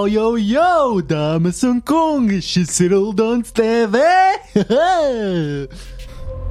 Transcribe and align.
Jau, 0.00 0.08
jau, 0.08 0.36
jau, 0.40 1.00
dāmas 1.04 1.58
un 1.68 1.82
kungi, 1.84 2.38
šis 2.40 2.70
ir 2.86 2.94
Uldons 2.96 3.50
TV! 3.52 4.00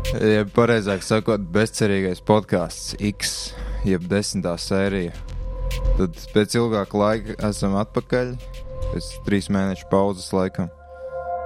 Ja 0.10 0.44
pareizāk 0.54 1.02
sakot, 1.02 1.42
bezcerīgais 1.54 2.22
podkāsts 2.26 2.94
X, 3.10 3.32
jeb 3.90 4.06
desmitā 4.12 4.54
sērija. 4.62 5.16
Tad 5.98 6.22
pēc 6.36 6.60
ilgāka 6.60 7.02
laika 7.02 7.38
esam 7.50 7.74
atpakaļ, 7.82 8.36
pēc 8.92 9.10
trīs 9.26 9.50
mēnešu 9.54 9.90
pauzes 9.90 10.30
laikam. 10.34 10.70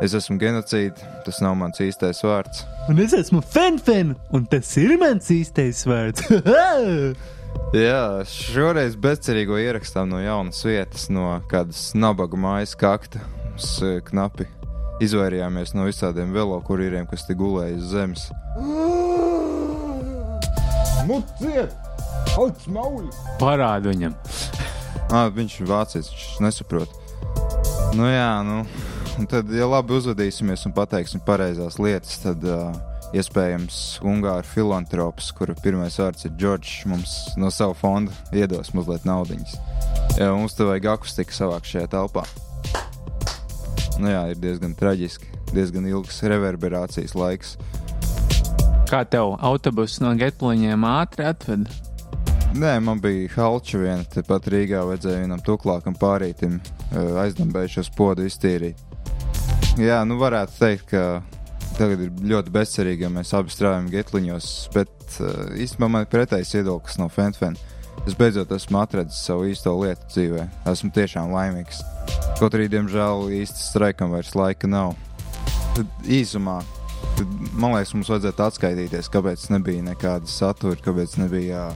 Es 0.04 0.16
esmu 0.20 0.36
genocīds, 0.44 1.08
tas 1.24 1.40
nav 1.44 1.56
mans 1.62 1.80
īstais 1.84 2.20
vārds. 2.28 2.66
Un 2.92 3.00
es 3.00 3.16
esmu 3.16 3.40
Fenfen, 3.56 4.18
un 4.36 4.44
tas 4.52 4.76
ir 4.82 4.98
mans 5.00 5.32
īstais 5.32 5.86
vārds. 5.88 6.28
Jā, 7.74 8.22
šoreiz 8.30 8.94
bezcerīgo 9.02 9.58
ierakstām 9.58 10.12
no 10.12 10.20
jaunas 10.22 10.60
vietas, 10.62 11.08
no 11.10 11.40
kādas 11.50 11.88
nabaga 11.98 12.38
mājas 12.38 12.76
kakta. 12.78 13.24
Mums 13.48 13.70
eh, 13.82 13.98
knapi 14.06 14.46
izvairījāmies 15.02 15.74
no 15.74 15.88
visādiem 15.88 16.36
velokurieriem, 16.36 17.08
kas 17.10 17.26
te 17.26 17.34
gulēja 17.38 17.80
uz 17.80 17.90
zemes. 17.90 18.28
Muciet! 21.10 21.74
Auts 22.38 22.70
mauli! 22.70 23.10
Parādu 23.42 23.92
viņam. 23.92 24.14
Ah, 25.10 25.28
viņš 25.34 25.60
ir 25.60 25.70
vācietis, 25.70 26.14
viņš 26.14 26.40
nesaprot. 26.46 26.94
Nu 27.98 28.08
jā, 28.10 28.32
nu. 28.46 28.64
un 29.18 29.30
Tad, 29.30 29.50
ja 29.54 29.68
labi 29.70 29.98
uzvedīsimies 29.98 30.64
un 30.70 30.74
pateiksim 30.78 31.22
pareizās 31.26 31.78
lietas, 31.82 32.16
tad 32.24 32.46
uh, 32.46 32.72
iespējams 33.14 33.80
Ungāru 34.06 34.48
filantrops, 34.48 35.30
kura 35.38 35.56
pirmais 35.60 36.00
vārds 36.02 36.26
ir 36.28 36.34
Džordžs, 36.38 36.86
mums 36.90 37.14
no 37.38 37.52
sava 37.54 37.76
fonda 37.78 38.14
iedos 38.34 38.74
mazliet 38.78 39.06
naudiņas. 39.08 39.54
Jā, 40.18 40.32
mums 40.34 40.58
te 40.58 40.66
vajag 40.68 40.90
akustiku 40.96 41.36
savākt 41.36 41.70
šajā 41.70 41.92
telpā. 41.94 42.26
Nu 44.02 44.10
jā, 44.10 44.24
ir 44.34 44.42
diezgan 44.42 44.74
traģiski, 44.78 45.30
diezgan 45.54 45.86
ilgs 45.90 46.24
reverberācijas 46.26 47.14
laiks. 47.18 47.56
Kā 48.90 49.04
tev 49.10 49.36
autobus 49.42 50.00
no 50.02 50.14
Getliņiem 50.18 50.86
ātri 50.86 51.26
atved? 51.30 51.70
Nē, 52.54 52.76
man 52.86 53.00
bija 53.02 53.30
halča 53.34 53.80
viena, 53.82 54.04
tepat 54.14 54.50
Rīgā 54.54 54.84
vajadzēja 54.86 55.24
vienam 55.24 55.40
tuklākam 55.42 55.96
pārītim 55.98 56.60
eh, 56.60 56.98
aizdambējušos 57.24 57.90
podu 57.98 58.28
iztīrīt. 58.30 58.78
Jā, 59.82 60.04
nu 60.06 60.20
varētu 60.22 60.60
teikt, 60.60 60.92
ka 60.92 61.06
tagad 61.78 62.02
ir 62.06 62.12
ļoti 62.34 62.52
bezcerīgi, 62.54 63.06
ja 63.06 63.12
mēs 63.14 63.34
abi 63.38 63.54
strādājam 63.54 63.90
Getliņos, 63.92 64.50
bet 64.74 65.18
uh, 65.20 65.54
īstenībā 65.58 65.90
man 65.92 66.06
ir 66.06 66.12
pretējs 66.12 66.54
viedoklis 66.58 67.00
no 67.02 67.10
Fenfen. 67.12 67.58
Es 68.08 68.18
beidzot 68.20 68.52
esmu 68.52 68.82
atradzis 68.82 69.22
savu 69.24 69.46
īsto 69.48 69.72
lietu 69.80 70.08
dzīvē. 70.12 70.46
Esmu 70.72 70.90
tiešām 70.96 71.32
laimīgs. 71.32 71.80
Kaut 72.40 72.56
arī, 72.58 72.68
diemžēl, 72.72 73.30
īsti 73.40 73.64
streikam 73.64 74.12
vairs 74.12 74.34
laika 74.36 74.68
nav. 74.68 74.96
Tad 75.78 76.10
īsumā, 76.12 76.58
tad, 77.18 77.38
man 77.54 77.78
liekas, 77.78 77.94
mums 77.96 78.12
vajadzētu 78.12 78.46
atskaitīties, 78.48 79.12
kāpēc 79.14 79.48
nebija 79.54 79.86
nekāda 79.86 80.30
satura, 80.30 80.76
kāpēc 80.84 81.16
nebija 81.22 81.70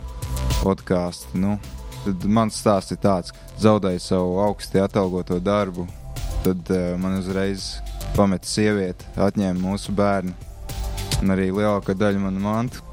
podkāstu. 0.59 1.39
Nu, 1.39 1.55
tad 2.03 2.27
mans 2.27 2.59
stāsts 2.59 2.97
ir 2.97 3.01
tāds, 3.05 3.31
ka 3.31 3.63
zaudēju 3.63 4.03
savu 4.03 4.41
augsti 4.43 4.83
atalgoto 4.83 5.39
darbu. 5.39 5.87
Tad 6.43 6.73
uh, 6.73 6.89
man 6.99 7.21
uzreiz 7.21 7.77
pameta 8.15 8.47
sieviete, 8.49 9.07
atņēma 9.19 9.59
mūsu 9.61 9.93
bērnu 9.97 10.33
un 11.23 11.33
arī 11.33 11.49
lielākā 11.51 11.95
daļa 11.97 12.21
mana 12.21 12.41
mantu. 12.41 12.83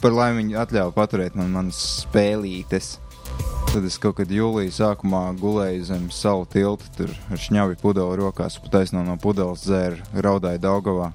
Par 0.00 0.14
laimi 0.14 0.40
viņi 0.40 0.56
atļāva 0.62 0.94
paturēt 0.96 1.36
man 1.36 1.52
manas 1.52 1.80
spēlītes. 2.02 2.94
Tad 3.72 3.84
es 3.84 3.98
kaut 4.00 4.16
kad 4.20 4.30
jūlijā 4.32 4.72
sākumā 4.72 5.20
gulēju 5.36 5.84
zem 5.90 6.06
salu 6.14 6.46
tilta, 6.48 6.88
tur 6.96 7.12
ar 7.28 7.40
šņabi 7.40 7.76
pudeli 7.82 8.16
rokās, 8.22 8.56
pa 8.62 8.72
taisno 8.78 9.02
no 9.04 9.18
pudeles 9.20 9.66
dzēru, 9.66 10.00
raudāju 10.24 10.62
Daugavā. 10.64 11.10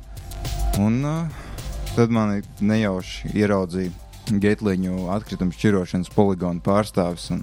Un 0.82 1.00
uh, 1.08 1.42
tad 1.96 2.14
mani 2.14 2.46
nejauši 2.62 3.34
ieraudzīja 3.34 4.38
Getliņu 4.42 5.10
atkritumu 5.16 5.56
šķirošanas 5.56 6.14
poligonu 6.14 6.62
pārstāvis, 6.64 7.32
un 7.34 7.42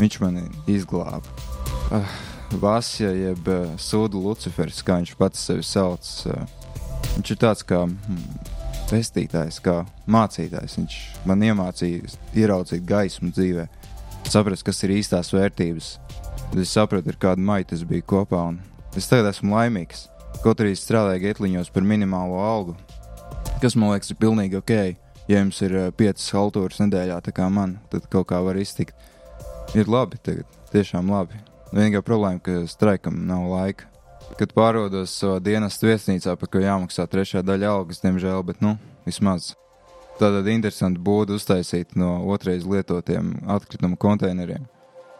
viņš 0.00 0.18
mani 0.24 0.46
izglāba. 0.70 1.36
Uh, 1.92 2.16
Vasja, 2.56 3.10
jeb 3.12 3.48
uh, 3.48 3.74
Sūdu 3.76 4.22
Lucifers, 4.24 4.80
kā 4.80 4.96
viņš 5.02 5.10
pats 5.20 5.42
sevi 5.50 5.64
sauc. 5.66 6.06
Uh, 6.24 6.46
viņš 7.16 7.32
ir 7.34 7.40
tāds 7.42 7.64
kā 7.68 7.82
mm, 7.84 8.54
pestītājs, 8.88 9.60
kā 9.64 9.82
mācītājs. 10.08 10.78
Viņš 10.80 10.96
man 11.28 11.44
iemācīja 11.44 12.08
ieraudzīt 12.38 12.86
gaismu 12.88 13.30
dzīvē, 13.36 13.66
saprast, 14.28 14.64
kas 14.66 14.80
ir 14.86 14.96
īstās 14.96 15.32
vērtības. 15.34 15.90
Tad 16.48 16.62
es 16.62 16.72
sapratu, 16.72 17.12
ar 17.12 17.20
kādu 17.20 17.44
maitu 17.44 17.76
es 17.76 17.84
biju 17.84 18.06
kopā, 18.14 18.46
un 18.54 18.62
es 18.96 19.10
tagad 19.10 19.28
esmu 19.34 19.52
laimīgs. 19.52 20.06
Kaut 20.40 20.62
arī 20.62 20.72
strādāju 20.78 21.26
Getliņos 21.26 21.72
par 21.74 21.84
minimālo 21.84 22.40
algu, 22.40 22.76
kas 23.60 23.76
man 23.76 23.92
liekas 23.92 24.14
ir 24.14 24.20
pilnīgi 24.22 24.60
ok. 24.62 24.74
Ja 25.28 25.42
jums 25.42 25.60
ir 25.60 25.74
uh, 25.76 25.90
piecas 25.92 26.30
haltūras 26.32 26.80
nedēļā, 26.80 27.20
tā 27.26 27.36
kā 27.36 27.50
man, 27.52 27.76
tad 27.92 28.08
kaut 28.08 28.30
kā 28.32 28.40
var 28.40 28.56
iztikt. 28.56 28.96
Ir 29.76 29.90
labi 29.92 30.16
tagad, 30.24 30.48
tiešām 30.72 31.12
labi. 31.12 31.36
Vienīgā 31.68 32.00
problēma, 32.00 32.40
ka 32.40 32.62
streikam 32.70 33.18
nav 33.28 33.44
laika. 33.50 33.88
Kad 34.38 34.54
pārodos 34.56 35.12
savā 35.20 35.38
dienas 35.44 35.76
viesnīcā, 35.82 36.34
par 36.40 36.48
ko 36.52 36.62
jāmaksā 36.62 37.04
trešā 37.10 37.42
daļa 37.44 37.72
algas, 37.74 38.00
diemžēl, 38.00 38.40
bet 38.48 38.62
nu, 38.64 38.76
vismaz. 39.08 39.52
Tātad 40.18 40.48
interesanti 40.50 41.00
būtu 41.04 41.36
uztaisīt 41.38 41.92
no 41.98 42.16
otrais 42.32 42.64
lietotiem 42.66 43.34
atkritumu 43.54 43.98
konteineriem. 44.00 44.64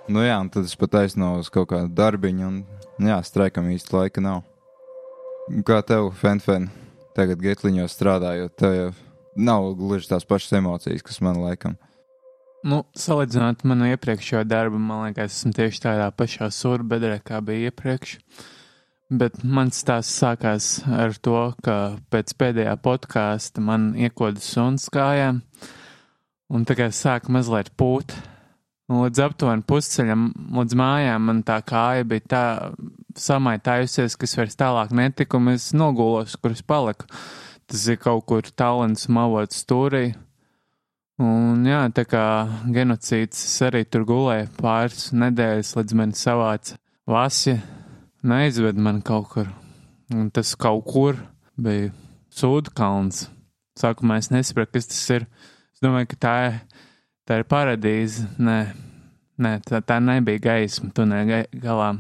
Nu 0.09 0.25
jā, 0.25 0.39
un 0.41 0.49
tad 0.49 0.65
es 0.65 0.77
pat 0.81 0.97
aizsnu 1.03 1.35
uz 1.43 1.51
kaut 1.53 1.69
kādu 1.75 1.93
darbiņu, 1.95 2.49
un 2.49 2.63
nu 2.99 3.11
jā, 3.13 3.19
streikam 3.29 3.69
īsti 3.69 3.93
laika 3.93 4.25
nav. 4.25 4.41
Kā 5.69 5.83
tev, 5.85 6.11
Fenfen, 6.17 6.71
tagad 7.17 7.45
Getliņos 7.45 7.93
strādājot, 7.93 8.57
tev 8.57 8.75
jau 8.77 8.89
nav 9.37 9.69
gluži 9.77 10.09
tās 10.11 10.25
pašas 10.29 10.57
emocijas, 10.59 11.05
kas 11.05 11.21
man 11.25 11.43
laikam. 11.45 11.77
Nu, 12.67 12.81
salīdzinot 12.99 13.63
manu 13.71 13.87
iepriekšējo 13.93 14.41
darbu, 14.51 14.81
man 14.83 15.05
liekas, 15.07 15.37
esmu 15.37 15.53
tieši 15.55 15.83
tādā 15.85 16.09
pašā 16.11 16.49
surbedrē, 16.51 17.21
kā 17.23 17.39
bija 17.45 17.71
iepriekš. 17.71 18.17
Bet 19.15 19.39
mans 19.47 19.79
stāsts 19.79 20.19
sākās 20.19 20.83
ar 20.91 21.15
to, 21.23 21.53
ka 21.65 21.77
pēc 22.11 22.35
pēdējā 22.41 22.75
podkāsta 22.83 23.63
man 23.65 23.93
iekoda 23.97 24.43
suns 24.43 24.89
kājām, 24.93 25.39
un 26.51 26.67
tagad 26.69 26.97
sāka 26.99 27.33
mazliet 27.33 27.71
pūt. 27.79 28.17
Un 28.89 29.05
līdz 29.05 29.21
aptuveni 29.21 29.67
pusceļam, 29.69 30.29
līdz 30.59 30.77
mājām, 30.81 31.27
man 31.31 31.43
tā 31.47 31.61
kāja 31.63 32.07
bija 32.09 32.25
tā 32.27 32.45
samaitājusies, 33.21 34.17
ka 34.17 34.27
es 34.27 34.35
vairs 34.39 34.59
tālāk 34.59 34.95
netiku, 34.97 35.39
un 35.39 35.55
es 35.55 35.71
nogulos, 35.77 36.35
kur 36.41 36.57
es 36.57 36.65
paliku. 36.65 37.07
Tas 37.69 37.85
ir 37.87 38.01
kaut 38.01 38.25
kur 38.27 38.49
talants 38.57 39.07
mavot 39.13 39.53
stūrī. 39.53 40.09
Un 41.19 41.65
jā, 41.67 41.81
tā 41.91 42.05
kā 42.07 42.25
genocīds 42.71 43.41
arī 43.67 43.83
tur 43.91 44.05
gulēju 44.07 44.53
pāris 44.61 45.09
nedēļas, 45.11 45.73
līdz 45.75 45.97
man 45.99 46.13
savāca 46.15 46.77
vasja, 47.11 47.57
neizved 48.23 48.79
man 48.79 49.01
kaut 49.03 49.27
kur. 49.33 49.49
Un 50.15 50.29
tas 50.31 50.55
kaut 50.55 50.85
kur 50.87 51.19
bija 51.59 51.91
Sūdu 52.39 52.71
kalns. 52.77 53.25
Sākumā 53.79 54.21
es 54.23 54.31
nesapratu, 54.31 54.77
kas 54.77 54.87
tas 54.93 55.01
ir. 55.17 55.27
Es 55.75 55.83
domāju, 55.83 56.13
ka 56.13 56.21
tā 56.23 56.35
ir, 56.47 56.61
tā 57.27 57.41
ir 57.41 57.49
paradīze. 57.51 58.29
Nē, 58.39 58.59
nē 59.43 59.53
tā, 59.67 59.83
tā 59.83 59.99
nebija 59.99 60.45
gaisma 60.45 60.93
tunē 60.95 61.25
galā. 61.59 61.97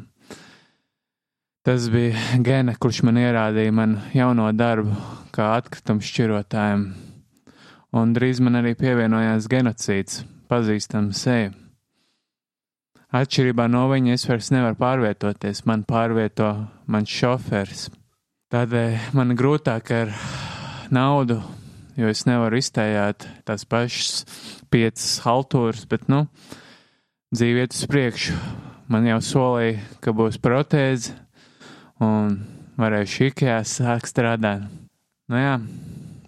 Tas 1.66 1.90
bija 1.90 2.38
Gene, 2.46 2.76
kurš 2.78 3.02
man 3.08 3.18
ierādīja 3.18 3.74
manu 3.74 3.98
jauno 4.14 4.46
darbu 4.54 4.94
kā 5.34 5.56
atkritumu 5.58 6.06
šķirotājiem. 6.06 7.07
Un 7.96 8.12
drīz 8.12 8.42
man 8.44 8.58
arī 8.60 8.74
pievienojās 8.76 9.46
genocīds, 9.48 10.20
pazīstama 10.50 11.16
seja. 11.16 11.54
Atšķirībā 13.08 13.64
no 13.72 13.86
viņa 13.88 14.18
es 14.18 14.26
vairs 14.28 14.50
nevaru 14.52 14.76
pārvietoties, 14.76 15.62
man 15.64 15.86
pārvieto 15.88 16.50
mans 16.92 17.08
šoferis. 17.08 17.86
Tādēļ 18.52 19.14
man 19.16 19.32
grūtāk 19.36 19.92
ar 19.96 20.12
naudu, 20.92 21.38
jo 21.96 22.12
es 22.12 22.26
nevaru 22.28 22.60
iztējāt 22.60 23.24
tās 23.48 23.64
pašas 23.64 24.26
piecas 24.68 25.08
haltūras, 25.24 25.86
bet, 25.88 26.04
nu, 26.12 26.26
dzīve 27.32 27.64
iet 27.64 27.76
uz 27.76 27.88
priekšu. 27.88 28.36
Man 28.92 29.08
jau 29.08 29.18
solīja, 29.24 29.80
ka 30.04 30.12
būs 30.16 30.36
protēze, 30.40 31.16
un 32.04 32.38
varēšu 32.80 33.30
ikajā 33.32 33.58
sākt 33.68 34.12
strādāt. 34.12 34.68
Nu 35.28 35.40
jā, 35.40 35.56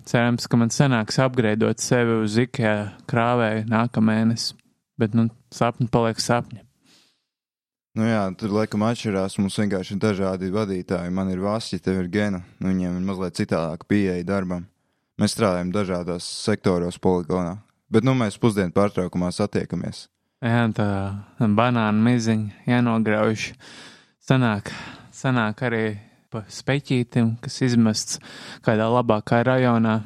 cerams, 0.09 0.47
ka 0.51 0.59
man 0.61 0.73
sanāks 0.75 1.21
apgreidot 1.23 1.83
sevi 1.83 2.21
uz 2.25 2.37
ikajā 2.41 2.75
krāvēju 3.11 3.69
nākamēnes, 3.71 4.51
bet, 5.01 5.15
nu, 5.17 5.29
sapni 5.55 5.89
paliek 5.91 6.21
sapņi. 6.21 6.65
Nu 7.99 8.07
jā, 8.07 8.23
tur 8.39 8.53
laikam 8.55 8.85
atšķirās. 8.87 9.35
Mums 9.43 9.57
vienkārši 9.59 9.97
ir 9.97 10.03
dažādi 10.05 10.53
vadītāji. 10.55 11.11
Man 11.15 11.33
ir 11.33 11.43
Vācija, 11.43 11.83
tev 11.83 12.05
ir 12.05 12.11
Gena. 12.13 12.45
Nu, 12.61 12.71
viņiem 12.71 13.01
ir 13.01 13.07
mazliet 13.09 13.41
citādāka 13.41 13.89
pieeja 13.91 14.23
darbam. 14.29 14.69
Mēs 15.19 15.35
strādājam 15.35 15.73
dažādos 15.75 16.29
sektoros 16.47 17.01
poligonā. 17.03 17.59
Bet 17.91 18.07
nu 18.07 18.15
mēs 18.15 18.39
pusdienu 18.39 18.71
pārtraukumā 18.77 19.33
satiekamies. 19.35 20.07
Jā, 20.41 20.63
tā 20.73 20.87
banāna 21.41 21.91
miziņa 21.99 22.71
jānograuž. 22.71 23.51
Sanāk, 24.23 24.71
sanāk 25.11 25.65
arī 25.67 25.85
pa 26.31 26.45
speķītim, 26.51 27.35
kas 27.43 27.61
izmests 27.67 28.21
kādā 28.65 28.87
labākā 28.91 29.43
rajonā. 29.47 30.01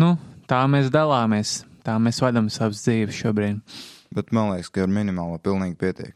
Nu, 0.00 0.14
tā 0.48 0.62
mēs 0.70 0.90
dalāmies, 0.92 1.60
tā 1.84 1.98
mēs 2.00 2.20
vadām 2.24 2.48
savas 2.52 2.82
dzīves 2.86 3.18
šobrīd. 3.20 3.60
Bet 4.16 4.32
man 4.34 4.54
liekas, 4.54 4.72
ka 4.72 4.84
ar 4.86 4.90
minimālo 4.90 5.38
pilnīgi 5.42 5.76
pietiek. 5.78 6.14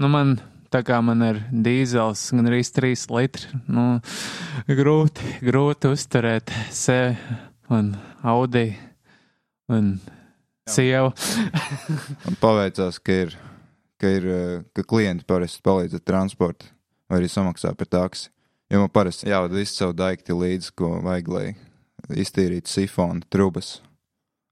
Nu, 0.00 0.10
man 0.12 0.36
tā 0.72 0.80
kā 0.86 0.98
man 1.04 1.24
ir 1.26 1.40
dīzels, 1.52 2.24
gan 2.32 2.48
arī 2.48 2.62
3 2.64 3.06
litri, 3.12 3.60
nu, 3.68 3.86
grūti, 4.68 5.36
grūti 5.44 5.92
uzturēt 5.92 6.52
sevi 6.72 7.16
un 7.72 7.92
Audi 8.22 8.70
un 9.72 9.94
sievu. 10.68 11.12
Man 12.26 12.36
paveicās, 12.40 13.00
ka 13.02 13.16
ir, 13.24 13.34
ka 14.00 14.12
ir, 14.18 14.28
ka 14.76 14.84
klienti 14.86 15.26
parasti 15.28 15.62
palīdz 15.64 15.98
ar 15.98 16.04
transportu 16.06 16.68
vai 17.10 17.20
arī 17.20 17.30
samaksā 17.32 17.74
par 17.76 17.90
taksi. 17.90 18.30
Jo 18.72 18.80
man 18.80 18.88
parasti 18.88 19.28
jāvada 19.28 19.58
visu 19.58 19.74
savu 19.76 19.92
daikti 19.92 20.32
līdzi, 20.32 20.70
ko 20.80 20.94
vajag, 21.04 21.26
lai 21.28 21.46
iztīrītu 22.22 22.72
sifonu, 22.72 23.20
trubas. 23.28 23.82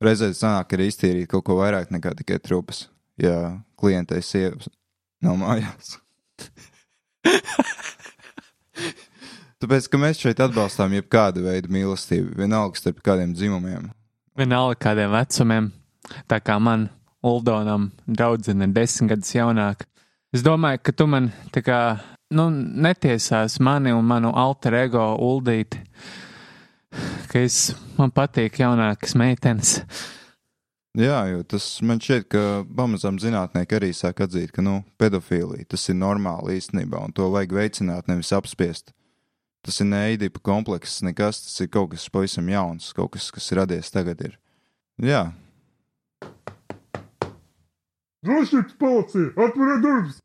Reizēs 0.05 0.43
sanāk 0.43 0.75
arī 0.77 0.91
iztīrīt 0.91 1.31
kaut 1.31 1.45
ko 1.47 1.57
vairāk 1.57 1.89
nekā 1.93 2.13
tikai 2.19 2.39
trubas, 2.45 2.79
ja 3.21 3.57
klientei 3.81 4.21
sievas 4.25 4.69
nav 5.25 5.41
mājās. 5.41 5.97
Tāpēc, 9.61 9.89
ka 9.93 9.97
mēs 10.01 10.21
šeit 10.21 10.41
atbalstām 10.41 10.93
jebkādu 10.97 11.45
veidu 11.45 11.69
mīlestību, 11.73 12.37
vienalga 12.37 12.81
starp 12.81 13.01
kādiem 13.05 13.33
dzimumiem. 13.37 13.91
Vienalga 14.37 14.77
kādiem 14.85 15.11
vecumiem, 15.17 15.73
tā 16.29 16.39
kā 16.45 16.57
man, 16.61 16.89
Uldonam, 17.21 17.91
draudzene 18.09 18.65
ir 18.65 18.73
desmit 18.73 19.11
gadus 19.13 19.35
jaunāka. 19.35 19.85
Es 20.33 20.41
domāju, 20.45 20.81
ka 20.81 20.93
tu 20.97 21.05
man 21.09 21.29
tā 21.53 21.61
kā, 21.65 22.01
nu, 22.35 22.47
netiesās 22.87 23.59
mani 23.63 23.93
un 23.95 24.07
manu 24.07 24.31
alter 24.37 24.77
ego 24.85 25.05
uldīti, 25.27 25.81
ka 27.31 27.43
es, 27.43 27.73
man 27.99 28.13
patīk 28.15 28.61
jaunākas 28.63 29.17
meitenes. 29.19 29.81
Jā, 30.99 31.21
jo 31.31 31.45
tas 31.47 31.67
man 31.87 32.01
šķiet, 32.03 32.25
ka 32.33 32.45
pamazām 32.67 33.21
zinātnieki 33.23 33.77
arī 33.79 33.93
sāk 33.95 34.25
atzīt, 34.25 34.51
ka, 34.55 34.63
nu, 34.67 34.81
pedofīlija 34.99 35.69
tas 35.71 35.87
ir 35.93 36.01
normāli 36.01 36.59
īstenībā, 36.59 37.05
un 37.07 37.15
to 37.15 37.29
vajag 37.31 37.55
veicināt, 37.55 38.11
nevis 38.11 38.33
apspiest. 38.35 38.91
Tas 39.63 39.77
ir 39.83 39.91
neidīpa 39.91 40.41
komplekss, 40.43 41.03
nekas, 41.07 41.45
tas 41.45 41.61
ir 41.63 41.71
kaut 41.71 41.93
kas 41.93 42.09
pavisam 42.11 42.49
jauns, 42.51 42.91
kaut 42.97 43.13
kas, 43.15 43.29
kas 43.35 43.53
radies 43.55 43.93
tagad. 43.95 44.25
Ir. 44.25 44.35
Jā, 45.05 45.29
Drošības 48.21 48.75
policija! 48.77 49.31
Atveriet 49.41 49.81
durvis! 49.85 50.19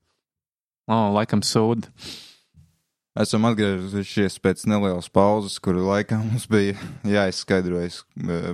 O, 0.85 0.95
laikam 1.15 1.41
sūda. 1.41 1.89
esam 3.17 3.47
atgriezušies 3.49 4.37
pēc 4.43 4.65
nelielas 4.69 5.07
pauzes, 5.09 5.57
kuru 5.63 5.87
laikā 5.87 6.19
mums 6.19 6.45
bija 6.51 6.75
jāizskaidrojas 7.09 8.03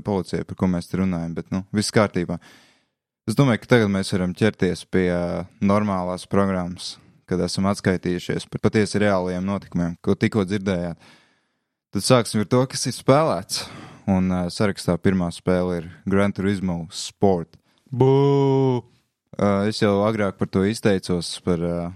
policijai, 0.05 0.45
par 0.47 0.59
ko 0.59 0.69
mēs 0.71 0.87
te 0.87 1.01
runājam, 1.01 1.33
bet, 1.35 1.49
nu, 1.51 1.65
viss 1.75 1.91
kārtībā. 1.91 2.37
Es 3.27 3.35
domāju, 3.37 3.63
ka 3.63 3.73
tagad 3.75 3.91
mēs 3.93 4.13
varam 4.13 4.35
ķerties 4.37 4.85
pie 4.93 5.09
normālās 5.59 6.23
programmas, 6.29 6.95
kad 7.29 7.41
esam 7.43 7.67
atskaitījušies 7.71 8.47
par 8.51 8.63
patiesi 8.63 9.01
reāliem 9.03 9.43
notikumiem, 9.45 9.97
ko 10.03 10.15
tikko 10.15 10.45
dzirdējāt. 10.47 11.11
Tad 11.91 12.05
sāksim 12.07 12.45
ar 12.45 12.47
to, 12.47 12.63
kas 12.71 12.87
ir 12.87 12.95
spēlēts. 12.95 13.65
Un 14.09 14.31
uh, 14.31 14.45
sarakstā 14.49 14.95
pirmā 14.97 15.27
spēle 15.35 15.81
ir 15.81 15.89
Gran 16.09 16.31
Turismo 16.33 16.85
Sport. 16.95 17.59
Bū! 17.91 18.07
Uh, 19.35 19.67
es 19.67 19.81
jau 19.83 19.99
agrāk 20.07 20.39
par 20.39 20.49
to 20.51 20.63
izteicos, 20.67 21.35
par 21.45 21.61
uh, 21.67 21.91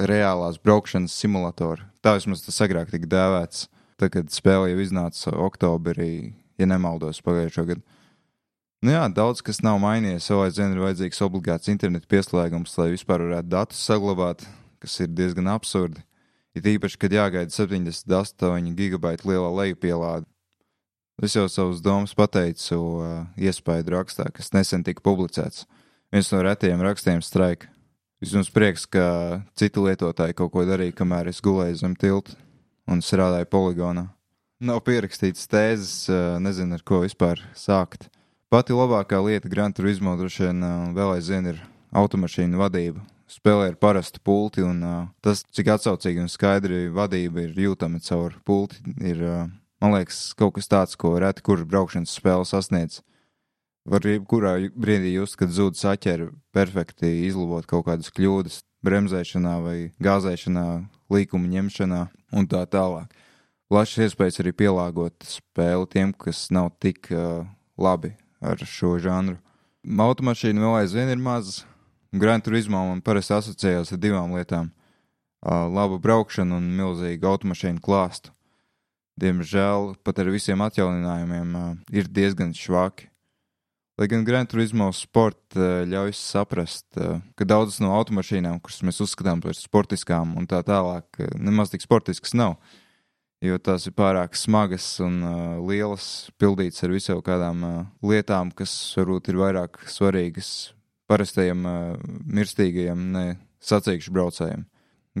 reālās 0.00 0.58
braukšanas 0.62 1.14
simulatoru. 1.16 1.84
Tā 2.02 2.16
vismaz 2.16 2.44
tas 2.44 2.60
agrāk 2.64 2.92
tika 2.92 3.08
dēvēts. 3.10 3.66
Tad, 4.00 4.10
kad 4.14 4.32
spēle 4.34 4.72
jau 4.72 4.80
iznāca 4.82 5.34
oktobrī, 5.44 6.34
ja 6.58 6.66
nemaldos, 6.66 7.20
pagājušo 7.22 7.66
gadu. 7.68 7.84
Nu 8.82 8.90
jā, 8.96 9.02
daudz 9.14 9.44
kas 9.46 9.60
nav 9.62 9.78
mainījies. 9.82 10.26
Savā 10.26 10.48
ziņā 10.50 10.74
ir 10.74 10.82
vajadzīgs 10.82 11.22
obligāts 11.22 11.70
interneta 11.70 12.08
pieslēgums, 12.10 12.74
lai 12.80 12.88
vispār 12.96 13.22
varētu 13.22 13.52
datus 13.52 13.84
saglabāt, 13.86 14.42
kas 14.82 14.98
ir 15.04 15.12
diezgan 15.14 15.52
absurdi. 15.52 16.02
Ir 16.58 16.66
īpaši, 16.74 16.98
kad 17.00 17.14
jāgaida 17.14 17.54
78 17.54 18.74
gigabaitu 18.76 19.30
lielā 19.30 19.52
lejupielāde. 19.60 20.26
Es 21.22 21.36
jau 21.36 21.46
savus 21.46 21.78
domas 21.84 22.16
pateicu 22.18 22.80
uh, 22.80 23.12
iespēju 23.38 23.86
rakstā, 23.94 24.26
kas 24.34 24.50
nesen 24.56 24.82
tika 24.82 25.04
publicēts. 25.04 25.68
Viens 26.12 26.32
no 26.34 26.42
retajiem 26.42 26.82
rakstiem 26.82 27.22
straika. 27.24 27.70
Vismaz 28.22 28.52
prieks, 28.54 28.84
ka 28.86 29.42
citi 29.58 29.82
lietotāji 29.82 30.36
kaut 30.38 30.52
ko 30.54 30.62
darīja, 30.62 30.94
kamēr 30.94 31.26
es 31.32 31.40
gulēju 31.42 31.80
zem 31.80 31.96
tilta 31.98 32.36
un 32.86 33.00
strādāju 33.02 33.48
poligonā. 33.50 34.04
Nav 34.62 34.78
pierakstīts 34.86 35.48
tēzes, 35.50 36.06
uh, 36.06 36.36
nezinu, 36.38 36.78
ar 36.78 36.84
ko 36.86 37.00
vispār 37.02 37.42
sākt. 37.58 38.06
Pati 38.46 38.76
labākā 38.78 39.18
lieta 39.26 39.50
Gran 39.50 39.74
Turismo 39.74 40.14
droši 40.20 40.44
vien 40.44 40.62
uh, 40.62 40.84
vēl 40.94 41.16
aizvien 41.16 41.50
ir 41.50 41.58
automašīnu 41.98 42.62
vadība. 42.62 43.02
Spēlē 43.26 43.72
ar 43.72 43.78
parastu 43.82 44.22
pulti, 44.22 44.62
un 44.62 44.78
uh, 44.86 45.00
tas, 45.18 45.42
cik 45.50 45.72
atsaucīgi 45.74 46.22
un 46.22 46.30
skaidri 46.30 46.84
vadība 46.94 47.48
ir 47.48 47.58
jūtama 47.58 47.98
caur 48.06 48.38
pulti, 48.46 48.78
ir, 49.02 49.18
uh, 49.18 49.48
man 49.82 49.96
liekas, 49.96 50.28
kaut 50.38 50.60
kas 50.60 50.70
tāds, 50.70 50.94
ko 50.94 51.16
reti 51.18 51.42
kurš 51.42 51.66
braukšanas 51.66 52.14
spēle 52.22 52.46
sasniedz. 52.46 53.02
Var 53.82 54.04
jebkurā 54.06 54.54
brīdī 54.78 55.16
just, 55.16 55.34
kad 55.40 55.50
zūd 55.50 55.74
saķeri, 55.74 56.28
perfekti 56.54 57.08
izlabot 57.26 57.66
kaut 57.66 57.88
kādas 57.88 58.12
kļūdas, 58.14 58.60
bremzēšanā 58.86 59.54
vai 59.62 59.76
gāzēšanā, 60.02 60.66
līkuma 61.10 61.50
ņemšanā 61.50 62.02
un 62.38 62.48
tā 62.50 62.62
tālāk. 62.70 63.10
Plašas 63.72 64.06
iespējas 64.06 64.38
arī 64.42 64.52
pielāgot 64.54 65.26
spēli 65.26 65.88
tiem, 65.90 66.12
kas 66.12 66.44
nav 66.54 66.74
tik 66.82 67.08
uh, 67.10 67.46
labi 67.80 68.12
ar 68.44 68.60
šo 68.68 68.98
žanru. 69.02 69.38
Automašīna 69.82 70.62
vēl 70.62 70.78
aizvien 70.82 71.10
ir 71.10 71.18
maza. 71.18 71.64
Gran 72.12 72.42
Turismo 72.44 72.82
man 72.90 73.00
parasti 73.02 73.34
asociējās 73.38 73.94
ar 73.94 74.02
divām 74.02 74.34
lietām 74.36 74.68
uh,- 74.68 75.66
labu 75.78 75.98
braukšanu 76.02 76.60
un 76.60 76.68
milzīgu 76.76 77.30
automašīnu 77.32 77.80
klāstu. 77.82 78.30
Diemžēl 79.18 79.94
pat 80.04 80.20
ar 80.20 80.30
visiem 80.30 80.60
atjauninājumiem 80.62 81.56
uh, 81.56 81.72
ir 81.90 82.06
diezgan 82.12 82.52
švaki. 82.54 83.11
Lai 84.00 84.06
gan 84.08 84.24
Gran 84.24 84.46
Turismo 84.48 84.86
sports 84.96 85.56
uh, 85.58 85.82
ļauj 85.84 86.14
saprast, 86.16 86.86
uh, 86.96 87.18
ka 87.36 87.44
daudzas 87.44 87.76
no 87.84 87.90
automašīnām, 87.98 88.56
kuras 88.64 88.80
mēs 88.88 89.02
uzskatām 89.04 89.42
par 89.44 89.52
sportiskām 89.58 90.32
un 90.40 90.46
tā 90.48 90.62
tālāk, 90.64 91.04
uh, 91.20 91.34
nemaz 91.36 91.74
tik 91.74 91.84
sportiskas 91.84 92.32
nav. 92.32 92.56
Jo 93.44 93.58
tās 93.60 93.84
ir 93.90 93.92
pārāk 93.98 94.38
smagas 94.38 94.86
un 95.04 95.20
uh, 95.20 95.36
lielas, 95.68 96.30
pildītas 96.40 96.86
ar 96.86 96.94
visām 96.94 97.20
kādām 97.26 97.64
uh, 97.68 97.78
lietām, 98.08 98.54
kas 98.56 98.72
varbūt 98.96 99.28
ir 99.28 99.40
vairāk 99.42 99.82
svarīgas 99.84 100.72
parastajiem 101.10 101.68
uh, 101.68 102.12
mirstīgajiem, 102.32 103.06
ne 103.12 103.26
sacīkšu 103.60 104.16
braucējiem. 104.16 104.64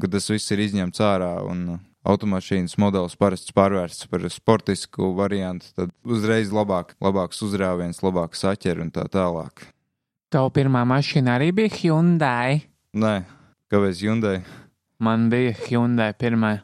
Kad 0.00 0.16
tas 0.16 0.32
viss 0.32 0.54
ir 0.54 0.64
izņemts 0.64 1.04
ārā 1.04 1.34
un 1.44 1.64
uh, 1.74 1.82
automašīnas 2.08 2.76
modelis 2.82 3.14
parasts 3.18 3.54
pārvērsts 3.54 4.08
par 4.10 4.26
sportisku 4.32 5.12
variantu, 5.18 5.70
tad 5.76 5.92
uzreiz 6.02 6.52
labāk, 6.54 6.96
labāks 7.02 7.42
uzrāviens, 7.46 8.02
labāks 8.02 8.42
saķer 8.42 8.82
un 8.84 8.90
tā 8.94 9.06
tālāk. 9.12 9.66
Tava 10.32 10.50
pirmā 10.54 10.84
mašīna 10.88 11.36
arī 11.36 11.50
bija 11.54 11.74
Hyundai. 11.76 12.62
Nē, 12.96 13.14
kāpēc 13.72 14.00
Hyundai? 14.00 14.38
Man 15.02 15.28
bija 15.32 15.54
Hyundai 15.66 16.12
pirmā. 16.16 16.56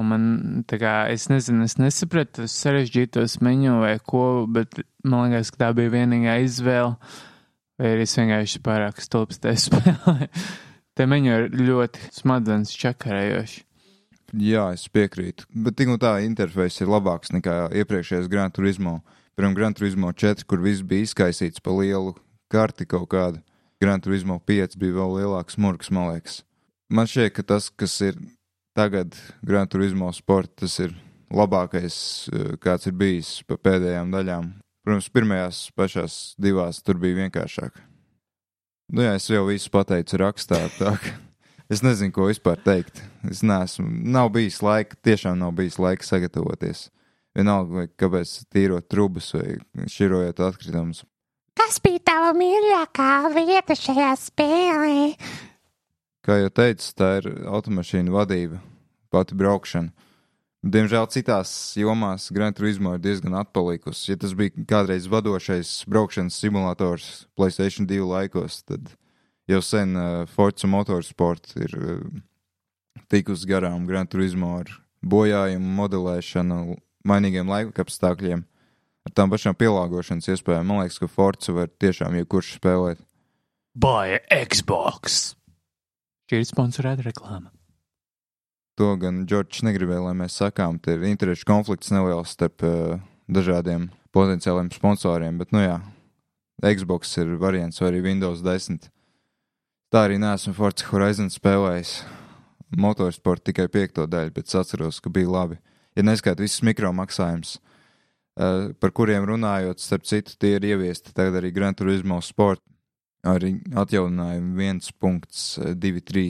Un 0.00 0.08
man, 0.08 0.22
tā 0.66 0.78
kā, 0.80 0.92
es 1.12 1.28
nezinu, 1.30 1.66
es 1.68 1.76
nesapratu 1.78 2.42
tos 2.42 2.54
sarežģītos 2.64 3.36
meņu 3.44 3.76
vai 3.82 3.92
ko, 4.00 4.48
bet 4.50 4.80
man 5.04 5.28
liekas, 5.28 5.52
ka 5.52 5.66
tā 5.66 5.68
bija 5.76 5.92
vienīgā 5.92 6.38
izvēle. 6.46 6.96
Vai 7.78 7.92
arī 7.94 8.06
es 8.08 8.16
vienkārši 8.16 8.62
pārāk 8.64 9.02
stulbs 9.04 9.38
te 9.42 9.52
spēlēju. 9.66 10.30
Te 10.96 11.06
meņu 11.08 11.36
ir 11.36 11.46
ļoti 11.56 12.10
smadzenes 12.12 12.72
čakarējoši. 12.80 13.62
Jā, 14.32 14.70
es 14.72 14.86
piekrītu. 14.88 15.44
Bet 15.52 15.76
tik 15.76 15.90
un 15.92 15.98
tā 16.00 16.14
interfejs 16.24 16.80
ir 16.80 16.88
labāks 16.88 17.34
nekā 17.34 17.66
iepriekšējais 17.82 18.30
Gran 18.32 18.52
Turismo. 18.54 19.02
Piemēram, 19.36 19.56
Gran 19.56 19.74
Turismo 19.76 20.12
4, 20.12 20.46
kur 20.48 20.62
viss 20.64 20.84
bija 20.84 21.04
izkaisīts 21.04 21.60
pa 21.60 21.74
lielu 21.76 22.14
karti 22.52 22.86
kaut 22.88 23.10
kādu. 23.12 23.42
Gran 23.82 24.00
Turismo 24.00 24.38
5 24.40 24.78
bija 24.80 24.96
vēl 24.96 25.18
lielāks 25.18 25.58
murgs, 25.60 25.90
man 25.92 26.14
liekas. 26.14 26.40
Man 26.92 27.08
šķiet, 27.08 27.32
ka 27.36 27.44
tas, 27.44 27.68
kas 27.68 27.98
ir 28.04 28.16
tagad 28.76 29.16
Gran 29.44 29.68
Turismo 29.68 30.08
sports, 30.16 30.54
tas 30.64 30.78
ir 30.80 30.94
labākais, 31.32 31.96
eh, 32.32 32.56
kāds 32.56 32.88
ir 32.88 32.96
bijis 32.96 33.42
pa 33.48 33.56
pēdējām 33.56 34.12
daļām. 34.12 34.52
Protams, 34.84 35.08
pirmajās 35.12 35.70
pašās 35.76 36.34
divās 36.40 36.82
tur 36.82 36.96
bija 37.00 37.20
vienkāršāk. 37.20 37.76
Nu 38.92 39.04
jā, 39.04 39.14
es 39.16 39.28
jau 39.28 39.44
visu 39.46 39.70
pateicu 39.72 40.18
rakstā, 40.20 40.58
tā 40.78 40.96
ka 41.00 41.12
es 41.72 41.82
nezinu, 41.84 42.12
ko 42.14 42.28
vispār 42.28 42.60
teikt. 42.60 43.00
Es 43.30 43.42
neesmu, 43.46 43.86
nav 44.12 44.32
bijis 44.34 44.60
laika, 44.64 44.98
tiešām 45.04 45.38
nav 45.40 45.54
bijis 45.58 45.78
laika 45.82 46.06
sagatavoties. 46.06 46.90
Vienalga, 47.36 47.86
kāpēc 47.96 48.34
tīrot 48.52 48.90
trubus 48.92 49.30
vai 49.34 49.56
šķirojot 49.88 50.42
atkritumus. 50.44 51.06
Kas 51.56 51.78
bija 51.84 52.00
tava 52.12 52.30
mīļākā 52.36 53.10
vieta 53.34 53.76
šajā 53.76 54.12
spēlē? 54.20 55.10
Kā 56.22 56.38
jau 56.38 56.52
teicu, 56.54 56.92
tā 56.96 57.08
ir 57.20 57.28
automašīnu 57.50 58.14
vadība, 58.14 58.60
pati 59.12 59.36
braukšana. 59.36 59.90
Diemžēl 60.62 61.08
citās 61.10 61.50
jomās 61.74 62.28
Gran 62.30 62.54
Turismo 62.54 62.92
ir 62.94 63.00
diezgan 63.02 63.34
atpalikusi. 63.40 64.12
Ja 64.12 64.18
tas 64.22 64.36
bija 64.38 64.54
kādreiz 64.70 65.08
vadošais 65.10 65.80
braukšanas 65.90 66.36
simulators 66.38 67.08
Playstation 67.34 67.88
2 67.90 68.06
laikos, 68.06 68.60
tad 68.62 68.92
jau 69.50 69.62
sen 69.64 69.96
uh, 69.96 70.22
Forza 70.30 70.68
Motorsport 70.70 71.54
ir 71.58 71.74
uh, 71.78 72.00
tikus 73.12 73.46
garām 73.48 73.86
Gran 73.88 74.08
Turismo 74.10 74.54
ar 74.60 74.70
bojājumu, 75.02 75.74
modelēšanu, 75.80 76.58
mainīgiem 77.08 77.50
laika 77.50 77.84
apstākļiem, 77.84 78.44
ar 79.06 79.14
tām 79.16 79.32
pašām 79.32 79.56
pielāgošanas 79.58 80.30
iespējām. 80.34 80.68
Man 80.68 80.82
liekas, 80.82 81.00
ka 81.02 81.10
Forza 81.10 81.54
var 81.56 81.72
tiešām 81.82 82.16
jebkurš 82.20 82.56
spēlēt. 82.60 83.02
Buy 83.74 84.20
Xbox! 84.52 85.34
Šī 86.30 86.42
ir 86.42 86.48
sponsorēta 86.48 87.04
reklāma. 87.04 87.50
To 88.80 88.94
gan 88.96 89.26
Džordžs 89.28 89.64
negribēja, 89.66 90.00
lai 90.06 90.14
mēs 90.16 90.38
sakām, 90.40 90.78
te 90.80 90.94
ir 90.96 91.02
interešu 91.04 91.44
konflikts 91.48 91.92
neliels 91.92 92.32
starp 92.32 92.64
uh, 92.64 93.02
dažādiem 93.28 93.90
potenciāliem 94.16 94.70
sponsoriem, 94.72 95.36
bet, 95.40 95.52
nu 95.52 95.60
jā, 95.60 95.76
Xbox 96.62 97.12
ir 97.20 97.34
variants 97.40 97.80
vai 97.82 97.90
arī 97.90 98.02
Windows 98.06 98.40
10. 98.44 98.88
Tā 99.92 100.06
arī 100.06 100.14
neesmu 100.16 100.54
Forza 100.56 100.86
Horizon 100.88 101.26
spēlējis. 101.28 101.90
Motorsport 102.80 103.42
tikai 103.44 103.66
piekto 103.68 104.06
daļu, 104.08 104.32
bet 104.32 104.48
es 104.48 104.56
atceros, 104.56 105.02
ka 105.04 105.12
bija 105.12 105.28
labi. 105.28 105.58
Ja 105.92 106.04
neskaita 106.06 106.40
visus 106.40 106.62
mikromaksājumus, 106.64 107.58
uh, 108.40 108.72
par 108.80 108.94
kuriem 108.96 109.26
runājot, 109.28 109.82
starp 109.84 110.08
citu, 110.08 110.38
tie 110.40 110.54
ir 110.56 110.64
ieviesti 110.70 111.12
tagad 111.12 111.36
arī 111.42 111.52
Gran 111.52 111.76
Turismo 111.76 112.22
Sport, 112.24 112.64
arī 113.20 113.58
atjauninājumi 113.76 114.72
1.23. 114.80 116.24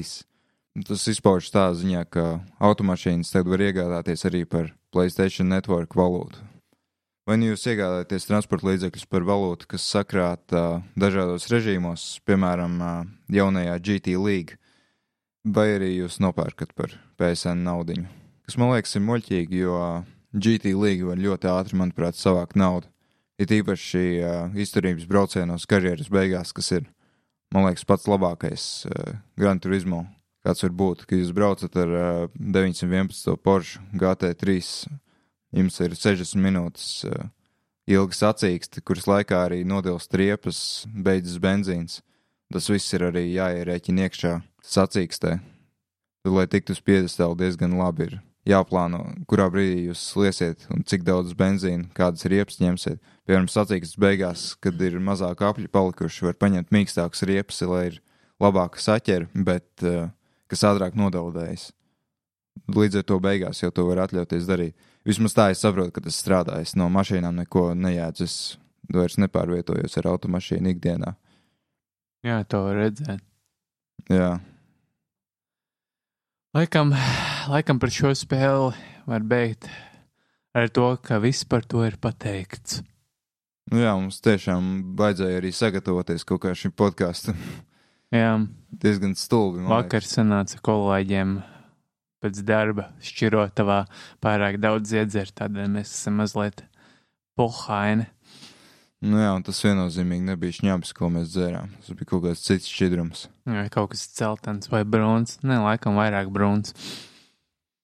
Tas 0.88 1.06
izpaužas 1.14 1.54
tā 1.54 1.68
ziņā, 1.78 2.02
ka 2.10 2.26
automašīnas 2.58 3.30
tagad 3.30 3.54
var 3.54 3.68
iegādāties 3.68 4.26
arī 4.26 4.42
par 4.42 4.72
Playstation 4.90 5.54
Network 5.54 5.94
valūtu. 5.94 6.51
Vai 7.28 7.36
nu 7.38 7.52
jūs 7.52 7.68
iegādājaties 7.70 8.26
transporta 8.26 8.66
līdzekļus 8.66 9.06
par 9.06 9.26
valūtu, 9.28 9.68
kas 9.70 9.84
sakrāta 9.86 10.62
uh, 10.62 10.80
dažādos 10.98 11.46
režīmos, 11.52 12.06
piemēram, 12.26 12.80
uh, 12.82 13.04
jaunajā 13.30 13.76
GT 13.78 14.16
League, 14.18 14.58
vai 15.46 15.68
arī 15.76 15.92
jūs 16.00 16.18
nopērkat 16.22 16.72
par 16.74 16.96
PSN 17.22 17.62
naudiņu? 17.68 18.08
Kas 18.42 18.58
man 18.58 18.72
liekas 18.74 18.98
ir 18.98 19.04
muļķīgi, 19.06 19.60
jo 19.62 19.76
uh, 19.78 20.08
GT 20.34 20.74
League 20.74 21.06
var 21.06 21.22
ļoti 21.22 21.50
ātri, 21.52 21.78
manuprāt, 21.78 22.18
savākt 22.18 22.58
naudu. 22.58 22.90
Ir 23.38 23.54
īpaši 23.60 24.02
uh, 24.18 24.58
izturības 24.58 25.06
braucienos 25.06 25.68
karjeras 25.70 26.10
beigās, 26.10 26.50
kas 26.56 26.74
ir, 26.74 26.90
man 27.54 27.68
liekas, 27.68 27.86
pats 27.86 28.10
labākais 28.10 28.66
uh, 28.90 29.14
Gran 29.38 29.62
Turismo 29.62 30.08
kāds 30.42 30.64
var 30.64 30.74
būt, 30.74 31.06
ka 31.06 31.18
jūs 31.18 31.30
braucat 31.34 31.76
ar 31.78 31.94
uh, 31.94 32.34
911 32.34 33.38
Porsche 33.42 33.82
GT3, 33.94 34.58
jums 35.56 35.78
ir 35.84 35.94
60 35.96 36.40
minūtes 36.42 36.88
uh, 37.08 37.28
ilga 37.90 38.16
sacīkste, 38.16 38.82
kuras 38.86 39.08
laikā 39.10 39.44
arī 39.46 39.62
nodils 39.68 40.08
triepas, 40.10 40.84
beidzas 40.88 41.38
benzīns. 41.42 42.00
Tas 42.52 42.68
viss 42.68 42.92
ir 42.92 43.06
arī 43.08 43.26
jāierēķina 43.32 44.08
iekšā 44.08 44.34
sacīkstē. 44.74 45.38
Tad, 46.22 46.34
lai 46.36 46.46
tiktu 46.46 46.76
uz 46.76 46.82
piedestālu, 46.84 47.38
diezgan 47.40 47.74
labi 47.78 48.06
ir 48.10 48.18
jāplāno, 48.46 49.00
kurā 49.30 49.48
brīdī 49.50 49.88
jūs 49.88 50.02
liesiet 50.18 50.66
un 50.74 50.84
cik 50.86 51.04
daudz 51.06 51.34
benzīna, 51.38 51.88
kādas 51.96 52.26
riepas 52.30 52.60
ņemsiet. 52.62 53.00
Piemēram, 53.26 53.48
sacīkstes 53.50 53.98
beigās, 54.02 54.46
kad 54.62 54.80
ir 54.82 54.98
mazāk 55.02 55.44
apļi 55.46 55.70
palikuši, 55.72 56.26
var 56.26 56.38
paņemt 56.38 56.72
mīkstākas 56.74 57.24
riepas, 57.28 57.62
lai 57.70 57.84
ir 57.92 58.00
labāka 58.42 58.82
saķera, 58.82 59.30
bet 59.46 59.86
uh, 59.86 60.10
kas 60.50 60.64
ātrāk 60.68 60.98
nodaudējas. 60.98 61.70
Līdz 62.72 63.00
ar 63.00 63.06
to 63.08 63.18
beigās 63.22 63.62
jau 63.62 63.70
to 63.74 63.86
var 63.88 64.04
atļauties 64.04 64.48
darīt. 64.48 64.76
Vismaz 65.08 65.34
tā 65.34 65.48
es 65.50 65.62
saprotu, 65.64 65.90
ka 65.96 66.00
tas 66.04 66.18
strādā. 66.22 66.60
Es 66.62 66.76
no 66.78 66.86
mašīnām 66.92 67.34
neko 67.42 67.72
nejēdzu. 67.74 68.24
Es 68.28 68.36
vairs 68.92 69.16
nepārvietojos 69.18 69.96
ar 69.98 70.08
automašīnu 70.12 70.74
ikdienā. 70.76 71.14
Jā, 72.22 72.42
to 72.46 72.60
var 72.68 72.76
redzēt. 72.84 73.22
Jā, 74.10 74.36
Laikam, 76.52 76.90
laikam 77.48 77.78
par 77.80 77.88
šo 77.94 78.10
spēli 78.18 78.74
var 79.08 79.22
beigt 79.24 79.68
ar 80.52 80.68
to, 80.68 80.90
ka 81.00 81.16
viss 81.22 81.46
par 81.48 81.64
to 81.64 81.80
ir 81.86 81.96
pateikts. 81.96 82.82
nu, 83.72 83.80
jā 83.80 83.94
mums 83.96 84.20
tiešām 84.20 84.92
vajadzēja 84.98 85.38
arī 85.40 85.52
sagatavoties 85.56 86.26
kaut 86.28 86.42
kā 86.44 86.52
šim 86.52 86.74
podkāstam. 86.76 87.38
Jā, 88.12 88.34
Diezgan 88.68 89.14
stulbi. 89.16 89.64
vakar 89.64 90.04
sanāca 90.04 90.60
kolēģiem 90.60 91.38
pēc 92.22 92.42
darba 92.46 92.88
šķirot 93.04 93.54
tavā 93.58 93.82
pārāk 94.22 94.60
daudz 94.62 94.94
iedzert, 94.94 95.34
tādēļ 95.40 95.70
mēs 95.76 95.92
esam 95.92 96.20
mazliet 96.22 96.64
pohaini. 97.38 98.08
Nu, 99.02 99.18
jā, 99.18 99.32
un 99.34 99.42
tas 99.42 99.58
viennozīmīgi 99.64 100.28
nebija 100.28 100.54
šņabis, 100.60 100.92
ko 100.94 101.08
mēs 101.10 101.32
dzērām. 101.32 101.72
Tas 101.82 101.96
bija 101.98 102.10
kaut 102.12 102.22
kāds 102.28 102.44
cits 102.46 102.70
šķidrums. 102.70 103.24
Vai 103.50 103.66
kaut 103.74 103.90
kas 103.96 104.04
celtens 104.14 104.70
vai 104.70 104.84
brūns? 104.86 105.40
Nē, 105.42 105.58
laikam 105.64 105.98
vairāk 105.98 106.30
brūns. 106.30 106.76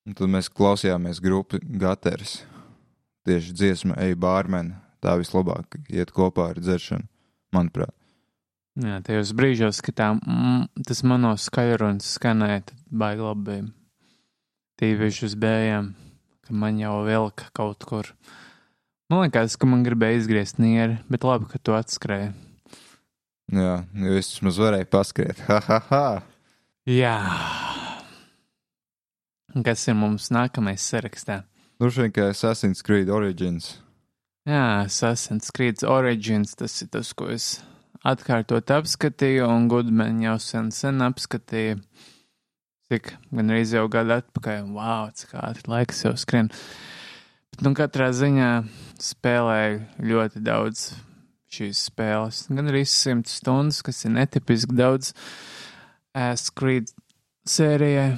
Un 0.07 0.14
tad 0.16 0.30
mēs 0.30 0.47
klausījāmies 0.49 1.18
grupu 1.21 1.59
Gateris. 1.59 2.38
Tieši 3.26 3.57
dziesma 3.57 3.99
Ej, 4.07 4.14
bārmeni. 4.23 4.78
Tā 5.02 5.18
vislabāk 5.18 5.76
iet 5.90 6.11
kopā 6.14 6.52
ar 6.52 6.62
dzeršanu, 6.62 7.07
manuprāt. 7.54 7.95
Jā, 8.78 9.00
tajos 9.02 9.35
brīžos, 9.35 9.83
kad 9.83 9.97
tā, 9.99 10.09
mm, 10.14 10.85
tas 10.87 11.02
manos 11.07 11.49
skaļrunis 11.50 12.14
skanēja, 12.14 12.62
tad 12.71 12.83
baigi 12.95 13.26
labi 13.26 13.47
bija. 13.49 13.66
Tīviši 14.79 15.25
uz 15.27 15.35
bējām, 15.39 15.93
ka 16.47 16.55
man 16.55 16.77
jau 16.79 17.01
vilka 17.07 17.49
kaut 17.57 17.83
kur. 17.89 18.13
Man 19.11 19.25
liekas, 19.25 19.57
ka 19.59 19.67
man 19.67 19.83
gribēja 19.87 20.21
izgriezt 20.21 20.61
nieri, 20.63 21.01
bet 21.11 21.25
labi, 21.27 21.49
ka 21.51 21.59
tu 21.59 21.75
atskrēji. 21.75 22.31
Jā, 23.49 23.75
jo 23.97 24.19
es 24.21 24.29
vismaz 24.35 24.59
varēju 24.61 24.91
paskriet. 24.93 25.41
Ha, 25.49 25.59
ha, 25.65 25.79
ha! 25.89 26.05
Jā. 26.89 27.17
Kas 29.65 29.87
ir 29.89 29.97
mums 29.97 30.29
nākamais 30.33 30.85
sarakstā? 30.85 31.43
Droši 31.81 32.05
vien, 32.05 32.13
ka 32.13 32.29
Assassin's 32.31 32.85
Creed 32.85 33.11
Origins. 33.11 33.79
Jā, 34.49 34.85
Assassin's 34.85 35.51
Creed 35.55 35.83
Origins, 35.89 36.55
tas 36.57 36.77
ir 36.85 36.93
tas, 36.93 37.11
ko 37.17 37.33
es 37.33 37.59
atkārtot 38.07 38.71
apskatīju, 38.79 39.49
un 39.49 39.67
Goodman 39.73 40.23
jau 40.23 40.37
sen, 40.43 40.71
sen 40.73 41.03
apskatīju. 41.05 41.81
Cik 42.88 43.11
gan 43.37 43.50
reiz 43.52 43.75
jau 43.76 43.83
gadu 43.92 44.14
atpakaļ, 44.14 44.71
wow, 44.73 45.11
cik 45.12 45.35
ātri 45.37 45.68
laiks 45.68 46.07
jau 46.07 46.14
skrien. 46.16 46.47
Bet, 47.52 47.61
nu, 47.66 47.75
katrā 47.76 48.07
ziņā 48.16 48.52
spēlēju 49.04 50.07
ļoti 50.09 50.40
daudz 50.47 50.87
šīs 51.52 51.83
spēles. 51.90 52.47
Gan 52.49 52.73
arī 52.73 52.87
100 52.88 53.28
stundas, 53.28 53.83
kas 53.85 54.00
ir 54.09 54.14
netipiski 54.16 54.76
daudz. 54.78 55.12
Creed 56.57 56.88
sērijai 57.49 58.14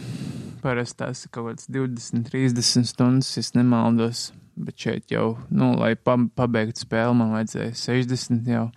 parasti 0.62 1.02
tās 1.02 1.24
ir 1.26 1.34
kaut 1.34 1.50
kāds 1.50 1.66
20, 1.66 2.30
30 2.30 2.86
stundas, 2.94 3.34
ja 3.34 3.46
nemaldos. 3.58 4.28
Bet 4.60 4.78
šeit 4.78 5.10
jau, 5.10 5.38
nu, 5.50 5.72
lai 5.80 5.96
pa, 5.98 6.14
pabeigtu 6.36 6.84
spēli, 6.84 7.16
man 7.18 7.34
vajadzēja 7.34 7.74
60 7.74 8.54
jau. 8.54 8.68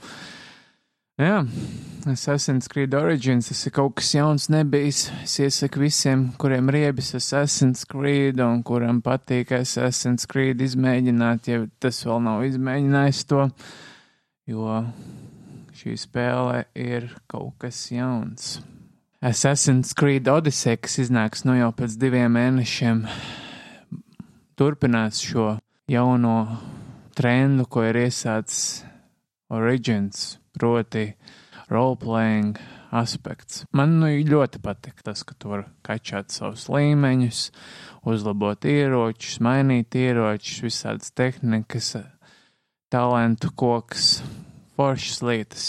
Jā, 1.21 1.43
Assassin's 2.09 2.65
Creed 2.65 2.95
Origins 2.97 3.51
tas 3.51 3.59
ir 3.69 3.73
kaut 3.75 3.99
kas 3.99 4.07
jauns, 4.15 4.47
nebijis. 4.49 5.11
Es 5.21 5.35
iesaku 5.43 5.83
visiem, 5.83 6.23
kuriem 6.41 6.71
riebis 6.73 7.11
Assassin's 7.19 7.85
Creed 7.85 8.41
un 8.41 8.63
kuram 8.65 8.97
patīk 9.05 9.53
Assassin's 9.53 10.25
Creed 10.25 10.63
izmēģināt, 10.65 11.51
ja 11.51 11.61
tas 11.77 12.01
vēl 12.07 12.25
nav 12.25 12.41
izmēģinājis 12.49 13.21
to, 13.29 13.45
jo 14.49 14.81
šī 15.77 15.95
spēle 16.01 16.65
ir 16.73 17.11
kaut 17.29 17.59
kas 17.61 17.85
jauns. 17.93 18.57
Assassin's 19.21 19.93
Creed 19.93 20.25
Odyssey, 20.27 20.81
kas 20.81 20.97
iznāks 21.05 21.45
nu 21.45 21.61
jau 21.61 21.69
pēc 21.77 21.93
diviem 22.01 22.33
mēnešiem, 22.41 23.05
turpinās 24.57 25.21
šo 25.21 25.51
jauno 25.85 26.39
trendu, 27.13 27.69
ko 27.69 27.85
ir 27.85 28.07
iesācis 28.07 28.81
Origins, 29.53 30.39
proti 30.57 31.11
roleplaying 31.71 32.57
aspekts. 32.93 33.63
Man 33.73 33.97
nu 34.01 34.11
ļoti 34.27 34.61
patīk 34.63 35.01
tas, 35.05 35.23
ka 35.25 35.35
tu 35.37 35.53
vari 35.53 35.65
kačāt 35.85 36.33
savus 36.33 36.67
līmeņus, 36.71 37.45
uzlabot 38.09 38.67
ieročus, 38.69 39.39
mainīt 39.43 39.95
ieročus, 39.97 40.61
visādas 40.65 41.13
tehnikas, 41.15 41.95
talantu 42.93 43.49
koks, 43.57 44.19
foršas 44.77 45.25
lietas. 45.25 45.67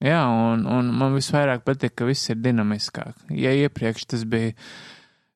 Jā, 0.00 0.22
un, 0.32 0.64
un 0.64 0.94
man 0.96 1.12
visvairāk 1.12 1.66
patīk, 1.66 1.98
ka 1.98 2.06
viss 2.08 2.30
ir 2.32 2.38
dinamiskāk. 2.40 3.18
Ja 3.36 3.52
iepriekš 3.52 4.06
tas 4.14 4.24
bija, 4.24 4.54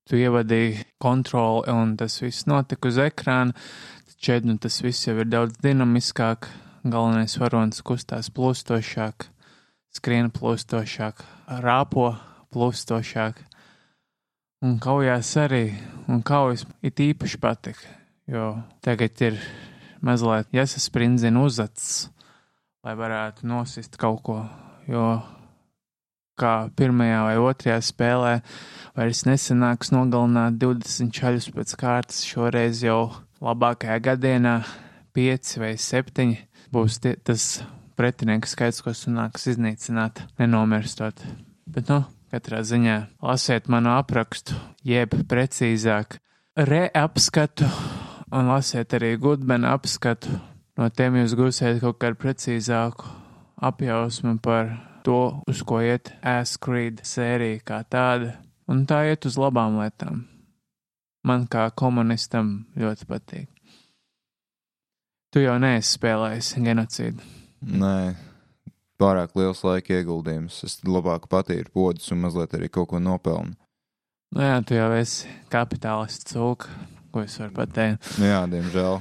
tu 0.08 0.16
ievadīji 0.16 0.86
kontroli 1.00 1.72
un 1.72 1.94
tas 2.00 2.16
viss 2.22 2.46
notika 2.48 2.88
uz 2.88 3.00
ekrāna, 3.00 3.52
tad 4.08 4.24
šeit 4.24 4.48
nu 4.48 4.56
tas 4.60 4.80
viss 4.84 5.04
jau 5.08 5.18
ir 5.20 5.28
daudz 5.28 5.60
dinamiskāk. 5.64 6.48
Galvenais 6.84 7.34
varonis 7.40 7.80
kustās 7.84 8.28
plūstošāk, 8.34 9.28
skrien 9.94 10.30
plūstošāk, 10.34 11.22
rāpo 11.64 12.10
plūstošāk. 12.52 13.40
Un 14.64 14.78
kaujās 14.80 15.30
arī, 15.40 15.66
un 16.08 16.22
kaujas 16.24 16.64
it 16.84 17.00
īpaši 17.00 17.40
patika, 17.40 17.94
jo 18.28 18.54
tagad 18.84 19.20
ir 19.24 19.40
mazliet 20.04 20.52
jāsasprindzina 20.56 21.42
uzacis, 21.44 22.08
lai 22.84 22.94
varētu 22.96 23.48
nosist 23.48 23.98
kaut 24.00 24.22
ko, 24.24 24.38
jo 24.88 25.08
kā 26.40 26.54
pirmajā 26.76 27.20
vai 27.28 27.36
otrajā 27.40 27.80
spēlē 27.84 28.32
vairs 28.96 29.24
nesenāks 29.28 29.92
nogalināt 29.94 30.56
20 30.60 31.12
čaļus 31.14 31.52
pēc 31.54 31.76
kārtas, 31.80 32.24
šoreiz 32.28 32.82
jau 32.84 33.12
labākajā 33.44 34.00
gadienā 34.08 34.58
5 35.14 35.58
vai 35.62 35.76
7 35.78 36.34
būs 36.74 36.98
tie, 37.02 37.14
tas 37.16 37.62
pretinieku 37.98 38.50
skaits, 38.50 38.82
ko 38.82 38.94
sanāks 38.96 39.46
iznīcināt, 39.54 40.24
nenomirstot. 40.40 41.22
Bet, 41.70 41.88
nu, 41.90 42.02
katrā 42.34 42.64
ziņā 42.66 42.98
lasiet 43.22 43.70
manu 43.70 43.94
aprakstu, 43.94 44.56
jeb 44.86 45.14
precīzāk 45.30 46.18
reapskatu 46.58 47.68
un 48.34 48.50
lasiet 48.50 48.94
arī 48.98 49.14
Gudbena 49.20 49.74
apskatu. 49.78 50.40
No 50.74 50.90
tiem 50.90 51.20
jūs 51.20 51.36
gūsiet 51.38 51.78
kaut 51.82 52.00
kādu 52.02 52.18
precīzāku 52.18 53.06
apjausmu 53.62 54.40
par 54.42 54.72
to, 55.06 55.38
uz 55.46 55.62
ko 55.62 55.78
iet 55.84 56.10
Ask 56.18 56.64
Creed 56.64 57.04
sērija 57.06 57.62
kā 57.62 57.82
tāda, 57.86 58.34
un 58.66 58.82
tā 58.88 59.04
iet 59.12 59.28
uz 59.28 59.38
labām 59.38 59.78
lietām. 59.78 60.24
Man 61.24 61.46
kā 61.48 61.68
komunistam 61.78 62.64
ļoti 62.76 63.06
patīk. 63.08 63.53
Tu 65.34 65.40
jau 65.42 65.56
neesi 65.58 65.96
spēlējis 65.96 66.52
genocīdu. 66.62 67.24
Nē, 67.66 68.14
pārāk 69.02 69.32
liels 69.34 69.64
laika 69.66 69.96
ieguldījums. 69.96 70.60
Es 70.62 70.76
labāk 70.86 71.24
patīru 71.26 71.72
podus 71.74 72.12
un 72.14 72.20
mazliet 72.22 72.54
arī 72.54 72.68
kaut 72.70 72.92
ko 72.92 73.00
nopelnu. 73.02 73.56
Nu 74.34 74.44
jā, 74.46 74.60
tu 74.62 74.76
jau 74.78 74.92
esi 74.94 75.26
kapitālists 75.50 76.30
cūka, 76.30 76.70
ko 77.10 77.24
es 77.26 77.34
varu 77.42 77.50
pateikt. 77.56 78.12
Nu 78.22 78.28
Jā, 78.30 78.44
diemžēl. 78.52 79.00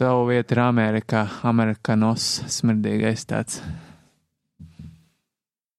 Tavu 0.00 0.26
vieta 0.28 0.56
ir 0.56 0.60
Amerikā, 0.66 1.22
amerikanos 1.48 2.28
smirdīgais 2.52 3.24
tāds. 3.28 3.62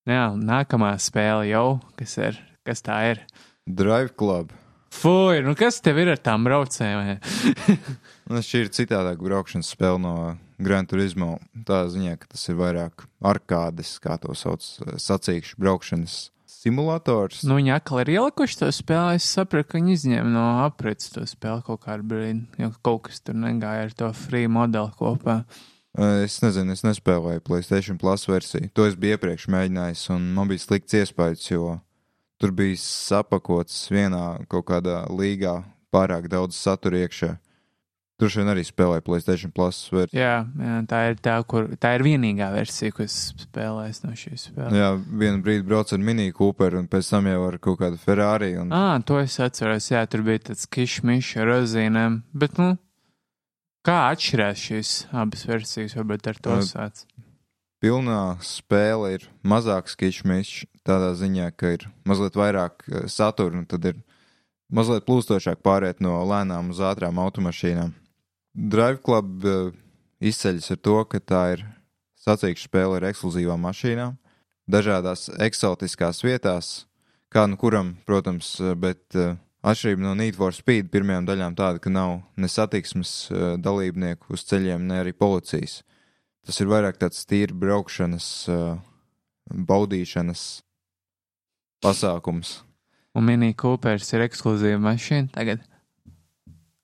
Jā, 0.10 0.32
nākamā 0.34 0.96
spēle 0.98 1.46
jau, 1.52 1.68
kas 2.02 2.18
ir, 2.18 2.42
kas 2.66 2.82
tā 2.90 2.98
ir. 3.14 3.22
Drive 3.70 4.16
Club. 4.18 4.50
Fui, 4.92 5.44
nu 5.46 5.54
kas 5.56 5.78
tev 5.86 6.02
ir 6.02 6.10
ar 6.16 6.26
tām 6.26 6.50
braucējiem? 6.50 7.22
Nu, 8.32 8.40
šī 8.40 8.62
ir 8.64 8.70
citādāka 8.72 9.26
braukšanas 9.26 9.74
spēle 9.74 10.00
no 10.00 10.16
Gran 10.62 10.86
Turismo. 10.88 11.34
Tā 11.68 11.82
ziņā, 11.92 12.14
ka 12.22 12.30
tas 12.32 12.46
ir 12.48 12.56
vairāk 12.62 13.04
arkādes, 13.28 13.98
kā 14.00 14.16
to 14.24 14.32
sauc, 14.38 14.64
sacīkšu 14.96 15.60
braukšanas 15.60 16.30
simulators. 16.62 17.42
nu, 17.44 17.58
viņi 17.60 17.74
atkal 17.76 18.04
ir 18.06 18.14
ielikuši 18.16 18.62
to 18.62 18.70
spēli. 18.72 19.20
Es 19.20 19.28
sapratu, 19.28 19.74
ka 19.74 19.82
viņi 19.82 19.98
izņēma 19.98 20.32
no 20.32 20.46
aprits 20.64 21.12
to 21.12 21.26
spēli 21.28 21.66
kaut 21.68 21.84
kādu 21.84 22.08
brīdi, 22.08 22.46
jo 22.62 22.72
kaut 22.80 23.10
kas 23.10 23.20
tur 23.20 23.36
negāja 23.36 23.90
ar 23.90 23.94
to 24.00 24.14
free 24.16 24.48
modeli 24.48 24.96
kopā. 24.96 25.42
Es 26.24 26.40
nezinu, 26.40 26.72
es 26.72 26.86
nespēlēju 26.88 27.44
Playstation 27.44 28.00
Plus 28.00 28.24
versiju. 28.32 28.72
To 28.80 28.88
es 28.88 28.96
biju 28.96 29.18
iepriekš 29.18 29.50
mēģinājis, 29.52 30.08
un 30.16 30.32
man 30.38 30.48
bija 30.48 30.64
slikts 30.64 30.96
iespējas, 31.02 31.50
jo 31.52 31.82
tur 32.40 32.56
bija 32.56 32.80
sapakots 32.80 33.90
vienā 33.92 34.46
kaut 34.48 34.70
kādā 34.72 35.02
līgā 35.12 35.66
pārāk 35.92 36.32
daudz 36.32 36.56
satura 36.56 37.04
iekšā. 37.04 37.36
Tur 38.22 38.30
šodien 38.30 38.52
arī 38.52 38.62
spēlēju 38.62 39.02
Playstation 39.02 39.50
Plus 39.50 39.80
versiju. 39.90 40.20
Jā, 40.20 40.44
jā 40.46 40.76
tā 40.86 40.98
ir 41.10 41.16
tā, 41.26 41.40
kur 41.50 41.72
tā 41.82 41.96
ir 41.98 42.04
vienīgā 42.06 42.52
versija, 42.54 42.94
ko 42.94 43.02
es 43.02 43.16
spēlēju 43.48 43.96
no 44.04 44.12
šīs 44.20 44.44
spēles. 44.52 44.76
Jā, 44.78 44.90
vienu 45.24 45.40
brīdi 45.42 45.66
braucu 45.66 45.96
ar 45.98 46.04
Mini 46.06 46.28
Cooper, 46.38 46.76
un 46.78 46.86
pēc 46.92 47.08
tam 47.10 47.26
jau 47.32 47.40
ar 47.48 47.58
kaut 47.66 47.80
kādu 47.80 47.98
Ferrari. 47.98 48.52
Un... 48.62 48.70
Ah, 48.78 49.00
to 49.02 49.18
es 49.18 49.40
atceros. 49.42 49.88
Jā, 49.90 50.04
tur 50.06 50.22
bija 50.28 50.44
tāds 50.52 50.70
kišmišs 50.70 51.40
ar 51.42 51.50
rozīnēm. 51.50 52.20
Bet, 52.44 52.62
nu, 52.62 52.76
kā 53.90 53.98
atšķirās 54.12 54.66
šīs 54.68 54.92
abas 55.24 55.48
versijas? 55.50 55.96
Varbūt 55.98 56.30
ar 56.30 56.42
to 56.46 56.60
sāc. 56.68 57.02
Pilnā 57.82 58.20
spēle 58.46 59.16
ir 59.16 59.26
mazāks 59.42 59.98
kišmišs, 59.98 60.68
tādā 60.86 61.16
ziņā, 61.18 61.50
ka 61.58 61.74
ir 61.80 61.88
mazliet 62.06 62.38
vairāk 62.38 62.86
satura, 63.10 63.58
un 63.58 63.66
tad 63.66 63.90
ir 63.90 63.98
mazliet 64.70 65.10
plūstošāk 65.10 65.66
pāriet 65.66 66.06
no 66.06 66.20
lēnām 66.30 66.70
uz 66.70 66.84
ātrām 66.86 67.18
automašīnām. 67.26 67.98
Drive 68.54 69.00
Club 69.06 69.46
eh, 69.46 69.70
izceļas 70.28 70.74
ar 70.76 70.80
to, 70.84 70.98
ka 71.08 71.22
tā 71.24 71.44
ir 71.56 71.64
sacīkša 72.22 72.68
spēle 72.68 73.00
ar 73.00 73.08
ekskluzīvām 73.10 73.64
mašīnām, 73.64 74.18
dažādās 74.72 75.30
eksotiskās 75.42 76.22
vietās, 76.26 76.72
kā 77.32 77.48
nu 77.48 77.58
kuram, 77.60 77.96
protams, 78.06 78.54
eh, 78.60 78.76
bet 78.76 79.16
eh, 79.16 79.38
atšķirība 79.64 80.04
no 80.04 80.16
Need 80.20 80.36
for 80.36 80.56
Speed 80.56 80.92
pirmajām 80.92 81.30
daļām 81.30 81.56
tāda, 81.56 81.80
ka 81.80 81.94
nav 81.94 82.20
ne 82.36 82.52
satiksmes 82.52 83.32
dalībnieku 83.62 84.36
uz 84.36 84.44
ceļiem, 84.50 84.84
ne 84.90 85.00
arī 85.04 85.16
policijas. 85.16 85.80
Tas 86.44 86.58
ir 86.60 86.68
vairāk 86.68 86.98
tāds 86.98 87.22
tīri 87.30 87.54
braukšanas, 87.54 88.28
baudīšanas 89.46 90.46
pasākums. 91.86 92.64
Un 93.14 93.28
Mini 93.28 93.54
Coopers 93.54 94.10
ir 94.16 94.26
ekskluzīva 94.26 94.82
mašīna 94.82 95.30
tagad. 95.36 95.62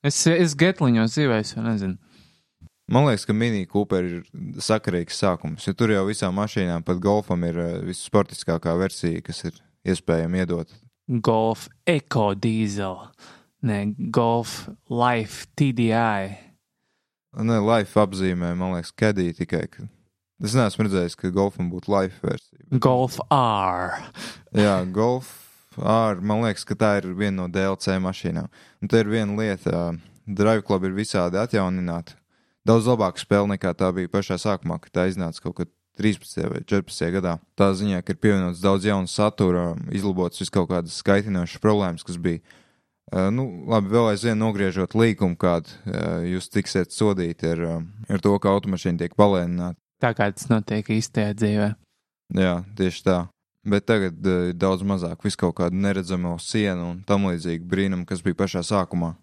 Es, 0.06 0.20
es 0.30 0.54
getliņos 0.58 1.16
dzīvēju, 1.16 1.54
jau 1.56 1.64
nezinu. 1.64 1.98
Man 2.88 3.04
liekas, 3.04 3.26
ka 3.28 3.34
Mini 3.36 3.66
Cooper 3.68 4.06
ir 4.06 4.60
sakarīgs 4.64 5.18
sākums, 5.20 5.66
jo 5.66 5.74
tur 5.76 5.90
jau 5.92 6.06
visām 6.08 6.38
mašīnām, 6.38 6.84
pat 6.86 7.00
golfam, 7.04 7.42
ir 7.44 7.58
eh, 7.60 7.72
vissportiskākā 7.90 8.72
versija, 8.80 9.20
kas 9.26 9.42
ir 9.50 9.58
iespējama 9.92 10.40
iedot. 10.40 10.72
Golf 11.24 11.66
Eco 11.88 12.30
Diesel, 12.38 12.96
ne 13.66 13.80
Golf 14.14 14.70
Life 14.88 15.50
TDI. 15.58 16.38
Nē, 17.38 17.58
life 17.60 18.00
apzīmē, 18.00 18.54
man 18.56 18.78
liekas, 18.78 18.94
kadī 18.96 19.28
tikai. 19.36 19.66
Ka... 19.68 19.84
Es 20.40 20.54
neesmu 20.56 20.86
redzējis, 20.86 21.18
ka 21.18 21.28
golfam 21.34 21.68
būtu 21.72 21.92
life 21.92 22.22
versija. 22.24 22.64
Golf 22.80 23.18
R. 23.34 23.98
Jā, 24.56 24.78
golf 24.94 25.47
ar, 25.82 26.20
man 26.20 26.44
liekas, 26.44 26.66
ka 26.68 26.76
tā 26.78 26.92
ir 27.00 27.10
viena 27.18 27.42
no 27.42 27.48
DLC 27.52 27.98
mašīnām. 28.02 28.48
Un 28.82 28.90
te 28.90 29.02
ir 29.02 29.10
viena 29.10 29.36
lieta, 29.38 29.90
Drive 30.28 30.64
Club 30.66 30.84
ir 30.84 30.96
visādi 30.96 31.40
atjaunināta. 31.40 32.16
Daudz 32.68 32.88
labāka 32.90 33.22
spēle 33.22 33.54
nekā 33.54 33.72
tā 33.78 33.88
bija 33.96 34.10
pašā 34.12 34.36
sākumā, 34.40 34.76
kad 34.82 34.92
tā 34.92 35.06
iznāca 35.08 35.46
kaut 35.46 35.56
kad 35.60 35.70
13. 35.98 36.44
vai 36.52 36.60
14. 36.62 37.10
gadā. 37.16 37.38
Tā 37.58 37.72
ziņā, 37.74 38.02
ka 38.04 38.14
ir 38.14 38.20
pievienots 38.22 38.62
daudz 38.62 38.86
jaunu 38.86 39.10
satura, 39.10 39.72
izlabots 39.94 40.42
vis 40.42 40.52
kaut 40.54 40.68
kādas 40.70 41.00
skaitinošas 41.02 41.62
problēmas, 41.64 42.06
kas 42.06 42.20
bija. 42.22 42.42
Uh, 43.08 43.30
nu, 43.32 43.46
labi, 43.70 43.88
vēl 43.88 44.10
aizvien 44.10 44.36
nogriežot 44.36 44.92
līkumu, 44.92 45.38
kādu 45.40 45.72
uh, 45.72 46.20
jūs 46.28 46.50
tiksiet 46.52 46.92
sodīti 46.92 47.48
ar, 47.48 47.62
uh, 47.64 47.78
ar 48.12 48.20
to, 48.20 48.34
ka 48.36 48.52
automašīna 48.52 49.00
tiek 49.00 49.16
palēnināta. 49.16 49.80
Tā 49.98 50.12
kā 50.14 50.28
tas 50.30 50.50
notiek 50.52 50.92
īstajā 50.92 51.32
dzīvē. 51.40 51.70
Jā, 52.36 52.54
tieši 52.76 53.04
tā. 53.08 53.18
Bet 53.66 53.88
tagad 53.90 54.22
ir 54.22 54.52
daudz 54.54 54.84
mazāk, 54.86 55.24
vis 55.26 55.36
kaut 55.36 55.56
kāda 55.58 55.74
neredzama 55.74 56.36
siena 56.40 56.92
un 56.92 57.00
tam 57.06 57.26
līdzīga 57.28 57.66
brīnuma, 57.68 58.06
kas 58.06 58.22
bija 58.24 58.38
pašā 58.38 58.62
sākumā. 58.66 59.14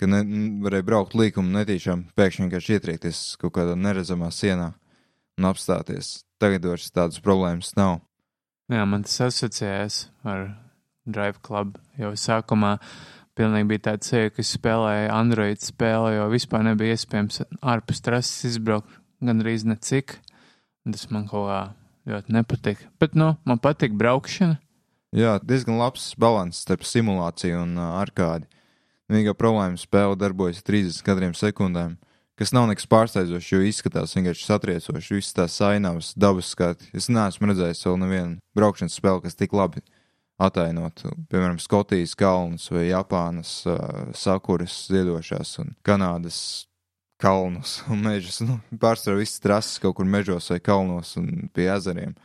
Ka 0.00 0.08
ne, 0.08 0.22
varēja 0.64 0.86
braukt 0.86 1.16
līkumu 1.18 1.52
netīšām, 1.58 2.06
pēkšņi 2.16 2.46
vienkārši 2.46 2.76
ietriekties 2.78 3.24
kaut 3.40 3.52
kādā 3.58 3.74
neredzamā 3.76 4.30
sienā 4.32 4.70
un 5.36 5.48
apstāties. 5.50 6.22
Tagad 6.40 6.64
vairs 6.70 6.88
tādas 6.94 7.20
problēmas 7.20 7.74
nav. 7.76 7.98
Jā, 8.70 8.86
man 8.88 9.04
tas 9.04 9.18
asociējās 9.26 10.04
ar 10.24 10.46
Drive 11.04 11.42
Club. 11.44 11.74
Jau 11.98 12.14
sākumā 12.16 12.76
pilnīgi 13.36 13.68
bija 13.72 13.84
tāds 13.90 14.12
seja, 14.12 14.30
ka 14.32 14.40
es 14.44 14.54
spēlēju 14.56 15.10
Android 15.12 15.60
spēli, 15.64 16.14
jo 16.16 16.30
vispār 16.32 16.64
nebija 16.68 16.96
iespējams 16.96 17.42
ārpus 17.60 18.04
trases 18.06 18.54
izbraukt 18.54 19.00
gandrīz 19.24 19.66
necik. 19.68 20.20
Tas 20.86 21.10
man 21.12 21.26
kaut 21.28 21.50
kā 21.50 21.60
ļoti 22.08 22.34
nepatika. 22.34 22.88
Bet, 23.02 23.16
nu, 23.18 23.34
man 23.48 23.60
patīk 23.62 23.96
braukšana. 23.98 24.58
Jā, 25.16 25.38
diezgan 25.42 25.80
labs 25.80 26.12
balans 26.20 26.60
starp 26.62 26.84
simulāciju 26.86 27.64
un 27.64 27.74
uh, 27.78 27.96
arkādi. 27.98 28.46
Vienīgā 29.10 29.34
problēma 29.34 29.80
spēle 29.80 30.14
darbojas 30.14 30.62
30 30.62 31.02
kadriem 31.02 31.32
sekundēm, 31.34 31.96
kas 32.38 32.54
nav 32.54 32.68
nekas 32.70 32.86
pārsteidzošs, 32.90 33.48
jo 33.50 33.62
izskatās 33.66 34.14
vienkārši 34.14 34.46
satriecoši. 34.46 35.16
Visas 35.18 35.34
tās 35.34 35.56
ainavas, 35.66 36.12
dabas 36.14 36.52
skati. 36.54 36.92
Es 36.94 37.10
neesmu 37.10 37.50
redzējis 37.50 37.82
vēl 37.88 37.98
nevienu 38.04 38.38
braukšanas 38.54 39.00
spēli, 39.00 39.24
kas 39.26 39.38
tik 39.40 39.56
labi 39.58 39.82
atainotu. 40.40 41.10
Piemēram, 41.28 41.58
Skotijas 41.60 42.14
kalnus 42.18 42.70
vai 42.70 42.86
Japānas 42.86 43.58
uh, 43.66 44.12
sakuras 44.16 44.84
ziedošās 44.88 45.58
un 45.64 45.74
Kanādas 45.84 46.69
kalnus 47.20 47.80
un 47.90 48.00
mežus. 48.04 48.40
Nu, 48.44 48.58
pārsvarā 48.80 49.20
visas 49.20 49.42
trases 49.44 49.80
kaut 49.82 49.98
kur 49.98 50.08
mežos 50.08 50.50
vai 50.52 50.60
kalnos 50.64 51.14
un 51.20 51.48
pie 51.54 51.68
ezeriem. 51.72 52.16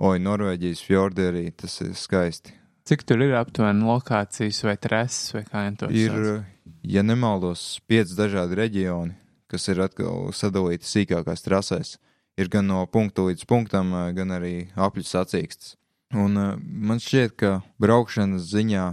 Oi, 0.00 0.16
Norvēģijas 0.22 0.84
fjordi 0.86 1.26
arī 1.28 1.44
tas 1.52 1.74
ir 1.84 1.92
skaisti. 1.98 2.54
Cik 2.88 3.04
tur 3.06 3.20
ir 3.22 3.34
aptuveni 3.36 3.84
lokācijas 3.84 4.62
vai 4.64 4.76
trases 4.80 5.34
vai 5.36 5.42
kā 5.44 5.66
viņi 5.66 5.80
to 5.82 5.90
Ir, 5.92 6.14
sauc? 6.14 6.70
ja 6.94 7.02
nemaldos, 7.04 7.64
pieci 7.90 8.16
dažādi 8.16 8.56
reģioni, 8.58 9.12
kas 9.50 9.68
ir 9.68 9.82
atkal 9.84 10.30
sadalīti 10.32 10.88
sīkākās 10.88 11.44
trasēs. 11.44 11.98
Ir 12.40 12.48
gan 12.48 12.70
no 12.70 12.80
punkta 12.88 13.26
līdz 13.26 13.44
punktam, 13.44 13.92
gan 14.16 14.32
arī 14.32 14.70
apļu 14.78 15.04
sacīkstes. 15.04 15.74
Un 16.16 16.38
man 16.58 16.98
šķiet, 17.02 17.36
ka 17.38 17.50
braukšanas 17.82 18.48
ziņā 18.50 18.86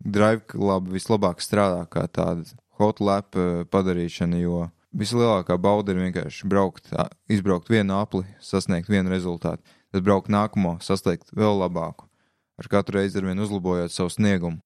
Drive 0.00 0.46
Club 0.48 0.88
vislabāk 0.90 1.44
strādā 1.44 1.84
kā 1.92 2.06
tāda 2.08 2.48
hot 2.80 3.02
lap 3.04 3.36
eh, 3.38 3.64
padarīšana, 3.70 4.40
jo 4.42 4.68
vislielākā 4.96 5.56
bauda 5.60 5.94
ir 5.94 6.02
vienkārši 6.06 6.48
braukt, 6.50 6.90
izbraukt 7.30 7.70
vienu 7.70 7.98
apli, 8.00 8.24
sasniegt 8.42 8.90
vienu 8.90 9.12
rezultātu, 9.12 9.62
tad 9.92 10.06
braukt 10.06 10.32
nākamo, 10.32 10.78
sasniegt 10.82 11.30
vēl 11.36 11.60
labāku, 11.62 12.08
ar 12.58 12.70
katru 12.72 12.98
reizi 12.98 13.20
ar 13.20 13.28
vien 13.30 13.44
uzlabojot 13.44 13.94
savu 13.94 14.10
sniegumu. 14.16 14.60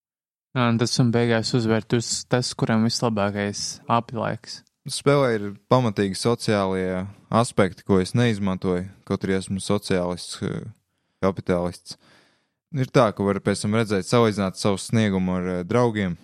Jā, 0.54 0.68
Un 0.70 0.78
tas 0.78 0.92
un 1.02 1.10
beigās 1.10 1.50
uzvērt 1.56 1.96
uz 1.96 2.22
tas, 2.30 2.52
kuram 2.54 2.86
vislabākais 2.86 3.82
apilaiks. 3.90 4.60
Spēlē 4.84 5.28
ir 5.34 5.44
pamatīgi 5.72 6.14
sociālie 6.20 7.06
aspekti, 7.32 7.82
ko 7.88 7.98
es 8.02 8.12
neizmantoju, 8.14 8.84
kaut 9.08 9.24
arī 9.24 9.38
esmu 9.38 9.58
sociālists, 9.64 10.42
eh, 10.44 10.66
kapitālists. 11.24 11.96
Ir 12.74 12.90
tā, 12.92 13.08
ka 13.16 13.24
var 13.24 13.40
pēc 13.40 13.64
tam 13.64 13.74
redzēt, 13.78 14.06
salīdzināt 14.06 14.60
savu 14.60 14.78
sniegumu 14.78 15.38
ar 15.38 15.48
eh, 15.54 15.62
draugiem. 15.64 16.18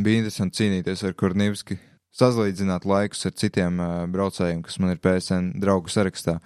Bija 0.00 0.22
interesanti 0.22 0.62
cīnīties 0.62 1.02
ar 1.04 1.12
Kornīvski, 1.18 1.76
sazlīdzināt 2.16 2.86
laikus 2.88 3.26
ar 3.28 3.34
citiem 3.36 3.80
eh, 3.84 3.90
braucējiem, 4.08 4.62
kas 4.64 4.78
man 4.80 4.94
ir 4.94 5.00
PSN 5.02 5.50
draugu 5.60 5.92
sarakstā. 5.92 6.38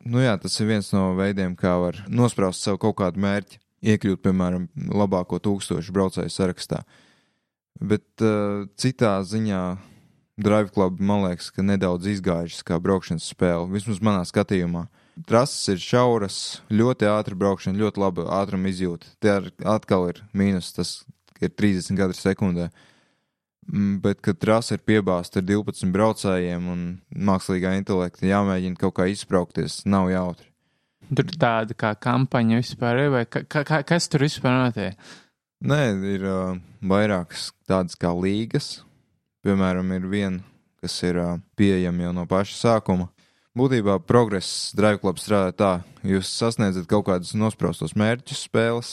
Nu 0.00 0.22
jā, 0.22 0.32
tas 0.40 0.54
ir 0.62 0.70
viens 0.70 0.88
no 0.94 1.10
veidiem, 1.18 1.56
kā 1.60 1.74
var 1.82 1.98
nospraust 2.08 2.64
sev 2.64 2.78
kaut 2.80 2.96
kādu 3.02 3.20
mērķi, 3.20 3.60
iekļūt, 3.92 4.22
piemēram, 4.24 4.70
labāko 4.96 5.40
tūkstošu 5.44 5.92
braucēju 5.92 6.32
sarakstā. 6.32 6.80
Bet 7.80 8.24
uh, 8.24 8.64
citā 8.80 9.18
ziņā 9.28 9.60
Drive 10.40 10.72
Club 10.72 11.02
man 11.04 11.26
liekas, 11.26 11.50
ka 11.52 11.64
nedaudz 11.64 12.08
izgājušas 12.14 12.64
kā 12.64 12.80
braukšanas 12.80 13.28
spēle, 13.34 13.68
vismaz 13.74 14.00
manā 14.04 14.24
skatījumā. 14.28 14.86
Trases 15.28 15.68
ir 15.74 15.84
šauras, 15.84 16.38
ļoti 16.72 17.08
ātri 17.12 17.36
braukšana, 17.36 17.76
ļoti 17.76 18.00
laba 18.00 18.24
ātruma 18.40 18.72
izjūta. 18.72 19.12
Tie 19.20 19.36
atkal 19.68 20.08
ir 20.14 20.22
mīnus, 20.32 20.72
tas 20.76 21.02
ir 21.40 21.52
30 21.56 21.98
gadi 21.98 22.16
sekundē. 22.18 22.70
Mm, 23.70 24.00
Bet, 24.02 24.20
kad 24.24 24.40
trase 24.40 24.76
ir 24.76 24.84
piebāzta 24.86 25.40
ar 25.40 25.46
12 25.46 25.92
braucējiem 25.94 26.68
un 26.72 26.84
mākslīgā 27.14 27.74
intelekta 27.78 28.28
jāmēģina 28.28 28.80
kaut 28.80 28.96
kā 28.98 29.08
izbraukties, 29.12 29.82
nav 29.86 30.10
jautri. 30.10 30.48
Tur 31.10 31.26
ir 31.26 31.38
tāda 31.42 31.74
kā 31.74 31.90
kampaņa 31.98 32.60
vispār, 32.60 33.02
vai 33.10 33.24
ka, 33.26 33.42
ka, 33.42 33.64
ka, 33.66 33.82
kas 33.86 34.06
tur 34.10 34.24
vispār 34.26 34.54
notiek? 34.54 35.10
Nē, 35.60 35.80
ir 36.14 36.22
uh, 36.24 36.54
vairākas 36.80 37.50
tādas 37.68 37.98
kā 38.00 38.12
līgas. 38.16 38.78
Piemēram, 39.44 39.90
ir 39.96 40.06
viena, 40.08 40.44
kas 40.80 40.94
ir 41.04 41.18
uh, 41.20 41.34
pieejama 41.58 42.06
jau 42.06 42.12
no 42.16 42.24
paša 42.30 42.56
sākuma. 42.56 43.10
Būtībā 43.58 43.98
progress 44.06 44.70
Drive 44.78 45.02
Club 45.02 45.18
strādā 45.18 45.50
tā, 45.52 45.70
jūs 46.06 46.30
sasniedzat 46.30 46.86
kaut 46.88 47.08
kādus 47.08 47.34
nospraustos 47.34 47.96
mērķus 47.98 48.44
spēles, 48.46 48.92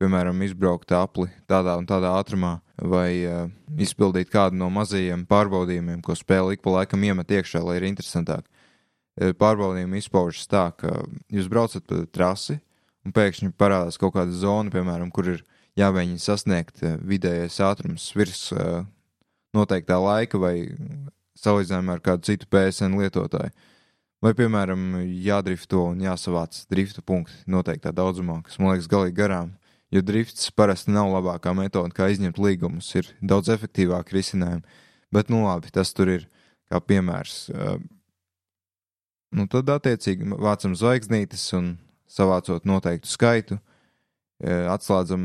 piemēram, 0.00 0.40
izbraukt 0.46 0.92
apli 0.96 1.28
tādā 1.50 1.76
un 1.78 1.86
tādā 1.88 2.14
ātrumā, 2.16 2.56
vai 2.80 3.20
uh, 3.28 3.44
izpildīt 3.76 4.32
kādu 4.32 4.56
no 4.60 4.70
mazajiem 4.72 5.26
pārbaudījumiem, 5.28 6.00
ko 6.04 6.16
spēle 6.16 6.56
ik 6.56 6.64
pa 6.64 6.78
laikam 6.78 7.04
iemet 7.04 7.36
iekšā, 7.36 7.60
lai 7.64 7.76
ir 7.80 7.88
interesantāk. 7.90 8.48
Eh, 9.20 9.34
Pārbaudījumi 9.36 10.00
izpaužas 10.00 10.48
tā, 10.48 10.70
ka 10.80 11.02
jūs 11.32 11.48
braucat 11.52 11.84
pa 11.84 12.04
trasi, 12.08 12.60
un 13.04 13.14
pēkšņi 13.16 13.52
parādās 13.60 14.00
kaut 14.00 14.14
kāda 14.16 14.32
zona, 14.32 14.72
piemēram, 14.72 15.10
kur 15.12 15.28
ir 15.34 15.42
jāmēģina 15.80 16.22
sasniegt 16.22 16.82
eh, 16.84 16.96
vidējais 16.96 17.60
ātrums 17.64 18.10
virs 18.16 18.46
uh, 18.54 18.86
noteiktā 19.56 19.98
laika 20.00 20.40
vai 20.40 20.54
salīdzinājumā 21.40 21.98
ar 21.98 22.04
kādu 22.04 22.30
citu 22.30 22.48
PSN 22.50 22.96
lietotāju. 23.00 23.52
Vai, 24.20 24.34
piemēram, 24.36 24.98
jādrifto 25.24 25.86
un 25.94 26.02
jāsavāc 26.04 26.58
drifta 26.68 27.00
punkti 27.00 27.38
noteiktā 27.48 27.92
daudzumā, 27.96 28.42
kas 28.44 28.58
man 28.60 28.74
liekas 28.74 28.88
galīgi 28.92 29.16
garām. 29.16 29.54
Jo 29.90 30.04
drifts 30.06 30.52
parasti 30.54 30.92
nav 30.94 31.08
labākā 31.10 31.50
metode, 31.56 31.90
kā 31.96 32.06
izņemt 32.12 32.38
līgumus, 32.38 32.92
ir 32.94 33.08
daudz 33.26 33.50
efektīvāki 33.50 34.14
risinājumi. 34.14 34.62
Bet, 35.10 35.32
nu 35.32 35.42
labi, 35.42 35.72
tas 35.74 35.90
tur 35.96 36.12
ir 36.12 36.28
kā 36.70 36.78
piemērs. 36.78 37.48
Nu, 39.34 39.46
tad, 39.50 39.70
attiecīgi, 39.74 40.28
vācam 40.38 40.76
zvaigznītes 40.78 41.42
un 41.58 41.74
savācot 42.10 42.66
noteiktu 42.66 43.10
skaitu, 43.10 43.58
atslēdzam 44.40 45.24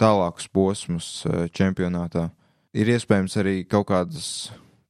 tālākus 0.00 0.46
posmus 0.50 1.10
čempionātā. 1.54 2.28
Ir 2.74 2.90
iespējams 2.94 3.36
arī 3.42 3.56
kaut 3.70 3.88
kādas, 3.90 4.28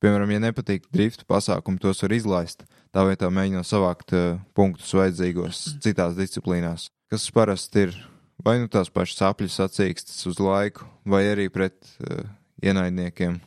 piemēram, 0.04 0.36
ja 0.36 0.40
nepatīk 0.46 0.88
drifta 0.92 1.26
pasākumi, 1.28 1.80
tos 1.80 2.04
var 2.04 2.16
izlaist. 2.16 2.64
Tā 2.94 3.04
vietā 3.08 3.28
mēģinot 3.32 3.68
savākt 3.68 4.14
punktus 4.56 4.92
vajadzīgos 4.96 5.64
citās 5.84 6.16
disciplīnās, 6.16 6.90
kas 7.12 7.28
parasti 7.32 7.88
ir 7.88 7.96
vai 8.44 8.58
nu 8.60 8.68
tās 8.70 8.92
pašas 8.92 9.24
apļu 9.30 9.50
sacīkstes 9.52 10.26
uz 10.30 10.40
laiku, 10.42 10.86
vai 11.08 11.24
arī 11.32 11.48
pret 11.52 11.76
uh, 12.04 12.24
ienaidniekiem, 12.64 13.40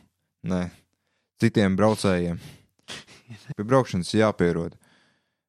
nē, 0.50 0.62
citiem 1.42 1.78
braucējiem. 1.78 2.40
Pie 3.56 3.64
braukšanas 3.64 4.14
jāpierod. 4.16 4.76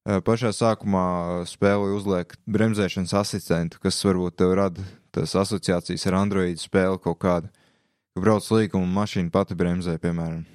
Eh, 0.09 0.19
Pašā 0.25 0.51
sākumā 0.55 1.45
spēle 1.49 1.91
uzliek 1.95 2.33
bremzēšanas 2.49 3.13
asistentu, 3.19 3.79
kas 3.83 3.99
varbūt 4.05 4.39
tev 4.39 4.55
rada 4.57 4.85
tās 5.15 5.35
asociācijas 5.37 6.07
ar 6.09 6.21
Android 6.21 6.61
spēli 6.61 7.01
kaut 7.03 7.19
kādu. 7.21 7.51
Ka 8.15 8.23
brauc 8.23 8.47
līkumu 8.51 8.87
mašīna 8.95 9.31
pati 9.33 9.57
bremzē, 9.59 9.97
piemēram. 10.01 10.45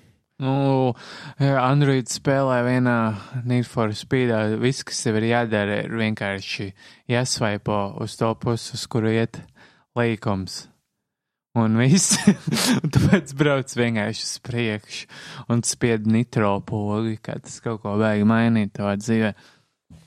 Nu, 0.42 0.90
Android 1.38 2.10
spēlē 2.10 2.58
vienā 2.66 2.98
Need 3.46 3.68
for 3.70 3.92
Speedā. 3.94 4.40
Viss, 4.58 4.82
kas 4.82 5.04
tev 5.06 5.20
ir 5.20 5.28
jādara, 5.30 5.84
ir 5.86 5.94
vienkārši 5.94 6.72
jāsvaipo 7.12 7.76
uz 8.02 8.16
to 8.18 8.32
pusi, 8.42 8.72
uz 8.74 8.86
kuru 8.90 9.12
iet 9.14 9.38
līkums. 9.94 10.64
Un 11.54 11.78
viss. 11.78 12.16
tāpēc 12.96 13.30
brauc 13.38 13.76
vienkārši 13.78 14.24
uz 14.26 14.32
priekšu 14.42 15.06
un 15.54 15.62
spied 15.62 16.08
nitro 16.10 16.56
pogu, 16.66 17.14
kā 17.22 17.38
tas 17.38 17.60
kaut 17.62 17.84
ko 17.84 17.94
vajag 18.00 18.26
mainīt 18.26 18.74
tavā 18.74 18.96
dzīvē. 18.98 19.30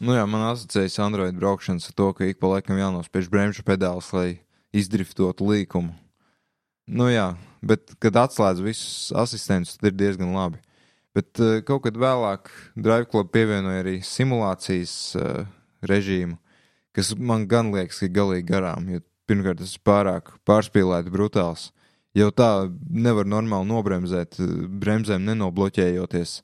Nu 0.03 0.17
jā, 0.17 0.25
man 0.27 0.43
asociējas 0.49 0.99
Android 1.05 1.39
braukšanas 1.39 1.87
ar 1.87 1.95
to, 1.95 2.09
ka 2.17 2.27
ik 2.27 2.43
pa 2.43 2.51
laikam 2.51 2.75
jānospiež 2.75 3.31
bremžu 3.31 3.63
pedāls, 3.63 4.11
lai 4.11 4.41
izdriftotu 4.75 5.47
līkumu. 5.47 5.95
Nu 6.87 7.09
jā, 7.11 7.33
bet, 7.61 7.91
kad 7.99 8.15
atslēdz 8.23 8.63
visus 8.63 9.11
asistentus, 9.11 9.75
tad 9.77 9.91
ir 9.91 9.97
diezgan 9.99 10.31
labi. 10.35 10.61
Bet 11.17 11.41
uh, 11.41 11.59
kaut 11.67 11.83
kad 11.87 11.97
vēlāk 11.99 12.51
Drive 12.77 13.09
Club 13.11 13.31
pievienoja 13.33 13.81
arī 13.83 13.97
simulācijas 14.05 14.93
uh, 15.19 15.47
režīmu, 15.83 16.37
kas 16.95 17.11
man 17.17 17.47
gan 17.49 17.73
liekas, 17.73 17.99
ka 18.03 18.11
galīgi 18.19 18.47
garām, 18.51 18.87
jo 18.93 19.01
pirmkārt 19.27 19.61
tas 19.61 19.75
ir 19.75 19.83
pārāk 19.87 20.31
pārspīlēti 20.47 21.13
brutāls. 21.13 21.71
Jau 22.17 22.31
tā 22.33 22.49
nevar 22.89 23.27
normāli 23.29 23.69
nobremzēt, 23.69 24.39
eh, 24.41 24.53
bremzēm 24.81 25.27
nenobloķējoties. 25.27 26.41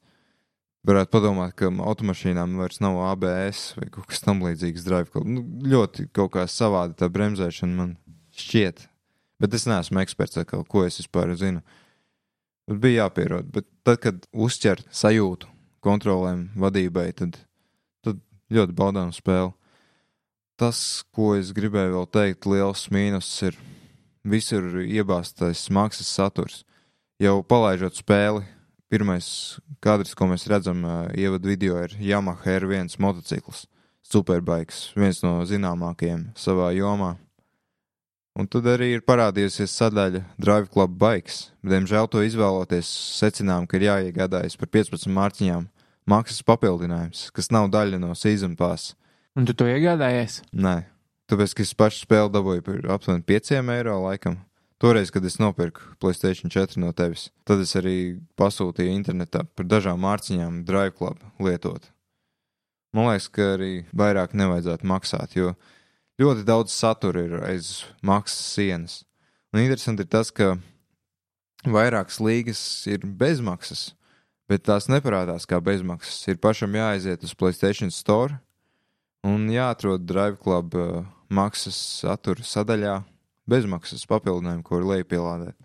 Varētu 0.86 1.14
padomāt, 1.16 1.56
ka 1.56 1.72
automašīnām 1.72 2.58
vairs 2.60 2.82
nav 2.84 3.00
ABS 3.08 3.74
vai 3.78 3.88
kaut 3.90 4.10
kas 4.12 4.20
tam 4.22 4.44
līdzīgs 4.44 4.84
Drive 4.84 5.10
Club. 5.14 5.26
Nu, 5.26 5.42
ļoti 5.42 6.10
kaut 6.12 6.34
kā 6.36 6.44
savādi 6.44 6.98
tā 7.00 7.08
bremzēšana 7.10 7.76
man 7.76 7.96
šķiet. 8.36 8.90
Bet 9.44 9.58
es 9.58 9.66
neesmu 9.68 10.00
eksperts, 10.00 10.40
atkal, 10.40 10.64
ko 10.64 10.86
es 10.88 11.02
vispār 11.02 11.34
zinu. 11.36 11.60
Bet 12.70 12.80
bija 12.86 13.04
jāpierod. 13.04 13.50
Bet 13.52 13.68
tad, 13.84 14.00
kad 14.06 14.22
uzķer 14.32 14.86
sajūtu 14.88 15.50
kontrolēm, 15.84 16.46
vadībai, 16.56 17.10
tad, 17.20 17.36
tad 18.06 18.22
ļoti 18.56 18.76
baudām 18.78 19.12
spēli. 19.12 19.52
Tas, 20.56 20.80
ko 21.12 21.34
es 21.36 21.52
gribēju 21.52 21.98
vēl 21.98 22.08
teikt, 22.14 22.48
liels 22.48 22.86
mīnus 22.94 23.28
ir 23.44 23.58
visur 24.24 24.80
iebāztais 24.80 25.66
maksas 25.76 26.08
saturs. 26.08 26.62
Jau 27.20 27.42
palaižot 27.44 28.00
spēli, 28.00 28.46
pirmais 28.88 29.28
kadrs, 29.84 30.16
ko 30.16 30.30
mēs 30.32 30.48
redzam, 30.48 30.86
ievadu 31.20 31.52
video, 31.52 31.82
ir 31.84 31.98
Yamaha 32.00 32.62
R1 32.62 32.96
motocikls. 33.04 33.66
Superbikes, 34.08 34.94
viens 34.96 35.20
no 35.24 35.42
zināmākajiem 35.48 36.30
savā 36.40 36.72
jomā. 36.78 37.16
Un 38.34 38.48
tad 38.50 38.66
arī 38.66 38.96
ir 38.96 39.04
parādījusies 39.06 39.76
sadaļa 39.78 40.24
Drive 40.42 40.72
Club 40.74 40.96
Bikes. 40.98 41.52
Diemžēl 41.62 42.08
to 42.10 42.24
izvēloties, 42.26 42.90
secinām, 43.20 43.68
ka 43.70 43.78
ir 43.78 43.86
jāiegādājas 43.92 44.58
par 44.58 44.72
15 44.74 45.06
mārciņām 45.14 45.68
maksas 46.10 46.42
papildinājums, 46.48 47.28
kas 47.36 47.52
nav 47.54 47.70
daļa 47.74 48.00
no 48.02 48.16
season 48.18 48.56
pass. 48.58 48.96
Un 49.38 49.46
tu 49.46 49.54
to 49.58 49.68
iegādājies? 49.70 50.42
Nē, 50.50 50.80
tāpēc, 51.30 51.54
ka 51.54 51.66
es 51.66 51.76
pašu 51.78 52.08
spēli 52.08 52.34
dabūju 52.34 52.66
par 52.66 52.82
aptuveni 52.98 53.26
5 53.30 53.54
eiro 53.78 54.00
laikam. 54.08 54.42
Toreiz, 54.82 55.14
kad 55.14 55.24
es 55.24 55.38
nopirku 55.40 55.94
Playstation 56.02 56.52
4 56.52 56.82
no 56.82 56.90
tevis, 56.92 57.30
tad 57.48 57.62
es 57.64 57.72
arī 57.80 58.18
pasūtīju 58.36 58.98
internetā 58.98 59.46
par 59.56 59.70
dažām 59.70 60.02
mārciņām 60.04 60.64
Drive 60.68 60.98
Club 60.98 61.22
lietot. 61.40 61.86
Man 62.94 63.08
liekas, 63.08 63.30
ka 63.32 63.54
arī 63.54 63.72
vairāk 63.96 64.36
nevajadzētu 64.38 64.90
maksāt, 64.90 65.38
jo 65.38 65.54
ļoti 66.24 66.46
daudz 66.48 66.74
satura 66.74 67.24
ir 67.28 67.36
aiz 67.44 67.84
maksas 68.02 68.54
sienas. 68.56 69.02
Un 69.54 69.62
interesanti 69.62 70.06
ir 70.06 70.10
tas, 70.10 70.32
ka 70.34 70.56
vairākas 71.68 72.20
līgas 72.24 72.62
ir 72.90 73.06
bezmaksas. 73.06 73.92
Bet 74.50 74.66
tās 74.68 74.90
neparādās 74.92 75.48
kā 75.48 75.60
bezmaksas. 75.64 76.18
Ir 76.28 76.40
pašam 76.44 76.76
jāaiziet 76.76 77.24
uz 77.24 77.36
Playstation 77.38 77.92
Store 77.94 78.40
un 79.24 79.48
jāatrod 79.52 80.04
Drive 80.04 80.42
Club 80.44 80.76
uh, 80.76 81.04
maksas 81.32 81.78
satura 82.02 82.44
sadaļā 82.44 82.98
bezmaksas 83.50 84.04
papildinājumu, 84.10 84.66
ko 84.66 84.80
var 84.80 84.90
lejupielādēt. 84.94 85.58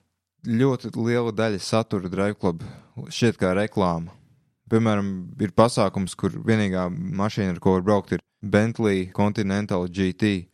Ļoti 0.49 0.93
liela 0.95 1.35
daļa 1.35 1.59
satura 1.63 2.11
Drive 2.11 2.39
Club 2.39 2.63
šķiet 3.11 3.41
kā 3.41 3.55
reklāma. 3.59 4.15
Piemēram, 4.69 5.09
ir 5.41 5.55
pasākums, 5.57 6.15
kur 6.19 6.35
vienīgā 6.45 6.89
mašīna, 6.93 7.55
ar 7.57 7.61
ko 7.63 7.77
var 7.79 7.87
braukt, 7.87 8.15
ir 8.17 8.23
Bentley 8.43 9.09
Continental 9.17 9.89
GT, 9.89 10.49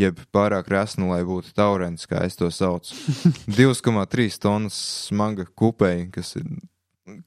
jeb 0.00 0.20
pārāk 0.34 0.70
resna, 0.72 1.08
lai 1.12 1.22
būtu 1.26 1.54
taurens, 1.56 2.06
kā 2.10 2.24
es 2.26 2.38
to 2.38 2.50
saucu. 2.54 2.96
2,3 3.60 4.38
tonnas 4.42 4.78
smaga 5.08 5.46
kupēja, 5.46 6.08
kas 6.16 6.36
ir, 6.40 6.46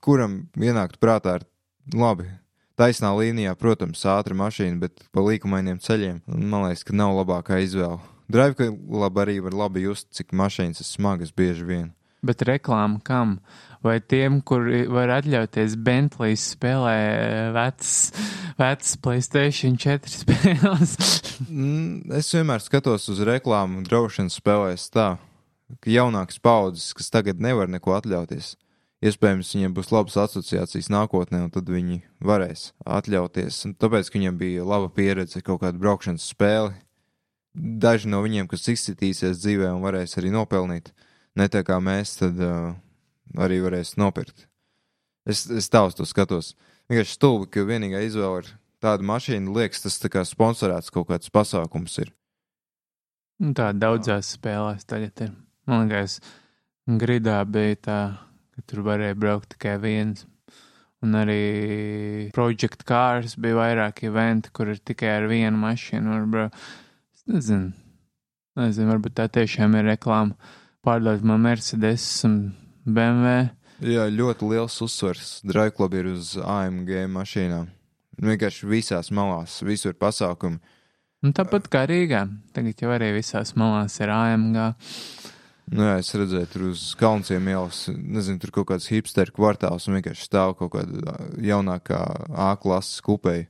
kuram 0.04 0.46
ienākt 0.60 1.00
prātā 1.04 1.40
ir 1.40 1.48
labi. 1.96 2.30
Taisnā 2.80 3.12
līnijā, 3.14 3.54
protams, 3.60 4.02
ātra 4.10 4.34
mašīna, 4.34 4.80
bet 4.82 5.04
pa 5.14 5.22
līkumainiem 5.22 5.78
ceļiem. 5.84 6.24
Man 6.26 6.66
liekas, 6.66 6.82
ka 6.88 6.96
nav 6.98 7.14
labākā 7.20 7.60
izvēle. 7.62 8.02
Drive 8.34 8.58
Club 8.58 9.20
arī 9.22 9.38
var 9.44 9.54
labi 9.54 9.84
just, 9.84 10.08
cik 10.16 10.34
mašīnas 10.34 10.82
ir 10.82 10.88
smagas 10.88 11.34
bieži 11.36 11.68
vien. 11.68 11.92
Bet 12.24 12.42
reklāma 12.48 13.02
kam? 13.04 13.38
Vai 13.84 13.98
tiem, 14.00 14.38
kuri 14.48 14.86
var 14.88 15.12
atļauties 15.18 15.74
Bentley 15.84 16.38
spēlē 16.40 17.52
vecas, 17.52 18.14
vecas 18.56 18.94
Playstation 19.04 19.76
4 19.80 20.14
spēles? 20.24 20.96
Mm, 21.44 22.14
Es 22.14 22.30
vienmēr 22.32 22.62
skatos 22.64 23.08
uz 23.12 23.20
reklāmu, 23.26 23.82
drošības 23.88 24.38
spēlēs 24.40 24.86
tā, 24.94 25.08
ka 25.82 25.92
jaunākas 25.92 26.38
paudzes, 26.40 26.94
kas 26.96 27.10
tagad 27.12 27.42
nevar 27.42 27.68
neko 27.72 27.96
atļauties, 27.98 28.54
iespējams, 29.04 29.52
viņiem 29.58 29.74
būs 29.76 29.92
labas 29.92 30.16
asociācijas 30.24 30.92
nākotnē, 30.94 31.42
un 31.48 31.52
tad 31.52 31.68
viņi 31.74 32.00
varēs 32.24 32.70
atļauties. 32.86 33.60
Un 33.68 33.76
tāpēc, 33.82 34.08
ka 34.08 34.20
viņiem 34.20 34.40
bija 34.40 34.68
laba 34.70 34.92
pieredze 34.94 35.42
kaut 35.44 35.64
kāda 35.66 35.82
braukšanas 35.82 36.30
spēle, 36.32 36.78
daži 37.54 38.14
no 38.14 38.22
viņiem, 38.24 38.48
kas 38.52 38.70
izsitīsies 38.72 39.42
dzīvē 39.42 39.74
un 39.74 39.84
varēs 39.84 40.16
arī 40.22 40.32
nopelnīt, 40.34 40.94
ne 41.36 41.50
tā 41.52 41.66
kā 41.68 41.82
mēs, 41.84 42.16
tad 42.22 42.40
uh, 42.40 42.72
arī 43.38 43.62
varēs 43.64 43.96
nopirkt. 43.98 44.48
Es, 45.26 45.46
es 45.48 45.70
uz 45.72 45.96
to 45.96 46.06
skatos. 46.06 46.54
Vienkārši 46.92 47.16
stulbi, 47.16 47.48
ka 47.54 47.64
vienīgā 47.68 48.02
izvēle 48.04 48.44
ir 48.44 48.52
tāda 48.84 49.06
mašīna, 49.08 49.54
liekas, 49.56 49.86
tas 49.86 50.00
tā 50.02 50.12
kā 50.12 50.26
sponsorēts 50.28 50.92
kaut 50.92 51.08
kāds 51.12 51.32
pasākums 51.32 51.96
ir. 52.04 52.12
Nu, 53.40 53.54
tā 53.56 53.72
daudzās 53.76 54.34
spēlēs 54.36 54.86
tagad 54.88 55.24
ir. 55.24 55.32
Man 55.70 55.88
liekas, 55.88 56.20
gridā 57.00 57.40
bija 57.48 57.80
tā, 57.88 58.00
ka 58.54 58.66
tur 58.68 58.84
varēja 58.86 59.18
braukt 59.20 59.54
tikai 59.56 59.78
viens. 59.82 60.28
Un 61.04 61.18
arī 61.20 62.32
Project 62.36 62.86
Cars 62.88 63.36
bija 63.36 63.58
vairāk 63.60 64.06
eventi, 64.08 64.52
kur 64.56 64.72
ir 64.72 64.80
tikai 64.80 65.10
ar 65.18 65.28
vienu 65.32 65.60
mašīnu 65.60 66.14
var 66.14 66.28
braukt. 66.36 66.60
Es 67.16 67.26
nezinu, 67.28 67.72
nezinu, 68.60 68.92
varbūt 68.92 69.18
tā 69.20 69.28
tiešām 69.40 69.76
ir 69.80 69.90
reklāma. 69.92 70.36
Pārdot 70.84 71.24
man 71.28 71.44
Mercedes 71.44 72.06
un 72.28 72.38
BMW. 72.86 73.50
Jā, 73.84 74.08
ļoti 74.12 74.48
liels 74.52 74.76
uzsvers. 74.86 75.40
Draiklub 75.48 75.96
ir 75.98 76.12
uz 76.14 76.36
AMG 76.40 77.08
mašīnām. 77.12 77.68
Vienkārši 78.24 78.70
visās 78.70 79.10
malās, 79.12 79.58
visur 79.66 79.96
pasākumi. 79.98 80.62
Un 81.24 81.34
tāpat 81.36 81.70
kā 81.72 81.86
Rīgā. 81.90 82.26
Tagad 82.56 82.84
jau 82.84 82.92
arī 82.94 83.14
visās 83.16 83.56
malās 83.60 83.96
ir 84.04 84.12
AMG. 84.14 84.60
Nu, 85.74 85.86
jā, 85.88 85.96
es 86.02 86.12
redzēju, 86.12 86.50
tur 86.52 86.66
uz 86.74 86.82
kalnciem 87.00 87.46
ielas, 87.48 87.86
nezinu, 87.88 88.42
tur 88.44 88.52
kaut 88.58 88.68
kāds 88.74 88.90
hipsteru 88.92 89.32
kvartāls 89.36 89.88
un 89.88 89.96
vienkārši 89.98 90.28
stāv 90.28 90.58
kaut 90.60 90.74
kāda 90.76 91.16
jaunākā 91.40 92.02
A 92.36 92.52
klases 92.60 93.00
kupēja. 93.06 93.48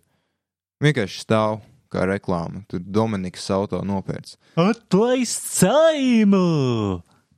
Vienkārši 0.83 1.23
stāv 1.25 1.63
kā 1.93 2.05
reklāma. 2.09 2.63
Tur 2.69 2.83
Dominikas 2.85 3.49
auto 3.53 3.81
nopērts. 3.85 4.37
Atlaist 4.61 5.49
saimu! 5.57 6.45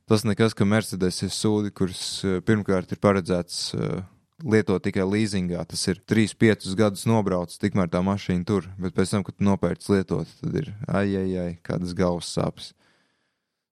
Tas 0.06 0.22
nekas, 0.22 0.54
ka 0.54 0.62
Mercedes 0.68 1.18
ir 1.26 1.32
sūdi, 1.34 1.72
kurus 1.74 2.02
eh, 2.22 2.38
pirmkārt 2.46 2.92
ir 2.94 3.00
paredzēts 3.02 3.56
uh, 3.74 4.04
lietot 4.44 4.84
tikai 4.84 5.02
leasingā. 5.02 5.64
Tas 5.66 5.82
ir 5.90 5.98
3-5 6.06 6.68
gadus 6.78 7.06
nobraucis, 7.10 7.58
tikmēr 7.62 7.90
tā 7.90 8.02
mašīna 8.06 8.46
tur. 8.46 8.68
Bet 8.78 8.94
pēc 8.94 9.16
tam, 9.16 9.24
kad 9.26 9.42
nopērts 9.42 9.90
lietot, 9.90 10.30
tad 10.42 10.60
ir 10.62 10.70
ai, 10.86 11.08
ai, 11.18 11.28
ai, 11.42 11.50
kādas 11.66 11.96
galvas 11.96 12.30
sāpes. 12.36 12.70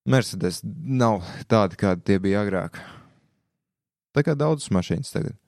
Mercedes 0.05 0.59
nav 0.65 1.23
tādi, 1.49 1.79
kādi 1.81 2.05
tie 2.11 2.19
bija 2.21 2.43
agrāk. 2.45 2.83
Tā 4.15 4.27
kā 4.27 4.35
daudzas 4.39 4.73
mašīnas 4.75 5.15
tagad. 5.15 5.39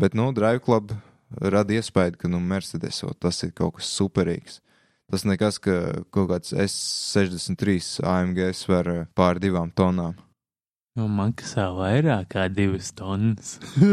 Bet, 0.00 0.18
nu, 0.18 0.26
Drive 0.34 0.64
Club 0.66 0.92
rada 1.38 1.74
iespēju, 1.74 2.18
ka, 2.18 2.28
nu, 2.30 2.42
Mercedes 2.42 2.98
tas 3.22 3.42
ir 3.46 3.54
kaut 3.54 3.78
kas 3.78 3.94
superīgs. 3.94 4.58
Tas 5.12 5.26
nekas, 5.28 5.58
ka 5.60 6.04
kaut 6.14 6.30
kāds 6.30 6.54
S63 6.56 8.06
AMG 8.08 8.46
sver 8.56 8.92
eh, 8.92 9.02
pār 9.16 9.40
divām 9.42 9.72
tonām. 9.76 10.16
Nu, 10.94 11.08
maksā 11.10 11.66
vairāk 11.74 12.28
kā 12.36 12.46
divas 12.54 12.92
tonnas. 12.94 13.56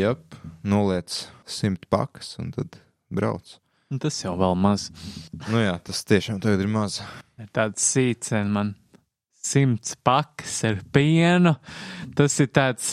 Jep, 0.00 0.38
noliec 0.66 1.20
simt 1.46 1.86
pakas 1.86 2.34
un 2.42 2.50
tad 2.54 2.80
brauc. 3.06 3.60
Un 3.92 4.00
tas 4.02 4.16
jau 4.24 4.32
vēl 4.40 4.56
maz. 4.58 4.88
Nu 5.52 5.62
jā, 5.62 5.76
tas 5.86 6.02
tiešām 6.08 6.40
tagad 6.42 6.64
ir 6.64 6.70
maz. 6.72 6.98
Ir 7.38 7.50
tāds 7.54 7.84
sīcen 7.92 8.50
man 8.50 8.74
simts 9.42 9.94
pakas 10.02 10.62
ar 10.66 10.80
pienu. 10.94 11.54
Tas 12.16 12.38
ir 12.42 12.50
tāds 12.54 12.90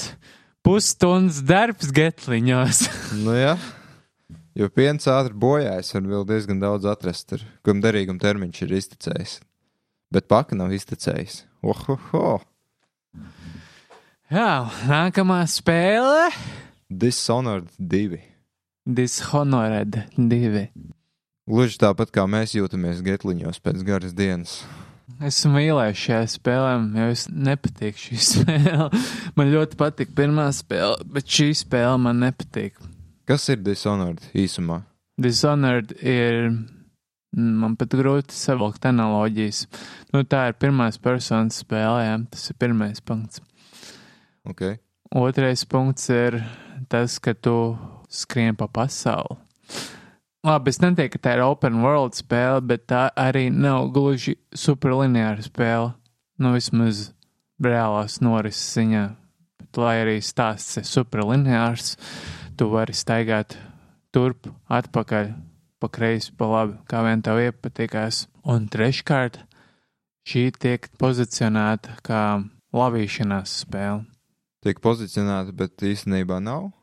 pusstundas 0.66 1.42
darbs 1.48 1.94
getliņos. 1.96 2.82
Nu 3.24 3.38
jā, 3.38 3.56
jo 4.58 4.70
piens 4.74 5.08
ātri 5.12 5.36
bojājas 5.38 5.94
un 6.00 6.10
vēl 6.12 6.26
diezgan 6.30 6.62
daudz 6.62 6.88
atrast, 6.90 7.36
ar, 7.38 7.46
kam 7.66 7.84
derīguma 7.84 8.22
termiņš 8.22 8.62
ir 8.66 8.76
iztecējis. 8.80 9.40
Bet 10.14 10.30
paka 10.32 10.58
nav 10.58 10.74
iztecējis. 10.74 11.44
Ohoho! 11.62 12.40
Jā, 14.30 14.70
nākamā 14.90 15.42
spēle. 15.50 16.30
Dishonored 16.90 17.70
2. 17.78 18.22
Dishonored 18.86 20.04
2. 20.18 20.68
Gluži 21.50 21.80
tāpat 21.82 22.12
kā 22.14 22.26
mēs 22.30 22.54
jūtamies 22.54 23.02
getliņos 23.06 23.62
pēc 23.66 23.82
garas 23.86 24.14
dienas. 24.18 24.60
Esmu 25.26 25.56
mīlējis 25.58 26.04
šajā 26.04 26.28
spēlē, 26.32 26.74
jo 26.96 27.08
es 27.12 27.26
nepatīk 27.30 27.98
šī 27.98 28.20
spēle. 28.30 28.88
Man 29.36 29.50
ļoti 29.52 29.80
patīk 29.80 30.14
pirmā 30.18 30.46
spēle, 30.56 31.02
bet 31.10 31.28
šī 31.30 31.50
spēle 31.58 31.98
man 32.06 32.22
nepatīk. 32.24 32.78
Kas 33.30 33.44
ir 33.54 33.60
Dishonored 33.62 34.24
īsumā? 34.34 34.80
Dishonored 35.22 35.92
ir. 36.02 36.50
Man 37.30 37.76
pat 37.78 37.94
grūti 37.94 38.34
savilkt 38.34 38.88
analoģijas. 38.90 39.68
Nu, 40.16 40.24
tā 40.26 40.48
ir 40.50 40.56
pirmās 40.58 40.98
personas 40.98 41.60
spēlē, 41.62 42.08
jā, 42.08 42.16
tas 42.34 42.50
ir 42.50 42.58
pirmais 42.58 43.04
punkts. 43.06 43.44
Okay. 44.50 44.80
Otrais 45.14 45.62
punkts 45.70 46.10
ir 46.10 46.40
tas, 46.90 47.20
ka 47.22 47.36
tu 47.38 47.78
skrien 48.10 48.58
pa 48.58 48.66
pasauli. 48.66 49.38
Labi, 50.42 50.74
es 50.74 50.82
neteiktu, 50.82 51.20
ka 51.20 51.28
tā 51.28 51.36
ir 51.38 51.46
open 51.46 51.84
world 51.84 52.18
spēle, 52.18 52.66
bet 52.66 52.88
tā 52.90 53.12
arī 53.14 53.52
nav 53.54 53.92
gluži 53.94 54.40
superlineāra 54.58 55.46
spēle. 55.46 55.94
Nu, 56.42 56.56
vismaz 56.58 57.12
reālās 57.62 58.18
norises 58.26 58.74
ziņā. 58.74 59.06
Bet, 59.62 59.82
lai 59.84 59.96
arī 60.02 60.18
stāsts 60.26 60.82
ir 60.82 60.90
superlineārs, 60.90 61.94
tu 62.60 62.68
vari 62.74 62.92
staigāt 62.92 63.56
turp, 64.12 64.50
atpakaļ, 64.68 65.32
pa 65.80 65.88
kreisi, 65.88 66.34
pa 66.36 66.50
labi, 66.52 66.76
kā 66.92 67.04
vien 67.06 67.22
tev 67.24 67.40
iepatikās. 67.40 68.26
Un 68.44 68.68
treškārt, 68.72 69.40
šī 70.28 70.50
tiek 70.60 70.90
pozicionēta 71.00 72.00
kā 72.04 72.24
lavīšanās 72.76 73.62
spēle. 73.64 74.04
Tiek 74.60 74.82
pozicionēta, 74.84 75.56
bet 75.56 75.80
īstenībā 75.88 76.42
nav. 76.44 76.74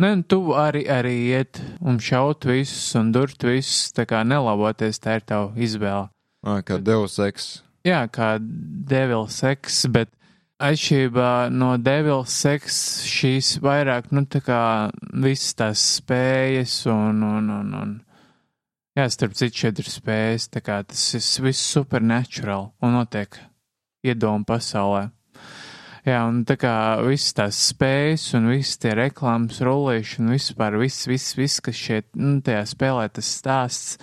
Nē, 0.00 0.12
tu 0.28 0.52
arī, 0.56 0.84
arī 0.88 1.14
iet 1.32 1.60
un 1.80 1.98
šaut 2.00 2.44
visus 2.48 2.92
un 2.96 3.10
durt 3.12 3.40
visus, 3.44 3.90
tā 3.96 4.06
kā 4.08 4.22
nelavoties, 4.24 5.00
tā 5.00 5.18
ir 5.18 5.26
tava 5.28 5.50
izvēle. 5.56 6.08
Ah, 6.44 6.60
kā 6.64 6.78
Deus 6.80 7.18
Ex. 7.20 7.50
Jā, 7.84 8.04
kā 8.12 8.34
Devils 8.40 9.40
Ex, 9.44 9.82
bet 9.92 10.12
atšķirībā 10.60 11.50
no 11.54 11.72
Devils 11.80 12.36
Ex 12.50 12.80
šīs 13.08 13.54
vairāk, 13.64 14.10
nu, 14.14 14.26
tā 14.28 14.42
kā 14.44 14.62
visas 15.24 15.56
tās 15.56 15.84
spējas 15.96 16.82
un, 16.92 17.22
un, 17.24 17.48
un, 17.54 17.70
un 17.80 17.94
jā, 18.98 19.06
starp 19.12 19.38
citu 19.38 19.64
šeit 19.64 19.80
ir 19.80 19.88
spējas, 19.88 20.50
tā 20.52 20.62
kā 20.64 20.82
tas 20.84 21.30
viss 21.40 21.72
supernatural 21.76 22.70
un 22.84 22.98
notiek 22.98 23.40
iedomu 24.04 24.46
pasaulē. 24.48 25.08
Jā, 26.08 26.22
un 26.24 26.44
tā 26.48 26.56
kā 26.56 26.74
visas 27.04 27.34
tās 27.36 27.56
spējas 27.70 28.30
un 28.38 28.48
visas 28.52 28.78
tie 28.80 28.94
reklāmas 28.96 29.60
rullīši 29.64 30.22
un 30.22 30.32
vispār 30.32 30.78
viss, 30.80 31.04
viss, 31.08 31.34
viss, 31.36 31.60
kas 31.64 31.76
šeit, 31.76 32.08
nu, 32.16 32.38
tajā 32.44 32.62
spēlē 32.72 33.08
tas 33.12 33.28
stāsts, 33.40 33.98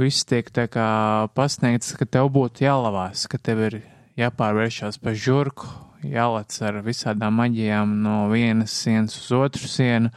viss 0.00 0.28
tiek 0.28 0.48
tā 0.52 0.66
kā 0.72 0.88
pasniegts, 1.36 1.94
ka 1.96 2.08
tev 2.08 2.28
būtu 2.36 2.68
jālavās, 2.68 3.24
ka 3.28 3.40
tev 3.40 3.64
ir 3.70 3.78
jāpārvēršās 4.20 5.00
par 5.00 5.16
žurku, 5.16 5.70
jālec 6.06 6.56
ar 6.66 6.80
visādām 6.86 7.38
maģijām 7.40 7.94
no 8.04 8.16
vienas 8.32 8.74
sienas 8.82 9.16
uz 9.20 9.30
otru 9.36 9.70
sienu, 9.70 10.10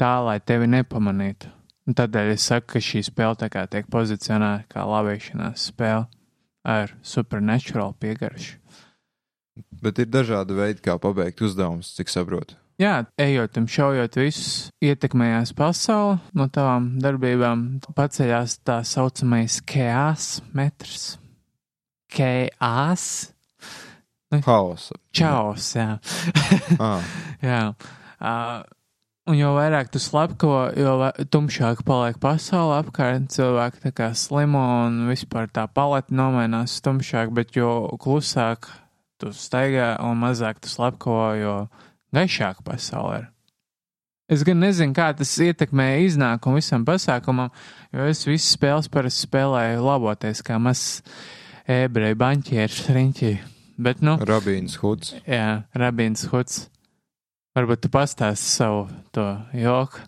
tā 0.00 0.14
lai 0.24 0.38
tevi 0.40 0.68
nepamanītu. 0.70 1.50
Un 1.88 1.98
tādēļ 1.98 2.32
es 2.36 2.46
saku, 2.46 2.74
ka 2.74 2.82
šī 2.82 3.02
spēle 3.08 3.38
tā 3.40 3.48
kā 3.50 3.66
tiek 3.70 3.88
pozicionēta 3.90 4.68
kā 4.70 4.86
lavīšanās 4.86 5.68
spēle 5.72 6.06
ar 6.62 6.94
supernatural 7.02 7.96
piegaršu. 7.98 8.58
Bet 9.82 9.98
ir 9.98 10.08
dažādi 10.08 10.54
veidi, 10.56 10.80
kā 10.84 10.94
pabeigt 11.00 11.42
uzdevumus, 11.44 11.90
cik 11.96 12.12
saprotu. 12.12 12.56
Jā, 12.80 13.02
ejot 13.20 13.58
un 13.60 13.66
šaujot 13.68 14.16
visus, 14.16 14.70
ietekmējās 14.82 15.52
pasauli 15.54 16.16
no 16.38 16.48
tavām 16.50 16.88
darbībām, 17.02 17.66
paceļās 17.94 18.56
tā 18.66 18.80
saucamais 18.88 19.58
kēs 19.68 20.38
metrs. 20.56 21.04
Kēs? 22.12 23.04
Haosa. 24.40 24.96
Čaus, 25.12 25.74
jā. 25.76 25.98
Ah, 26.80 27.02
jā. 27.44 27.60
Uh, 28.22 28.62
un 29.28 29.36
jo 29.36 29.52
vairāk 29.56 29.90
tu 29.92 30.00
slepko, 30.02 30.72
jo 30.78 30.94
tumšāk 31.32 31.82
paliek 31.86 32.16
pasaule 32.22 32.78
apkārt, 32.80 33.28
cilvēki 33.34 33.82
tā 33.84 33.92
kā 33.96 34.08
slimo 34.16 34.62
un 34.86 35.02
vispār 35.10 35.50
tā 35.52 35.66
paleta 35.68 36.14
nomainās 36.14 36.78
tumšāk, 36.84 37.34
bet 37.36 37.52
jo 37.58 37.92
klusāk 38.00 38.70
tu 39.20 39.34
staigā 39.36 39.94
un 40.02 40.18
mazāk 40.22 40.62
tu 40.62 40.72
slepko, 40.72 41.18
jo 41.38 41.54
gaišāk 42.16 42.64
pasaule 42.66 43.20
ir. 43.20 43.28
Es 44.32 44.46
gan 44.48 44.62
nezinu, 44.62 44.94
kā 44.96 45.10
tas 45.12 45.34
ietekmē 45.44 46.06
iznākumu 46.06 46.62
visam 46.62 46.86
pasākumam, 46.88 47.50
jo 47.92 48.06
es 48.08 48.24
visas 48.24 48.54
spēles 48.56 48.88
parasti 48.88 49.26
spēlēju 49.26 49.84
laboties, 49.84 50.40
kā 50.46 50.56
mazs 50.62 51.02
ebreju 51.68 52.16
baņķieris 52.22 52.86
riņķī. 52.96 53.32
Bet, 53.82 54.02
nu, 54.04 54.16
Rabīns 54.22 54.76
Huds. 54.82 55.16
Jā, 55.26 55.64
Rabīns 55.78 56.28
Huds. 56.30 56.66
Varbūt 57.56 57.82
tu 57.84 57.88
pastāsti 57.92 58.48
savu 58.48 58.86
to 59.12 59.24
joku. 59.58 60.00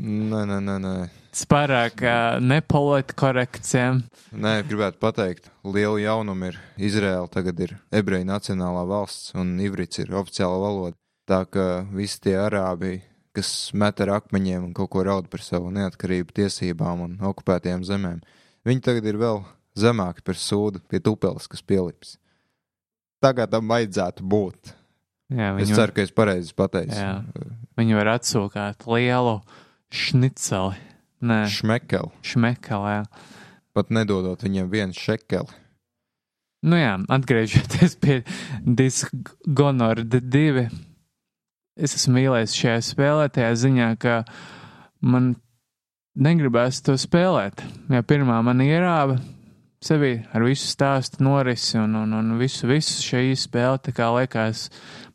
Nē, 0.00 0.42
nē, 0.48 0.56
nē, 0.64 0.76
nē. 0.82 0.94
Tas 1.30 1.44
pārāk 1.46 2.02
uh, 2.02 2.40
nepoliti 2.42 3.14
korekts. 3.14 3.76
jā. 3.76 3.92
Nē, 4.34 4.56
gribētu 4.66 4.98
pateikt, 5.02 5.50
liela 5.62 6.00
jaunuma 6.02 6.50
ir 6.50 6.58
Izraela. 6.80 7.28
Tagad 7.30 7.60
ir 7.62 7.76
ebreju 7.94 8.26
nacionālā 8.26 8.82
valsts, 8.90 9.30
un 9.38 9.52
ivrits 9.62 10.02
ir 10.02 10.10
oficiāla 10.18 10.58
valoda. 10.58 10.96
Tā 11.30 11.44
ka 11.46 11.84
visi 11.94 12.18
tie 12.24 12.34
arābi, 12.42 12.96
kas 13.36 13.70
met 13.70 14.00
ar 14.02 14.16
akmeņiem 14.16 14.64
un 14.66 14.74
kaut 14.74 14.90
ko 14.90 15.04
raud 15.06 15.28
par 15.30 15.44
savu 15.46 15.70
neatkarību, 15.74 16.34
tiesībām 16.40 17.04
un 17.06 17.12
okupētajām 17.30 17.86
zemēm, 17.86 18.18
viņi 18.66 18.82
tagad 18.88 19.06
ir 19.06 19.20
vēl 19.20 19.44
zemāki 19.78 20.26
par 20.26 20.34
sūdu 20.34 20.82
pie 20.90 20.98
tupeles, 20.98 21.46
kas 21.46 21.62
pielips. 21.62 22.16
Tagad 23.20 23.50
tam 23.52 23.68
vajadzētu 23.68 24.24
būt. 24.24 24.74
Jā, 25.30 25.52
Es 25.62 25.70
ceru, 25.70 25.92
ka 25.94 26.02
es 26.02 26.10
pareizi 26.10 26.54
pateicu. 26.56 26.96
Jā. 26.96 27.20
viņi 27.78 27.94
var 27.98 28.08
atsūkāt 28.16 28.86
lielu 28.90 29.36
šniceli. 29.94 30.78
Nē, 31.20 31.42
Šmekeli, 31.52 32.08
šmekalē. 32.24 33.04
pat 33.76 33.90
nedodot 33.92 34.40
viņiem 34.40 34.70
vienu 34.72 34.96
šekeli. 34.96 35.52
Nu 36.64 36.76
jā, 36.80 36.94
atgriežoties 37.12 37.94
pie 38.00 38.22
Dishonored 38.64 40.08
2. 40.32 40.64
Es 41.76 41.94
esmu 41.96 42.16
mīlējis 42.18 42.56
šajā 42.56 42.80
spēlē, 42.88 43.28
tajā 43.32 43.52
ziņā, 43.62 43.88
ka 44.00 44.14
man 45.00 45.34
negribēs 46.16 46.80
to 46.84 46.96
spēlēt. 47.00 47.62
Ja 47.92 48.02
pirmā 48.02 48.40
man 48.44 48.60
ierāva 48.64 49.20
sevi 49.84 50.10
ar 50.36 50.44
visu 50.44 50.66
stāstu 50.68 51.22
norisi 51.24 51.78
un, 51.80 51.94
un, 52.02 52.12
un 52.18 52.34
visu, 52.40 52.66
visu 52.68 52.98
šī 53.04 53.22
spēle 53.40 53.78
tā 53.86 53.94
kā 53.96 54.10
liekas 54.12 54.66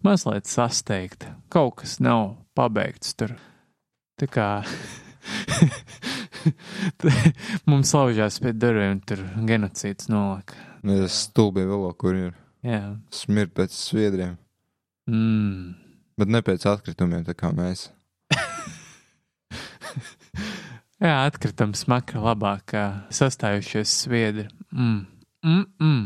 mazliet 0.06 0.49
sasteigta. 0.49 1.36
Kaut 1.54 1.75
kas 1.84 1.99
nav 2.01 2.32
pabeigts 2.58 3.13
tur. 3.19 3.36
Tā 4.17 4.30
kā 4.32 4.47
mums 7.69 7.91
laužās 7.93 8.39
pie 8.41 8.54
durvīm, 8.56 9.01
tur 9.06 9.21
genocīds 9.49 10.10
nolika. 10.12 10.58
Es 10.86 11.25
stulbi 11.28 11.65
vēl, 11.65 11.91
kur 11.99 12.13
ir 12.17 12.34
Jā. 12.65 12.95
smirt 13.13 13.54
pēc 13.58 13.71
sviedriem, 13.78 14.38
Mm. 15.06 15.75
bet 16.17 16.32
ne 16.34 16.39
pēc 16.41 16.63
atkritumiem, 16.65 17.21
tā 17.28 17.36
kā 17.38 17.51
mēs. 17.54 17.91
Jā, 21.06 21.18
atkritam 21.28 21.76
smakra 21.78 22.18
labāk 22.24 22.63
kā 22.72 22.84
sastājušies 23.13 23.91
sviedri. 24.06 24.48
Mm. 24.72 25.06
Mm 25.46 25.65
-mm. 25.80 26.06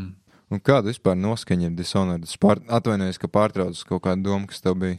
Un 0.50 0.60
kāda 0.60 0.90
vispār 0.90 1.14
noskaņa 1.16 1.70
ir 1.70 2.36
pār... 2.40 2.58
atvainojos, 2.68 3.18
ka 3.18 3.28
pārtraucu 3.28 3.86
kaut 3.88 4.02
kādu 4.02 4.22
domu, 4.22 4.46
kas 4.46 4.60
tev 4.60 4.74
bija. 4.74 4.98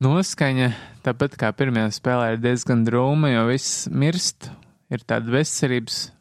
Noskaņa, 0.00 0.72
tāpat 1.02 1.36
kā 1.36 1.52
pirmajā 1.52 1.90
spēlē, 1.90 2.32
ir 2.32 2.38
diezgan 2.38 2.84
drūma, 2.86 3.28
jo 3.34 3.46
viss 3.46 3.88
mirst, 3.88 4.50
ir 4.90 4.98
tāda 5.04 5.30
veselības 5.30 6.12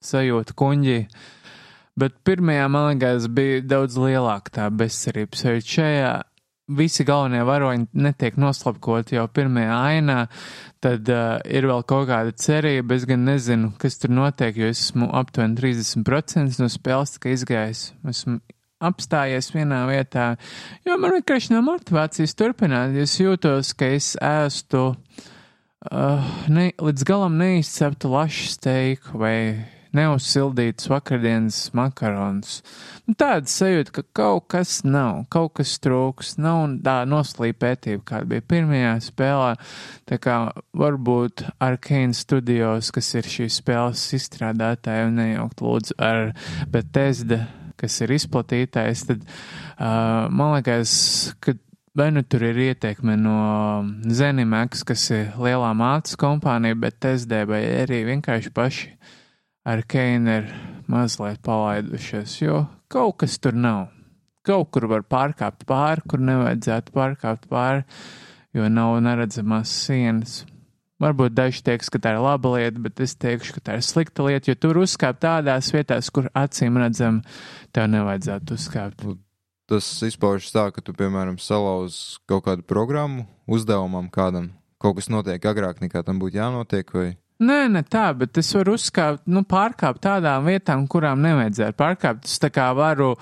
sajūta 0.00 0.54
kuņģī. 0.54 1.08
Bet 1.96 2.12
pirmajā, 2.24 2.68
man 2.68 2.88
liekas, 2.88 3.26
bija 3.26 3.60
daudz 3.60 3.96
lielāka 3.96 4.50
tā 4.50 4.70
bezcerības, 4.70 5.44
jo 5.44 5.60
šajā 5.60 6.22
visi 6.68 7.04
galvenie 7.04 7.42
varoņi 7.44 7.90
netiek 8.06 8.38
noslapkoti 8.40 9.18
jau 9.18 9.26
pirmajā 9.28 9.76
ainā, 9.90 10.18
tad 10.84 11.08
uh, 11.12 11.36
ir 11.44 11.68
vēl 11.68 11.84
kaut 11.88 12.08
kāda 12.08 12.32
cerība. 12.40 12.96
Es 12.96 13.04
gan 13.08 13.26
nezinu, 13.28 13.72
kas 13.80 13.98
tur 14.00 14.14
notiek, 14.14 14.56
jo 14.56 14.70
es 14.72 14.86
esmu 14.88 15.10
aptuveni 15.16 15.58
30% 15.60 16.62
no 16.62 16.70
spēles 16.72 17.16
tikai 17.16 17.34
izgājis. 17.36 17.84
Esmu 18.08 18.40
apstājies 18.84 19.52
vienā 19.54 19.84
vietā, 19.88 20.34
jo 20.84 20.96
man 21.00 21.14
vienkārši 21.18 21.54
nav 21.54 21.64
motivācijas 21.68 22.36
turpināt. 22.36 22.96
Es 23.00 23.16
jūtos, 23.20 23.72
ka 23.76 23.88
es 23.96 24.14
ēstu 24.20 24.86
uh, 24.92 26.34
ne, 26.52 26.70
līdz 26.80 27.06
galam 27.08 27.38
neizceptu 27.40 28.12
lašu 28.12 28.50
steiku 28.56 29.20
vai 29.20 29.36
neuzsildītus 29.96 30.88
vakardienas 30.90 31.58
makaronus. 31.76 32.58
Nu, 33.06 33.14
tāda 33.18 33.50
sajūta, 33.50 33.94
ka 33.98 34.04
kaut 34.16 34.48
kas 34.54 34.78
nav, 34.86 35.24
kaut 35.32 35.54
kas 35.60 35.76
trūks, 35.84 36.34
nav 36.42 36.78
tā 36.84 37.00
noslīpētība, 37.08 38.04
kāda 38.10 38.30
bija 38.34 38.46
pirmajā 38.54 38.94
spēlē. 39.08 39.50
Tā 40.10 40.20
kā 40.22 40.38
varbūt 40.76 41.46
Arkane 41.64 42.16
Studios, 42.16 42.92
kas 42.94 43.10
ir 43.18 43.28
šīs 43.36 43.60
spēles 43.62 44.06
izstrādātāji, 44.18 45.10
un 45.10 45.20
nejaukt 45.22 45.64
lūdzu 45.64 45.98
ar 46.02 46.32
Bethesda, 46.70 47.44
kas 47.80 47.98
ir 48.04 48.14
izplatītājs, 48.14 49.06
tad 49.08 49.22
uh, 49.26 50.30
man 50.30 50.54
liekas, 50.56 50.94
ka 51.42 51.56
vai 51.94 52.10
nu 52.10 52.22
tur 52.22 52.42
ir 52.42 52.58
ieteikumi 52.58 53.14
no 53.16 53.38
Zenimax, 54.10 54.82
kas 54.86 55.06
ir 55.14 55.28
lielā 55.38 55.70
mātes 55.78 56.16
kompānija, 56.18 56.78
bet 56.78 56.98
TSD 57.02 57.44
vai 57.46 57.62
arī 57.84 58.02
vienkārši 58.08 58.50
paši 58.54 58.88
ar 59.64 59.82
Keinu 59.88 60.38
ir 60.38 60.48
mazliet 60.90 61.40
palaidušies, 61.44 62.38
jo 62.42 62.64
kaut 62.92 63.18
kas 63.24 63.38
tur 63.40 63.56
nav. 63.56 63.88
Kaut 64.44 64.68
kur 64.76 64.84
var 64.90 65.04
pārkāpt 65.08 65.64
pāri, 65.68 66.04
kur 66.08 66.20
nevajadzētu 66.20 66.92
pārkāpt 66.92 67.48
pāri, 67.48 67.84
jo 68.52 68.68
nav 68.68 68.98
neredzamās 69.04 69.72
sienas. 69.86 70.42
Varbūt 71.00 71.34
daži 71.34 71.64
teiks, 71.64 71.88
ka 71.90 71.98
tā 71.98 72.12
ir 72.14 72.22
laba 72.22 72.52
lieta, 72.54 72.78
bet 72.84 73.00
es 73.02 73.16
teikšu, 73.18 73.56
ka 73.56 73.64
tā 73.64 73.78
ir 73.78 73.84
slikta 73.84 74.28
lieta, 74.28 74.52
jo 74.52 74.60
tur 74.60 74.78
uzkāpt 74.84 75.24
tādās 75.24 75.72
vietās, 75.74 76.12
kur 76.12 76.28
acīm 76.36 76.76
redzam, 76.78 77.22
tev 77.74 77.88
nevajadzētu 77.96 78.58
uzkāpt. 78.60 79.06
Tas 79.68 79.88
izpaužas 80.04 80.52
tā, 80.52 80.68
ka 80.76 80.84
tu, 80.84 80.92
piemēram, 80.92 81.40
salauz 81.40 82.20
kaut 82.28 82.44
kādu 82.46 82.66
programmu 82.68 83.24
uzdevumam 83.48 84.12
kādam. 84.12 84.52
Kaut 84.76 85.00
kas 85.00 85.08
notiek 85.08 85.40
agrāk 85.48 85.80
nekā 85.80 86.04
tam 86.04 86.20
būtu 86.20 86.36
jānotiek, 86.36 86.92
vai 86.92 87.08
Nē, 87.42 87.64
ne 87.66 87.82
tā, 87.82 88.12
bet 88.14 88.38
es 88.38 88.52
varu 88.54 88.76
uzkāpt, 88.78 89.24
nu, 89.26 89.42
pārkāpt 89.42 90.04
tādām 90.06 90.46
vietām, 90.46 90.84
kurām 90.86 91.18
nevajadzētu 91.24 91.74
pārkāpt. 91.80 92.28
Es 92.30 92.38
tā 92.38 92.52
kā 92.54 92.68
varu, 92.78 93.16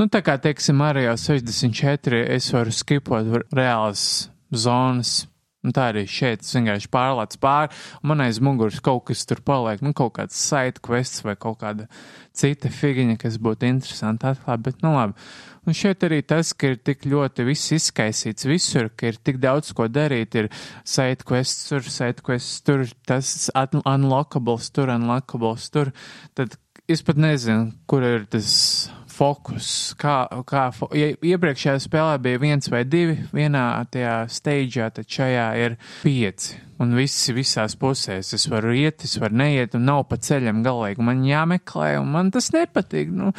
nu, 0.00 0.06
tā 0.08 0.22
kā, 0.24 0.38
teiksim, 0.40 0.78
Mario 0.80 1.12
64, 1.20 2.22
es 2.38 2.48
varu 2.56 2.72
skipot 2.72 3.28
reālas 3.52 4.04
zonas. 4.48 5.26
Un 5.60 5.74
tā 5.76 5.90
arī 5.90 6.06
šeit 6.08 6.40
vienkārši 6.40 6.88
pārlācu 6.88 7.36
pāri, 7.42 7.76
un 8.00 8.08
man 8.14 8.22
aiz 8.24 8.38
muguras 8.40 8.80
kaut 8.80 9.02
kas 9.10 9.26
tur 9.28 9.42
paliek, 9.44 9.82
nu, 9.84 9.92
kaut 9.92 10.14
kāds 10.16 10.38
site 10.40 10.80
quests 10.80 11.20
vai 11.20 11.34
kaut 11.36 11.58
kāda 11.60 11.84
cita 12.32 12.70
figiņa, 12.72 13.18
kas 13.20 13.36
būtu 13.36 13.68
interesanti 13.68 14.24
atklāt, 14.30 14.62
bet, 14.64 14.80
nu, 14.80 14.94
labi. 14.96 15.28
Un 15.68 15.76
šeit 15.76 16.04
arī 16.06 16.22
tas, 16.24 16.54
ka 16.56 16.72
ir 16.72 16.78
tik 16.80 17.04
ļoti 17.10 17.44
viss 17.44 17.74
izkaisīts 17.76 18.46
visur, 18.48 18.88
ka 18.96 19.10
ir 19.10 19.18
tik 19.20 19.40
daudz 19.42 19.74
ko 19.76 19.88
darīt, 19.92 20.36
ir 20.40 20.48
site 20.88 21.26
quests 21.28 21.68
tur, 21.68 21.84
site 21.84 22.24
quests 22.24 22.62
tur, 22.64 22.86
tas 23.06 23.50
un- 23.54 23.84
unlockables 23.84 24.70
tur, 24.72 24.88
unlockables 24.88 25.68
tur, 25.74 25.92
tad 26.34 26.56
es 26.90 27.04
pat 27.06 27.20
nezinu, 27.20 27.70
kur 27.90 28.04
ir 28.06 28.26
tas 28.30 28.90
fokus, 29.20 29.68
kā, 30.00 30.24
kā 30.48 30.70
fo 30.72 30.88
ja 30.96 31.10
iepriekšējā 31.12 31.76
spēlē 31.84 32.16
bija 32.24 32.40
viens 32.40 32.70
vai 32.72 32.82
divi, 32.88 33.18
vienā 33.36 33.66
tajā 33.92 34.16
steidžā, 34.32 34.88
tad 34.96 35.08
šajā 35.10 35.46
ir 35.60 35.76
pieci. 36.00 36.58
Un 36.80 36.94
visi 36.96 37.34
visās 37.36 37.74
pusēs. 37.76 38.30
Es 38.32 38.46
varu 38.48 38.72
iet, 38.72 39.04
es 39.04 39.18
varu 39.20 39.36
neiet, 39.36 39.74
un 39.76 39.84
nav 39.84 40.06
pa 40.08 40.16
ceļam 40.16 40.62
galīgi. 40.64 41.04
Man 41.04 41.20
jāmeklē, 41.28 41.90
un 42.00 42.08
man 42.14 42.30
tas 42.32 42.48
nepatīk. 42.54 43.10
Nu, 43.12 43.34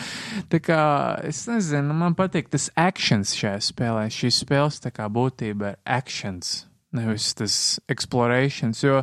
tā 0.51 0.59
kā 0.61 0.81
es 1.25 1.47
nezinu, 1.49 1.89
man 1.89 2.11
man 2.11 2.17
patīk 2.19 2.51
tas 2.53 2.69
actions 2.77 3.33
šajā 3.39 3.57
spēlē. 3.71 4.05
Šīs 4.13 4.43
spēles 4.43 4.77
tā 4.83 4.93
kā 4.93 5.09
būtība 5.09 5.73
ir 5.73 5.81
actions, 5.89 6.67
nevis 6.93 7.31
tas 7.39 7.55
explorations. 7.89 8.85
Jo, 8.85 9.01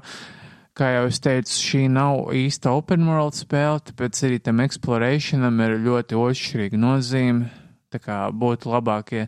kā 0.78 0.90
jau 0.94 1.06
es 1.10 1.18
teicu, 1.22 1.54
šī 1.58 1.80
nav 1.90 2.28
īsta 2.36 2.72
open 2.76 3.06
world 3.08 3.36
spēle, 3.36 3.80
tāpēc 3.90 4.20
arī 4.28 4.38
tam 4.42 4.62
explorationam 4.62 5.58
ir 5.64 5.78
ļoti 5.84 6.18
otršķirīga 6.18 6.78
nozīme. 6.80 7.48
Tā 7.88 8.00
kā 8.04 8.18
būtu 8.30 8.68
labākie, 8.68 9.24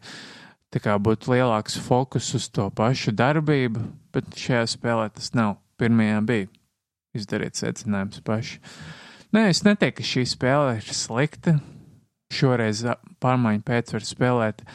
tā 0.71 0.83
kā 0.85 0.95
būtu 1.01 1.33
lielāks 1.33 1.79
fokus 1.81 2.29
uz 2.37 2.51
to 2.53 2.69
pašu 2.77 3.15
darbību, 3.17 3.83
bet 4.15 4.29
šajā 4.37 4.67
spēlē 4.77 5.09
tas 5.17 5.33
nav. 5.35 5.57
Pirmajā 5.81 6.21
bija. 6.29 6.49
Izdariet 7.17 7.57
secinājumus 7.57 8.21
paši. 8.23 8.59
Nē, 9.33 9.47
es 9.49 9.63
neteiktu, 9.65 10.03
ka 10.03 10.07
šī 10.07 10.27
spēle 10.29 10.75
ir 10.77 10.95
slikta. 10.95 11.57
Šoreiz 12.31 12.85
pārmaiņu 13.25 13.65
pēc 13.67 13.95
var 13.97 14.05
spēlēt 14.07 14.61
ā, 14.63 14.75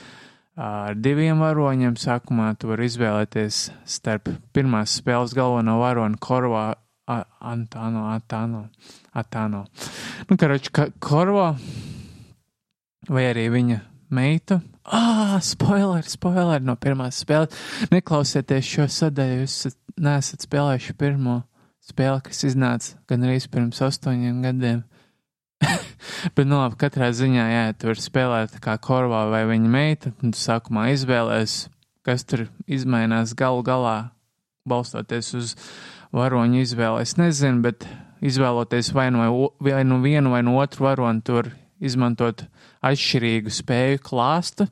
ar 0.56 0.96
diviem 0.96 1.40
varoņiem. 1.44 1.98
Sākumā 2.00 2.54
tu 2.60 2.70
vari 2.72 2.88
izvēlēties 2.90 3.60
starp 3.86 4.30
pirmās 4.56 4.98
spēles 5.02 5.36
galveno 5.38 5.80
varoni 5.82 6.20
Korvā, 6.22 6.74
A- 7.08 7.26
Antāno, 7.52 8.08
Atāno, 8.16 8.64
Atāno. 9.14 9.66
Nu, 10.30 10.38
karoči, 10.42 10.72
ka 10.74 10.88
Korvā 11.00 11.52
vai 13.10 13.28
arī 13.30 13.50
viņa 13.54 13.82
meitu. 14.10 14.62
Ah, 14.86 15.38
spoiler, 15.42 16.06
spoiler 16.10 16.62
no 16.62 16.76
pirmās 16.76 17.22
spēles. 17.22 17.54
Neklausieties 17.94 18.66
šo 18.66 18.88
sadaļu, 18.90 19.44
jūs 19.44 19.58
esat- 19.66 19.80
neesat 19.98 20.46
spēlējuši 20.46 20.98
pirmo 20.98 21.44
spēli, 21.86 22.24
kas 22.26 22.44
iznāca 22.50 22.98
gan 23.08 23.22
arī 23.22 23.38
pirms 23.50 23.82
astoņiem 23.86 24.42
gadiem. 24.42 24.84
Bet, 26.36 26.46
nu, 26.48 26.58
labi, 26.62 26.78
katrā 26.82 27.10
ziņā, 27.16 27.46
jā, 27.52 27.64
tu 27.78 27.90
vari 27.90 28.04
spēlēt 28.04 28.58
kā 28.64 28.78
korvā 28.82 29.26
vai 29.32 29.44
viņa 29.50 29.70
meita, 29.72 30.12
un 30.24 30.34
tu 30.36 30.40
sākumā 30.42 30.90
izvēlēs, 30.94 31.68
kas 32.06 32.24
tur 32.28 32.48
izmainās 32.68 33.34
galu 33.38 33.64
galā, 33.66 34.12
balstoties 34.70 35.34
uz 35.38 35.54
varoņu 36.16 36.62
izvēli. 36.64 37.02
Es 37.06 37.16
nezinu, 37.20 37.62
bet 37.66 37.88
izvēloties 38.26 38.94
vai 38.96 39.10
nu, 39.14 39.20
vai, 39.24 39.30
o- 39.30 39.54
vai 39.60 39.84
nu 39.84 40.00
vienu 40.02 40.32
vai 40.34 40.42
nu 40.46 40.58
otru 40.62 40.86
varoni, 40.88 41.22
tur 41.26 41.52
izmantot 41.82 42.46
atšķirīgu 42.86 43.52
spēju 43.52 44.02
klāstu. 44.06 44.70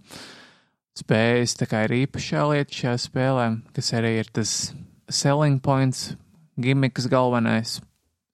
Spējas 0.94 1.56
tā 1.58 1.66
kā 1.70 1.84
ir 1.88 1.96
īpašā 2.06 2.44
lieta 2.52 2.76
šajā 2.78 2.98
spēlē, 3.02 3.46
kas 3.74 3.90
arī 3.98 4.12
ir 4.22 4.28
tas 4.30 4.74
selling 5.10 5.58
points, 5.62 6.16
gimiks 6.62 7.08
galvenais. 7.10 7.80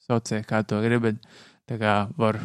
Sauciet, 0.04 0.46
kā 0.50 0.60
to 0.68 0.82
gribat. 0.84 1.22
Tā 1.70 1.78
kā 1.80 1.94
var 2.20 2.40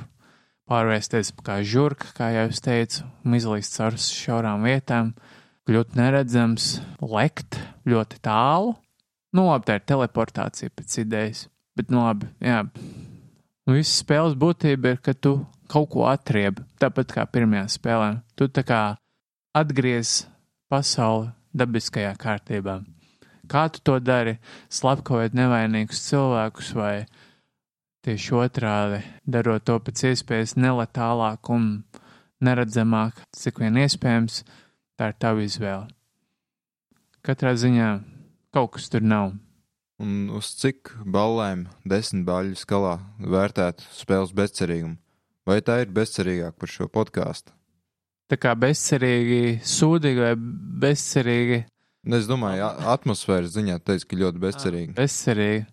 pārvērsties 0.70 1.32
kā 1.44 1.58
žurka, 1.66 2.10
kā 2.16 2.30
jau 2.34 2.46
es 2.50 2.62
teicu, 2.64 3.04
izlīst 3.24 3.76
caur 3.76 3.96
šaurām 4.00 4.64
vietām, 4.64 5.12
kļūt 5.68 5.96
neredzams, 5.98 6.78
lekt 7.00 7.58
ļoti 7.88 8.20
tālu. 8.24 8.74
Nu, 9.34 9.48
labi, 9.48 9.66
tā 9.68 9.78
ir 9.80 9.88
teleportācija 9.88 10.72
pēc 10.74 10.98
idejas. 11.02 11.46
Bet, 11.74 11.90
nu, 11.90 12.04
labi, 12.04 12.28
jā. 12.44 12.62
Un 13.64 13.78
Visas 13.78 13.96
spēles 14.04 14.36
būtība 14.38 14.94
ir, 14.94 15.00
ka 15.02 15.14
tu 15.16 15.40
kaut 15.72 15.88
ko 15.94 16.04
atriebi, 16.06 16.62
tāpat 16.80 17.16
kā 17.16 17.24
pirmajā 17.26 17.64
spēlē. 17.74 18.10
Tu 18.38 18.46
tā 18.52 18.62
kā 18.66 18.82
atgriez 19.56 20.24
pasauli 20.70 21.32
dabiskajā 21.56 22.12
kārtībā. 22.20 22.80
Kā 23.50 23.66
tu 23.72 23.82
to 23.84 23.98
dari? 24.00 24.38
Slepkavot 24.72 25.34
nevainīgus 25.36 26.00
cilvēkus 26.06 26.70
vai 26.76 26.94
tieši 28.04 28.36
otrādi, 28.36 29.00
darot 29.24 29.64
to 29.64 29.78
pēc 29.80 30.04
iespējas 30.10 30.56
neletālāk 30.60 31.50
un 31.54 31.68
neredzamāk, 32.44 33.22
cik 33.32 33.62
vien 33.62 33.80
iespējams, 33.84 34.42
tā 34.98 35.10
ir 35.12 35.18
tava 35.20 35.44
izvēle. 35.44 35.88
Katrā 37.24 37.54
ziņā 37.56 37.88
kaut 38.54 38.76
kas 38.76 38.90
tur 38.92 39.04
nav. 39.04 39.32
Un 40.02 40.28
uz 40.34 40.50
cik 40.58 40.90
ballēm 41.06 41.68
desmit 41.88 42.26
baļu 42.26 42.58
skalā 42.58 42.98
vērtētu 43.22 43.86
spēles 43.94 44.34
bezcerīgumu? 44.36 44.98
Vai 45.48 45.60
tā 45.64 45.82
ir 45.84 45.92
bezcerīgāk 45.92 46.56
par 46.58 46.72
šo 46.72 46.88
podkāstu? 46.92 47.52
Tā 48.32 48.38
kā 48.40 48.54
bezcerīgi, 48.56 49.60
sūdīgi 49.68 50.22
vai 50.24 50.34
bezcerīgi. 50.84 51.60
Es 52.16 52.28
domāju, 52.28 52.66
atmosfēras 52.92 53.52
ziņā 53.54 53.78
teica, 53.84 54.08
ka 54.08 54.18
ļoti 54.20 54.40
bezcerīgi. 54.40 54.94
Bezcerīgi. 54.96 55.66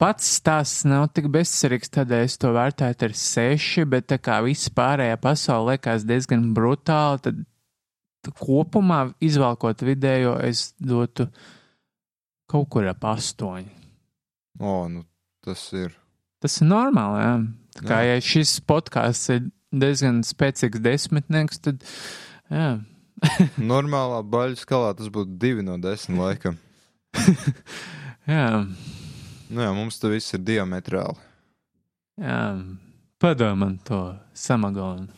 Pats 0.00 0.30
stāsts 0.38 0.86
nav 0.88 1.10
tik 1.12 1.26
bezcerīgs, 1.28 1.90
tādēļ 1.92 2.22
es 2.24 2.38
to 2.40 2.54
vērtētu 2.56 3.04
ar 3.10 3.14
seši, 3.20 3.84
bet 3.84 4.06
tā 4.08 4.16
kā 4.22 4.38
viss 4.46 4.70
pārējā 4.72 5.18
pasaule 5.20 5.74
liekas 5.74 6.06
diezgan 6.08 6.46
brutāli, 6.56 7.20
tad 7.26 7.42
kopumā 8.40 9.02
izvēlkot 9.20 9.84
vidējo, 9.84 10.38
es 10.44 10.70
dotu 10.80 11.28
kaut 12.50 12.68
kur 12.72 12.88
ap 12.88 13.04
astoņi. 13.12 13.68
O, 14.60 14.88
nu 14.92 15.04
tas 15.44 15.66
ir. 15.76 15.92
Tas 16.40 16.56
ir 16.60 16.68
normāli, 16.70 17.20
jā. 17.20 17.34
Tā 17.76 17.84
kā 17.86 17.98
Jā. 18.02 18.16
ja 18.16 18.24
šis 18.24 18.54
podkāsts 18.66 19.30
ir 19.36 19.44
diezgan 19.70 20.22
spēcīgs 20.26 20.80
desmitnieks, 20.82 21.60
tad 21.62 21.84
jā. 22.50 22.70
Normālā 23.72 24.22
baļu 24.24 24.56
skalā 24.60 24.94
tas 24.96 25.12
būtu 25.12 25.36
divi 25.40 25.64
no 25.64 25.76
desmit 25.80 26.18
laikam. 26.20 26.56
jā. 28.30 28.46
Nu 29.50 29.64
jā, 29.64 29.70
mums 29.74 29.98
tas 29.98 30.12
viss 30.12 30.36
ir 30.36 30.44
diametrāli. 30.46 31.18
Jā, 32.20 32.42
padod 33.18 33.56
man 33.58 33.78
to 33.82 33.98
samagonu. 34.36 35.08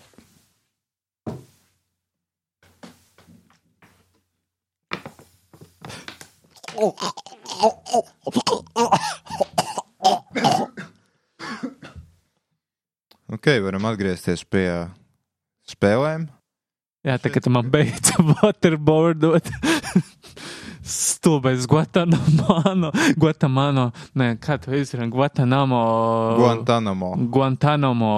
Ok, 13.33 13.49
varam 13.64 13.85
atgriezties 13.91 14.47
pie 14.49 14.66
spēlēm. 15.68 16.24
Jā, 17.03 17.18
tā 17.20 17.33
kā 17.35 17.43
tu 17.43 17.53
man 17.53 17.68
beidz 17.68 18.14
waterboardot. 18.41 19.53
Stulbais 20.83 21.66
Guantanamo, 21.70 22.91
Guantanamo, 23.16 23.91
nē, 24.18 24.33
kā 24.43 24.59
tu 24.61 24.74
izrunā, 24.76 25.09
Guantanamo, 25.11 25.83
Guantanamo. 26.39 27.12
Guantanamo 27.30 28.14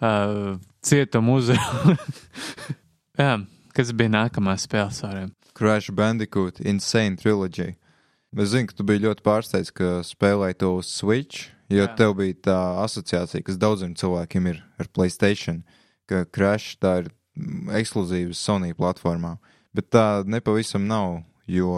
uh, 0.00 0.56
cietumu 0.82 1.38
uzvaru. 1.40 1.96
Jā, 3.20 3.34
kas 3.74 3.92
bija 3.92 4.14
nākamā 4.14 4.56
spēle, 4.60 4.94
sorry. 4.94 5.28
Crash 5.58 5.90
Bandicoot 5.90 6.60
Insane 6.60 7.16
Trilogy. 7.16 7.74
Es 8.36 8.52
zinu, 8.52 8.68
ka 8.68 8.76
tu 8.76 8.84
biji 8.86 9.06
ļoti 9.06 9.24
pārsteigts, 9.24 9.72
ka 9.74 10.00
spēlēji 10.06 10.58
to 10.60 10.74
uz 10.78 10.90
Switch, 10.92 11.48
jo 11.72 11.82
Jā. 11.82 11.94
tev 11.96 12.14
bija 12.18 12.36
tā 12.50 12.58
asociācija, 12.84 13.42
kas 13.44 13.56
daudziem 13.60 13.94
cilvēkiem 13.98 14.50
ir 14.52 14.60
ar 14.78 14.90
Playstation, 14.92 15.62
ka 16.08 16.26
Crash 16.28 16.76
tā 16.80 16.98
ir 17.02 17.08
mm, 17.08 17.72
ekskluzīvs 17.80 18.38
Sony 18.38 18.76
platformā. 18.76 19.38
Bet 19.74 19.88
tā 19.92 20.22
nepavisam 20.28 20.84
nav, 20.88 21.22
jo 21.48 21.72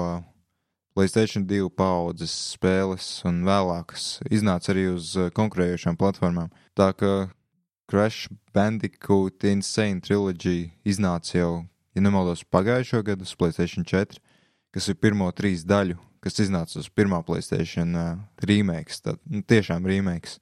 Playstation 0.94 1.46
2 1.46 1.70
paudzes 1.70 2.32
spēles 2.56 3.06
un 3.28 3.44
vēlākas 3.46 4.18
iznāca 4.26 4.72
arī 4.74 4.88
uz 4.90 5.14
eh, 5.16 5.30
konkurējošām 5.32 5.96
platformām. 5.96 6.50
Tā 6.74 6.90
ka 6.98 7.30
Crash 7.90 8.28
Bandicoot 8.54 9.46
Insane 9.46 10.02
Trilogy 10.02 10.72
iznāca 10.84 11.38
jau, 11.38 11.52
ja 11.94 12.02
nemaldos, 12.02 12.42
pagājušo 12.42 13.04
gadu 13.06 13.26
uz 13.26 13.36
Playstation 13.38 13.86
4, 13.86 14.18
kas 14.74 14.90
ir 14.90 14.98
pirmo 14.98 15.30
trīs 15.34 15.62
daļu, 15.66 15.96
kas 16.22 16.42
iznāca 16.42 16.78
uz 16.82 16.90
pirmā 16.90 17.22
Playstation 17.26 17.94
uh, 17.94 18.12
remakes, 18.46 19.00
tad 19.02 19.22
nu, 19.26 19.42
tiešām 19.46 19.86
remakes. 19.86 20.38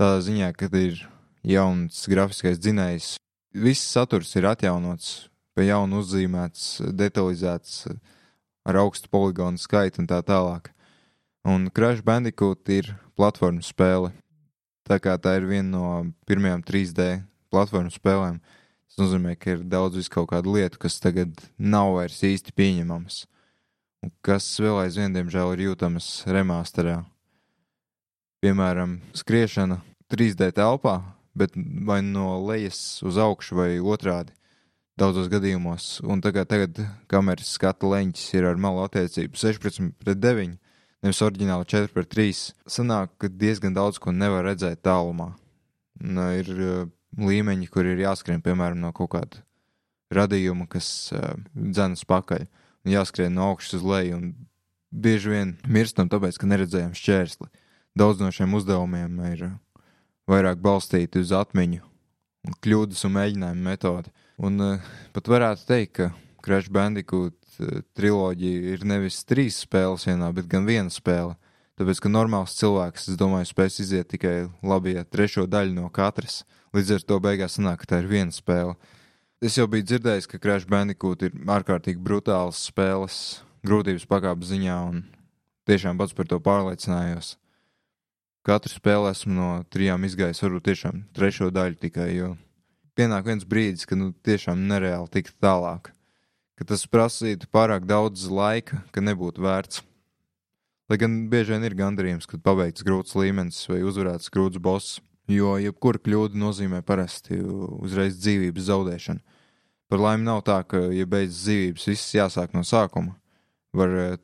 Tādā 0.00 0.20
ziņā, 0.24 0.52
ka 0.56 0.68
ir 0.80 1.00
jauns 1.44 2.04
grafiskais 2.08 2.60
dzinējs, 2.60 3.16
viss 3.56 3.88
saturs 3.94 4.34
ir 4.36 4.48
atjaunots, 4.48 5.28
pie 5.56 5.70
jauna 5.70 6.02
uzzīmēts, 6.02 6.78
detalizēts, 6.98 7.86
ar 8.68 8.76
augstu 8.76 9.08
poligonu 9.08 9.56
skaitu 9.60 10.02
un 10.02 10.08
tā 10.10 10.20
tālāk. 10.20 10.68
Un 11.48 11.70
Crash 11.72 12.04
Bandicoot 12.04 12.68
ir 12.68 12.92
platformas 13.16 13.70
spēle. 13.72 14.12
Tā 14.84 14.98
kā 15.00 15.16
tā 15.20 15.38
ir 15.38 15.48
viena 15.48 15.70
no 15.72 15.88
pirmajām 16.28 16.62
3D 16.64 17.08
platformu 17.52 17.92
spēlēm, 17.92 18.38
tas 18.88 19.00
nozīmē, 19.00 19.34
ka 19.40 19.54
ir 19.56 19.64
daudz 19.64 19.96
vis 19.96 20.08
kaut 20.12 20.30
kādu 20.32 20.56
lietu, 20.56 20.80
kas 20.80 21.00
tagad 21.00 21.32
nav 21.56 21.94
vairs 21.96 22.20
īsti 22.24 22.52
pieņemamas. 22.56 23.22
Un 24.04 24.12
kas 24.24 24.46
vēl 24.60 24.84
aizvien, 24.84 25.12
diemžēl, 25.16 25.56
ir 25.56 25.64
jūtamas 25.70 26.08
remasterā. 26.28 27.02
Piemēram, 28.44 28.98
skriešana 29.16 29.80
3D 30.12 30.52
telpā, 30.56 31.00
bet 31.36 31.56
vai 31.56 32.00
no 32.04 32.36
lejas 32.46 33.00
uz 33.04 33.18
augšu 33.20 33.58
vai 33.58 33.70
otrādi 33.80 34.37
daudzos 34.98 35.30
gadījumos. 35.32 35.98
Un 36.06 36.22
tagad, 36.24 36.48
tagad 36.50 36.80
kameras 37.10 37.54
skata 37.56 37.88
leņķis 37.88 38.32
ir 38.36 38.48
ar 38.50 38.58
malu 38.60 38.82
attiecību 38.86 39.38
16 39.38 39.94
pret 40.02 40.20
9 40.22 40.58
nevis 41.04 41.20
oriģināli 41.22 41.66
4 41.70 41.92
pret 41.94 42.10
3, 42.14 42.38
sanāk, 42.70 43.12
ka 43.20 43.30
diezgan 43.30 43.76
daudz 43.76 44.00
ko 44.02 44.12
nevar 44.14 44.46
redzēt 44.48 44.82
tālumā. 44.86 45.32
Un, 46.02 46.18
uh, 46.18 46.32
ir 46.38 46.50
uh, 46.54 46.90
līmeņi, 47.18 47.70
kur 47.72 47.86
ir 47.86 48.02
jāskrien, 48.02 48.42
piemēram, 48.44 48.80
no 48.82 48.92
kaut 48.96 49.12
kāda 49.14 49.42
radījuma, 50.14 50.68
kas 50.70 51.10
uh, 51.14 51.34
dzenas 51.54 52.04
pakaļ, 52.08 52.46
un 52.86 52.94
jāskrien 52.94 53.34
no 53.34 53.50
augšas 53.52 53.78
uz 53.80 53.86
leju, 53.86 54.20
bieži 54.90 55.34
vien 55.34 55.56
mirstam 55.68 56.10
tāpēc, 56.10 56.38
ka 56.38 56.50
neredzējām 56.50 56.94
šķērsli. 56.98 57.50
Daudz 57.98 58.22
no 58.22 58.30
šiem 58.34 58.54
uzdevumiem 58.58 59.18
ir 59.32 59.44
uh, 59.50 59.84
vairāk 60.30 60.62
balstīti 60.62 61.22
uz 61.22 61.34
atmiņu, 61.34 61.82
un 62.46 62.58
kļūdas 62.64 63.04
un 63.06 63.16
mēģinājumu 63.18 63.68
metodi. 63.70 64.14
Un 64.38 64.62
uh, 64.62 64.90
pat 65.14 65.28
varētu 65.30 65.66
teikt, 65.66 65.92
ka 65.98 66.10
Crash 66.46 66.70
Bandicoot 66.70 67.34
uh, 67.58 67.80
triloģija 67.98 68.74
ir 68.76 68.84
nevis 68.86 69.24
trīs 69.26 69.58
spēles 69.64 70.06
vienā, 70.06 70.30
bet 70.34 70.46
gan 70.50 70.68
viena 70.68 70.92
spēle. 70.94 71.34
Tāpēc, 71.78 72.00
ka 72.02 72.10
normāls 72.10 72.56
cilvēks, 72.58 73.08
es 73.12 73.18
domāju, 73.18 73.50
spēs 73.50 73.80
iziet 73.82 74.08
tikai 74.10 74.48
labi, 74.66 74.96
ja 74.96 75.04
trešo 75.06 75.46
daļu 75.50 75.76
no 75.76 75.90
katras. 75.94 76.44
Līdz 76.74 76.96
ar 76.96 77.04
to 77.06 77.18
beigās 77.22 77.58
sanāk, 77.58 77.82
ka 77.82 77.92
tā 77.92 78.00
ir 78.02 78.08
viena 78.10 78.34
spēle. 78.34 78.74
Es 79.42 79.54
jau 79.58 79.68
biju 79.70 79.86
dzirdējis, 79.86 80.26
ka 80.30 80.40
Crash 80.42 80.66
Bandicoot 80.70 81.22
ir 81.26 81.36
ārkārtīgi 81.46 82.02
brutāls 82.02 82.64
spēles, 82.66 83.44
grūtības 83.66 84.08
pakāpes 84.10 84.50
ziņā, 84.50 84.78
un 84.90 85.04
tiešām 85.70 85.98
pats 85.98 86.14
par 86.18 86.26
to 86.30 86.40
pārliecinājos. 86.42 87.36
Katru 88.46 88.74
spēli 88.74 89.12
esmu 89.12 89.34
no 89.34 89.48
trijām 89.70 90.06
izgājis, 90.06 90.42
varbūt 90.42 90.66
tiešām 90.70 91.06
trešo 91.14 91.50
daļu 91.54 91.78
tikai, 91.82 92.10
jo 92.16 92.34
pienāk 92.98 93.28
viens 93.30 93.46
brīdis, 93.46 93.86
kad 93.88 94.00
nu, 94.00 94.10
tiešām 94.26 94.66
nereāli 94.70 95.10
tikt 95.14 95.36
tālāk, 95.42 95.92
ka 96.58 96.66
tas 96.66 96.86
prasītu 96.90 97.48
pārāk 97.54 97.86
daudz 97.86 98.26
laika, 98.30 98.82
ka 98.90 99.04
nebūtu 99.04 99.44
vērts. 99.44 99.84
Lai 100.88 100.96
gan 100.96 101.18
bieži 101.28 101.52
vien 101.52 101.66
ir 101.68 101.76
gandarījums, 101.76 102.26
kad 102.26 102.42
pabeigts 102.42 102.84
grūts 102.86 103.14
līmenis 103.18 103.60
vai 103.68 103.82
uzvarēts 103.84 104.32
grūts 104.32 104.60
boss, 104.62 105.00
jo 105.28 105.54
jebkura 105.60 106.00
kļūda 106.00 106.40
nozīmē 106.40 106.80
parasti 106.86 107.36
uzreiz 107.44 108.16
dzīvības 108.22 108.70
zaudēšanu. 108.70 109.20
Par 109.88 110.02
laimi 110.04 110.24
nav 110.24 110.42
tā, 110.44 110.62
ka, 110.68 110.80
ja 110.92 111.04
beidzas 111.08 111.44
dzīvības, 111.44 111.88
viss 111.92 112.14
jāsāk 112.16 112.56
no 112.56 112.64
sākuma. 112.64 113.14
Var 113.76 113.94
eh, 114.00 114.16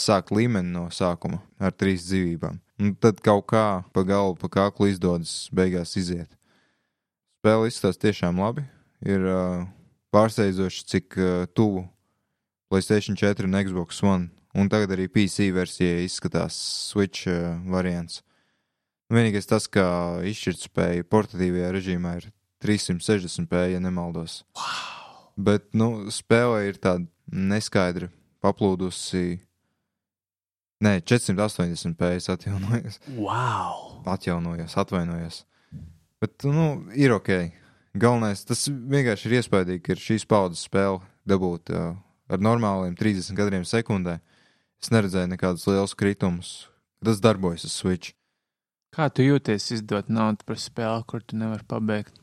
sākt 0.00 0.32
līmeni 0.32 0.72
no 0.72 0.86
sākuma 0.92 1.40
ar 1.60 1.72
trīs 1.76 2.06
dzīvībām. 2.08 2.60
Un 2.80 2.94
tad 3.00 3.20
kaut 3.24 3.48
kā 3.52 3.64
pa 3.92 4.04
galvu, 4.08 4.38
pa 4.40 4.48
kaklu 4.52 4.88
izdodas 4.92 5.48
beigās 5.56 5.96
iziet. 6.00 6.28
Spēle 7.40 7.70
izskatās 7.70 7.96
tiešām 7.96 8.36
labi. 8.36 8.66
Ir 9.00 9.22
uh, 9.24 9.62
pārsteidzoši, 10.12 10.82
cik 10.92 11.16
uh, 11.16 11.46
tuvu 11.56 11.86
Playstation 12.68 13.16
4 13.16 13.48
un 13.48 13.56
Xbox 13.64 14.02
One. 14.04 14.28
Un 14.52 14.68
tagad 14.68 14.92
arī 14.92 15.06
PC 15.08 15.48
versija 15.56 16.02
izskatās 16.04 16.58
Switch 16.90 17.24
uh, 17.32 17.56
variants. 17.72 18.20
Vienīgais 19.08 19.48
tas, 19.48 19.70
ka 19.72 20.20
izšķirtspēja 20.28 21.08
portatīvajā 21.08 21.72
režīmā 21.78 22.12
ir 22.20 22.28
360p, 22.60 23.64
ja 23.72 23.80
nemaldos. 23.80 24.42
Wow. 24.60 25.24
Bet, 25.40 25.70
nu, 25.72 26.10
spēle 26.12 26.66
ir 26.68 26.76
tāda 26.76 27.08
neskaidra, 27.32 28.12
paplūdusi. 28.44 29.40
Nē, 30.84 30.98
480p 31.08 32.16
es 32.18 32.28
atjaunojos. 32.36 33.00
Wow! 33.16 34.02
Atjaunojos, 34.12 34.76
atvainojos. 34.84 35.46
Bet, 36.20 36.44
nu, 36.44 36.86
ir 36.94 37.14
ok. 37.16 37.30
Galvenais, 38.00 38.44
tas 38.46 38.68
vienkārši 38.68 39.26
ir 39.28 39.36
iespaidīgi, 39.40 39.82
ka 39.82 39.94
ir 39.96 40.02
šīs 40.04 40.26
paudzes 40.30 40.66
spēle 40.68 41.00
dabūt 41.26 41.72
uh, 41.74 41.96
ar 42.30 42.42
normāliem 42.42 42.94
30 42.98 43.34
kadriem 43.38 43.66
sekundē. 43.66 44.20
Es 44.80 44.92
neredzēju 44.94 45.32
nekādus 45.32 45.66
lielus 45.66 45.96
kritumus. 45.98 46.54
Tas 47.04 47.20
darbojas 47.24 47.66
uz 47.66 47.74
Switch. 47.74 48.14
Kā 48.94 49.08
tu 49.10 49.24
jūties 49.24 49.70
izdot 49.74 50.10
naudu 50.12 50.44
par 50.46 50.60
spēli, 50.60 51.06
kur 51.08 51.24
tu 51.24 51.38
nevari 51.40 51.66
pabeigt? 51.66 52.20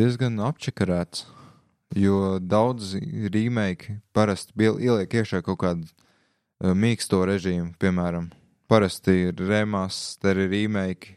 diezgan 0.00 0.40
apčakarēts. 0.44 1.26
Jo 1.98 2.38
daudz 2.38 2.94
remake 3.34 3.98
parasti 4.14 4.54
ieliek 4.62 5.10
iekšā 5.10 5.40
kaut 5.42 5.58
kādu 5.64 5.88
uh, 5.88 6.70
mīksto 6.70 7.24
režīmu, 7.26 7.74
piemēram, 7.82 8.28
parasti 8.70 9.16
ir 9.26 9.42
remasteri, 9.42 10.46
remake, 10.52 11.16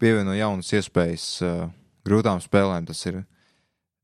pievieno 0.00 0.34
jaunas 0.36 0.70
iespējas 0.76 1.26
uh, 1.44 1.68
grūtām 2.06 2.40
spēlēm. 2.42 2.88
Tas 2.88 3.02
ir 3.08 3.22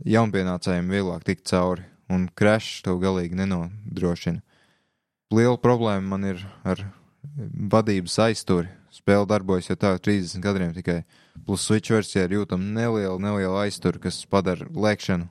jaunpienācējiem 0.07 0.91
vieglāk 0.93 1.25
tikt 1.27 1.47
cauri, 1.51 1.87
un 2.12 2.29
crash 2.37 2.83
to 2.85 2.97
galīgi 3.03 3.39
nenodrošina. 3.39 4.43
Liela 5.35 5.59
problēma 5.59 6.07
man 6.14 6.27
ir 6.29 6.43
ar 6.64 6.85
vadības 7.73 8.19
aizturi. 8.29 8.71
Spēle 8.95 9.27
darbojas 9.29 9.69
jau 9.69 9.77
tā 9.77 9.91
30 10.01 10.41
gadiem 10.41 10.73
tikai. 10.77 11.01
Plus 11.45 11.67
Switch 11.67 11.93
versijā 11.93 12.25
ir 12.25 12.39
jūtama 12.39 12.64
neliela, 12.79 13.19
neliela 13.21 13.64
aiztura, 13.67 14.01
kas 14.01 14.23
padara 14.31 14.69
lēkšanu, 14.73 15.27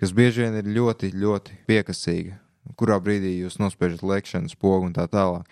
kas 0.00 0.14
bieži 0.16 0.46
vien 0.46 0.56
ir 0.62 0.70
ļoti, 0.78 1.10
ļoti 1.12 1.58
piekasīga. 1.68 2.38
Kurā 2.78 2.96
brīdī 3.02 3.36
jūs 3.42 3.60
nospiežat 3.60 4.02
lēkšanas 4.06 4.56
pogu 4.58 4.88
un 4.88 4.96
tā 4.96 5.04
tālāk. 5.10 5.44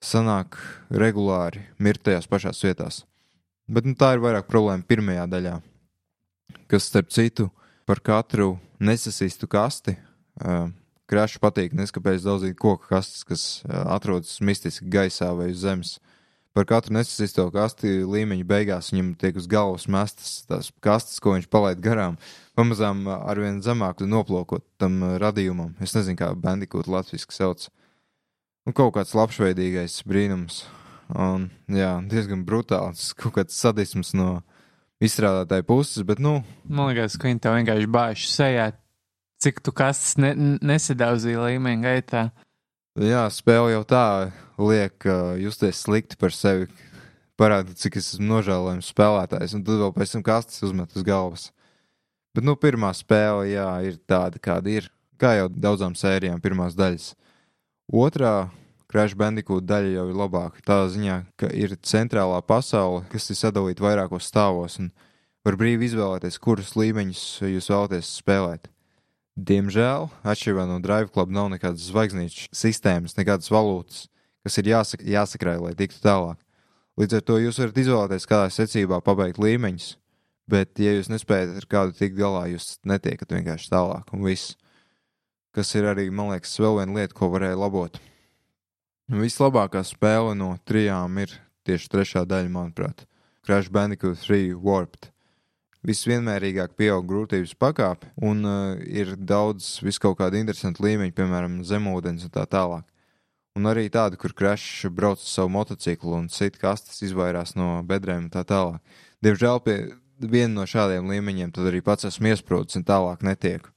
Sanāk 0.00 0.56
regulāri 0.88 1.60
mirt 1.76 2.00
tajās 2.06 2.28
pašās 2.30 2.62
vietās. 2.64 3.02
Bet 3.70 3.84
nu, 3.84 3.92
tā 3.94 4.14
ir 4.16 4.22
vairāk 4.24 4.48
problēma 4.48 4.86
pirmajā 4.88 5.26
daļā, 5.30 5.58
kas, 6.72 6.86
starp 6.88 7.10
citu, 7.12 7.50
par 7.86 8.00
katru 8.02 8.54
nesasīstu 8.80 9.48
kasti. 9.50 9.98
Uh, 10.40 10.70
Krašu 11.10 11.40
patīk, 11.42 11.72
neskapēc 11.74 12.22
daudzīt 12.22 12.54
koku 12.54 12.86
kastes, 12.86 13.24
kas 13.26 13.42
uh, 13.66 13.82
atrodas 13.90 14.36
mistiski 14.46 14.86
gaisā 14.90 15.32
vai 15.36 15.50
uz 15.50 15.64
zemes. 15.64 15.96
Par 16.54 16.64
katru 16.70 16.94
nesasīsto 16.96 17.44
kasti 17.54 18.00
līmeņa 18.06 18.46
beigās 18.46 18.92
viņam 18.94 19.12
tiek 19.18 19.36
uz 19.38 19.48
galvas 19.50 19.88
mestas 19.90 20.46
tās 20.48 20.70
kastes, 20.82 21.18
ko 21.22 21.34
viņš 21.34 21.50
palaid 21.50 21.82
garām. 21.82 22.16
Pamazām 22.58 23.04
uh, 23.04 23.18
arvien 23.28 23.60
zemāk 23.62 24.00
noplokot 24.06 24.64
tam 24.80 24.96
uh, 25.02 25.18
radījumam. 25.20 25.74
Es 25.82 25.92
nezinu, 25.98 26.16
kā 26.22 26.30
bandikūtu 26.38 26.94
latviski 26.94 27.36
sauc. 27.36 27.68
Nu, 28.70 28.74
kaut 28.78 28.92
kāds 28.94 29.10
labšveidīgais 29.18 29.96
brīnums. 30.06 30.60
Un, 31.10 31.48
jā, 31.74 31.88
diezgan 32.06 32.44
brutāls, 32.46 33.08
kaut 33.18 33.32
kāds 33.34 33.56
sadisms 33.58 34.12
no 34.14 34.44
izstrādātāja 35.02 35.64
puses, 35.66 36.04
bet, 36.06 36.20
nu, 36.22 36.36
Man 36.70 36.92
liekas, 36.92 37.16
ka 37.18 37.26
viņi 37.26 37.42
tev 37.42 37.56
vienkārši 37.56 37.88
bāž 37.90 38.26
sejā, 38.30 38.68
cik 39.42 39.58
tu 39.66 39.74
kastes 39.74 40.12
ne, 40.22 40.30
nesadauzīja 40.62 41.48
līmeņa 41.48 41.82
gaitā. 41.82 42.22
Jā, 43.02 43.24
spēle 43.34 43.72
jau 43.72 43.80
tā 43.90 44.04
liek 44.62 45.08
uh, 45.08 45.34
justies 45.42 45.82
slikti 45.82 46.20
par 46.20 46.30
sevi. 46.36 46.70
Parāda, 47.42 47.74
cik 47.74 47.98
es 47.98 48.12
esmu 48.12 48.36
nožēlojams 48.36 48.92
spēlētājs, 48.94 49.56
un 49.58 49.66
tad 49.66 49.82
vēl 49.82 49.96
pēc 49.98 50.14
tam 50.14 50.26
kastes 50.30 50.62
uzmet 50.70 50.94
uz 50.94 51.08
galvas. 51.10 51.48
Bet, 52.38 52.46
nu, 52.46 52.54
pirmā 52.54 52.94
spēle, 52.94 53.50
jā, 53.50 53.66
ir 53.90 53.98
tāda, 54.06 54.38
kāda 54.38 54.78
ir. 54.78 54.88
Kā 55.18 55.34
jau 55.40 55.50
daudzām 55.50 55.98
sērijām, 55.98 56.38
pirmās 56.38 56.78
daļas. 56.78 57.16
Otrā 57.90 58.36
Crash 58.90 59.14
Bandicoot 59.14 59.66
daļa 59.68 59.92
jau 59.94 60.08
ir 60.10 60.18
labāka. 60.18 60.62
Tā 60.66 60.80
ziņā, 60.90 61.20
ka 61.38 61.50
ir 61.54 61.76
centrālā 61.86 62.40
pasaule, 62.42 63.04
kas 63.12 63.30
ir 63.30 63.38
sadalīta 63.38 63.84
vairākos 63.84 64.26
stāvos, 64.26 64.80
un 64.82 64.90
var 65.46 65.56
brīvi 65.60 65.86
izvēlēties, 65.86 66.40
kurus 66.42 66.74
līmeņus 66.78 67.22
jūs 67.46 67.70
vēlaties 67.70 68.10
spēlēt. 68.18 68.66
Diemžēl, 69.38 70.08
atšķirībā 70.26 70.66
no 70.68 70.80
Drive 70.82 71.12
Club, 71.14 71.30
nav 71.32 71.48
nekādas 71.52 71.86
zvaigznīšu 71.86 72.50
sistēmas, 72.50 73.14
nekādas 73.16 73.48
valūtas, 73.54 74.08
kas 74.44 74.58
ir 74.58 74.72
jāsak 74.72 75.06
jāsakrāj, 75.06 75.60
lai 75.62 75.72
tiktu 75.78 76.02
tālāk. 76.04 76.42
Līdz 77.00 77.20
ar 77.20 77.24
to 77.24 77.38
jūs 77.40 77.62
varat 77.62 77.78
izvēlēties, 77.80 78.28
kādā 78.28 78.50
secībā 78.52 78.98
pabeigt 79.06 79.38
līmeņus, 79.40 79.94
bet, 80.50 80.74
ja 80.82 80.98
jūs 80.98 81.08
nespējat 81.12 81.62
ar 81.62 81.70
kādu 81.70 81.96
tikt 81.96 82.18
galā, 82.18 82.48
jūs 82.50 82.74
netiekat 82.84 83.38
vienkārši 83.38 83.70
tālāk, 83.70 84.10
un 84.12 84.26
viss. 84.26 84.58
Kas 85.54 85.72
ir 85.78 85.88
arī, 85.88 86.10
man 86.14 86.34
liekas, 86.34 86.58
vēl 86.62 86.82
viena 86.82 87.00
lieta, 87.00 87.16
ko 87.16 87.30
varēja 87.32 87.58
labot. 87.58 87.96
Vislabākā 89.10 89.82
spēle 89.82 90.36
no 90.38 90.52
trijām 90.62 91.16
ir 91.18 91.32
tieši 91.66 91.88
trešā 91.90 92.20
daļa, 92.30 92.50
manuprāt, 92.54 93.08
Crash 93.42 93.72
Bandicoot 93.72 94.20
3 94.22 94.54
Warped 94.54 95.10
visvienmērīgāk 95.86 96.76
pieaug 96.78 97.06
grūtības 97.08 97.54
pakāpe, 97.58 98.10
un 98.22 98.44
uh, 98.44 98.76
ir 98.84 99.14
daudz 99.16 99.78
viskaut 99.84 100.18
kāda 100.18 100.40
interesanta 100.40 100.84
līmeņa, 100.84 101.14
piemēram, 101.16 101.58
zemūdens 101.66 102.26
un 102.28 102.34
tā 102.34 102.44
tālāk. 102.50 102.84
Un 103.58 103.66
arī 103.66 103.88
tāda, 103.90 104.18
kur 104.20 104.34
Crash 104.36 104.86
brauc 104.94 105.18
uz 105.18 105.32
savu 105.32 105.50
motociklu 105.56 106.14
un 106.20 106.28
sit 106.30 106.60
kastes 106.60 107.02
izvairās 107.02 107.56
no 107.58 107.80
bedrēm 107.86 108.28
un 108.28 108.30
tā 108.30 108.44
tālāk. 108.46 108.78
Diemžēl 109.24 109.58
pie 109.64 109.76
viena 110.20 110.60
no 110.60 110.68
šādiem 110.68 111.10
līmeņiem 111.10 111.50
tad 111.56 111.66
arī 111.72 111.82
pats 111.82 112.06
esmu 112.12 112.30
iesprūdis 112.30 112.78
un 112.78 112.86
tālāk 112.86 113.26
netieku. 113.26 113.72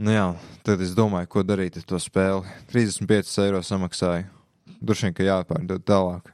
Nu 0.00 0.16
jā, 0.16 0.26
tad 0.66 0.80
es 0.82 0.96
domāju, 0.96 1.28
ko 1.30 1.44
darīt 1.46 1.76
ar 1.76 1.86
to 1.86 2.00
spēli. 2.00 2.48
35 2.72 3.38
eiro 3.44 3.60
samaksāju. 3.62 4.39
Droši 4.80 5.08
vien, 5.08 5.16
ka 5.16 5.26
jāpārdod 5.26 5.84
tālāk. 5.88 6.30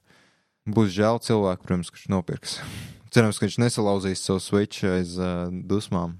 Būs 0.66 0.92
žēl 0.94 1.20
cilvēku, 1.22 1.66
protams, 1.66 1.90
kurš 1.94 2.06
nopirks. 2.12 2.60
Cerams, 3.14 3.38
ka 3.38 3.46
viņš 3.46 3.58
nesalauzīs 3.62 4.22
savu 4.26 4.42
switch 4.42 4.84
aiz 4.84 5.16
uh, 5.16 5.48
dusmām. 5.48 6.18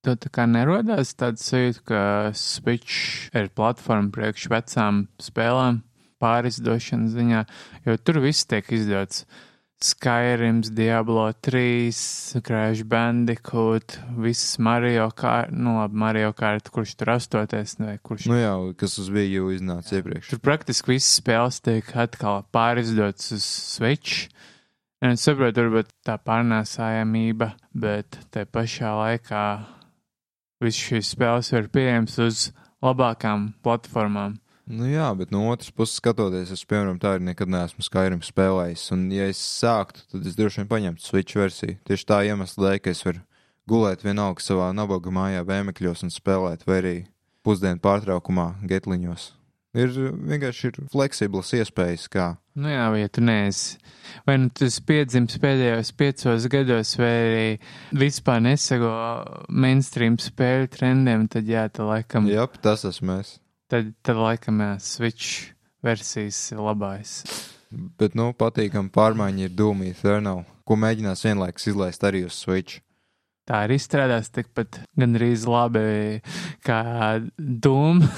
Tev 0.00 0.16
tā 0.22 0.30
kā 0.32 0.46
nerodās 0.48 1.12
tāds 1.12 1.44
sajūta, 1.44 1.80
ka 1.84 2.02
Switch 2.32 3.28
ir 3.36 3.50
platforma 3.52 4.08
priekš 4.14 4.46
vecām 4.48 5.02
spēlēm, 5.20 5.82
pārizdošanas 6.24 7.12
ziņā, 7.12 7.42
jo 7.84 7.96
tur 8.00 8.20
viss 8.24 8.48
tiek 8.48 8.64
izdots 8.72 9.26
Skyrims, 9.80 10.68
Diablo 10.76 11.32
3, 11.32 11.90
Crash 12.44 12.82
Bandicoot, 12.84 13.96
visas 14.20 14.58
Mario 14.58 15.10
Kart, 15.10 15.54
nu 15.56 15.78
labi, 15.78 15.96
Mario 15.96 16.34
Kart, 16.36 16.68
kurš 16.68 16.92
tur 17.00 17.14
astoties, 17.14 17.78
vai 17.80 17.96
kurš. 18.04 18.26
Nu 18.28 18.36
jā, 18.36 18.52
kas 18.76 18.98
uz 19.00 19.08
Wii 19.08 19.40
U 19.40 19.48
iznāca 19.54 19.96
iepriekš. 19.96 20.34
Tur 20.34 20.42
praktiski 20.44 20.92
visas 20.92 21.16
spēles 21.22 21.62
tiek 21.64 21.88
atkal 21.96 22.44
pārizdotas 22.52 23.32
uz 23.38 23.46
Switch. 23.48 24.28
Un 25.00 25.14
es 25.14 25.24
saprotu, 25.24 25.64
varbūt 25.64 25.94
tā 26.04 26.18
pārnēsājamība, 26.20 27.54
bet 27.72 28.20
te 28.36 28.44
pašā 28.44 28.92
laikā 29.00 29.44
visas 30.60 30.84
šīs 30.90 31.14
spēles 31.16 31.52
ir 31.56 31.72
pieejamas 31.72 32.20
uz 32.20 32.46
labākām 32.84 33.54
platformām. 33.64 34.36
Nu 34.70 34.86
jā, 34.86 35.08
bet 35.18 35.32
no 35.34 35.48
otras 35.50 35.72
puses 35.74 35.98
skatoties, 35.98 36.52
es, 36.54 36.62
piemēram, 36.68 37.00
tā 37.02 37.16
arī 37.16 37.26
nekad 37.32 37.50
neesmu 37.50 37.82
Skyrim 37.82 38.20
spēlējis. 38.22 38.84
Un, 38.94 39.08
ja 39.10 39.26
es 39.30 39.40
sāktu, 39.42 40.04
tad 40.12 40.28
es 40.30 40.36
droši 40.38 40.62
vien 40.62 40.70
paņemtu 40.70 41.02
Switch 41.02 41.38
versiju. 41.38 41.80
Tieši 41.88 42.06
tā 42.06 42.20
iemesla 42.28 42.68
dēļ, 42.68 42.78
ka 42.84 42.94
es 42.94 43.02
varu 43.06 43.24
gulēt 43.70 44.06
vienalga 44.06 44.44
savā 44.44 44.70
nabaga 44.76 45.10
mājā, 45.14 45.42
vēmekļos 45.48 46.06
un 46.06 46.14
spēlēt, 46.14 46.62
vai 46.70 46.78
arī 46.78 46.94
pusdienu 47.46 47.82
pārtraukumā, 47.82 48.52
getliņos. 48.70 49.32
Ir 49.78 49.92
vienkārši 50.26 50.64
ir 50.66 50.78
fleksiblas 50.90 51.52
iespējas, 51.54 52.06
kā. 52.10 52.30
Nu 52.58 52.70
jā, 52.70 52.86
vai 52.90 53.04
ja 53.04 53.10
tu 53.10 53.22
neesi, 53.22 53.76
vai 54.26 54.34
nu 54.42 54.50
tu 54.54 54.66
esi 54.66 54.82
piedzimis 54.86 55.38
pēdējos 55.42 55.92
piecos 55.98 56.46
gados, 56.50 56.96
vai 56.98 57.12
arī 57.18 57.44
vispār 58.06 58.42
nesago 58.42 58.90
mainstream 59.46 60.18
spēļu 60.18 60.72
trendiem, 60.74 61.30
tad 61.30 61.46
jā, 61.50 61.68
tā 61.70 61.86
laikam. 61.86 62.26
Jā, 62.30 62.50
tas 62.62 62.86
esmu 62.90 63.20
es. 63.20 63.38
Tad, 63.70 63.92
tad 64.02 64.18
laikam, 64.18 64.58
jā, 64.58 64.72
Switch 64.82 65.52
versijas 65.86 66.38
ir 66.50 66.58
labais. 66.58 67.20
Bet, 67.70 68.16
nu, 68.18 68.32
patīkami 68.34 68.90
pārmaiņa 68.90 69.44
ir 69.46 69.52
Doom 69.54 69.84
Eternal, 69.86 70.42
ko 70.66 70.74
mēģinās 70.74 71.22
vienlaikus 71.22 71.68
izlaist 71.70 72.02
arī 72.06 72.24
uz 72.26 72.34
Switch. 72.34 72.80
Tā 73.46 73.64
arī 73.68 73.78
strādās 73.82 74.32
tikpat 74.34 74.80
gandrīz 74.98 75.46
labi 75.46 76.18
kā 76.66 76.80
Doom. 77.38 78.02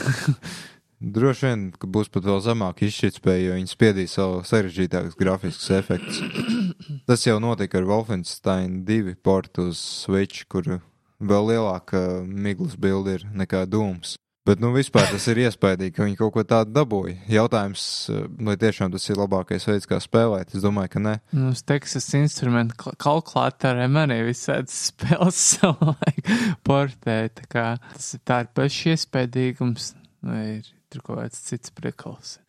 Droši 1.02 1.46
vien, 1.50 1.66
ka 1.76 1.88
būs 1.90 2.08
pat 2.14 2.24
vēl 2.24 2.40
zemāka 2.44 2.86
izšķirtspēja, 2.86 3.50
jo 3.50 3.58
viņi 3.58 3.70
spiedīs 3.74 4.16
savu 4.16 4.40
sarežģītākus 4.48 5.20
grafiskus 5.20 5.70
efektus. 5.76 6.22
Tas 7.10 7.26
jau 7.26 7.36
notika 7.42 7.80
ar 7.80 7.88
Wolfenstein 7.92 8.82
2 8.88 9.18
portu 9.20 9.68
uz 9.68 9.80
Switch, 9.82 10.46
kur 10.48 10.78
vēl 11.20 11.52
lielāka 11.52 12.22
miglas 12.24 12.80
bilde 12.80 13.18
ir 13.18 13.28
nekā 13.36 13.66
Dooms. 13.68 14.16
Bet, 14.42 14.58
nu, 14.58 14.72
vispār 14.74 15.06
tas 15.06 15.22
ir 15.30 15.38
iespaidīgi, 15.44 15.92
ka 15.94 16.02
viņi 16.02 16.16
kaut 16.18 16.32
ko 16.34 16.42
tādu 16.42 16.72
dabūja. 16.74 17.12
Jautājums, 17.30 17.82
eh, 18.10 18.24
vai 18.42 18.56
tiešām 18.58 18.90
tas 18.90 19.04
ir 19.06 19.20
labākais 19.20 19.68
veids, 19.70 19.86
kā 19.86 20.00
spēlēt? 20.02 20.56
Es 20.56 20.64
domāju, 20.64 20.90
ka 20.90 21.02
nē. 21.04 21.12
Nu, 21.30 21.52
uz 21.54 21.62
Texas 21.62 22.08
instrumentu 22.18 22.74
kal- 22.80 22.96
kalkulatoriem 22.98 24.00
arī 24.02 24.18
visādas 24.26 24.74
spēles 24.90 25.38
savulaik 25.54 26.26
portē. 26.66 27.30
Tā 27.38 27.46
kā 27.46 27.66
tas 27.92 28.08
ir 28.18 28.24
tā 28.26 28.40
ir 28.42 28.50
pašs 28.58 28.80
iespējīgums, 28.96 29.92
vai 30.26 30.42
ir 30.56 30.72
tur 30.90 31.06
kaut 31.06 31.22
kāds 31.22 31.38
cits 31.46 31.70
prikals. 31.70 32.40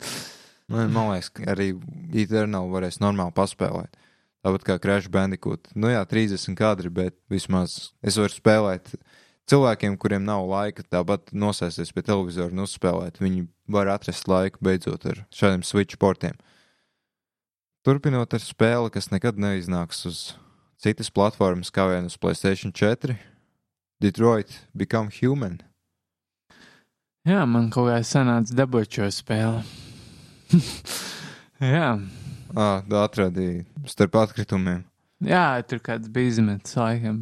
Man, 0.73 0.89
man 0.95 1.11
liekas, 1.13 1.29
ka 1.29 1.45
arī 1.53 1.75
Eternal 2.09 2.73
varēs 2.73 2.97
normāli 3.03 3.37
paspēlēt. 3.37 4.01
Tāpat 4.43 4.65
kā 4.65 4.81
Crash 4.81 5.13
Bandicoot. 5.13 5.69
Nu 5.77 5.93
jā, 5.93 6.01
30 6.09 6.57
kadri, 6.57 6.89
bet 6.89 7.15
vismaz 7.31 7.93
es 8.01 8.17
varu 8.17 8.33
spēlēt. 8.33 8.95
Cilvēkiem, 9.51 9.97
kuriem 9.99 10.23
nav 10.23 10.45
laika 10.47 10.85
tāpat 10.87 11.33
nosēsties 11.35 11.91
pie 11.91 12.05
televizora 12.07 12.53
un 12.53 12.63
uzspēlēt, 12.63 13.19
viņi 13.19 13.47
var 13.67 13.91
atrast 13.91 14.29
laiku 14.31 14.63
beidzot 14.63 15.03
ar 15.09 15.25
šādiem 15.35 15.65
switch 15.67 15.99
portiem. 15.99 16.37
Turpinot 17.83 18.31
ar 18.31 18.39
spēli, 18.39 18.93
kas 18.95 19.11
nekad 19.11 19.35
neiznāks 19.35 20.05
uz 20.07 20.21
citas 20.79 21.11
platformas, 21.11 21.73
kā 21.75 21.89
vien 21.91 22.07
uz 22.07 22.15
Playstation 22.15 22.71
4, 22.71 23.17
Detroit 23.99 24.61
Become 24.71 25.11
Human. 25.19 25.59
Jā, 27.27 27.43
man 27.47 27.67
kaut 27.71 27.89
kā 27.91 27.99
sanāca 28.07 28.55
dabūt 28.55 28.95
šo 28.95 29.09
spēli. 29.11 29.61
Jā. 31.73 31.91
Ah, 32.55 32.79
tā 32.87 33.03
atradīja 33.03 33.63
starp 33.87 34.15
atkritumiem. 34.23 34.83
Jā, 35.23 35.59
tur 35.67 35.79
kāds 35.83 36.11
bija 36.11 36.33
izmetis 36.33 36.75
laikam. 36.79 37.19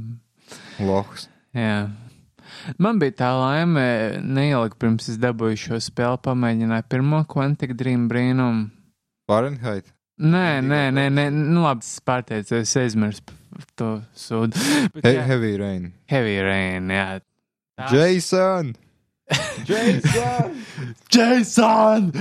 Lohs. 0.81 1.27
Jā. 1.53 1.89
Man 2.81 2.99
bija 3.01 3.15
tā 3.23 3.29
laime, 3.37 3.85
neilgi 4.21 4.77
pirms 4.81 5.09
es 5.11 5.17
dabūju 5.21 5.57
šo 5.59 5.79
spēli, 5.81 6.19
pamēģināju 6.27 6.87
pirmo 6.91 7.23
Quantic 7.31 7.73
Dream 7.79 8.07
brīnumu. 8.11 8.69
Fahrenheit. 9.29 9.89
Nē, 10.21 10.61
nē, 10.61 10.81
nē, 10.93 11.07
nē, 11.09 11.25
nu 11.33 11.63
labi, 11.63 11.81
es 11.87 11.97
pārteicu, 12.05 12.59
es 12.61 12.75
aizmirsu 12.77 13.23
to 13.79 13.89
sūdu. 14.17 14.59
Bet 14.93 15.07
He 15.07 15.15
jā, 15.15 15.25
heavy 15.25 15.55
Rain. 15.57 15.87
Heavy 16.11 16.37
Rain, 16.45 16.91
jā. 16.93 17.07
Tā- 17.79 17.89
Jason! 17.95 18.75
Jason! 19.69 20.61
Jason! 21.09 22.11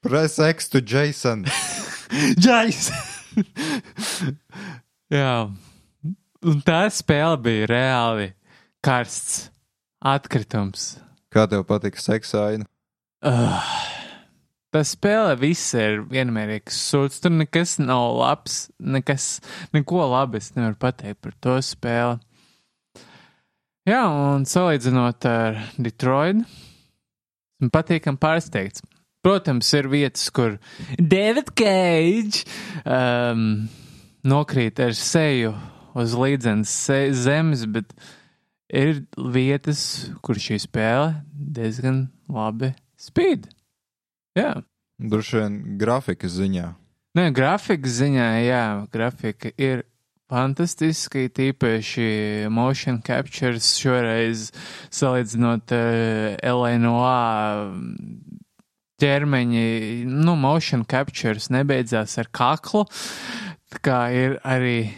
Press 0.00 0.38
X 0.38 0.68
to 0.72 0.80
Jason! 0.80 1.44
Jason! 2.46 3.44
jā. 5.12 5.34
Un 6.40 6.62
tā 6.64 6.84
spēle 6.94 7.36
bija 7.44 7.66
reāli 7.68 8.30
karsts 8.84 9.48
atkritums. 10.00 10.94
Kā 11.30 11.46
tev 11.50 11.66
patika 11.68 12.00
seksaina? 12.02 12.66
Uh, 13.20 13.60
tā 14.72 14.82
spēle 14.86 15.36
viss 15.40 15.74
ir 15.78 16.00
vienmērīgs 16.10 16.78
sūds. 16.90 17.20
Tur 17.22 17.34
nekas 17.36 17.76
nav 17.82 18.16
labs, 18.16 18.62
nekas, 18.80 19.38
neko 19.76 20.06
labi 20.10 20.40
es 20.40 20.52
nevaru 20.56 20.78
pateikt 20.80 21.20
par 21.24 21.36
to 21.44 21.58
spēli. 21.64 22.18
Jā, 23.88 24.04
un 24.06 24.44
salīdzinot 24.46 25.24
ar 25.26 25.60
Detroit, 25.80 26.42
man 27.60 27.72
patīkam 27.72 28.18
pārsteigts. 28.20 28.84
Protams, 29.24 29.68
ir 29.76 29.88
vietas, 29.92 30.30
kur 30.32 30.54
David 30.96 31.50
Cage 31.58 32.46
um, 32.88 33.66
nokrīt 34.24 34.80
ar 34.80 34.94
seju 34.96 35.52
uz 35.98 36.14
līdzenas 36.16 36.72
zemes, 37.20 37.66
bet 37.68 37.92
ir 38.70 39.04
vietas, 39.16 40.10
kur 40.24 40.38
šī 40.40 40.60
spēle 40.62 41.20
diezgan 41.34 42.06
labi 42.30 42.72
spīd. 43.00 43.48
Jā. 44.38 44.60
Droši 45.00 45.40
vien 45.40 45.60
grafikas 45.80 46.36
ziņā. 46.38 46.66
Nē, 47.18 47.30
grafikas 47.34 47.96
ziņā, 47.98 48.26
jā, 48.44 48.64
grafika 48.92 49.50
ir 49.58 49.82
fantastiski, 50.30 51.26
tīpaši 51.34 52.46
motion 52.54 53.00
captures 53.02 53.72
šoreiz 53.80 54.50
salīdzinot 54.94 55.74
uh, 55.74 56.36
LNOA 56.38 57.16
ķermeņi, 59.00 59.66
nu, 60.06 60.36
motion 60.38 60.84
captures 60.88 61.48
nebeidzās 61.50 62.18
ar 62.20 62.30
kaklu, 62.36 62.84
tā 63.72 63.82
kā 63.82 64.00
ir 64.14 64.36
arī 64.44 64.92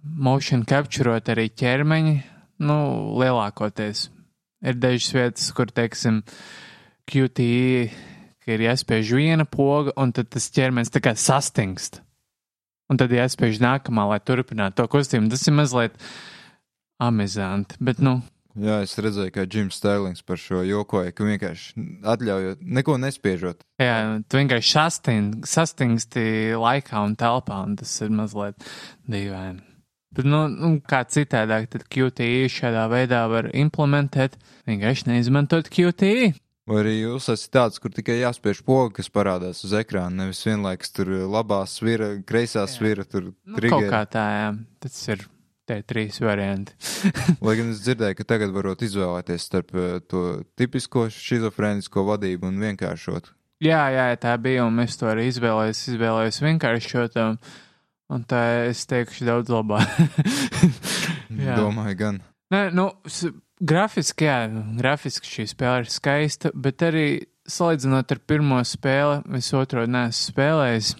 motion 0.00 0.62
capturot 0.68 1.28
arī 1.34 1.50
ķermeņi, 1.50 2.16
nu, 2.60 2.76
lielākoties. 3.20 4.08
Ir 4.60 4.76
dažas 4.76 5.12
vietas, 5.16 5.48
kur, 5.56 5.70
teiksim, 5.72 6.20
QTE, 7.08 7.88
ka 8.44 8.52
ir 8.54 8.66
jāspiež 8.68 9.14
viena 9.16 9.46
poga, 9.48 9.94
un 10.00 10.12
tad 10.12 10.28
tas 10.32 10.50
ķermenis 10.52 10.92
tā 10.92 11.00
kā 11.04 11.14
sastingst. 11.16 12.02
Un 12.90 12.98
tad 13.00 13.12
jāspiež 13.14 13.60
nākamā, 13.62 14.04
lai 14.10 14.18
turpinātu 14.20 14.80
to 14.82 14.86
kustību. 14.90 15.30
Tas 15.32 15.46
ir 15.46 15.56
mazliet 15.56 15.96
amizanti, 17.00 17.78
bet, 17.80 18.02
nu, 18.04 18.20
Jā, 18.58 18.80
es 18.82 18.96
redzēju, 18.98 19.30
kā 19.30 19.44
Džims 19.46 19.76
Stērlings 19.78 20.24
par 20.26 20.40
šo 20.42 20.64
jokoja, 20.66 21.12
ka 21.14 21.22
vienkārši 21.22 21.84
atļaujot, 22.02 22.64
neko 22.66 22.96
nespiežot. 22.98 23.62
jā, 23.78 23.94
tu 24.26 24.40
vienkārši 24.40 24.72
sasting, 24.74 25.46
sastingsti 25.46 26.24
laikā 26.58 26.98
un 27.06 27.14
telpā, 27.16 27.60
un 27.62 27.76
tas 27.78 27.92
ir 28.02 28.10
mazliet 28.10 28.58
dīvaini. 29.06 29.62
Bet, 30.10 30.26
nu, 30.26 30.46
nu 30.50 30.72
kā 30.82 31.04
citādāk, 31.06 31.68
tad 31.70 31.84
QTE 31.86 32.48
šādā 32.50 32.88
veidā 32.90 33.24
var 33.30 33.50
implementēt, 33.54 34.34
vienkārši 34.66 35.06
neizmantot 35.12 35.70
QTE. 35.70 36.32
Vai 36.70 36.80
arī 36.84 36.94
jūs 37.00 37.28
esat 37.32 37.50
tāds, 37.54 37.80
kur 37.82 37.90
tikai 37.94 38.20
jāspiež 38.20 38.60
poga, 38.66 38.92
kas 38.98 39.08
parādās 39.10 39.62
uz 39.66 39.72
ekrāna, 39.74 40.24
nevis 40.24 40.42
vienlaikus 40.46 40.92
tur 40.94 41.08
labā 41.30 41.62
svira, 41.66 42.12
kreisā 42.26 42.66
svira, 42.70 43.06
tur 43.06 43.30
Nu, 43.30 43.54
kaut 43.54 43.60
trigger. 43.62 43.88
kā 43.90 44.02
tā, 44.10 44.24
jā, 44.36 44.50
tas 44.82 44.98
ir 45.14 45.24
tie 45.70 45.80
trīs 45.86 46.20
varianti. 46.22 46.74
Lai 47.46 47.56
gan 47.58 47.72
es 47.72 47.82
dzirdēju, 47.86 48.18
ka 48.18 48.26
tagad 48.34 48.54
varot 48.54 48.82
izvēlēties 48.86 49.46
starp 49.46 49.74
eh, 49.78 49.98
to 50.10 50.42
tipisko 50.58 51.08
šizofrēnisko 51.14 52.04
vadību 52.06 52.50
un 52.50 52.58
vienkāršot. 52.66 53.32
Jā, 53.62 53.82
jā, 53.92 54.06
tā 54.20 54.34
bija, 54.40 54.64
un 54.66 54.78
es 54.82 54.94
to 54.96 55.10
arī 55.10 55.26
izvēlējos, 55.30 55.82
izvēlējos 55.94 56.38
vienkāršot, 56.46 57.18
un, 57.24 57.40
un 58.10 58.24
tā 58.28 58.42
es 58.70 58.82
teikšu 58.90 59.28
daudz 59.28 59.52
labāk. 59.52 59.86
Domāju, 61.60 61.96
gan. 61.98 62.20
Nē, 62.50 62.64
nu, 62.74 62.88
grafiski, 63.62 64.26
jā, 64.26 64.40
grafiski 64.80 65.30
šī 65.30 65.46
spēle 65.52 65.84
ir 65.84 65.92
skaista, 65.92 66.50
bet 66.54 66.82
arī 66.82 67.06
salīdzinot 67.50 68.10
ar 68.14 68.22
pirmo 68.26 68.58
spēli, 68.66 69.22
es 69.38 69.52
otro 69.56 69.86
neesmu 69.86 70.32
spēlējis. 70.32 70.94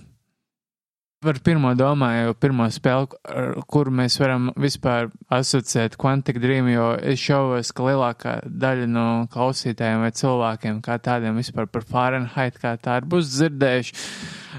Par 1.21 1.37
pirmo 1.45 1.75
domāju, 1.77 2.33
pirmo 2.41 2.65
spēli, 2.73 3.19
ar 3.29 3.51
kuru 3.69 3.93
mēs 3.93 4.15
varam 4.23 4.47
vispār 4.57 5.11
asociēt 5.37 5.99
Quantic 6.01 6.39
Dream, 6.41 6.71
jo 6.73 6.87
es 6.97 7.21
šaubos, 7.21 7.75
ka 7.77 7.85
lielākā 7.85 8.33
daļa 8.63 8.87
no 8.89 9.03
klausītājiem 9.35 10.01
vai 10.01 10.09
cilvēkiem 10.17 10.79
kā 10.87 10.97
tādiem 11.05 11.37
vispār 11.37 11.69
par 11.69 11.85
Fahrenheit 11.85 12.57
kā 12.63 12.73
tādu 12.81 13.11
būs 13.13 13.35
dzirdējuši. 13.35 13.99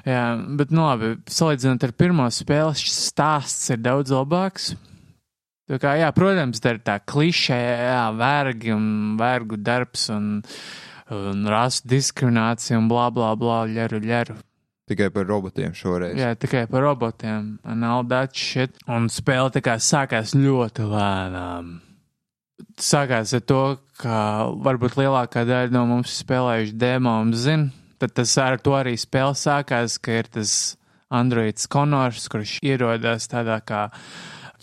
Jā, 0.06 0.22
bet 0.60 0.70
nu 0.70 0.86
labi, 0.86 1.10
salīdzinot 1.34 1.88
ar 1.88 1.96
pirmo 1.98 2.30
spēli, 2.30 2.78
šis 2.78 3.00
stāsts 3.08 3.74
ir 3.74 3.82
daudz 3.82 4.14
labāks. 4.14 4.70
Tā 5.66 5.82
kā, 5.82 5.96
jā, 5.98 6.14
protams, 6.14 6.62
tā 6.62 6.76
ir 6.76 6.84
tā 6.86 7.00
klišē, 7.02 7.60
jā, 7.88 8.06
vergi 8.22 8.78
un 8.78 8.86
vergu 9.18 9.58
darbs 9.58 10.12
un, 10.14 10.30
un 11.10 11.44
rasu 11.58 11.90
diskriminācija 11.90 12.78
un 12.78 12.94
blā, 12.94 13.10
blā, 13.18 13.34
blā, 13.34 13.64
ļeru, 13.74 14.06
ļeru. 14.06 14.38
Tikai 14.92 15.08
par 15.16 15.24
robotiem 15.30 15.72
šoreiz. 15.78 16.18
Jā, 16.20 16.34
tikai 16.36 16.66
par 16.68 16.84
robotiem. 16.84 17.54
Un 17.64 19.08
spēle 19.08 19.54
tā 19.56 19.62
kā 19.64 19.78
sākās 19.80 20.34
ļoti 20.36 20.88
lēnām. 20.92 21.78
Sākās 22.82 23.32
ar 23.38 23.46
to, 23.48 23.62
ka 24.02 24.18
varbūt 24.66 24.98
lielākā 25.00 25.46
daļa 25.48 25.72
no 25.72 25.86
mums 25.88 26.18
spēlējuši 26.20 26.76
demo 26.82 27.16
un 27.24 27.32
zina. 27.38 27.72
Tad 28.02 28.18
tas 28.18 28.36
ar 28.42 28.60
to 28.60 28.76
arī 28.76 28.98
spēle 29.00 29.38
sākās, 29.38 29.96
ka 30.02 30.20
ir 30.20 30.28
tas 30.34 30.76
androids 31.14 31.70
Konors, 31.72 32.28
kurš 32.34 32.58
ierodas 32.66 33.30
tādā 33.32 33.62
kā 33.64 33.86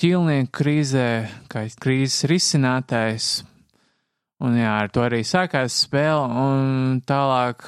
ķīlnieku 0.03 0.53
krīzē, 0.61 1.09
kā 1.49 1.65
krīzes 1.81 2.29
risinātājs. 2.29 3.31
Un 4.45 4.61
jā, 4.61 4.77
ar 4.85 4.93
to 4.93 5.03
arī 5.07 5.25
sākās 5.27 5.81
spēle, 5.87 6.29
un 6.29 7.01
tālāk 7.09 7.65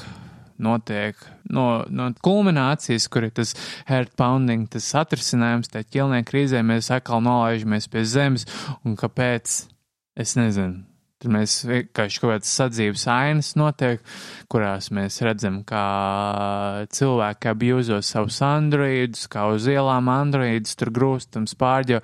notiek 0.60 1.16
no, 1.52 1.66
no 1.90 2.10
kulminācijas, 2.24 3.08
kur 3.12 3.28
ir 3.28 3.34
tas 3.36 3.54
heart 3.88 4.14
pounding, 4.18 4.68
tas 4.70 4.90
atrisinājums, 5.02 5.72
tā 5.72 5.84
ķilnieka 5.86 6.30
krīzē 6.30 6.62
mēs 6.66 6.92
atkal 6.94 7.24
nolaižamies 7.26 7.90
pie 7.90 8.06
zemes, 8.08 8.46
un 8.84 8.96
kāpēc, 9.00 9.64
es 10.20 10.38
nezinu. 10.38 10.86
Tur 11.20 11.34
mēs 11.34 11.58
vienkārši 11.68 12.20
kaut 12.22 12.30
kādas 12.32 12.52
sadzīves 12.56 13.02
ainas 13.12 13.50
notiek, 13.60 14.00
kurās 14.48 14.86
mēs 14.96 15.18
redzam, 15.20 15.58
kā 15.68 15.82
cilvēki 16.96 17.50
abjūzo 17.50 17.98
savus 18.00 18.38
androidus, 18.46 19.26
kā 19.28 19.44
uz 19.52 19.68
ielām 19.68 20.08
androidus 20.08 20.80
tur 20.80 20.88
grūstams 20.96 21.52
pārģo. 21.60 22.00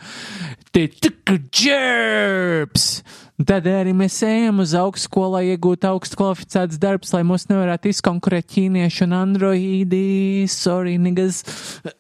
Te 0.69 0.85
tika 0.93 1.39
ģērbs! 1.49 2.91
Tad 3.37 3.67
arī 3.69 3.93
mēs 3.93 4.17
ejam 4.25 4.63
uz 4.65 4.73
augstskolu, 4.79 5.35
lai 5.37 5.51
iegūtu 5.51 5.91
augstu 5.91 6.17
kvalificēts 6.17 6.79
darbs, 6.81 7.11
lai 7.13 7.21
mūs 7.29 7.51
nevarētu 7.51 7.91
izkonkurēt 7.93 8.49
ķīnieši 8.55 9.05
un 9.05 9.17
androīdi. 9.19 10.07
Sorry, 10.49 10.97
niggas. 10.97 11.43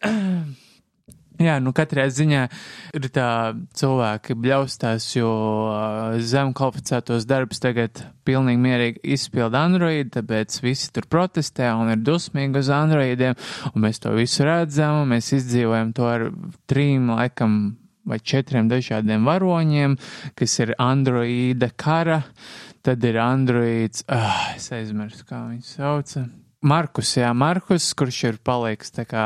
Jā, 1.37 1.59
nu 1.61 1.75
katrā 1.77 2.07
ziņā 2.09 2.47
ir 2.97 3.07
tā 3.13 3.29
cilvēki 3.77 4.39
bļaustās, 4.41 5.11
jo 5.19 5.29
zem 6.25 6.55
kvalificētos 6.57 7.27
darbus 7.29 7.61
tagad 7.61 8.01
pilnīgi 8.25 8.63
mierīgi 8.63 9.03
izpilda 9.19 9.67
Android, 9.69 10.15
tāpēc 10.17 10.57
visi 10.65 10.89
tur 10.97 11.05
protestē 11.13 11.69
un 11.77 11.93
ir 11.93 12.01
dusmīgi 12.01 12.65
uz 12.65 12.73
Androidiem, 12.73 13.37
un 13.75 13.85
mēs 13.85 14.01
to 14.01 14.17
visu 14.17 14.49
redzam, 14.49 15.03
un 15.03 15.13
mēs 15.13 15.35
izdzīvojam 15.37 15.93
to 15.99 16.09
ar 16.09 16.31
trim, 16.73 17.13
laikam, 17.13 17.77
vai 18.07 18.19
četriem 18.23 18.69
dažādiem 18.71 19.25
varoņiem, 19.27 19.97
kas 20.39 20.59
ir 20.63 20.75
Androida 20.79 21.69
kara, 21.77 22.23
tad 22.87 23.03
ir 23.05 23.19
Androids, 23.19 24.05
ah, 24.09 24.53
es 24.57 24.71
aizmirsu, 24.73 25.25
kā 25.29 25.43
viņu 25.51 25.65
sauca. 25.67 26.27
Markus, 26.67 27.13
jā, 27.19 27.33
Markus, 27.37 27.91
kurš 27.99 28.21
ir 28.31 28.39
paliks 28.43 28.91
tā 28.95 29.05
kā 29.07 29.25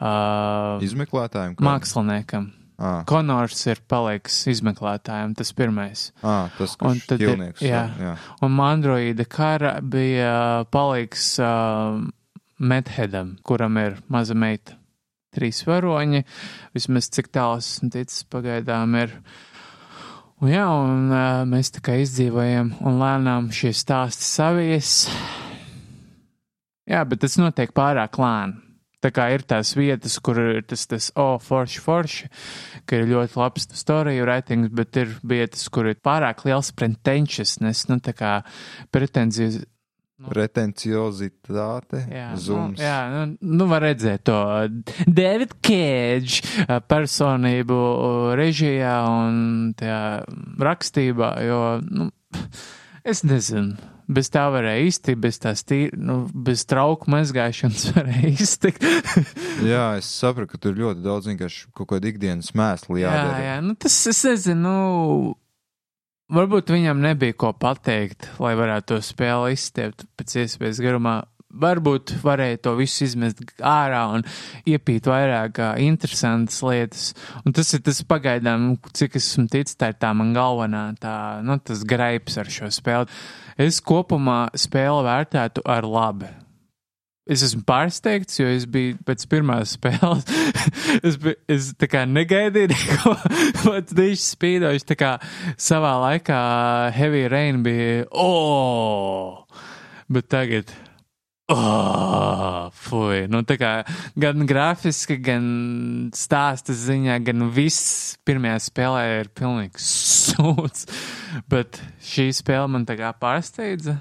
uh, 0.00 0.80
Izmeklētājiem? 0.84 1.54
kā? 1.58 1.64
māksliniekam. 1.66 2.50
Ah, 2.80 3.02
Konors 3.04 3.58
ir 3.68 3.76
paliks 3.92 4.38
izmeklētājiem, 4.48 5.34
tas 5.36 5.50
pirmais. 5.52 6.06
ah, 6.24 6.48
tas, 6.56 6.76
Un 6.80 7.00
tad 7.06 7.20
ir- 7.20 7.36
jā. 7.60 7.82
jā. 8.00 8.14
Un 8.40 8.56
Androida 8.64 9.26
kara 9.28 9.80
bija 9.84 10.64
paliks 10.72 11.34
uh, 11.38 12.00
Medhedam, 12.58 13.36
kuram 13.44 13.76
ir 13.80 13.98
maza 14.08 14.34
meita. 14.34 14.79
Trīs 15.30 15.60
varoņi, 15.62 16.24
vismaz 16.74 17.06
cik 17.14 17.28
tālu 17.30 17.60
esmu 17.62 17.90
ticis 17.94 18.24
pagaidām 18.32 18.96
ir. 18.98 19.12
Un 20.40 20.50
jā, 20.50 20.64
un 20.66 21.12
uh, 21.12 21.42
mēs 21.46 21.70
tā 21.76 21.82
kā 21.84 21.98
izdzīvojam, 22.00 22.72
un 22.82 22.98
lēnām 22.98 23.50
šie 23.54 23.70
stāsti 23.76 24.26
savies. 24.26 24.94
Jā, 26.90 27.04
bet 27.06 27.22
tas 27.22 27.36
notiek 27.38 27.70
pārāk 27.76 28.18
lēni. 28.18 28.58
Tā 29.00 29.08
kā 29.16 29.30
ir 29.32 29.46
tās 29.48 29.70
vietas, 29.78 30.18
kur 30.20 30.36
ir 30.42 30.64
tas, 30.68 30.82
tas 30.90 31.06
oh, 31.16 31.38
forši, 31.40 31.80
forši, 31.80 32.26
ka 32.84 32.98
ir 32.98 33.08
ļoti 33.08 33.38
labs 33.40 33.68
storiju 33.80 34.26
ratings, 34.28 34.68
bet 34.76 34.98
ir 35.00 35.14
vietas, 35.24 35.62
kur 35.72 35.88
ir 35.88 35.96
pārāk 36.04 36.42
liels 36.44 36.68
pretentiousness, 36.76 37.86
nu 37.88 37.96
tā 38.04 38.12
kā 38.16 38.34
pretenzijas. 38.92 39.62
Retenciozitāte, 40.28 42.02
Jā, 42.12 42.26
zums. 42.36 42.76
nu, 42.78 42.84
jā 42.84 42.98
nu, 43.12 43.22
nu 43.40 43.68
var 43.70 43.84
redzēt 43.88 44.24
to 44.28 44.36
David 45.08 45.54
Cage 45.64 46.42
uh, 46.66 46.76
personību 46.84 47.78
uh, 47.78 48.34
režijā 48.38 48.98
un 49.08 49.72
tajā 49.78 50.02
rakstībā, 50.60 51.30
jo, 51.48 51.62
nu, 51.88 52.10
es 53.04 53.24
nezinu. 53.24 53.78
Bez 54.10 54.26
tā 54.26 54.48
varēja 54.50 54.88
iztikt, 54.90 55.20
bez 55.22 55.36
tās 55.38 55.60
tīri, 55.62 55.94
nu, 55.94 56.24
bez 56.34 56.64
trauku 56.66 57.06
mazgāšanas 57.14 57.84
varēja 57.94 58.32
iztikt. 58.42 58.82
jā, 59.72 59.84
es 60.00 60.08
sapratu, 60.10 60.50
ka 60.50 60.58
tur 60.66 60.74
ļoti 60.74 61.04
daudz 61.04 61.28
vienkārši 61.30 61.68
kaut 61.78 61.92
kāda 61.92 62.10
ikdienas 62.10 62.50
mēsla 62.58 62.98
jā, 62.98 63.06
jādara. 63.06 63.44
jā, 63.46 63.54
nu 63.62 63.76
tas, 63.78 64.00
es 64.10 64.24
nezinu, 64.26 64.60
nu, 64.66 65.36
varbūt 66.34 66.72
viņam 66.74 67.02
nebija 67.02 67.36
ko 67.38 67.52
pateikt, 67.56 68.28
lai 68.42 68.54
varētu 68.58 68.94
to 68.94 69.02
spēli 69.04 69.54
izstiept 69.56 70.06
pēc 70.18 70.40
iespējas 70.44 70.80
garumā. 70.84 71.20
Varbūt 71.60 72.12
varēja 72.22 72.60
to 72.62 72.76
visu 72.78 73.08
izmest 73.08 73.40
ārā 73.66 74.04
un 74.14 74.22
iepīt 74.70 75.08
vairāk 75.10 75.58
ā, 75.58 75.70
interesantas 75.82 76.60
lietas. 76.62 77.08
Un 77.42 77.56
tas 77.56 77.74
ir 77.74 77.82
tas 77.82 77.98
pagaidām, 78.06 78.76
cik 78.94 79.18
esmu 79.18 79.48
ticis, 79.50 79.74
tā 79.80 79.90
ir 79.90 79.98
tā 79.98 80.12
man 80.14 80.30
galvenā, 80.36 80.84
tā, 81.02 81.14
nu, 81.42 81.58
tas 81.58 81.82
graips 81.82 82.38
ar 82.38 82.52
šo 82.54 82.70
spēli. 82.70 83.10
Es 83.58 83.82
kopumā 83.82 84.44
spēli 84.54 85.02
vērtētu 85.08 85.66
ar 85.66 85.90
labi. 85.90 86.30
Es 87.30 87.44
esmu 87.46 87.60
pārsteigts, 87.62 88.40
jo 88.40 88.48
es 88.50 88.64
biju 88.66 88.96
pēc 89.06 89.22
pirmās 89.30 89.74
spēles. 89.76 90.24
es, 91.02 91.18
biju, 91.20 91.36
es 91.50 91.68
tā 91.78 91.86
kā 91.90 92.02
negaidīju 92.08 92.72
neko 92.72 93.12
pat 93.64 93.94
diši 93.96 94.22
spīdoši. 94.34 94.86
Tā 94.92 94.96
kā 94.98 95.10
savā 95.60 95.94
laikā 96.04 96.40
Heavy 96.96 97.26
Rain 97.32 97.64
bija, 97.66 98.06
oh! 98.10 99.44
Bet 100.10 100.30
tagad, 100.32 100.72
oh! 101.52 102.70
Fui! 102.74 103.24
Nu, 103.30 103.42
tā 103.46 103.56
kā 103.60 103.72
gan 104.20 104.46
grafiski, 104.48 105.18
gan 105.22 105.46
stāsta 106.16 106.74
ziņā, 106.76 107.18
gan 107.26 107.48
viss 107.54 108.16
pirmajā 108.26 108.60
spēlē 108.66 109.02
ir 109.20 109.32
pilnīgi 109.36 109.82
sūds. 109.84 110.86
Bet 111.50 111.80
šī 112.12 112.30
spēle 112.36 112.70
man 112.74 112.86
tā 112.88 112.98
kā 112.98 113.12
pārsteidza. 113.18 114.00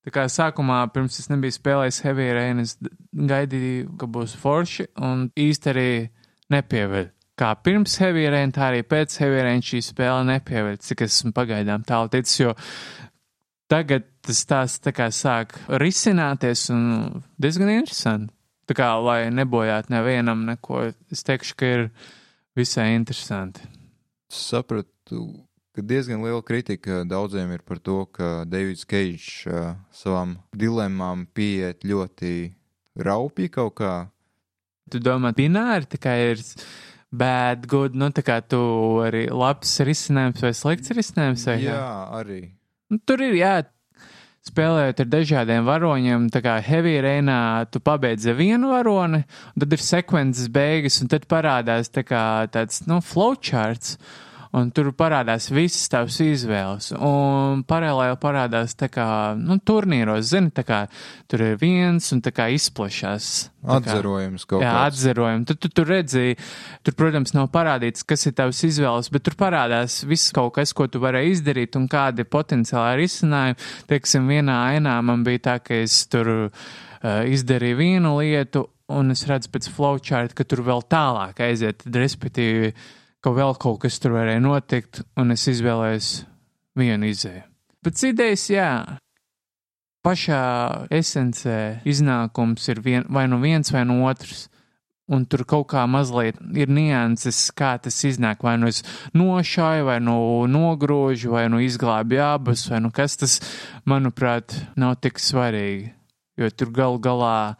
Tā 0.00 0.12
kā 0.14 0.24
sākumā, 0.32 0.80
pirms 0.94 1.18
es 1.20 1.28
nebiju 1.28 1.52
spēlējis 1.58 2.02
Heavy 2.06 2.30
Rain, 2.32 2.62
es 2.62 2.78
gaidīju, 3.12 3.90
ka 4.00 4.08
būs 4.08 4.32
forši, 4.40 4.88
un 4.96 5.28
īsti 5.36 5.72
arī 5.74 5.90
nepieveļ. 6.50 7.10
Kā 7.40 7.54
pirms 7.56 7.94
Heavy 7.96 8.26
Rain, 8.28 8.50
tā 8.52 8.66
arī 8.68 8.82
pēc 8.84 9.14
Heavy 9.22 9.44
Rain 9.46 9.62
šī 9.64 9.78
spēle 9.80 10.26
nepieveļ, 10.28 10.74
cik 10.84 11.06
es 11.06 11.14
esmu 11.14 11.32
pagaidām 11.32 11.86
tālu 11.88 12.10
ticis, 12.12 12.34
jo 12.42 12.50
tagad 13.72 14.04
tas 14.20 14.42
tās 14.44 14.74
tā 14.84 14.92
kā 14.92 15.06
sāk 15.14 15.54
risināties 15.80 16.66
un 16.74 16.82
diezgan 17.40 17.72
interesanti. 17.72 18.34
Tā 18.68 18.76
kā, 18.76 18.90
lai 19.02 19.32
nebojātu 19.34 19.90
nevienam 19.90 20.44
neko, 20.46 20.90
es 21.10 21.24
teikšu, 21.26 21.56
ka 21.58 21.70
ir 21.78 21.86
visai 22.58 22.92
interesanti. 22.94 23.64
sapratu, 24.30 25.24
ka 25.74 25.82
diezgan 25.82 26.22
liela 26.22 26.42
kritika 26.42 27.00
daudziem 27.08 27.56
ir 27.56 27.64
par 27.66 27.80
to, 27.80 28.04
ka 28.06 28.44
Deivids 28.44 28.84
Keits 28.84 29.46
uh, 29.48 29.74
savām 29.90 30.36
dilemmām 30.52 31.24
pieiet 31.34 31.82
ļoti 31.88 32.52
raupi 33.00 33.48
kaut 33.48 33.74
kā. 33.80 33.94
Tu 34.90 35.00
domā, 35.02 35.32
bināri 35.34 35.88
tikai 35.90 36.16
ir 36.34 36.44
bad, 37.10 37.66
good, 37.66 37.96
nu 37.98 38.10
tā 38.14 38.22
kā 38.26 38.38
tu 38.46 38.60
arī 39.04 39.26
labs 39.32 39.76
risinājums 39.86 40.44
vai 40.44 40.54
slikts 40.54 40.94
risinājums. 40.94 41.46
Vai 41.50 41.58
kā? 41.58 41.74
Jā, 41.74 41.90
arī. 42.20 42.40
Nu, 42.90 43.00
tur 43.06 43.22
ir, 43.26 43.34
jā, 43.38 43.54
spēlējot 44.46 45.02
ar 45.02 45.10
dažādiem 45.12 45.66
varoņiem, 45.68 46.30
tā 46.32 46.42
kā 46.44 46.56
heavy 46.64 46.96
reinā 47.04 47.40
tu 47.72 47.82
pabeidz 47.84 48.30
ar 48.30 48.38
vienu 48.38 48.72
varoni, 48.72 49.22
tad 49.58 49.76
ir 49.76 49.84
sekvences 49.84 50.48
beigas, 50.52 51.00
un 51.02 51.10
tad 51.12 51.26
parādās 51.30 51.92
tā 51.92 52.06
kā 52.06 52.24
tāds, 52.52 52.84
nu, 52.88 53.02
flowcharts. 53.04 53.98
Un 54.56 54.70
tur 54.74 54.88
parādās 54.98 55.46
visas 55.54 55.86
tavas 55.92 56.16
izvēles. 56.24 56.90
Un 56.96 57.62
paralēli 57.68 58.16
parādās 58.22 58.74
tā 58.78 58.88
kā, 58.90 59.06
nu, 59.38 59.60
turnīros, 59.62 60.26
zini, 60.32 60.50
tā 60.54 60.64
kā 60.66 60.80
tur 61.30 61.44
ir 61.46 61.58
viens 61.60 62.08
un 62.14 62.22
tā 62.24 62.32
kā 62.34 62.48
kā- 63.60 63.76
Atzerojums 63.76 64.46
kaut 64.48 64.62
Jā, 64.64 64.72
kāds. 64.72 64.98
atzerojumi. 64.98 65.46
Tur, 65.46 65.56
tur, 65.60 65.70
tur 65.70 65.86
redzēji, 65.92 66.36
tur, 66.82 66.94
protams, 66.98 67.34
nav 67.36 67.50
parādīts, 67.54 68.02
kas 68.06 68.26
ir 68.26 68.32
tavs 68.32 68.62
izvēles, 68.66 69.10
bet 69.12 69.22
tur 69.28 69.34
parādās 69.38 70.00
viss 70.08 70.32
kaut 70.32 70.54
kas, 70.54 70.72
ko 70.72 70.86
tu 70.88 70.98
vari 70.98 71.30
izdarīt 71.30 71.76
un 71.76 71.86
kādi 71.88 72.24
potenciāli 72.24 73.02
risinājumi. 73.04 73.56
Teiksim, 73.86 74.26
vienā 74.26 74.56
ainā 74.74 74.98
man 75.04 75.22
bija 75.26 75.38
tā, 75.38 75.58
ka 75.62 75.74
es 75.84 76.06
tur 76.10 76.26
uh, 76.50 76.50
izdarīju 77.04 77.76
vienu 77.76 78.16
lietu, 78.18 78.66
un 78.90 79.10
es 79.14 79.22
redzu 79.28 79.52
pēc 79.54 79.68
flowchart, 79.70 80.34
ka 80.34 80.42
tur 80.48 80.64
vēl 80.66 80.82
tālāk 80.90 81.38
aiziet, 81.46 81.84
tad 81.84 81.94
respektīvi, 82.00 82.72
ka 83.24 83.32
vēl 83.36 83.54
kaut 83.60 83.82
kas 83.84 84.00
tur 84.00 84.16
varēja 84.16 84.42
notikt, 84.42 85.02
un 85.20 85.34
es 85.34 85.46
izvēlējos 85.50 86.10
vienu 86.80 87.10
izēju. 87.10 87.44
Pēc 87.84 88.02
idejas, 88.10 88.46
jā, 88.52 88.70
pašā 90.04 90.42
esencē 90.92 91.58
iznākums 91.88 92.68
ir 92.72 92.80
vien, 92.84 93.06
vai 93.08 93.26
nu 93.28 93.40
viens 93.40 93.72
vai 93.72 93.84
no 93.88 94.02
otrs. 94.08 94.48
Un 95.10 95.24
tur 95.26 95.42
kaut 95.42 95.66
kā 95.72 95.82
mazliet 95.90 96.36
ir 96.54 96.70
nianses, 96.70 97.48
kā 97.50 97.72
tas 97.82 97.96
iznāk. 98.06 98.44
Vai 98.46 98.52
nu 98.62 98.68
es 98.70 98.84
nošāju, 99.10 99.88
vai 99.88 99.96
nu 99.98 100.14
nogrožu, 100.46 101.32
vai 101.34 101.48
nu 101.50 101.58
izglābju 101.64 102.20
abus, 102.22 102.68
vai 102.70 102.78
nu 102.84 102.92
kas 102.94 103.18
tas, 103.18 103.40
manuprāt, 103.90 104.54
nav 104.78 105.00
tik 105.02 105.18
svarīgi. 105.18 105.90
Jo 106.38 106.52
tur 106.54 106.70
gal 106.70 107.00
galā 107.02 107.56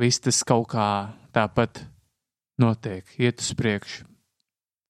viss 0.00 0.24
tas 0.24 0.40
kaut 0.48 0.70
kā 0.72 0.88
tāpat 1.36 1.84
notiek, 2.56 3.04
iet 3.20 3.44
uz 3.44 3.52
priekšu. 3.52 4.13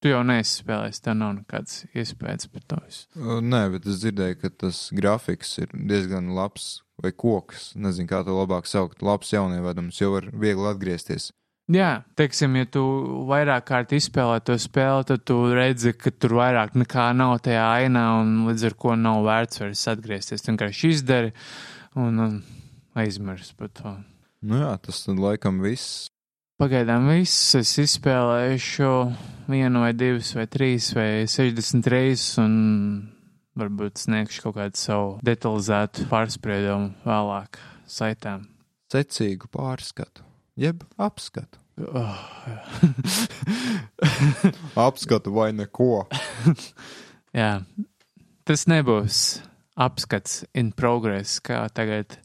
Tu 0.05 0.11
jau 0.11 0.19
neesi 0.21 0.59
spēlējis, 0.61 0.99
tev 1.01 1.15
nav 1.17 1.31
nekāds 1.39 1.79
iespējas 1.97 2.51
par 2.53 2.65
to. 2.69 2.77
Uh, 3.17 3.39
Nē, 3.41 3.63
bet 3.73 3.87
es 3.89 4.03
dzirdēju, 4.03 4.37
ka 4.43 4.51
tas 4.53 4.81
grafiks 4.93 5.55
ir 5.63 5.73
diezgan 5.73 6.29
labs, 6.37 6.83
vai 7.01 7.15
koks. 7.17 7.71
Nezinu, 7.81 8.11
kā 8.11 8.21
to 8.27 8.37
labāk 8.37 8.69
saukt. 8.69 9.01
Labs 9.01 9.33
jaunievedums, 9.33 10.03
jo 10.03 10.13
var 10.13 10.29
viegli 10.29 10.69
atgriezties. 10.69 11.31
Jā, 11.73 12.03
teiksim, 12.21 12.59
ja 12.61 12.69
tu 12.69 12.85
vairāk 13.31 13.65
kārt 13.71 13.97
izspēlē 13.97 14.43
to 14.45 14.59
spēli, 14.61 15.09
tad 15.09 15.25
tu 15.25 15.39
redzi, 15.57 15.95
ka 15.97 16.13
tur 16.13 16.37
vairāk 16.37 16.77
nekā 16.77 17.09
nav 17.17 17.39
tajā 17.47 17.65
ainā, 17.81 18.05
un 18.21 18.43
līdz 18.51 18.69
ar 18.69 18.77
to 18.85 18.97
nav 19.01 19.25
vērts 19.25 19.65
vairs 19.65 19.89
atgriezties. 19.95 20.45
Tu 20.45 20.53
vienkārši 20.53 20.97
izdari 20.99 21.33
un, 21.97 22.21
un 22.21 22.35
aizmirsti 23.01 23.57
par 23.57 23.73
to. 23.73 23.95
Nu 24.45 24.61
jā, 24.61 24.75
tas 24.85 25.01
tad 25.07 25.17
laikam 25.17 25.65
viss. 25.65 26.11
Pagaidām 26.65 27.11
viss 27.11 27.51
es 27.59 27.75
izspēlēšu 27.77 28.87
vienu 29.53 29.83
vai 29.83 29.91
divas 29.93 30.31
vai 30.33 30.47
trīs 30.49 30.87
vai 30.97 31.27
60 31.29 31.91
reizes, 31.93 32.39
un 32.41 32.55
varbūt 33.61 34.01
sniegšu 34.01 34.47
kaut 34.47 34.57
kādu 34.57 34.81
savu 34.81 35.11
detalizētu 35.29 36.07
pārspriedumu 36.09 36.95
vēlāk 37.05 37.61
saitām. 37.85 38.47
Secīgu 38.89 39.51
pārskatu, 39.53 40.25
jeb 40.57 40.87
apskatu. 40.97 41.61
Oh, 41.85 42.25
Apskatu 44.87 45.37
vai 45.37 45.51
neko. 45.53 46.07
Jā, 47.43 47.53
tas 48.49 48.65
nebūs 48.73 49.21
apskats 49.77 50.47
in 50.57 50.73
progress, 50.73 51.45
kā 51.45 51.61
tagad 51.77 52.17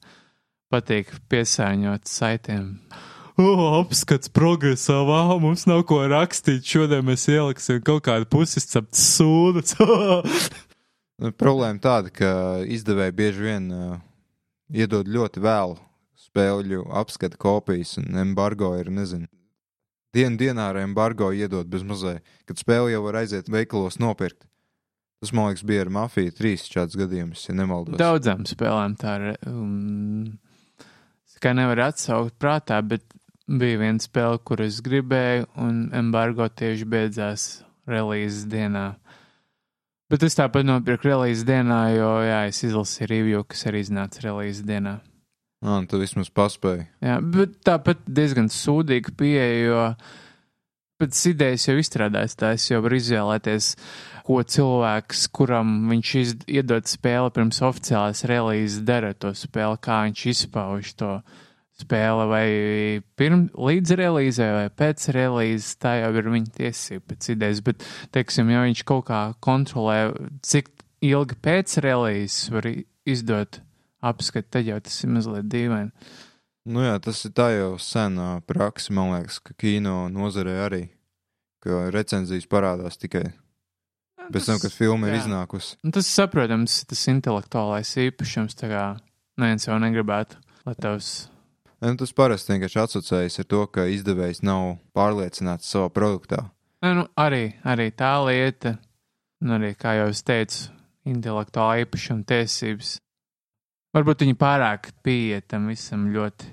patīk 0.71 1.11
piesāņot 1.27 2.07
saitiem. 2.07 2.77
O, 3.39 3.51
apskats 3.79 4.27
progresā, 4.35 4.97
vau, 5.07 5.37
mums 5.39 5.63
nav 5.69 5.85
ko 5.87 6.01
rakstīt. 6.11 6.65
Šodien 6.67 7.05
mēs 7.07 7.23
ieliksim 7.31 7.79
kaut 7.87 8.03
kādu 8.09 8.27
pusiscept 8.27 8.97
sūdu. 8.99 9.63
Nu, 11.19 11.33
Problēma 11.35 11.81
tāda, 11.83 12.07
ka 12.15 12.29
izdevēji 12.63 13.11
bieži 13.11 13.41
vien 13.43 13.65
uh, 13.75 13.97
iedod 14.71 15.03
ļoti 15.11 15.41
vēlu 15.43 15.73
spēļu 16.15 16.85
apskata 16.95 17.35
kopijas, 17.35 17.97
un 17.99 18.15
embargo 18.21 18.69
ir, 18.79 18.87
nezinu, 18.87 19.27
dienu 20.15 20.39
dienā 20.39 20.69
ar 20.71 20.79
embargo 20.79 21.33
iedod 21.35 21.67
bez 21.67 21.83
mazai, 21.83 22.21
kad 22.47 22.63
spēle 22.63 22.93
jau 22.93 23.03
var 23.09 23.19
aiziet 23.19 23.51
veikalos 23.51 23.99
nopirkt. 23.99 24.45
Tas, 25.19 25.33
man 25.35 25.49
liekas, 25.49 25.65
bija 25.67 25.83
ar 25.83 25.91
Mafiju 25.97 26.37
3 26.39 26.63
šāds 26.71 26.95
gadījums, 26.95 27.43
ja 27.49 27.57
nemaldos. 27.59 27.99
Daudzām 27.99 28.47
spēlēm 28.47 28.95
tā 29.01 29.17
ir. 29.19 29.35
Um, 29.51 30.39
kā 31.43 31.51
nevar 31.55 31.89
atsaukt 31.89 32.35
prātā, 32.39 32.79
bet 32.79 33.03
bija 33.49 33.79
viena 33.81 34.01
spēle, 34.03 34.39
kur 34.45 34.61
es 34.63 34.79
gribēju, 34.85 35.47
un 35.63 35.89
embargo 35.95 36.47
tieši 36.47 36.87
beidzās 36.89 37.47
relīzes 37.89 38.45
dienā. 38.51 38.93
Bet 40.09 40.25
es 40.25 40.37
tāpat 40.37 40.65
nopirku 40.65 41.09
relīzes 41.09 41.45
dienā, 41.45 41.81
jo, 41.95 42.09
jā, 42.25 42.39
es 42.49 42.63
izlasīju 42.65 43.09
review, 43.09 43.43
kas 43.49 43.67
arī 43.69 43.83
iznāca 43.85 44.23
relīzes 44.25 44.65
dienā. 44.65 44.99
Ah, 45.65 45.75
un 45.75 45.89
tu 45.91 45.99
vismaz 45.99 46.31
paspēji. 46.31 46.87
Jā, 47.03 47.19
bet 47.21 47.59
tāpat 47.67 48.05
diezgan 48.07 48.47
sūdīga 48.53 49.13
pieeja, 49.19 49.65
jo 49.65 49.83
pēc 51.01 51.19
idejas 51.33 51.67
jau 51.67 51.75
izstrādājas 51.79 52.37
tā, 52.39 52.53
es 52.55 52.69
jau 52.69 52.79
varu 52.85 52.97
izvēlēties, 52.99 53.73
ko 54.29 54.39
cilvēks, 54.55 55.27
kuram 55.35 55.75
viņš 55.89 56.15
iz, 56.21 56.33
iedod 56.59 56.89
spēli 56.89 57.33
pirms 57.35 57.61
oficiālās 57.65 58.23
relīzes, 58.29 58.81
dara 58.87 59.11
to 59.17 59.33
spēli, 59.35 59.81
kā 59.83 60.03
viņš 60.07 60.25
izpauž 60.33 60.95
to 61.01 61.13
spēli, 61.17 61.45
vai 61.87 63.01
pirms, 63.19 63.53
līdz 63.55 63.95
relīzē, 63.99 64.49
vai 64.55 64.67
pēc 64.69 65.09
relīzes, 65.15 65.77
tā 65.79 65.99
jau 66.01 66.11
ir 66.19 66.29
viņa 66.33 66.53
tiesība 66.57 67.13
pēc 67.13 67.29
idejas, 67.35 67.63
bet, 67.65 67.85
teiksim, 68.11 68.49
ja 68.49 68.63
viņš 68.65 68.83
kaut 68.89 69.07
kā 69.07 69.21
kontrolē, 69.39 70.11
cik 70.41 70.71
ilgi 71.05 71.37
pēc 71.39 71.77
relīzes 71.85 72.49
var 72.51 72.67
izdot 73.07 73.61
apskatu, 74.01 74.49
tad 74.51 74.67
jau 74.67 74.79
tas 74.83 75.03
ir 75.03 75.13
mazliet 75.13 75.49
dīvaini. 75.51 75.91
Nu 76.69 76.83
jā, 76.83 76.97
tas 77.01 77.23
ir 77.25 77.33
tā 77.33 77.49
jau 77.55 77.73
senā 77.81 78.41
praksa, 78.47 78.93
man 78.93 79.13
liekas, 79.15 79.39
ka 79.41 79.55
kino 79.57 80.09
nozarē 80.11 80.57
arī, 80.67 80.83
ka 81.63 81.87
recenzijas 81.93 82.45
parādās 82.51 82.99
tikai 82.99 83.31
pēc 84.29 84.51
tam, 84.51 84.59
kad 84.61 84.73
filma 84.73 85.09
ir 85.09 85.17
jā. 85.17 85.23
iznākusi. 85.23 85.79
Nu, 85.83 85.93
tas, 85.95 86.09
saprotams, 86.11 86.83
tas 86.89 87.07
intelektuālais 87.11 87.95
īpašums, 88.05 88.57
tā 88.59 88.69
kā 88.71 88.83
neviens 89.41 89.65
jau 89.67 89.79
negribētu, 89.81 90.39
lai 90.67 90.75
tavs. 90.79 91.29
Nu, 91.79 91.95
tas 91.95 92.11
parasti 92.11 92.51
vienkārši 92.51 92.79
asociējas 92.81 93.39
ar 93.39 93.45
to, 93.47 93.61
ka 93.71 93.85
izdevējs 93.87 94.41
nav 94.43 94.73
pārliecināts 94.95 95.69
savā 95.71 95.87
produktā. 95.95 96.49
Ne, 96.83 96.91
nu, 96.97 97.05
arī, 97.19 97.53
arī 97.63 97.87
tā 97.95 98.17
lieta, 98.27 98.73
un 99.39 99.55
arī, 99.55 99.71
kā 99.79 99.93
jau 99.95 100.09
es 100.11 100.19
teicu, 100.27 100.73
intelektuālā 101.07 101.85
īpašuma 101.85 102.27
tiesības. 102.27 102.97
Varbūt 103.95 104.25
viņi 104.25 104.35
pārāk 104.39 104.91
pieeja 105.07 105.39
tam 105.47 105.71
visam 105.71 106.09
ļoti 106.11 106.51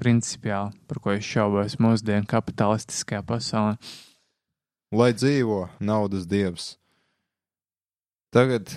principiāli, 0.00 0.78
par 0.86 1.02
ko 1.02 1.16
es 1.16 1.26
šaubos 1.26 1.76
mūsdienu 1.82 2.30
kapitalistiskajā 2.30 3.24
pasaulē. 3.26 3.74
Lai 4.94 5.10
dzīvo 5.14 5.64
naudas 5.82 6.30
dievs. 6.30 6.76
Tagad 8.30 8.70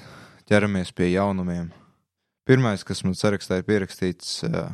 ķeramies 0.50 0.90
pie 0.98 1.14
jaunumiem. 1.14 1.70
Pirmais, 2.50 2.82
kas 2.84 3.06
man 3.06 3.16
sarakstā 3.16 3.62
ir 3.62 3.70
pierakstīts, 3.70 4.42
uh, 4.50 4.74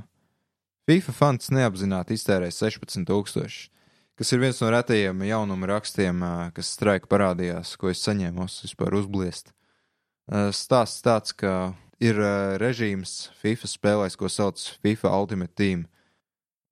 FIFA 0.89 1.13
fans 1.13 1.51
neapzināti 1.53 2.15
iztērēja 2.17 2.49
16,000, 2.65 3.67
kas 4.17 4.31
ir 4.33 4.39
viens 4.41 4.57
no 4.57 4.71
retajiem 4.73 5.19
jaunuma 5.27 5.67
rakstiem, 5.69 6.23
kas 6.55 6.71
straika 6.73 7.05
parādījās, 7.11 7.75
ko 7.77 7.91
es 7.91 8.01
saņēmu 8.01 8.47
vispār 8.49 8.95
uzbliest. 8.97 9.51
Stāsts 10.57 11.03
tāds, 11.05 11.35
ka 11.37 11.75
ir 12.01 12.17
režīms 12.57 13.29
FIFA 13.37 13.69
spēlēs, 13.69 14.17
ko 14.17 14.31
sauc 14.33 14.63
FIFA 14.81 15.11
Ultimate 15.19 15.53
Team. 15.53 15.85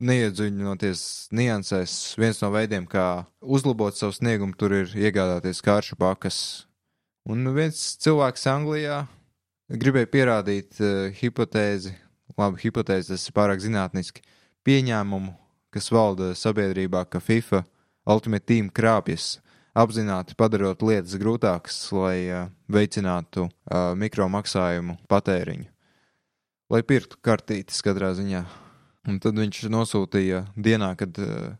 Neiedziļinoties 0.01 1.05
niansēs, 1.37 2.17
viens 2.17 2.41
no 2.41 2.49
veidiem, 2.57 2.89
kā 2.89 3.27
uzlabot 3.45 3.93
savu 3.93 4.17
sniegumu, 4.17 4.57
tur 4.57 4.79
ir 4.79 4.97
iegādāties 4.97 5.61
kāršu 5.61 5.99
pakas. 6.01 6.41
Un 7.29 7.45
viens 7.53 7.85
cilvēks 8.01 8.49
Anglijā 8.49 9.03
gribēja 9.69 10.09
pierādīt 10.09 10.81
uh, 10.81 11.13
hipotēzi, 11.21 11.93
labi, 12.37 12.61
hipotēzi 12.65 13.13
tas 13.13 13.27
ir 13.27 13.35
pārāk 13.37 13.61
zinātniski, 13.63 14.23
pieņēmumu, 14.67 15.33
kas 15.73 15.91
valda 15.93 16.33
sabiedrībā, 16.37 17.05
ka 17.09 17.21
FIFA 17.23 17.63
Ultimate 18.07 18.47
Team 18.47 18.69
krāpjas, 18.73 19.37
apzināti 19.77 20.35
padarot 20.37 20.81
lietas 20.85 21.17
grūtākas, 21.21 21.77
lai 21.93 22.17
uh, 22.31 22.47
veicinātu 22.71 23.47
uh, 23.47 23.93
mikromaksājumu 23.99 24.97
patēriņu, 25.11 25.67
lai 26.73 26.81
pirktu 26.87 27.19
kartītes 27.23 27.83
katrā 27.85 28.13
ziņā. 28.17 28.43
Un 29.07 29.21
tad 29.23 29.37
viņš 29.39 29.67
nosūtīja 29.71 30.43
dienā, 30.59 30.91
kad 30.99 31.19
uh, 31.23 31.53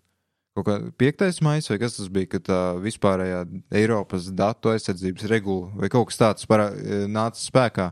kaut 0.58 0.68
kā 0.68 0.78
piektais 1.00 1.40
maijs, 1.46 1.70
vai 1.72 1.80
kas 1.84 2.00
tas 2.00 2.10
bija, 2.12 2.32
kad 2.36 2.48
tā 2.50 2.62
vispārējā 2.82 3.44
Eiropas 3.78 4.32
datu 4.36 4.74
aizsardzības 4.74 5.28
regula 5.32 5.70
vai 5.78 5.92
kaut 5.94 6.10
kas 6.10 6.22
tāds 6.24 6.50
parā, 6.50 6.72
nāca 7.08 7.40
spēkā. 7.40 7.92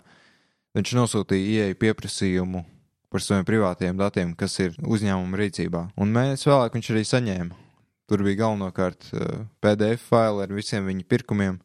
Viņš 0.75 0.95
nosūtīja 0.97 1.51
ieeju 1.53 1.77
pieprasījumu 1.79 2.65
par 3.15 3.23
saviem 3.23 3.45
privātiem 3.47 3.95
datiem, 3.95 4.33
kas 4.35 4.57
ir 4.59 4.73
uzņēmuma 4.83 5.37
rīcībā. 5.39 5.85
Un 5.95 6.11
mēnesis 6.11 6.49
vēlāk 6.49 6.73
viņš 6.75 6.89
arī 6.91 7.03
saņēma. 7.07 7.61
Tur 8.11 8.23
bija 8.25 8.41
galvenokārt 8.43 9.07
uh, 9.13 9.45
PDF 9.63 10.03
faili 10.09 10.43
ar 10.43 10.51
visiem 10.51 10.89
viņa 10.89 11.07
pirkumiem. 11.07 11.61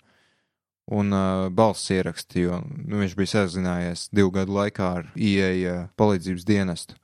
un 0.90 1.12
uh, 1.14 1.48
balss 1.54 1.90
ieraksti, 1.90 2.46
jo 2.48 2.56
nu, 2.66 2.98
viņš 2.98 3.12
bija 3.14 3.30
sazinājies 3.30 4.08
divu 4.10 4.32
gadu 4.34 4.56
laikā 4.56 4.86
ar 5.00 5.10
IEA 5.14 5.90
palīdzības 5.94 6.46
dienestu. 6.46 6.96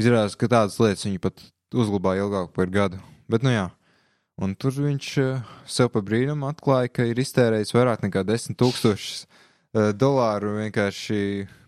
Izrādās, 0.00 0.36
ka 0.40 0.48
tādas 0.48 0.78
lietas 0.80 1.04
viņi 1.04 1.20
pat 1.20 1.42
uzglabāja 1.74 2.24
ilgāk 2.24 2.54
par 2.56 2.72
gadu. 2.72 3.00
Bet, 3.28 3.44
nu 3.44 3.52
jā, 3.52 3.66
un 4.40 4.54
tur 4.56 4.72
viņš 4.72 5.08
uh, 5.20 5.52
sev 5.68 5.90
pa 5.92 6.00
brīnumu 6.00 6.48
atklāja, 6.48 6.88
ka 6.88 7.08
ir 7.08 7.20
iztērējis 7.20 7.74
vairāk 7.76 8.04
nekā 8.06 8.24
10 8.24 8.56
tūkstošus 8.60 9.24
uh, 9.26 9.90
dolāru 9.92 10.56
vienkārši 10.62 11.20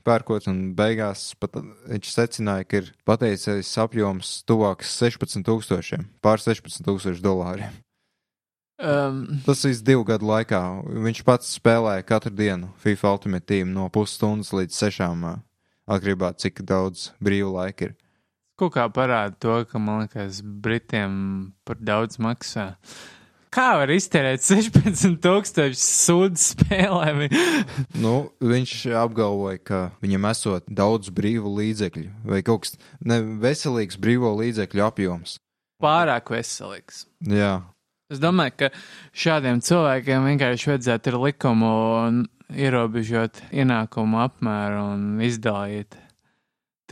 pērkot, 0.06 0.48
un 0.50 0.60
beigās 0.78 1.30
pat 1.40 1.56
viņš 1.60 2.10
secināja, 2.12 2.66
ka 2.68 2.82
ir 2.82 2.90
pateicis 3.08 3.70
apjoms 3.82 4.40
tuvāks 4.48 4.92
16 5.00 5.46
tūkstošiem, 5.46 6.04
pār 6.24 6.42
16 6.42 6.84
tūkstošu 6.88 7.24
dolāriem. 7.24 7.80
Um, 8.82 9.38
Tas 9.46 9.62
viss 9.62 9.82
divu 9.84 10.02
gadu 10.08 10.26
laikā. 10.26 10.58
Viņš 11.04 11.22
pats 11.26 11.52
spēlēja 11.54 12.02
katru 12.06 12.32
dienu 12.34 12.72
FIFA 12.82 13.12
Ultimate 13.14 13.46
Team 13.46 13.70
no 13.76 13.86
pusstundas 13.94 14.50
līdz 14.56 14.74
sešām. 14.74 15.22
Atkarībā 15.86 16.32
cik 16.38 16.64
daudz 16.66 17.10
brīva 17.22 17.52
laika 17.60 17.90
ir. 17.90 17.96
kaut 18.58 18.74
kā 18.74 18.86
parāda 18.94 19.34
to, 19.38 19.54
ka, 19.66 19.78
man 19.78 20.04
liekas, 20.04 20.40
Britiem 20.42 21.52
par 21.66 21.78
daudz 21.82 22.18
maksā. 22.22 22.76
Kā 23.52 23.66
var 23.76 23.90
iztērēt 23.92 24.40
16,000 24.46 25.76
sūdu 25.76 26.40
spēlēm? 26.40 27.26
Nu, 28.00 28.14
viņš 28.40 28.76
apgalvoja, 29.02 29.60
ka 29.60 29.80
viņam 30.04 30.30
esot 30.30 30.70
daudz 30.72 31.12
brīvu 31.12 31.52
līdzekļu, 31.58 32.08
vai 32.32 32.40
kaut 32.46 32.64
kas 32.64 32.78
neveselīgs 33.04 34.00
brīvo 34.00 34.32
līdzekļu 34.40 34.86
apjoms. 34.86 35.36
Pārāk 35.82 36.32
veselīgs. 36.32 37.04
Jā, 37.28 37.58
Es 38.12 38.20
domāju, 38.20 38.52
ka 38.60 38.68
šādiem 39.16 39.62
cilvēkiem 39.64 40.26
vienkārši 40.28 40.68
vajadzētu 40.68 41.12
ar 41.14 41.18
likumu 41.22 41.70
ierobežot 42.52 43.40
ienākumu 43.48 44.20
apmēru 44.20 44.82
un 44.90 45.06
izdalīt 45.24 45.96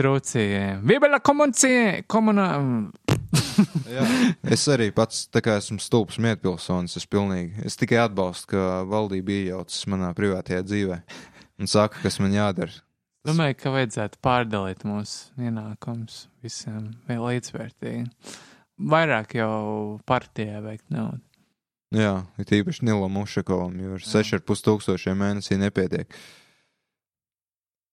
trūcījiem. 0.01 0.81
Vibela 0.89 1.21
komuncija, 1.21 2.01
komunā. 2.09 2.49
Es 4.57 4.67
arī 4.73 4.91
pats 4.95 5.27
esmu 5.41 5.81
stulbs 5.83 6.21
mietpilsonis, 6.23 6.97
es 7.01 7.09
pilnīgi, 7.11 7.65
es 7.67 7.79
tikai 7.81 8.03
atbalstu, 8.05 8.53
ka 8.55 8.69
valdība 8.91 9.37
iejaucas 9.37 9.83
manā 9.91 10.13
privātajā 10.17 10.63
dzīvē 10.67 11.01
un 11.61 11.71
saka, 11.71 12.01
kas 12.05 12.21
man 12.23 12.35
jādara. 12.37 12.81
Domāju, 13.29 13.59
ka 13.61 13.73
vajadzētu 13.75 14.21
pārdalīt 14.25 14.87
mūsu 14.89 15.45
ienākumus 15.45 16.23
visiem 16.45 16.95
līdzvērtīgi. 17.11 18.07
Vairāk 18.81 19.35
jau 19.37 19.99
partijai 20.09 20.63
vajag 20.65 20.87
naudu. 20.95 21.21
Jā, 21.91 22.15
ir 22.39 22.53
īpaši 22.61 22.87
Nilam 22.87 23.19
Ušakovam, 23.19 23.75
jo 23.83 23.97
ar 23.99 24.05
6,5 24.07 24.65
tūkstošiem 24.65 25.19
mēnesī 25.21 25.59
nepietiek. 25.61 26.15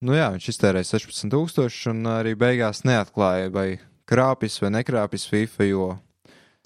Nu 0.05 0.13
jā, 0.13 0.29
viņš 0.35 0.51
iztērēja 0.53 0.91
16 0.93 1.33
tūkstošus 1.33 1.89
un 1.89 2.05
arī 2.11 2.35
beigās 2.37 2.83
neatklāja, 2.85 3.49
vai 3.51 3.67
krāpjas 4.07 4.59
vai 4.63 4.73
nekrāpjas 4.79 5.27
FIFA, 5.31 5.69
jo 5.71 5.87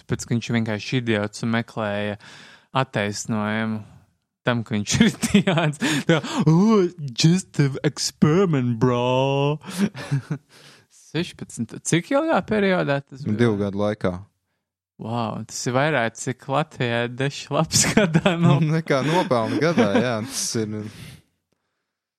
Tāpēc, 0.02 0.24
viņš 0.32 0.48
vienkārši 0.56 0.98
idiots 0.98 1.44
un 1.46 1.52
meklēja 1.54 2.16
attaisnojumu 2.74 3.84
tam, 4.48 4.64
ka 4.66 4.74
viņš 4.74 4.94
ir 5.06 5.12
tāds- 5.22 5.78
tā, 6.10 6.18
oh, 6.50 6.88
just 7.14 7.60
an 7.62 7.76
experiment, 7.86 8.80
bro. 8.82 9.60
16. 11.12 11.78
Cik 11.86 12.12
ilgā 12.16 12.40
periodā 12.48 13.02
tas 13.04 13.22
bija? 13.26 13.38
divu 13.44 13.58
gadu 13.60 13.82
laikā. 13.82 14.14
Wow, 15.02 15.40
tas 15.50 15.58
ir 15.68 15.74
vairāk, 15.76 16.14
cik 16.18 16.46
Latvijā 16.54 17.04
ir 17.08 17.14
deši 17.20 17.48
labs 17.54 17.86
gadā. 17.94 18.36
Nu, 18.40 18.58
Nu, 18.62 18.76
nekā 18.78 19.02
nopelna 19.08 19.58
gadā, 19.62 19.88
jā, 19.98 20.16
tas 20.28 20.44
ir. 20.62 20.76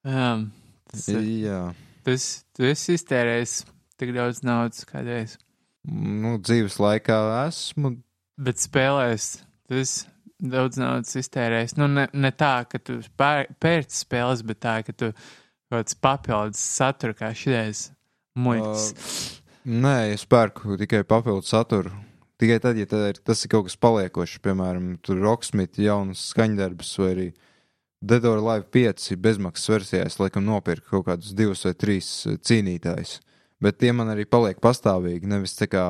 um, 0.04 0.48
tas, 0.90 1.08
ir- 1.14 1.28
Jā, 1.46 1.60
tas, 2.06 2.26
tu 2.54 2.66
esi 2.66 2.96
iztērējis 2.98 3.54
tik 4.02 4.14
daudz 4.16 4.42
naudas 4.46 4.84
kādreiz, 4.88 5.38
nu, 5.86 6.36
dzīves 6.42 6.78
laikā 6.82 7.18
esmu. 7.46 7.96
bet 8.42 8.62
spēlēs 8.62 9.36
tas 9.70 10.02
daudz 10.42 10.80
naudas 10.80 11.14
iztērējis. 11.18 11.76
Nu, 11.78 11.88
ne, 11.90 12.08
ne 12.12 12.32
tā, 12.34 12.54
ka 12.68 12.80
tu 12.82 12.98
pēr, 13.18 13.46
pērc 13.62 13.94
spēles, 13.94 14.42
bet 14.46 14.62
tā, 14.64 14.80
ka 14.86 14.94
tu 14.94 15.12
kaut 15.14 15.76
kāds 15.78 15.98
papildus 16.02 16.62
satura 16.62 17.16
kā 17.16 17.30
šitais 17.36 17.90
muļķis. 18.38 19.12
Nē, 19.62 19.96
es 20.16 20.26
pērku 20.26 20.76
tikai 20.80 21.04
papildu 21.06 21.46
saturu. 21.46 21.92
Tikai 22.42 22.58
tad, 22.58 22.78
ja 22.80 22.88
tā 22.90 23.04
ir, 23.12 23.20
tas 23.22 23.44
ir 23.44 23.52
kaut 23.52 23.68
kas 23.68 23.78
paliekošs, 23.78 24.40
piemēram, 24.42 24.96
tur 25.06 25.20
Rocksmith 25.22 25.78
jaunas 25.78 26.24
skaņdarbus 26.32 26.90
vai 26.98 27.10
arī 27.12 27.26
Dead 28.02 28.24
or 28.26 28.40
Live 28.42 28.66
5 28.74 29.14
bezmaksas 29.22 29.70
versijā. 29.70 30.06
Es 30.08 30.18
laikam 30.18 30.42
nopirku 30.48 30.96
kaut 30.96 31.06
kādus 31.06 31.36
divus 31.38 31.62
vai 31.68 31.76
trīs 31.78 32.08
eh, 32.26 32.40
cīnītājus. 32.42 33.20
Bet 33.62 33.78
tie 33.78 33.92
man 33.94 34.10
arī 34.10 34.26
paliek 34.26 34.58
pastāvīgi. 34.62 35.28
Nevis 35.30 35.54
tā 35.54 35.68
kā 35.70 35.84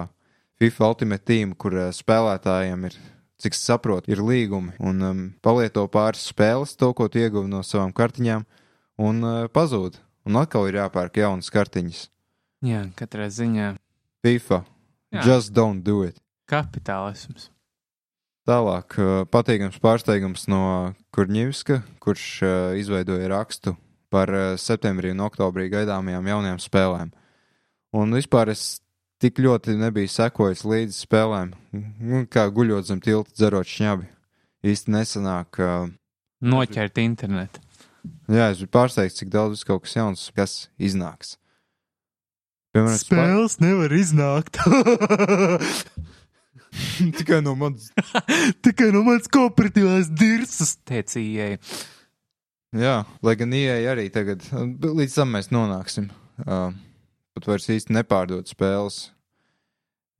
FIFA 0.60 0.92
Ultimate 0.92 1.24
Team, 1.24 1.54
kur 1.56 1.74
eh, 1.74 1.90
spēlētājiem 1.90 2.84
ir, 2.90 2.96
cik 3.40 3.56
es 3.56 3.62
saprotu, 3.64 4.12
ir 4.12 4.20
līgumi 4.22 4.76
un 4.78 5.02
um, 5.02 5.22
palieto 5.42 5.86
pāris 5.90 6.28
spēles, 6.30 6.76
to, 6.78 6.92
ko 6.94 7.08
tu 7.10 7.22
ieguvi 7.22 7.48
no 7.50 7.64
savām 7.66 7.94
kartiņām, 7.96 8.44
un 9.02 9.24
uh, 9.26 9.38
pazūd. 9.50 9.96
Un 10.28 10.38
atkal 10.38 10.68
ir 10.70 10.78
jāpērk 10.78 11.18
jaunas 11.18 11.48
kartiņas. 11.50 12.04
Jā, 12.62 12.84
katrā 12.94 13.26
ziņā 13.26 13.72
FIFA. 14.22 14.60
Jā. 15.16 15.24
Just 15.26 15.50
don't 15.56 15.82
do 15.82 16.04
it. 16.06 16.20
kapitālisms. 16.52 17.48
Tālāk, 18.46 18.98
uh, 19.00 19.24
patīkams 19.32 19.80
pārsteigums 19.82 20.46
no 20.52 20.92
Kurņivska, 21.16 21.80
kurš 22.04 22.26
uh, 22.44 22.52
izveidoja 22.78 23.32
rakstu 23.32 23.74
par 24.12 24.28
septembrī 24.60 25.14
un 25.14 25.24
oktobrī 25.24 25.70
gaidāmajām 25.72 26.26
jaunajām 26.28 26.58
spēlēm. 26.60 27.12
Un 27.92 28.14
vispār 28.16 28.52
es 28.52 28.80
tik 29.22 29.38
ļoti 29.42 29.76
nebiju 29.78 30.10
sekojis 30.10 30.64
līdzi 30.66 31.04
spēlēm, 31.04 31.52
nu, 31.72 32.24
kā 32.32 32.46
guļot 32.50 32.88
zem 32.88 33.02
tilta, 33.04 33.30
dzerot 33.36 33.68
šņabi. 33.68 34.08
Īsti 34.72 34.94
nesanāk. 34.94 35.60
Uh, 35.60 35.92
Noķert 36.42 36.98
internetu. 37.02 37.62
jā, 38.30 38.48
es 38.50 38.62
biju 38.62 38.72
pārsteigts, 38.74 39.18
cik 39.20 39.30
daudz 39.30 39.62
kaut 39.66 39.84
kas 39.84 39.96
jauns, 39.98 40.24
kas 40.34 40.56
iznāks. 40.78 41.36
Piemēram, 42.72 42.98
spēl... 42.98 43.20
Spēles 43.20 43.58
nevar 43.60 43.94
iznākt. 43.94 44.58
tikai 47.18 47.42
no 47.44 47.52
manas 47.60 47.90
Tikai 48.64 48.88
no 48.94 49.02
manas 49.04 49.28
kooperatīvās 49.32 50.08
dirsas. 50.16 50.78
Teicījai. 50.88 51.58
Jā, 52.72 53.02
lai 53.20 53.34
gan 53.36 53.52
ieeja 53.52 53.92
arī 53.92 54.06
tagad, 54.14 54.46
līdz 54.80 55.18
tam 55.18 55.36
mēs 55.36 55.52
nonāksim. 55.52 56.08
Uh, 56.46 56.72
pat 57.36 57.48
vairs 57.50 57.68
īsti 57.72 57.94
nepārdot 57.96 58.50
spēles. 58.50 59.10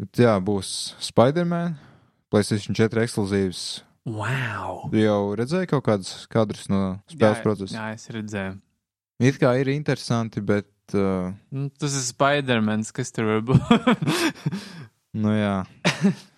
Bet 0.01 0.19
jā, 0.25 0.35
būs 0.43 0.97
Spider-Man, 1.03 1.77
PlayStation 2.33 2.77
4 2.79 3.05
ekskluzīvs. 3.05 3.63
Wow! 4.09 4.89
Tu 4.91 5.05
jau 5.05 5.21
redzēji 5.39 5.71
kaut 5.71 5.85
kādus 5.87 6.25
kadrus 6.33 6.67
no 6.73 6.99
spēles 7.13 7.43
procesa? 7.45 7.77
Jā, 7.77 7.93
es 7.95 8.09
redzēju. 8.11 8.57
It 9.23 9.39
kā 9.39 9.53
ir 9.61 9.71
interesanti, 9.71 10.43
bet, 10.43 10.67
uh, 10.97 11.31
Nu, 11.55 11.69
tas 11.79 11.95
ir 11.95 12.03
Spidermans, 12.09 12.91
kas 12.95 13.15
tur 13.15 13.29
var 13.29 13.45
būt. 13.53 14.09
nu 15.23 15.37
jā. 15.37 15.55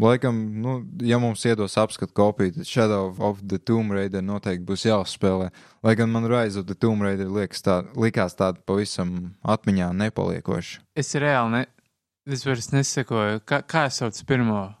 Laikam, 0.00 0.34
nu, 0.62 0.72
ja 1.06 1.20
mums 1.22 1.44
iedos 1.46 1.76
apskatu 1.78 2.12
kopiju, 2.18 2.50
tad 2.56 2.66
Shadow 2.66 3.12
of 3.22 3.38
the 3.46 3.58
Tomb 3.62 3.92
Raider 3.94 4.22
noteikti 4.26 4.64
būs 4.66 4.82
jāuzspēlē. 4.88 5.52
Lai 5.86 5.94
gan 5.94 6.10
man 6.10 6.26
Rise 6.26 6.58
of 6.58 6.66
the 6.66 6.74
Tomb 6.74 7.02
Raider 7.06 7.28
liekas 7.30 7.62
tā, 7.62 7.76
likās 7.94 8.34
tāda 8.34 8.58
pavisam 8.66 9.36
atmiņā 9.46 9.92
nepaliekoša. 9.94 10.80
es 10.98 11.14
reāli 11.14 11.50
ne, 11.52 11.62
es 12.26 12.42
vairs 12.46 12.72
nesakoju, 12.74 13.44
kā, 13.46 13.62
kā 13.62 13.84
sauc 13.90 14.18
pirmo. 14.26 14.74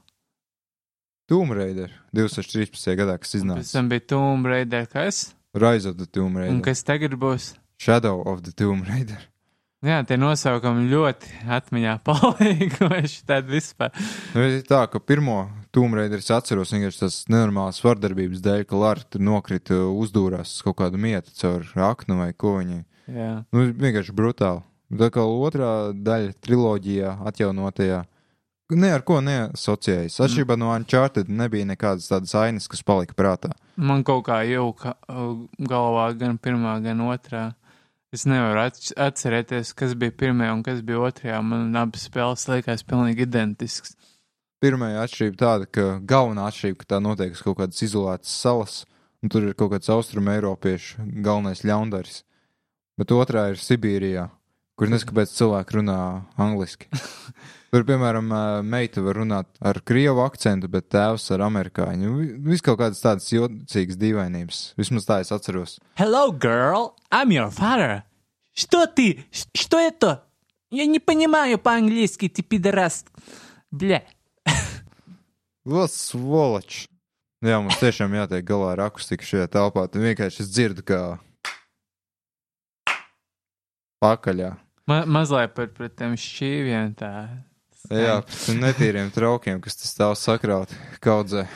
Tomb 1.30 1.54
Raider 1.56 1.92
2013. 2.12 2.96
gadā, 2.98 3.14
kas 3.18 3.30
Pēc 3.32 3.38
iznāca. 3.38 3.70
tam 3.72 3.88
bija 3.88 4.00
Tomb 4.10 4.46
Raider, 4.50 4.86
kas? 4.90 5.34
Rise 5.54 5.86
of 5.88 5.96
the 5.96 6.06
Tomb 6.10 6.34
Un 6.36 6.42
Raider. 6.42 6.60
kas 6.66 6.82
tagad 6.82 7.14
būs? 7.14 7.52
Shadow 7.78 8.20
of 8.26 8.42
the 8.42 8.52
Tomb 8.52 8.82
Raider. 8.82 9.22
Jā, 9.84 9.98
tie 10.08 10.16
nosaukumi 10.16 10.86
ļoti 10.88 11.42
atmiņā 11.52 11.98
palika, 12.06 12.88
vai 12.88 13.02
šitādi 13.10 13.52
vispār. 13.52 13.92
Nu, 14.32 14.46
tā, 14.64 14.84
ka 14.88 15.00
pirmo 15.02 15.42
Tomb 15.76 15.98
Raider 15.98 16.22
es 16.22 16.30
atceros 16.32 16.72
vienkārši 16.72 17.02
tas 17.02 17.18
nenormāls 17.28 17.82
vardarbības 17.84 18.40
dēļ, 18.44 18.62
ka 18.70 18.78
Lara 18.80 19.04
tur 19.04 19.20
nokrita 19.26 19.82
uzdūrās 19.90 20.54
uz 20.56 20.64
kaut 20.64 20.78
kādu 20.78 21.00
mietu 21.02 21.34
caur 21.36 21.66
aknu 21.90 22.16
vai 22.22 22.30
ko 22.32 22.54
viņa. 22.62 22.78
Jā. 23.12 23.32
Nu, 23.52 23.66
vienkārši 23.68 24.14
brutāli. 24.16 24.64
Tā 24.94 25.10
kā 25.12 25.24
otrā 25.26 25.72
daļa 25.92 26.32
triloģijā 26.44 27.16
atjaunotajā. 27.28 28.04
Ne 28.72 28.92
ar 28.96 29.04
ko 29.04 29.18
neasociējas. 29.20 30.16
Atšķirībā 30.24 30.56
no 30.56 30.70
Uncharted 30.72 31.28
nebija 31.28 31.66
nekādas 31.68 32.08
tādas 32.08 32.32
ainas, 32.40 32.70
kas 32.72 32.80
palika 32.86 33.16
prātā. 33.18 33.52
Man 33.76 34.00
kaut 34.06 34.24
kā 34.30 34.40
jauka 34.48 34.94
uh, 35.10 35.34
galvā 35.60 36.06
gan 36.16 36.40
pirmā, 36.40 36.78
gan 36.84 37.04
otrā. 37.04 37.50
Es 38.14 38.22
nevaru 38.30 38.62
atcerēties, 39.02 39.74
kas 39.74 39.94
bija 39.98 40.14
pirmajā 40.14 40.54
un 40.54 40.62
kas 40.66 40.82
bija 40.86 41.02
otrajā. 41.08 41.42
Man 41.42 41.74
abas 41.76 42.06
spēles 42.06 42.46
liekas 42.46 42.86
pilnīgi 42.86 43.26
identisks. 43.26 43.96
Pirmā 44.62 44.92
atšķirība 45.02 45.40
tāda, 45.40 45.66
ka 45.66 45.86
galvenā 46.00 46.46
atšķirība, 46.48 46.78
ka 46.80 46.92
tā 46.94 47.00
notiek 47.02 47.34
uz 47.34 47.42
kaut 47.42 47.58
kādas 47.58 47.82
izolētas 47.84 48.36
salas, 48.38 48.84
Un 49.24 49.30
tur 49.32 49.46
ir 49.48 49.54
kaut 49.56 49.70
kāds 49.72 49.88
austrumu 49.88 50.34
eiropiešu 50.34 51.06
galvenais 51.24 51.62
ļaundaris. 51.64 52.18
Bet 53.00 53.12
otrā 53.16 53.46
ir 53.54 53.56
Sibīrijā, 53.56 54.26
kur 54.79 54.87
neskapēc 54.91 55.31
cilvēki 55.35 55.79
runā 55.79 55.97
angliski. 56.39 56.87
Tur, 57.69 57.83
piemēram, 57.85 58.31
ā, 58.33 58.43
meita 58.65 59.03
var 59.05 59.19
runāt 59.21 59.45
ar 59.61 59.77
krievu 59.85 60.23
akcentu, 60.23 60.65
bet 60.73 60.87
tēvs 60.89 61.27
ar 61.35 61.43
amerikāņu. 61.45 62.13
Vis 62.47 62.63
kaut 62.65 62.79
kādas 62.81 63.03
tādas 63.03 63.27
jocīgas 63.29 63.99
dīvainības. 64.01 64.61
Vismaz 64.79 65.05
tā 65.05 65.19
es 65.21 65.29
atceros. 65.35 65.75
Hello, 66.01 66.31
girl, 66.31 66.95
I'm 67.11 67.29
your 67.35 67.51
father. 67.53 68.01
Что 68.57 68.87
ты? 68.87 69.25
Ш- 69.31 69.45
Что 69.53 69.77
это? 69.77 70.23
Я 70.71 70.85
не 70.87 70.99
понимаю 70.99 71.59
по-английски, 71.59 72.27
ты 72.29 72.41
пидорас. 72.41 73.05
Бля. 73.69 74.01
Vēl 75.69 75.85
svoloč! 75.91 76.87
Jā, 77.45 77.59
mums 77.61 77.77
tiešām 77.79 78.15
jātiek 78.17 78.41
galā 78.47 78.71
ar 78.73 78.81
akustiku 78.89 79.23
šajā 79.23 79.45
telpā. 79.53 79.85
Tad 79.87 80.01
vienkārši 80.01 80.41
es 80.43 80.49
dzirdu, 80.49 80.81
kā 80.83 81.01
pakaļā. 84.03 84.55
Ma 84.90 85.02
mazliet 85.08 85.54
par, 85.56 85.70
par 85.76 85.88
tiem 85.96 86.16
šķīviem 86.20 86.94
tā. 86.98 87.12
Jā, 87.92 88.18
tiem 88.28 88.60
netīriem 88.64 89.10
traukiem, 89.12 89.60
kas 89.64 89.76
tas 89.80 89.92
stāv 89.92 90.14
sakraut 90.16 90.72
kaudzē. 91.04 91.46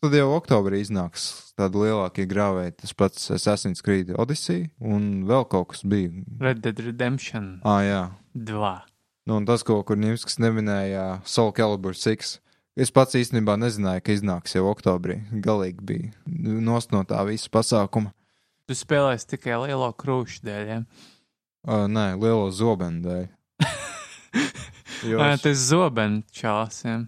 Tad 0.00 0.14
jau 0.16 0.30
oktobrī 0.32 0.78
iznāks 0.80 1.52
tādi 1.60 1.82
lielākie 1.82 2.24
grāvēji. 2.30 2.76
Tas 2.80 2.94
pats 2.96 3.26
Assassin's 3.34 3.82
Creed 3.84 4.14
Odyssey 4.16 4.70
un 4.80 5.26
vēl 5.28 5.44
kaut 5.52 5.74
kas 5.74 5.82
bija. 5.84 6.12
Red 6.40 6.62
Dead 6.64 6.78
Redemption 6.80 7.58
Ah, 7.68 7.82
jā. 7.84 8.00
2. 8.34 8.70
Nu, 9.28 9.36
un 9.36 9.46
tas, 9.46 9.62
ko 9.66 9.82
Kurņevskis 9.86 10.40
neminēja, 10.40 11.20
Soul 11.28 11.52
Calibur 11.54 11.94
6. 11.98 12.38
Es 12.80 12.90
pats 12.94 13.18
īstenībā 13.18 13.58
nezināju, 13.60 14.00
ka 14.06 14.14
iznāks 14.16 14.54
jau 14.56 14.64
oktobrī. 14.70 15.18
Galīgi 15.44 15.84
bija 15.84 16.10
nost 16.64 16.94
no 16.94 17.02
tā 17.04 17.20
visa 17.28 17.50
pasākuma. 17.52 18.14
Tu 18.70 18.78
spēlēsi 18.78 19.34
tikai 19.34 19.58
lielo 19.66 19.90
krūšu 20.00 20.40
dēļ. 20.46 20.64
Ja? 20.70 20.80
Uh, 21.66 21.84
nē, 21.92 22.14
lielo 22.20 22.48
zobenu 22.54 23.04
dēļ. 23.04 23.26
Jo 25.10 25.24
tas 25.40 25.60
zobens 25.70 26.28
čāsiem. 26.34 27.06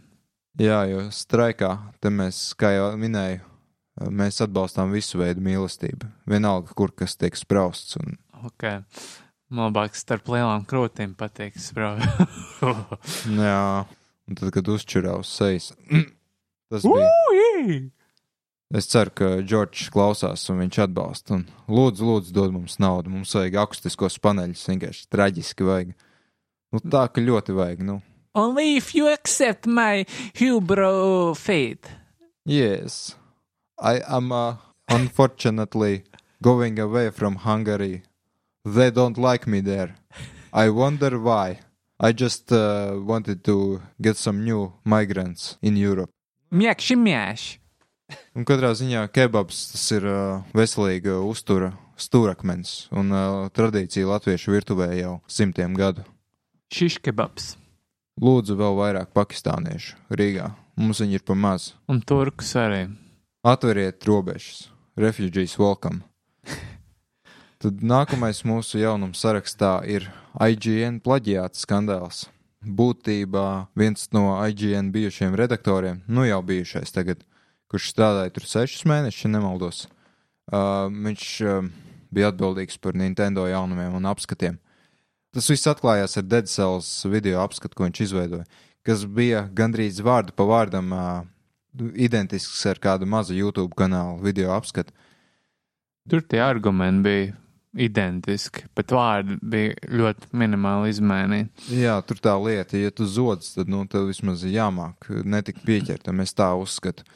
Jā, 0.61 0.83
jo 0.89 1.07
straikā, 1.13 1.75
te 2.01 2.09
mēs, 2.13 2.39
kā 2.61 2.71
jau 2.75 2.91
minēju, 3.01 3.41
mēs 4.13 4.41
atbalstām 4.45 4.93
visu 4.93 5.21
veidu 5.21 5.45
mīlestību. 5.45 6.09
Vienalga, 6.29 6.73
kur 6.77 6.93
kas 6.97 7.17
tiek 7.21 7.37
sprausts. 7.37 7.97
Un, 8.01 8.17
Ok. 8.43 8.65
Man 9.53 9.69
labāk 9.69 9.95
starp 9.99 10.31
lielām 10.33 10.65
krūtīm 10.69 11.13
patīk 11.19 11.59
sprāvi. 11.61 12.07
jā, 13.45 13.65
un 14.27 14.39
tad, 14.39 14.49
kad 14.55 14.71
uzčurā 14.73 15.19
uz 15.21 15.29
sejas, 15.29 15.71
tas 16.73 16.87
bija. 16.89 17.83
Es 18.73 18.87
ceru, 18.89 19.11
ka 19.13 19.27
Džordžs 19.45 19.91
klausās 19.93 20.47
un 20.49 20.63
viņš 20.63 20.79
atbalsta. 20.87 21.35
Un 21.37 21.43
lūdzu, 21.69 22.07
lūdzu, 22.09 22.33
dod 22.33 22.55
mums 22.55 22.79
naudu. 22.81 23.11
Mums 23.13 23.35
vajag 23.37 23.59
akustiskos 23.61 24.17
paneļus. 24.25 24.63
Vienkārši 24.71 25.09
traģiski 25.13 25.67
vajag. 25.69 25.91
Nu, 26.73 26.81
tā 26.81 27.03
ka 27.13 27.21
ļoti 27.21 27.53
vajag. 27.59 27.83
Nu, 27.85 27.99
Only 28.35 28.77
if 28.79 28.95
you 28.95 29.09
accept 29.13 29.67
my 29.67 30.07
hubro 30.41 31.35
fate. 31.37 31.85
yes, 32.47 33.15
I 33.79 34.01
am 34.09 34.33
uh, 34.33 34.57
unfortunately 34.89 36.05
going 36.43 36.79
away 36.79 37.11
from 37.11 37.37
Hungary. 37.45 38.03
They 38.65 38.91
don't 38.91 39.19
like 39.19 39.47
me 39.47 39.61
there. 39.61 39.97
I 40.53 40.71
wonder 40.71 41.19
why. 41.19 41.61
I 42.01 42.13
just 42.13 42.51
uh, 42.53 42.95
wanted 43.05 43.45
to 43.45 43.83
get 44.01 44.17
some 44.17 44.45
new 44.45 44.73
migrants 44.85 45.59
in 45.61 45.77
Europe. 45.77 46.11
Mjekši 46.53 46.97
mjēš. 46.97 47.43
Un 48.37 48.47
katrā 48.49 48.73
ziņā 48.77 49.07
kebabs 49.13 49.59
tas 49.75 49.85
ir 49.97 50.07
uh, 50.09 50.45
veselīga 50.57 51.19
uztura 51.25 51.73
stūrakmens 52.01 52.89
un 52.97 53.13
uh, 53.13 53.49
tradīcija 53.55 54.09
latviešu 54.09 54.55
virtuvē 54.55 54.89
jau 54.97 55.15
simtiem 55.29 55.77
gadu. 55.77 56.05
Šiškebabs. 56.73 57.57
Lūdzu, 58.23 58.57
vēl 58.57 58.77
vairāk 58.77 59.13
pakistāniešu 59.17 59.97
Rīgā. 60.13 60.51
Mums 60.81 61.03
viņi 61.05 61.19
ir 61.21 61.25
pa 61.25 61.37
maz. 61.37 61.73
Un 61.89 62.01
turkus 62.01 62.55
arī. 62.57 62.87
Atveriet 63.45 64.05
robežas. 64.09 64.71
Refugees 64.97 65.59
welcome. 65.61 66.03
Tad 67.63 67.81
nākamais 67.85 68.43
mūsu 68.49 68.81
jaunuma 68.81 69.17
sarakstā 69.17 69.81
ir 69.89 70.09
IGN 70.41 71.01
plaģiāta 71.05 71.61
skandāls. 71.61 72.27
Būtībā 72.63 73.69
viens 73.79 74.09
no 74.15 74.37
IGN 74.47 74.93
bijušiem 74.95 75.37
redaktoriem, 75.39 76.03
nu 76.07 76.25
jau 76.29 76.41
bijušais 76.47 76.95
tagad, 76.95 77.25
kurš 77.73 77.89
strādāja 77.95 78.35
tur 78.35 78.47
sešus 78.49 78.85
mēnešus, 78.89 79.25
ja 79.25 79.33
nemaldos, 79.33 79.87
uh, 80.53 80.87
viņš 80.93 81.29
uh, 81.47 81.71
bija 82.13 82.31
atbildīgs 82.33 82.79
par 82.83 82.99
Nintendo 82.99 83.47
jaunumiem 83.49 83.97
un 83.97 84.09
apskatiem. 84.13 84.61
Tas 85.33 85.49
viss 85.49 85.69
atklājās 85.71 86.19
ar 86.21 86.27
Dead 86.29 86.51
Cells 86.53 86.91
video 87.09 87.41
apskatu, 87.41 87.79
ko 87.79 87.89
viņš 87.89 88.03
izveidoja, 88.05 88.45
kas 88.85 89.07
bija 89.09 89.47
gandrīz 89.57 90.03
vārdu 90.05 90.37
pa 90.37 90.45
vārdam 90.49 90.93
uh, 90.93 91.23
identisks 91.97 92.67
ar 92.69 92.81
kādu 92.83 93.09
mazu 93.09 93.37
YouTube 93.37 93.73
kanālu 93.79 94.21
video 94.25 94.53
apskatu. 94.53 94.93
Tur 96.11 96.21
tie 96.27 96.43
argumenti 96.45 97.07
bija 97.07 97.33
identiski, 97.73 98.67
bet 98.77 98.93
vārdi 98.93 99.39
bija 99.41 99.77
ļoti 99.89 100.29
minimāli 100.37 100.91
izmainīti. 100.93 101.79
Jā, 101.81 101.97
tur 102.05 102.21
tā 102.21 102.35
lieta, 102.37 102.77
ja 102.77 102.93
tu 102.93 103.07
zods, 103.09 103.55
tad 103.57 103.71
nu, 103.73 103.85
tev 103.89 104.11
vismaz 104.11 104.45
jāmāk 104.45 105.09
netikt 105.25 105.65
pieķertam. 105.65 106.21
Es 106.21 106.37
tā 106.37 106.51
uzskatu. 106.59 107.07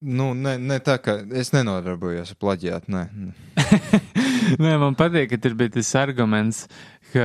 Nu, 0.00 0.30
ne, 0.32 0.54
ne 0.56 0.78
tā, 0.80 0.94
ka 0.96 1.18
es 1.36 1.50
nenodarbojos 1.52 2.32
ar 2.32 2.38
plaģiātu. 2.40 2.92
Nē, 2.94 3.02
Nē, 4.64 4.76
man 4.80 4.94
patīk, 4.96 5.28
ka 5.34 5.38
tur 5.44 5.52
bija 5.58 5.74
tas 5.74 5.90
arguments, 6.00 6.62
ka 7.12 7.24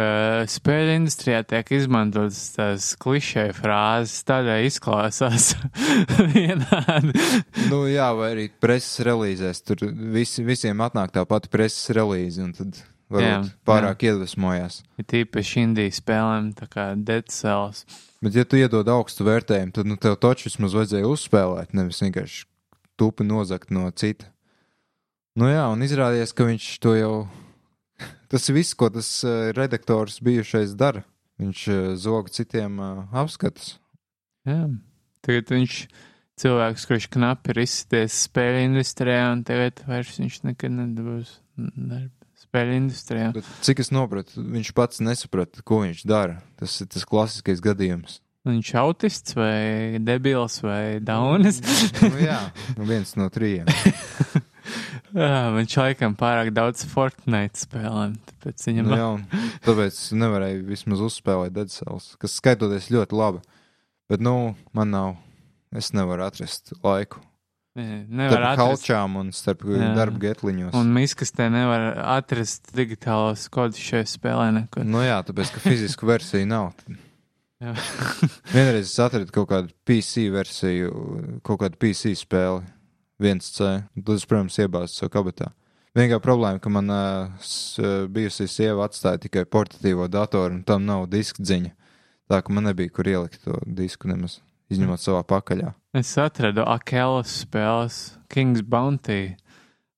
spēļu 0.52 0.98
industrijā 0.98 1.40
tiek 1.48 1.70
izmantotas 1.78 2.42
tās 2.58 2.90
klišē 3.00 3.46
frāzes, 3.56 4.26
tādēļ 4.28 4.68
izklausās 4.68 5.54
vienādi. 6.34 7.16
nu, 7.72 7.86
jā, 7.88 8.10
vai 8.18 8.34
arī 8.34 8.50
preses 8.62 9.00
relīzēs. 9.08 9.62
Tur 9.64 9.86
visi, 10.16 10.44
visiem 10.44 10.84
atnāk 10.84 11.14
tā 11.16 11.24
pati 11.30 11.52
preses 11.54 11.94
relīze, 11.96 12.44
un 12.44 12.52
tad 12.58 12.82
varbūt 13.08 13.30
jā, 13.30 13.38
pārāk 13.72 14.04
jā. 14.04 14.12
iedvesmojās. 14.12 14.82
Ir 15.00 15.08
tīpaši 15.14 15.64
indijas 15.64 16.02
spēlēm, 16.02 16.52
tā 16.60 16.68
kā 16.68 16.90
Dead 17.00 17.32
Cells. 17.32 17.86
Bet, 18.20 18.36
ja 18.36 18.44
tu 18.44 18.60
iedod 18.60 18.90
augstu 18.92 19.24
vērtējumu, 19.28 19.78
tad 19.80 19.88
nu, 19.88 19.96
tev 20.02 20.18
taču 20.20 20.50
vismaz 20.50 20.76
vajadzēja 20.76 21.08
uzspēlēt, 21.08 21.72
nevis 21.78 22.04
vienkārši 22.04 22.44
tupi 23.00 23.26
nozagt 23.28 23.74
no 23.76 23.88
cita. 23.92 24.32
Nu 25.36 25.50
jā, 25.52 25.66
un 25.72 25.84
izrādījās, 25.84 26.32
ka 26.36 26.48
viņš 26.48 26.68
to 26.84 26.96
jau. 26.96 27.14
Tas 28.32 28.48
viss, 28.52 28.76
ko 28.78 28.90
tas 28.94 29.10
uh, 29.28 29.52
redaktors 29.56 30.22
bijušais 30.24 30.74
dara. 30.80 31.04
Viņš 31.42 31.64
uh, 31.68 31.80
zog 32.00 32.32
citiem 32.32 32.80
uh, 32.80 33.04
apskatus. 33.16 33.76
Jā. 34.48 34.70
Tagad 35.26 35.52
viņš 35.52 35.80
cilvēks, 36.40 36.86
kurš 36.88 37.10
knapi 37.16 37.52
ir 37.54 37.64
izsities 37.66 38.20
spēļu 38.30 38.64
industrijā, 38.70 39.32
un 39.34 39.44
tagad 39.48 39.82
vairs 39.90 40.16
viņš 40.20 40.42
nekad 40.48 40.76
nedabūs 40.76 41.40
darbu 41.58 42.26
spēļu 42.46 42.78
industrijā. 42.80 43.32
Bet, 43.36 43.48
cik 43.66 43.82
es 43.84 43.92
sapratu, 43.92 44.44
viņš 44.56 44.72
pats 44.76 45.02
nesaprata, 45.04 45.64
ko 45.66 45.82
viņš 45.84 46.06
dara. 46.08 46.40
Tas 46.60 46.78
ir 46.84 46.90
tas 46.92 47.08
klasiskais 47.08 47.64
gadījums. 47.64 48.22
Viņš 48.46 48.68
ir 48.74 48.78
autists 48.78 49.34
vai 49.38 49.98
debils 50.06 50.60
vai 50.62 51.00
daunis. 51.02 51.58
nu, 52.04 52.12
jā, 52.22 52.40
nu 52.78 52.86
viens 52.86 53.16
no 53.18 53.26
trījiem. 53.34 53.66
Viņš 55.16 55.76
laikam 55.80 56.16
pārāk 56.20 56.50
daudz 56.56 56.84
Fortnite 56.90 57.58
spēlēm, 57.62 58.16
tāpēc 58.32 58.66
viņam 58.68 58.90
Nu, 58.90 58.98
jā, 59.00 59.10
tāpēc 59.66 60.00
nevarēja 60.20 60.64
vismaz 60.68 61.04
uzspēlēt 61.06 61.54
Dead 61.56 61.72
Cells, 61.72 62.12
kas 62.22 62.36
skaitoties 62.42 62.90
ļoti 62.94 63.16
labi. 63.18 63.42
Bet, 64.12 64.22
nu, 64.22 64.54
man 64.76 64.92
nav. 64.94 65.14
Es 65.76 65.90
nevaru 65.96 66.26
atrast 66.28 66.74
laiku. 66.84 67.22
nevar 67.76 68.32
Starp 68.38 68.46
atrast. 68.52 68.62
halčām 68.86 69.16
un 69.20 69.32
starp 69.36 69.66
Jā. 69.68 69.90
darba 69.98 70.22
getliņos. 70.22 70.76
Un 70.78 70.92
miskastē 70.96 71.50
nevar 71.52 71.90
atrast 72.18 72.70
digitālos 72.78 73.48
kodus 73.52 73.82
šajā 73.84 74.06
spēlē 74.14 74.52
nekur. 74.62 74.86
Nu 74.88 75.02
jā, 75.04 75.18
tāpēc, 75.28 75.52
ka 75.56 75.64
fizisku 75.66 76.08
versiju 76.08 76.48
nav. 76.48 76.72
Jā. 76.88 77.02
Vienreiz 78.54 78.90
es 78.92 79.00
atradu 79.02 79.32
kaut 79.34 79.50
kādu 79.52 79.74
PC 79.88 80.28
versiju, 80.34 80.90
kaut 81.46 81.62
kādu 81.64 81.80
PC 81.82 82.14
spēli, 82.20 82.64
viens 83.22 83.48
C. 83.56 83.70
un 83.96 84.04
Tad 84.06 84.16
es, 84.20 84.26
protams, 84.30 84.58
iebāzu 84.62 85.00
savu 85.00 85.14
kabatā. 85.16 85.52
Vienīgā 85.96 86.18
problēma, 86.20 86.60
ka 86.60 86.70
man 86.74 86.90
uh, 86.92 87.30
s- 87.40 87.80
uh, 87.80 88.04
bijusī 88.12 88.50
sieva 88.52 88.84
atstāja 88.90 89.22
tikai 89.24 89.46
portatīvo 89.48 90.10
datoru, 90.12 90.58
un 90.58 90.64
tam 90.68 90.84
nav 90.88 91.06
diska 91.08 91.40
dziņa. 91.44 91.72
Tā 92.28 92.42
ka 92.44 92.52
man 92.52 92.66
nebija 92.68 92.92
kur 92.92 93.08
ielikt 93.08 93.44
to 93.46 93.56
disku 93.78 94.10
nemaz, 94.12 94.40
izņemot 94.74 95.00
savā 95.00 95.22
pakaļā. 95.30 95.72
Es 95.96 96.10
atradu 96.20 96.66
Akelas 96.68 97.32
spēles 97.46 98.00
King's 98.34 98.64
Bounty, 98.66 99.36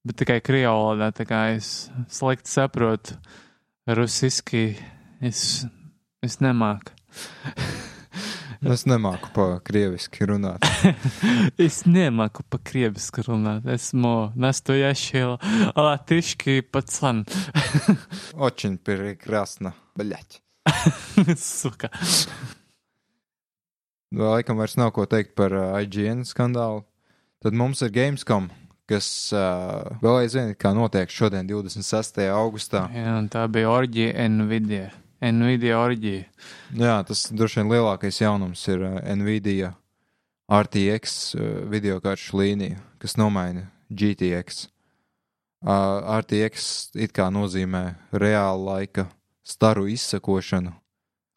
bet 0.06 0.20
tikai 0.22 0.38
krievu 0.46 0.70
valodā, 0.76 1.08
tā 1.18 1.26
kā 1.26 1.40
es 1.56 1.88
slikti 2.14 2.52
saprotu 2.52 3.16
rusiski, 3.88 4.76
es, 5.24 5.66
es 6.22 6.38
nemāku. 6.44 6.94
Es 8.63 8.85
nemāku 8.87 9.33
pa 9.35 9.47
krieviski 9.67 10.27
runāt. 10.31 10.63
Es 11.59 11.81
nemāku 11.83 12.45
pa 12.47 12.61
krieviski 12.63 13.25
runāt. 13.27 13.67
Esmu 13.67 14.31
nastojašie 14.39 15.25
latiški 15.75 16.61
paclan. 16.71 17.25
Очень 18.39 18.79
прекрасно. 18.79 19.75
Бļaķ. 19.99 20.39
Suka. 21.43 21.91
Laikam 24.15 24.63
vairs 24.63 24.79
nav 24.79 24.93
ko 24.95 25.09
teikt 25.11 25.35
par 25.35 25.55
uh, 25.57 25.75
IGN 25.83 26.23
skandālu. 26.29 26.85
Tad 27.43 27.57
mums 27.59 27.83
ir 27.83 27.91
Gamescom, 27.91 28.47
kas 28.87 29.07
uh, 29.35 29.91
vēl 30.05 30.21
aizvien 30.23 30.53
kā 30.55 30.71
notiek 30.77 31.11
šodien, 31.11 31.49
26. 31.51 32.23
augustā. 32.31 32.87
Jā, 32.95 33.17
un 33.19 33.27
tā 33.33 33.49
bija 33.51 33.73
orģija 33.73 34.29
Nvidia. 34.31 34.93
Nvidia 35.22 35.80
orģija. 35.82 36.26
Jā, 36.78 36.96
tas 37.08 37.28
droši 37.34 37.62
vien 37.62 37.72
lielākais 37.74 38.22
jaunums 38.22 38.62
ir 38.70 38.84
uh, 38.86 38.98
Nvidia 39.18 39.74
RTX 40.48 41.14
uh, 41.36 41.46
video 41.72 42.00
karšu 42.04 42.38
līnija, 42.38 42.82
kas 43.02 43.18
nomaina 43.18 43.68
GTX. 43.90 44.68
Uh, 45.66 46.06
RTX 46.20 46.92
it 47.02 47.16
kā 47.18 47.32
nozīmē 47.34 47.96
reāla 48.14 48.78
laika 48.78 49.08
staru 49.48 49.88
izsakošanu. 49.90 50.76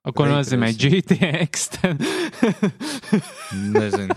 O, 0.01 0.13
ko 0.17 0.25
Ray 0.25 0.33
nozīmē. 0.33 0.71
GTX? 0.81 1.71
Nezinu. 3.77 4.17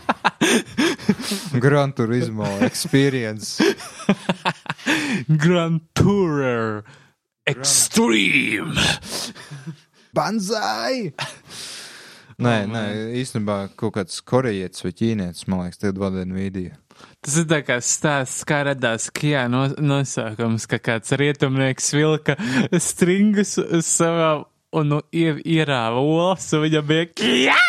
Gran 1.60 1.92
Turismo 1.96 2.48
experience. 2.64 3.64
Grand 5.28 5.82
Tourer 5.96 6.84
Extreme. 7.46 8.80
Banzai! 10.16 11.12
Nē, 12.44 12.54
nē, 12.72 12.84
īstenībā 13.20 13.58
kaut 13.78 13.98
kāds 13.98 14.22
korejietis 14.26 14.86
vai 14.86 14.92
ķīnietis, 14.96 15.48
man 15.52 15.66
liekas, 15.66 15.82
tagad 15.82 16.00
vada 16.02 16.24
Nvidia. 16.26 16.78
Tas 17.24 17.36
ir 17.42 17.46
tā 17.50 17.60
kā 17.68 17.78
stāsts, 17.84 18.46
kā 18.48 18.62
radās 18.70 19.10
Kijā 19.14 19.44
no, 19.52 19.66
nosaukums, 19.76 20.68
ka 20.72 20.80
kāds 20.84 21.12
rietumnieks 21.20 21.92
vilka 21.98 22.38
stringas 22.80 23.58
uz 23.60 23.86
savā 23.92 24.32
un 24.74 24.94
nu, 24.96 25.02
ie, 25.12 25.36
ierāva 25.60 26.00
olas, 26.00 26.48
un 26.56 26.64
viņam 26.64 26.90
bija 26.90 27.06
Kijā! 27.12 27.60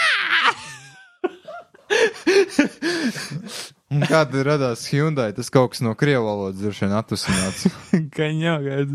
Un 3.99 4.03
kāda 4.09 4.43
radās 4.47 4.83
Hyundai, 4.91 5.29
tas 5.37 5.51
kaut 5.55 5.75
kas 5.75 5.83
no 5.85 5.93
krievu 5.99 6.25
valodas 6.27 6.59
droši 6.62 6.85
vien 6.85 6.95
attusināts. 6.99 7.66
Gan 8.16 8.41
jau, 8.43 8.57
kad, 8.66 8.95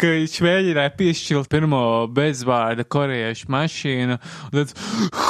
ka 0.00 0.10
viņš 0.12 0.34
mēģināja 0.44 0.92
piešķirt 0.98 1.50
pirmo 1.52 1.82
bezvārda 2.14 2.84
korejiešu 2.84 3.48
mašīnu, 3.54 4.18
un 4.50 4.58
tad, 4.58 4.74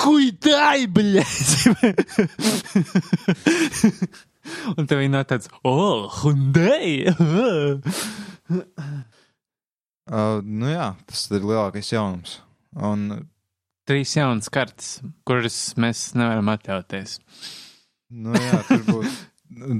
hui, 0.00 0.32
dai, 0.44 0.88
bļēc! 0.90 1.52
un 4.74 4.90
tev 4.90 5.02
viņa 5.04 5.24
tāds, 5.30 5.52
oh, 5.62 6.08
Hyundai! 6.18 7.14
Uh, 10.08 10.40
nu 10.42 10.72
jā, 10.72 10.90
tas 11.06 11.26
ir 11.30 11.44
lielākais 11.44 11.92
jaunums. 11.92 12.38
Un, 12.74 13.28
Trīs 13.88 14.10
jaunas 14.16 14.50
kartes, 14.52 14.98
kuras 15.28 15.56
mēs 15.80 16.10
nevaram 16.18 16.50
atļauties. 16.52 17.18
Nu 18.10 18.34
jā, 18.36 18.62
tur 18.68 18.84
būs 18.88 19.18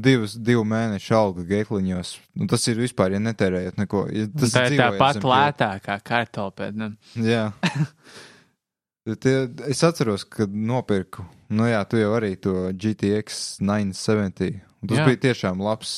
divas, 0.03 0.35
divu 0.35 0.65
mēnešu 0.69 1.15
alga 1.17 1.45
geitliņos. 1.49 2.15
Nu, 2.39 2.49
tas 2.51 2.65
ir 2.71 2.81
vispār, 2.81 3.15
ja 3.17 3.21
netērējat 3.23 3.79
neko. 3.81 4.07
Ja 4.15 4.29
tas 4.33 4.55
Tā 4.57 4.65
ir 4.69 4.79
tāpat 4.81 5.21
lētākā 5.25 5.99
kartopēda. 6.07 6.93
Jā. 7.25 7.51
Tie, 9.09 9.35
es 9.71 9.81
atceros, 9.87 10.27
kad 10.29 10.53
nopirku, 10.53 11.23
nu 11.57 11.65
jā, 11.65 11.81
tu 11.89 11.97
jau 11.97 12.11
arī 12.19 12.35
to 12.37 12.69
GTX 12.77 13.57
970. 13.65 14.59
Un 14.83 14.91
Tas 14.91 15.01
jā. 15.01 15.07
bija 15.09 15.23
tiešām 15.29 15.63
labs 15.65 15.93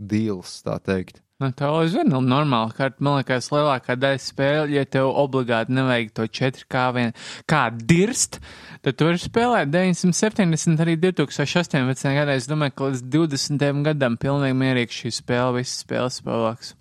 deals, 0.00 0.56
tā 0.64 0.78
teikt. 0.82 1.20
Nu, 1.42 1.48
tā 1.50 1.66
jau 1.66 1.80
ir 1.82 2.06
normāla 2.06 2.70
karta. 2.70 3.02
Man 3.02 3.16
liekas, 3.18 3.48
lielākā 3.50 3.96
daļa 3.98 4.20
spēļu, 4.22 4.76
ja 4.76 4.84
tev 4.86 5.08
obligāti 5.18 5.74
nevajag 5.74 6.12
to 6.14 6.28
4K 6.30 6.84
vien 6.94 7.10
kā 7.50 7.64
dirst, 7.74 8.38
tad 8.86 8.94
tu 9.00 9.08
vari 9.08 9.18
spēlēt 9.18 9.72
970 9.74 10.84
arī 10.84 10.94
2018. 11.02 12.06
gadā. 12.14 12.38
Es 12.38 12.46
domāju, 12.50 12.76
ka 12.78 12.92
līdz 12.92 13.02
20. 13.16 13.82
gadam 13.90 14.18
pilnīgi 14.22 14.58
mierīgi 14.62 15.00
šī 15.00 15.14
spēle, 15.18 15.58
visas 15.58 15.82
spēles 15.82 16.20
spēlēks. 16.22 16.72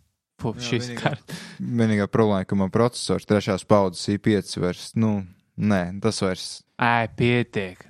Puh, 0.44 0.54
Jā, 0.60 0.70
šīs 0.70 0.92
kartas. 1.02 1.44
Vienīgā 1.58 2.06
problēma, 2.12 2.46
ka 2.46 2.58
man 2.60 2.70
processors 2.74 3.26
trešās 3.30 3.66
paudzes 3.66 4.06
i5 4.14 4.58
vairs, 4.62 4.90
nu, 5.00 5.16
nē, 5.58 5.86
tas 6.04 6.22
vairs. 6.22 6.48
Ai, 6.78 7.08
pietiek. 7.10 7.82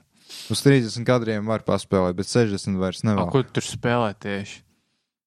Uz 0.54 0.64
30 0.64 1.04
kadriem 1.08 1.50
var 1.50 1.68
paspēlēt, 1.68 2.16
bet 2.16 2.30
60 2.32 2.80
vairs 2.80 3.04
nevar. 3.04 3.28
kur 3.34 3.44
tur 3.52 3.66
spēlē 3.68 4.14
tieši? 4.16 4.62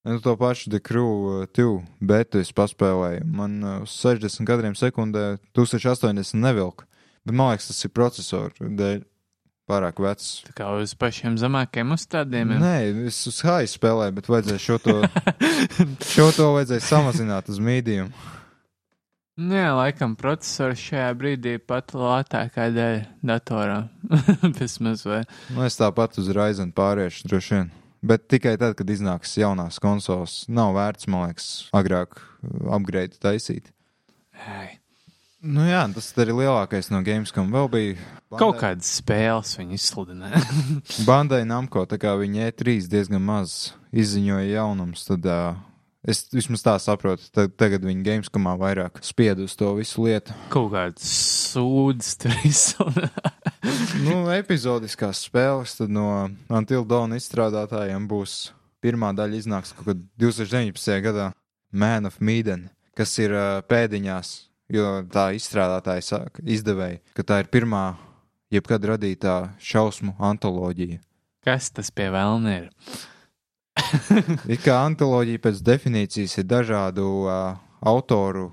Nu, 0.06 0.20
to 0.22 0.36
pašu 0.38 0.70
The 0.70 0.78
Crew 0.78 1.42
2 1.50 1.80
betu 1.98 2.38
es 2.38 2.52
paspēlēju. 2.54 3.24
Man 3.26 3.58
uh, 3.64 3.80
uz 3.82 3.96
60 3.98 4.46
kadriem 4.46 4.76
sekundē 4.78 5.40
1080 5.58 6.38
nevilka. 6.38 6.86
Bet 7.26 7.34
man 7.34 7.50
liekas, 7.50 7.72
tas 7.72 7.82
ir 7.88 7.90
procesoru 7.90 8.70
dēļ 8.78 9.00
pārāk 9.66 9.98
vecs. 9.98 10.28
Tā 10.46 10.54
kā 10.60 10.68
uz 10.78 10.94
pašiem 10.94 11.34
zemākiem 11.42 11.90
uzstādījumiem. 11.96 12.62
Nē, 12.62 12.76
es 13.10 13.18
uz 13.26 13.40
high 13.42 13.66
spēlēju, 13.66 14.14
bet 14.20 14.30
vajadzēja 14.30 14.62
šo 14.62 14.78
to, 14.84 14.96
šo 16.14 16.28
to 16.36 16.52
vajadzēja 16.54 16.84
samazināt 16.86 17.50
uz 17.50 17.58
mīdījumu. 17.66 18.34
Nu 19.36 19.58
Jā, 19.58 19.74
laikam 19.76 20.14
procesors 20.16 20.80
šajā 20.80 21.10
brīdī 21.18 21.56
pat 21.60 21.92
lētākā 21.92 22.70
daļa 22.72 23.02
datorā. 23.26 23.82
Vismaz 24.60 25.02
vai. 25.04 25.24
Nu, 25.50 25.66
es 25.66 25.76
tāpat 25.76 26.16
uz 26.22 26.30
Ryzen 26.32 26.70
pāriešu 26.78 27.26
droši 27.28 27.58
vien. 27.58 27.74
Bet 28.05 28.27
tikai 28.31 28.56
tad, 28.60 28.74
kad 28.78 28.90
iznāks 28.93 29.36
jaunās 29.40 29.81
konsoles, 29.82 30.43
nav 30.52 30.74
vērts, 30.77 31.09
man 31.10 31.28
liekas, 31.28 31.47
agrāk 31.77 32.18
uh, 32.18 32.74
upgrade 32.77 33.16
taisīt. 33.23 33.73
Ai. 34.47 34.77
Nu 35.47 35.62
jā, 35.68 35.82
tas 35.94 36.10
arī 36.18 36.35
lielākais 36.35 36.89
no 36.90 37.02
Gamescom. 37.06 37.52
Vēl 37.55 37.68
bija 37.70 37.97
Kaut 38.35 38.59
kādas 38.59 38.89
spēles 38.98 39.52
viņi 39.60 39.78
izsludināja. 39.78 40.40
Bandai 41.09 41.44
Namko, 41.47 41.85
tā 41.86 41.98
kā 42.02 42.16
viņi 42.18 42.48
E3 42.48 42.81
diezgan 42.90 43.23
maz 43.23 43.77
izziņoja 43.94 44.48
jaunums, 44.56 45.05
tad 45.06 45.28
uh, 45.31 45.60
es 46.08 46.22
vismaz 46.32 46.62
tā 46.64 46.76
saprotu, 46.82 47.26
tad, 47.34 47.54
tagad 47.58 47.84
viņi 47.86 48.04
Gamescomā 48.06 48.54
vairāk 48.60 49.00
spied 49.04 49.40
uz 49.42 49.56
to 49.58 49.72
visu 49.78 50.06
lietu. 50.06 50.34
Kaut 50.52 50.70
kāds 50.74 51.06
sūdzes 51.52 52.18
tur 52.22 52.36
izsludināja. 52.46 53.32
nu, 54.06 54.20
epizodiskās 54.36 55.24
spēles 55.26 55.76
tad 55.80 55.92
no 55.92 56.28
Until 56.52 56.86
Dawn 56.88 57.16
izstrādātājiem 57.18 58.06
būs 58.10 58.38
pirmā 58.84 59.10
daļa 59.16 59.40
iznāks 59.40 59.74
kaut 59.74 59.90
kad 59.90 60.02
2019. 60.22 61.00
gadā 61.04 61.30
Man 61.72 62.06
of 62.06 62.20
Medan, 62.20 62.68
kas 62.96 63.12
ir 63.20 63.34
uh, 63.34 63.60
pēdiņās, 63.66 64.36
jo 64.72 64.86
tā 65.12 65.28
izstrādātāja 65.36 66.04
saka, 66.04 66.44
izdevēja, 66.46 67.02
ka 67.16 67.26
tā 67.26 67.42
ir 67.42 67.50
pirmā 67.52 67.96
jebkad 68.54 68.86
radītā 68.94 69.36
šausmu 69.58 70.14
antoloģija. 70.22 71.02
Kas 71.46 71.70
tas 71.74 71.92
pie 71.94 72.08
vēlna 72.14 72.56
ir? 72.60 72.70
It 74.53 74.62
kā 74.65 74.78
antoloģija 74.86 75.43
pēc 75.44 75.61
definīcijas 75.66 76.39
ir 76.40 76.47
dažādu 76.48 77.07
uh, 77.27 77.59
autoru 77.86 78.51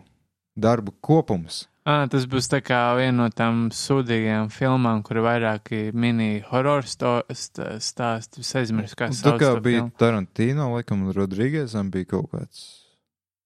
darbu 0.56 0.94
kopums. 1.02 1.64
Ah, 1.84 2.06
tas 2.08 2.24
būs 2.32 2.48
tā 2.48 2.62
kā 2.64 2.94
viena 2.96 3.26
no 3.26 3.30
tām 3.34 3.66
sūdīgajām 3.76 4.48
filmām, 4.56 5.02
kur 5.04 5.20
ir 5.20 5.26
vairāki 5.26 5.80
mini 5.92 6.38
horror 6.48 6.86
sto- 6.88 7.26
st- 7.28 7.74
stāsti. 7.84 8.40
Es 8.40 8.54
aizmirsu, 8.56 8.96
kā 8.96 9.10
Tā 9.12 9.18
sauc 9.18 9.42
kā 9.42 9.50
to 9.58 9.64
bija. 9.66 9.90
Tarantino, 10.00 10.70
laikam, 10.78 11.10
Rodrīgēsam 11.12 11.92
bija 11.92 12.08
kaut 12.16 12.30
kāds. 12.32 12.62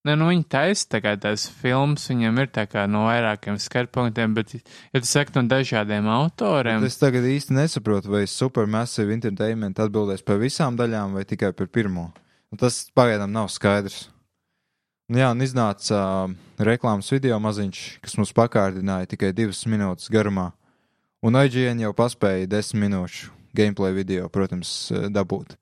Nē, 0.06 0.14
nu 0.16 0.28
viņi 0.30 0.46
taisa 0.48 0.86
tā 0.94 1.00
kā 1.04 1.16
tās 1.20 1.48
filmas, 1.60 2.06
viņam 2.08 2.38
ir 2.44 2.52
tā 2.54 2.68
kā 2.70 2.86
no 2.88 3.08
vairākiem 3.08 3.58
skarpunktiem, 3.60 4.36
bet, 4.38 4.54
ja 4.94 5.02
tu 5.02 5.10
saki 5.10 5.34
no 5.36 5.44
dažādiem 5.50 6.06
autoriem, 6.14 6.86
Es 6.86 7.00
tagad 7.02 7.26
īsti 7.28 7.58
nesaprotu, 7.58 8.14
vai 8.14 8.28
Supermassive 8.30 9.16
Entertainment 9.16 9.82
atbildēs 9.84 10.24
par 10.24 10.40
visām 10.44 10.78
daļām 10.80 11.18
vai 11.18 11.26
tikai 11.28 11.52
par 11.58 11.68
pirmo. 11.68 12.12
Un 12.54 12.62
tas 12.62 12.86
pagaidām 12.96 13.34
nav 13.34 13.50
skaidrs. 13.52 14.06
Un 15.08 15.20
jā, 15.20 15.28
un 15.32 15.44
iznāca 15.44 16.00
uh, 16.00 16.32
reklāmas 16.60 17.12
video 17.12 17.40
maziņš, 17.44 17.84
kas 18.04 18.18
mums 18.20 18.34
pakārdināja 18.36 19.08
tikai 19.14 19.34
divas 19.36 19.62
minūtes 19.68 20.12
garumā. 20.12 20.50
Un 21.24 21.40
IGN 21.40 21.84
jau 21.84 21.94
paspēja 21.96 22.48
desmit 22.52 22.86
minūšu 22.86 23.32
gameplay 23.58 23.96
video, 23.96 24.28
protams, 24.32 24.92
uh, 24.92 25.08
dabūt. 25.12 25.56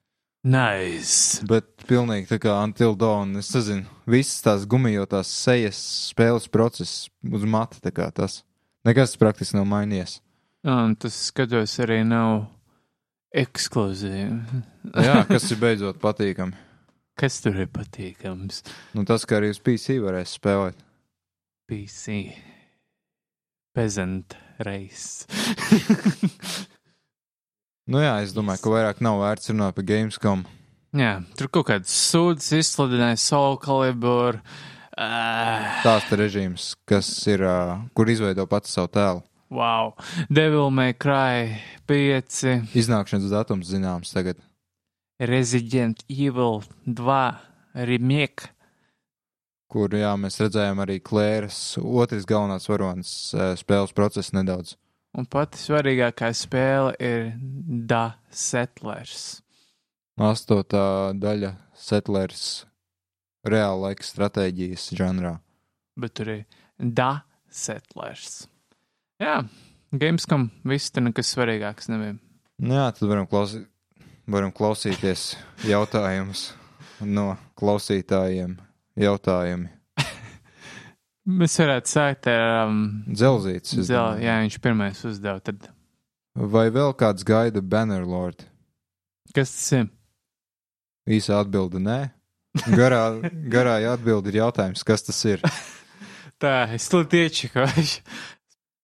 Nice. 0.46 1.42
Bet 1.50 1.68
pilnīgi 1.90 2.30
tā 2.30 2.40
kā 2.42 2.56
Until 2.64 2.96
Dawn, 3.00 3.36
es 3.42 3.52
nezinu, 3.56 3.86
visas 4.10 4.44
tās 4.46 4.68
gumijotās 4.70 5.32
sejas 5.34 5.80
spēles 6.12 6.48
process 6.54 7.08
uz 7.26 7.48
mata, 7.50 7.82
tā 7.84 7.94
kā 7.96 8.08
tas. 8.14 8.44
Nekas 8.86 9.18
praktiski 9.18 9.58
nav 9.58 9.66
mainījies. 9.72 10.20
Un 10.66 10.94
tas 10.98 11.18
skatos 11.28 11.74
arī 11.82 12.00
nav 12.06 12.46
ekskluzīvi. 13.36 14.62
Jā, 15.06 15.20
kas 15.30 15.50
ir 15.52 15.60
beidzot 15.62 16.00
patīkami. 16.02 16.56
Kas 17.16 17.40
tur 17.44 17.58
ir 17.64 17.70
patīkams? 17.72 18.64
Nu, 18.96 19.06
tas, 19.08 19.24
ka 19.28 19.38
arī 19.40 19.54
uz 19.54 19.62
PC 19.64 20.00
varēs 20.04 20.36
spēlēt. 20.36 20.82
PC. 21.70 22.20
Peasant 23.76 24.36
reizes. 24.60 25.26
Nu 27.86 28.00
jā, 28.02 28.16
es 28.26 28.32
domāju, 28.34 28.64
ka 28.64 28.72
vairāk 28.74 29.02
nav 29.06 29.20
vērts 29.22 29.52
runāt 29.52 29.76
par 29.78 29.86
Gamescom. 29.86 30.42
Jā, 30.96 31.20
tur 31.38 31.52
kaut 31.54 31.68
kāds 31.70 31.92
sūds 31.94 32.48
izsludināja 32.58 33.20
Soul 33.22 33.60
Calibur. 33.62 34.40
Uh, 34.96 35.66
Tās 35.84 36.08
te 36.10 36.18
režīms, 36.18 36.72
kas 36.88 37.10
ir, 37.30 37.44
uh, 37.46 37.76
kur 37.94 38.10
izveido 38.10 38.48
pats 38.50 38.72
savu 38.74 38.90
tēlu. 38.96 39.22
wow. 39.54 39.92
Devil 40.30 40.72
May 40.72 40.94
Cry 40.94 41.60
5, 41.86 42.72
Iznākšanas 42.74 43.30
datums 43.30 43.70
zināms 43.70 44.14
tagad. 44.16 44.40
Resident 45.20 46.02
Evil 46.10 46.64
2, 46.88 47.20
Remake. 47.86 48.50
Kur, 49.70 49.92
jā, 49.94 50.16
mēs 50.18 50.40
redzējām 50.40 50.82
arī 50.82 50.98
Klēras 51.04 51.78
otrs 51.84 52.26
galvenās 52.26 52.66
varonas 52.72 53.12
spēles 53.60 53.94
procesu 53.94 54.38
nedaudz. 54.40 54.74
Un 55.16 55.28
pati 55.32 55.60
svarīgākā 55.62 56.32
spēle 56.36 56.96
ir 57.00 57.30
Da 57.88 58.18
Settlers. 58.30 59.42
Astotā 60.20 61.14
daļa 61.16 61.54
Settlers 61.76 62.66
reāla 63.48 63.90
laika 63.90 64.04
stratēģijas 64.04 64.90
žanrā. 64.98 65.38
Bet 65.96 66.18
tur 66.20 66.34
ir 66.34 66.44
Da 66.80 67.24
Settlers. 67.48 68.46
Jā, 69.24 69.46
Gamescom 69.96 70.50
viss 70.68 70.92
tur 70.92 71.06
nekas 71.06 71.32
svarīgāks 71.32 71.88
nebija. 71.92 72.18
Nu 72.60 72.76
jā, 72.76 72.90
tad 72.96 73.08
varam, 73.08 73.28
klausī... 73.32 73.64
varam 74.28 74.52
klausīties 74.56 75.36
jautājumus 75.68 76.50
no 77.00 77.34
klausītājiem. 77.60 78.58
Jautājumi. 79.00 79.72
Mēs 81.26 81.56
varētu 81.58 81.90
sākt 81.90 82.28
ar 82.30 82.68
um, 82.68 82.82
Dzelzīts. 83.10 83.72
es 83.80 83.88
Zel, 83.88 83.98
domāju. 83.98 84.26
jā, 84.28 84.36
viņš 84.44 84.58
pirmais 84.62 85.00
uzdeva. 85.10 85.40
Tad 85.42 85.70
Vai 86.36 86.68
vēl 86.70 86.92
kāds 87.00 87.24
gaida 87.26 87.62
Bannerlord? 87.64 88.44
kas 89.36 89.52
tas 89.56 89.72
ir? 89.80 89.88
Īsa 91.12 91.40
atbilde- 91.42 91.80
nē. 91.88 91.98
Garā, 92.72 93.02
garā 93.54 93.78
atbilde 93.92 94.30
ir 94.32 94.38
jautājums, 94.44 94.84
kas 94.88 95.04
tas 95.04 95.18
ir. 95.26 95.42
Tā, 96.42 96.68
es 96.76 96.88
to 96.92 97.02
iečakošu. 97.04 98.02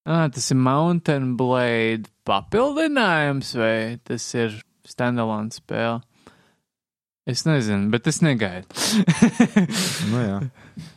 Ah, 0.04 0.26
tas 0.32 0.50
ir 0.50 0.56
Mountain 0.58 1.36
Blade 1.38 2.08
papildinājums 2.26 3.52
vai 3.54 3.98
tas 4.02 4.24
ir 4.34 4.56
standalone 4.88 5.52
spēle? 5.54 6.00
Es 7.26 7.44
nezinu, 7.46 7.86
bet 7.92 8.06
es 8.10 8.18
negaidu. 8.24 8.66
Nu 10.10 10.22
jā, 10.24 10.38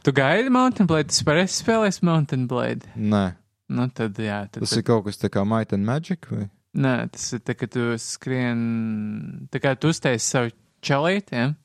tu 0.06 0.14
gaidi 0.16 0.50
Mountain 0.54 0.88
Blade? 0.90 1.14
Es 1.14 1.22
parasti 1.26 1.62
spēlēju 1.62 2.06
Mountain 2.08 2.48
Blade. 2.50 2.90
nē. 2.98 3.26
Nu, 3.70 3.88
tad, 3.90 4.18
jā, 4.22 4.44
tad, 4.46 4.62
Tas 4.62 4.76
ir 4.78 4.84
kaut 4.86 5.08
kas 5.08 5.18
tā 5.18 5.30
kā 5.34 5.42
Might 5.46 5.74
and 5.74 5.86
Magic 5.86 6.28
vai? 6.30 6.44
Nē, 6.78 6.92
tas 7.14 7.24
ir 7.34 7.40
tā, 7.42 7.56
ka 7.58 7.66
tu 7.72 7.86
skrien, 8.02 8.60
tā 9.50 9.62
kā 9.64 9.72
tu 9.80 9.90
uztaisi 9.94 10.26
savu 10.26 10.52
čalītiem, 10.86 11.56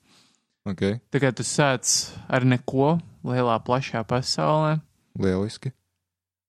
Ok, 0.68 0.80
tā 1.12 1.20
kā 1.20 1.30
tu 1.32 1.44
sāc 1.44 1.88
ar 2.28 2.44
neko 2.48 2.94
lielā, 3.24 3.56
plašā 3.64 4.00
pasaulē. 4.08 4.78
lieliski. 5.20 5.72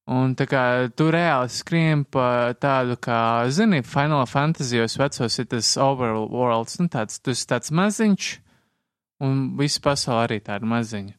Un 0.10 0.34
tā 0.36 0.48
kā 0.50 0.64
tu 0.98 1.12
reāli 1.14 1.52
skrien 1.54 2.02
pa 2.10 2.56
tādu, 2.58 2.98
kā, 3.00 3.46
zini, 3.54 3.84
Final 3.86 4.26
Fantasyos 4.28 4.98
vecos 4.98 5.38
ir 5.40 5.48
tas 5.52 5.76
overworlds, 5.78 6.80
nu 6.82 6.90
tāds, 6.92 7.22
esi 7.30 7.48
tāds 7.48 7.70
maziņš, 7.70 8.32
un 9.22 9.44
visa 9.60 9.84
pasaule 9.86 10.26
arī 10.26 10.40
tāda 10.42 10.68
maziņa. 10.68 11.14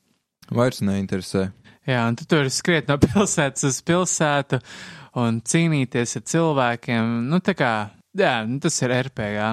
Vairs 0.52 0.82
neinteresē. 0.82 1.46
Jā, 1.86 2.02
un 2.10 2.18
tu 2.18 2.26
tur 2.26 2.50
skriet 2.50 2.90
no 2.90 2.98
pilsētas 3.06 3.70
uz 3.70 3.80
pilsētu 3.86 4.58
un 5.22 5.40
cīnīties 5.46 6.18
ar 6.18 6.26
cilvēkiem, 6.34 7.16
nu 7.30 7.40
tā 7.44 7.54
kā, 7.58 7.72
jā, 8.18 8.36
nu, 8.48 8.58
tas 8.62 8.82
ir 8.82 8.98
RPG, 8.98 9.48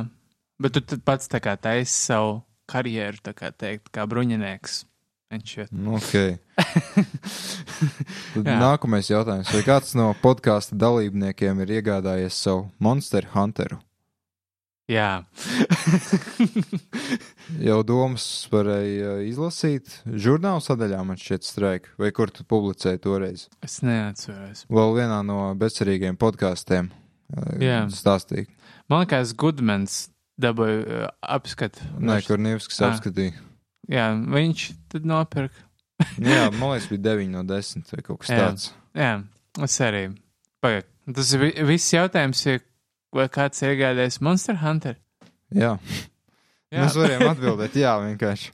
bet 0.65 0.81
tu 0.81 1.01
pats 1.05 1.29
tā 1.29 1.41
kā 1.43 1.53
taisi 1.61 1.93
savu 1.93 2.39
karjeru, 2.69 3.21
tā 3.29 3.37
kā 3.37 3.53
teikt, 3.53 3.93
kā 3.93 4.09
bruņinieks. 4.09 4.83
Viņš 5.29 5.51
ir. 5.61 5.67
Ok. 5.93 6.13
Tad 8.33 8.47
Jā. 8.49 8.55
nākamais 8.57 9.11
jautājums. 9.11 9.51
Vai 9.53 9.61
kāds 9.67 9.93
no 9.97 10.07
podkāstu 10.23 10.77
dalībniekiem 10.81 11.61
ir 11.65 11.75
iegādājies 11.79 12.33
savu 12.47 12.63
Monster 12.81 13.27
Hunteru? 13.35 13.77
Jā. 14.89 15.21
Jau 17.69 17.79
domas 17.85 18.23
varēja 18.49 19.19
izlasīt 19.29 19.99
žurnāla 20.09 20.61
sadaļā, 20.65 21.01
man 21.05 21.17
šķiet, 21.21 21.45
streika, 21.45 21.91
vai 22.01 22.09
kur 22.15 22.31
tu 22.33 22.41
publicēji 22.49 23.01
toreiz. 23.03 23.47
es 23.65 23.79
neatceros. 23.85 24.65
Vēl 24.69 24.95
vienā 24.97 25.19
no 25.25 25.39
bezcerīgiem 25.61 26.17
podkāstiem 26.17 26.89
Jā. 27.61 27.83
stāstīja. 27.93 28.49
Man 28.89 29.03
liekas, 29.05 29.35
Gudmans 29.37 30.07
dabūja 30.41 30.81
uh, 30.81 31.07
apskatu. 31.37 31.85
Nē, 32.01 32.21
kur 32.25 32.41
Nīvskis 32.41 32.81
Ah. 32.81 32.89
apskatīja. 32.95 33.37
Jā, 33.89 34.05
viņš 34.13 34.65
tad 34.93 35.05
nopirka. 35.09 35.65
Jā, 36.21 36.45
man 36.55 36.75
liekas, 36.75 36.87
bija 36.91 37.01
9 37.09 37.31
no 37.33 37.41
10 37.43 37.89
vai 37.95 38.03
kaut 38.05 38.19
kas 38.21 38.29
Jā. 38.31 38.37
tāds. 38.43 38.67
Jā, 38.95 39.11
es 39.65 39.79
arī. 39.83 40.03
Pagaid, 40.63 40.85
tas 41.15 41.33
vi- 41.41 41.55
viss 41.67 41.89
jautājums, 41.95 42.45
ir, 42.53 42.61
vai 43.15 43.27
kāds 43.27 43.63
ir 43.65 43.73
iegādājis 43.75 44.21
Monster 44.21 44.55
Hunter? 44.61 44.95
Jā, 45.51 45.73
Jā. 46.71 46.85
mēs 46.85 46.95
varējām 46.95 47.27
atbildēt, 47.33 47.73
jā, 47.81 47.95
vienkārši. 48.05 48.51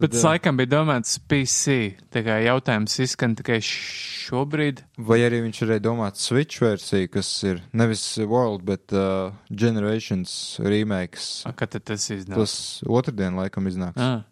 Bet 0.00 0.14
tas 0.14 0.22
laikam 0.24 0.56
bija 0.56 0.70
domāts 0.72 1.18
PC. 1.28 1.74
Tā 2.10 2.22
kā 2.24 2.38
jautājums 2.40 2.94
izskan 3.04 3.34
tikai 3.36 3.58
šobrīd. 3.60 4.80
Vai 4.96 5.18
arī 5.26 5.42
viņš 5.44 5.58
varēja 5.66 5.82
domāt 5.84 6.16
Switch 6.16 6.56
versiju, 6.62 7.10
kas 7.12 7.28
ir 7.44 7.60
nevis 7.76 8.04
World, 8.24 8.64
bet 8.64 8.94
uh, 8.96 9.34
Generations 9.52 10.56
remakes. 10.64 11.42
A, 11.44 11.52
Kad 11.52 11.76
tas 11.84 12.08
iznāca? 12.16 12.40
Tas 12.40 12.54
otrdien 12.88 13.36
laikam 13.36 13.68
iznāks, 13.68 14.00
Ah, 14.00 14.22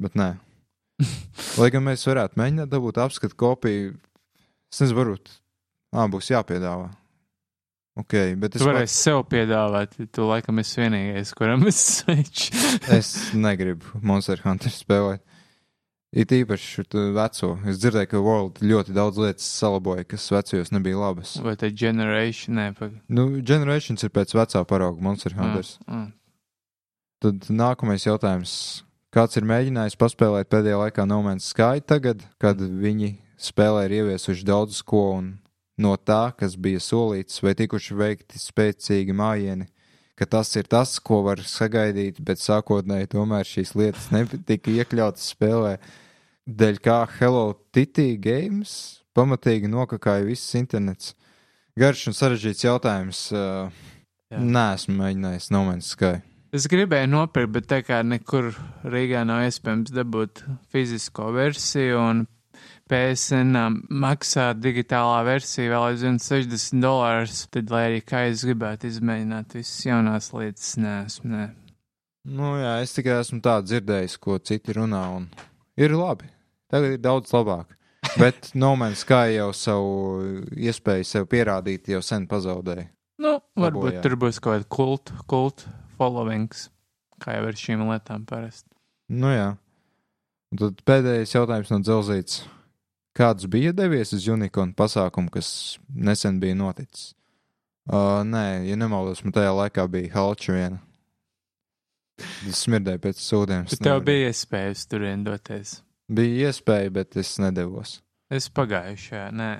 bet 0.00 0.16
nē. 0.18 0.30
Lai 1.60 1.70
gan 1.72 1.84
mēs 1.86 2.04
varētu 2.08 2.40
mēģināt 2.40 2.72
dabūt 2.72 3.00
apskatu 3.00 3.36
kopiju, 3.40 3.94
es 4.72 4.82
nezinu, 4.82 4.98
varbūt, 5.00 5.30
ā, 5.96 6.06
būs 6.12 6.32
jāpiedāvā. 6.32 6.90
Ok, 8.00 8.14
bet 8.40 8.54
es, 8.54 8.62
tu 8.62 8.68
varēsi 8.68 8.94
sev 8.94 9.24
piedāvāt, 9.28 9.96
tu 10.14 10.28
laikam 10.28 10.60
esi 10.62 10.78
vienīgais, 10.80 11.32
kuram 11.36 11.66
es 11.68 11.80
sveicu. 11.98 12.52
es 12.98 13.10
negribu 13.36 14.00
Monster 14.04 14.40
Hunter 14.44 14.72
spēlēt. 14.72 15.24
It 16.10 16.32
īpaši 16.34 16.82
veco. 17.14 17.52
Es 17.70 17.78
dzirdēju, 17.78 18.08
ka 18.10 18.20
World 18.24 18.56
ļoti 18.66 18.94
daudz 18.96 19.20
lietas 19.22 19.46
salaboja, 19.46 20.02
kas 20.10 20.24
vecajos 20.32 20.72
nebija 20.74 20.98
labas. 20.98 21.36
Vai 21.38 21.54
tā 21.58 21.70
generation, 21.70 22.56
nē, 22.58 22.72
pag... 22.78 22.96
Nu, 23.06 23.28
Generations 23.46 24.02
ir 24.02 24.10
pēc 24.10 24.34
vecā 24.34 24.64
parauga 24.66 24.98
Monster 25.06 25.36
Hunters. 25.38 25.76
Ah, 25.86 26.00
ah. 26.00 26.08
Tad 27.22 27.46
nākamais 27.54 28.08
jautājums. 28.08 28.52
Kāds 29.10 29.34
ir 29.40 29.46
mēģinājis 29.50 29.98
paspēlēt 29.98 30.46
pēdējā 30.52 30.76
laikā 30.84 31.02
No 31.10 31.18
Man's 31.24 31.48
Sky 31.50 31.82
tagad, 31.82 32.22
kad 32.38 32.60
viņi 32.60 33.16
spēlē 33.42 33.88
ir 33.88 33.96
ieviesuši 34.04 34.46
daudz 34.46 34.78
ko 34.86 35.02
un 35.16 35.32
no 35.80 35.96
tā, 35.98 36.30
kas 36.38 36.54
bija 36.54 36.78
solīts, 36.84 37.40
vai 37.42 37.56
tikuši 37.58 37.96
veikti 37.98 38.38
spēcīgi 38.38 39.16
mājieni, 39.16 39.66
ka 40.14 40.28
tas 40.30 40.54
ir 40.60 40.70
tas, 40.70 40.94
ko 41.02 41.24
var 41.26 41.42
sagaidīt, 41.42 42.22
bet 42.22 42.38
sākotnēji 42.38 43.10
tomēr 43.16 43.50
šīs 43.50 43.74
lietas 43.80 44.10
netika 44.14 44.76
iekļautas 44.78 45.26
spēlē, 45.34 45.74
dēļ 46.46 46.80
kā 46.84 47.02
Hello 47.18 47.48
Kitty 47.74 48.14
Games 48.22 49.02
pamatīgi 49.16 49.70
nokakāja 49.74 50.28
viss 50.28 50.54
internets. 50.54 51.16
Garš 51.78 52.10
un 52.12 52.14
sarežģīts 52.14 52.66
jautājums. 52.68 53.26
Uh. 53.34 53.88
Nē, 54.30 54.68
esmu 54.76 55.00
mēģinājis 55.00 55.50
No 55.50 55.66
Man's 55.66 55.90
Sky. 55.96 56.20
Es 56.50 56.64
gribēju 56.66 57.06
nopirkt, 57.12 57.52
bet 57.54 57.66
tā 57.70 57.76
kā 57.86 58.00
nekur 58.02 58.48
Rīgā 58.82 59.20
nav 59.22 59.44
iespējams 59.46 59.92
dabūt 59.94 60.40
fizisko 60.74 61.28
versiju, 61.36 62.00
un 62.02 62.24
PSN 62.90 63.54
maksā 64.02 64.48
digitālā 64.58 65.20
versija 65.28 65.70
vēl 65.70 65.92
aizvien 65.92 66.18
60 66.18 66.82
dolārus, 66.82 67.44
tad, 67.54 67.70
lai 67.70 67.84
arī 67.92 68.00
kā 68.02 68.24
es 68.32 68.42
gribētu 68.42 68.90
izmēģināt 68.90 69.54
visas 69.60 69.86
jaunās 69.86 70.32
lietas, 70.34 70.72
neesmu, 70.82 71.30
nē. 71.30 71.44
Nu, 72.34 72.56
jā, 72.58 72.72
es 72.82 72.96
tikai 72.96 73.20
esmu 73.20 73.38
tā 73.44 73.60
dzirdējis, 73.62 74.18
ko 74.18 74.40
citi 74.42 74.74
runā, 74.74 75.04
un 75.20 75.28
ir 75.78 75.94
labi. 75.94 76.32
Tagad 76.70 76.96
ir 76.96 77.04
daudz 77.04 77.30
labāk. 77.36 77.76
Bet 78.18 78.50
No 78.58 78.72
Man's 78.80 79.04
Sky 79.04 79.36
jau 79.36 79.52
savu 79.54 80.42
iespēju 80.58 81.06
sev 81.06 81.30
pierādīt 81.30 81.92
jau 81.94 82.02
sen 82.02 82.26
pazaudēja. 82.26 82.90
Nu, 83.22 83.36
varbūt 83.54 83.92
Labojā. 83.92 84.02
tur 84.02 84.18
būs 84.18 84.42
kaut 84.42 84.56
kāda 84.56 84.68
kult, 84.72 85.14
kult 85.30 85.68
followings, 86.00 86.68
kā 87.20 87.36
jau 87.36 87.46
ar 87.50 87.58
šīm 87.60 87.84
lietām 87.90 88.24
parasti. 88.28 88.70
Nu, 89.12 89.28
jā. 89.34 89.50
Un 90.50 90.58
tad 90.64 90.80
pēdējais 90.88 91.36
jautājums 91.36 91.70
no 91.70 91.78
Dzelzītes. 91.84 92.40
Kāds 93.16 93.46
bija 93.50 93.72
devies 93.76 94.14
uz 94.16 94.26
Unicorn 94.30 94.70
pasākumu, 94.78 95.30
kas 95.34 95.78
nesen 95.92 96.38
bija 96.42 96.56
noticis? 96.58 97.10
Uh, 97.90 98.20
nē, 98.26 98.62
ja 98.68 98.76
nemaldos, 98.78 99.22
man 99.26 99.34
tajā 99.34 99.50
laikā 99.56 99.84
bija 99.90 100.12
halča 100.14 100.54
viena. 100.54 100.78
Tas 102.20 102.60
smirdēja 102.66 103.00
pēc 103.02 103.20
sūdiem. 103.24 103.64
es 103.66 103.74
Bet 103.74 103.82
tev 103.82 103.96
nevarēju. 103.96 104.06
bija 104.06 104.30
iespēja 104.30 104.74
uz 104.76 104.84
turien 104.90 105.24
doties. 105.26 105.72
Bija 106.10 106.50
iespēja, 106.50 106.92
bet 106.94 107.16
es 107.18 107.32
nedevos. 107.42 107.96
Es 108.30 108.46
pagājušajā, 108.54 109.30
nē. 109.34 109.50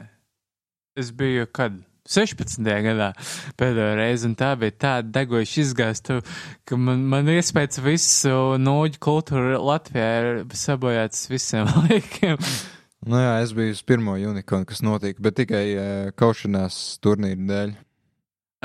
Es 1.01 1.11
biju 1.17 1.49
kad? 1.51 1.81
16. 2.11 2.67
gadā 2.87 3.13
pēdējo 3.61 3.93
reizi, 4.01 4.27
un 4.27 4.35
tā 4.39 4.51
bija 4.59 4.75
tāda 4.87 5.13
degoša 5.21 5.61
izgāsta, 5.63 6.19
ka 6.67 6.79
man, 6.81 7.05
man 7.13 7.31
iespējas 7.31 7.79
visu 7.85 8.35
noģu 8.59 8.99
kultūru 9.03 9.61
Latvijā 9.63 10.11
ir 10.23 10.43
sabojāts 10.59 11.29
visiem 11.31 11.71
laikiem. 11.85 12.41
Nu 13.07 13.21
jā, 13.23 13.37
es 13.45 13.55
biju 13.57 13.73
uz 13.73 13.85
pirmo 13.87 14.19
unikonu, 14.19 14.67
kas 14.69 14.83
notika, 14.85 15.23
bet 15.25 15.39
tikai 15.39 15.65
uh, 15.73 16.11
kaušanās 16.19 16.99
turnīru 17.05 17.47
dēļ. 17.49 17.79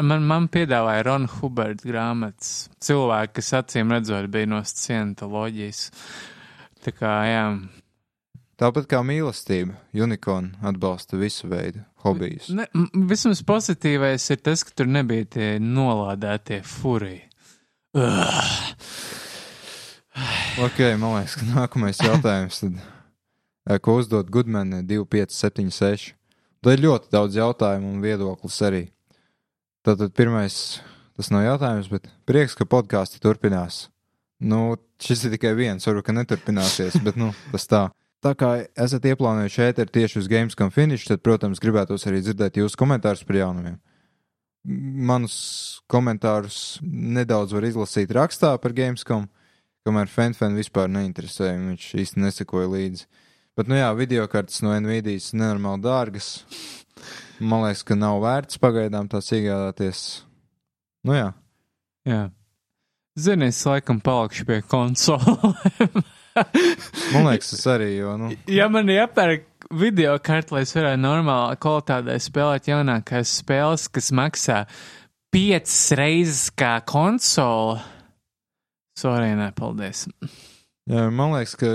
Man, 0.03 0.25
man 0.27 0.49
piedāvāja 0.51 1.05
Rona 1.07 1.29
Huberta 1.37 1.87
grāmatas. 1.87 2.65
Cilvēki, 2.83 3.37
kas 3.37 3.53
acīm 3.61 3.93
redzot, 3.95 4.27
bija 4.33 4.49
no 4.51 4.59
scientoloģijas. 4.67 5.85
Tā 6.83 6.91
kā, 6.97 7.13
jā, 7.29 7.45
Tāpat 8.55 8.85
kā 8.87 9.01
mīlestība, 9.03 9.75
unikona 9.99 10.55
atbalsta 10.69 11.17
visu 11.19 11.49
veidu 11.51 11.81
hobijus. 12.05 12.47
Ne, 12.55 12.69
vismaz 13.09 13.41
pozitīvais 13.43 14.29
ir 14.31 14.39
tas, 14.45 14.63
ka 14.63 14.71
tur 14.79 14.87
nebija 14.87 15.27
tie 15.35 15.49
nolādētie 15.59 16.61
furiji. 16.63 17.25
Ok, 20.63 20.79
man 20.95 21.17
liekas, 21.17 21.35
ka 21.35 21.47
nākamais 21.49 21.99
jautājums, 21.99 22.61
tad, 22.63 22.77
eh, 23.67 23.79
ko 23.83 23.97
uzdot 23.99 24.29
Goodman 24.31 24.71
2576. 24.87 26.13
Tad 26.63 26.77
ir 26.77 26.85
ļoti 26.87 27.11
daudz 27.11 27.35
jautājumu 27.35 27.91
un 27.91 27.99
viedoklis 28.03 28.61
arī. 28.63 28.85
Tātad 29.83 30.15
pirmais, 30.15 30.79
tas 31.19 31.27
nav 31.35 31.43
jautājums, 31.43 31.91
bet 31.91 32.07
prieks, 32.25 32.55
ka 32.55 32.63
podkāsti 32.63 33.19
turpinās. 33.19 33.89
Nu, 34.39 34.77
šis 35.03 35.27
ir 35.27 35.35
tikai 35.35 35.51
viens, 35.59 35.83
varbūt, 35.83 36.07
ka 36.07 36.15
neturpināsies, 36.15 36.95
bet, 37.03 37.19
nu, 37.19 37.33
tas 37.51 37.67
tā. 37.67 37.83
Tā 38.23 38.31
kā 38.37 38.51
esat 38.79 39.05
ieplānojuši 39.11 39.65
ēteru 39.67 39.93
tieši 39.97 40.21
uz 40.21 40.29
Gamescom 40.31 40.71
finish, 40.73 41.05
tad, 41.09 41.21
protams, 41.25 41.61
gribētos 41.61 42.07
arī 42.09 42.21
dzirdēt 42.23 42.57
jūsu 42.61 42.79
komentārus 42.79 43.25
par 43.27 43.39
jaunumiem. 43.41 43.77
Manus 44.65 45.35
komentārus 45.91 46.79
nedaudz 46.81 47.53
var 47.53 47.67
izlasīt 47.67 48.13
rakstā 48.17 48.55
par 48.61 48.73
Gamescom, 48.73 49.27
kamēr 49.85 50.09
FanFan 50.09 50.57
vispār 50.57 50.89
neinteresēja, 50.89 51.59
viņš 51.61 51.87
īsti 52.01 52.23
nesekoja 52.23 52.71
līdzi. 52.71 53.05
Bet, 53.55 53.69
nu 53.69 53.77
jā, 53.77 53.91
video 53.95 54.25
kartes 54.27 54.63
no 54.65 54.73
Nvidias 54.73 55.29
nenormāli 55.37 55.85
dārgas. 55.85 56.29
Man 57.39 57.67
liekas, 57.67 57.85
ka 57.85 57.95
nav 57.99 58.17
vērts 58.23 58.59
pagaidām 58.63 59.07
tās 59.11 59.29
iegādāties. 59.35 60.01
Nu 61.05 61.13
jā, 61.13 61.29
Jā. 62.05 62.29
Zini, 63.17 63.49
es 63.49 63.63
laikam 63.65 63.97
palikšu 64.03 64.45
pie 64.45 64.59
konsolēm. 64.69 65.55
man 67.13 67.27
liekas, 67.29 67.51
tas 67.55 67.65
arī, 67.75 67.89
jo, 67.99 68.15
nu, 68.19 68.31
ja 68.51 68.67
man 68.71 68.89
iepērk 68.91 69.67
video 69.75 70.15
kartu, 70.23 70.55
lai 70.57 70.63
es 70.65 70.73
varētu 70.75 71.01
normālā 71.01 71.55
kvalitātē 71.61 72.17
spēlēt 72.21 72.67
jaunākās 72.69 73.37
spēles, 73.41 73.87
kas 73.95 74.11
maksā 74.15 74.63
piecas 75.33 75.79
reizes 75.99 76.49
kā 76.55 76.77
konsola, 76.87 77.79
sorry, 78.99 79.31
nepaldies. 79.39 80.05
jā, 80.91 81.07
man 81.11 81.33
liekas, 81.37 81.55
ka, 81.59 81.71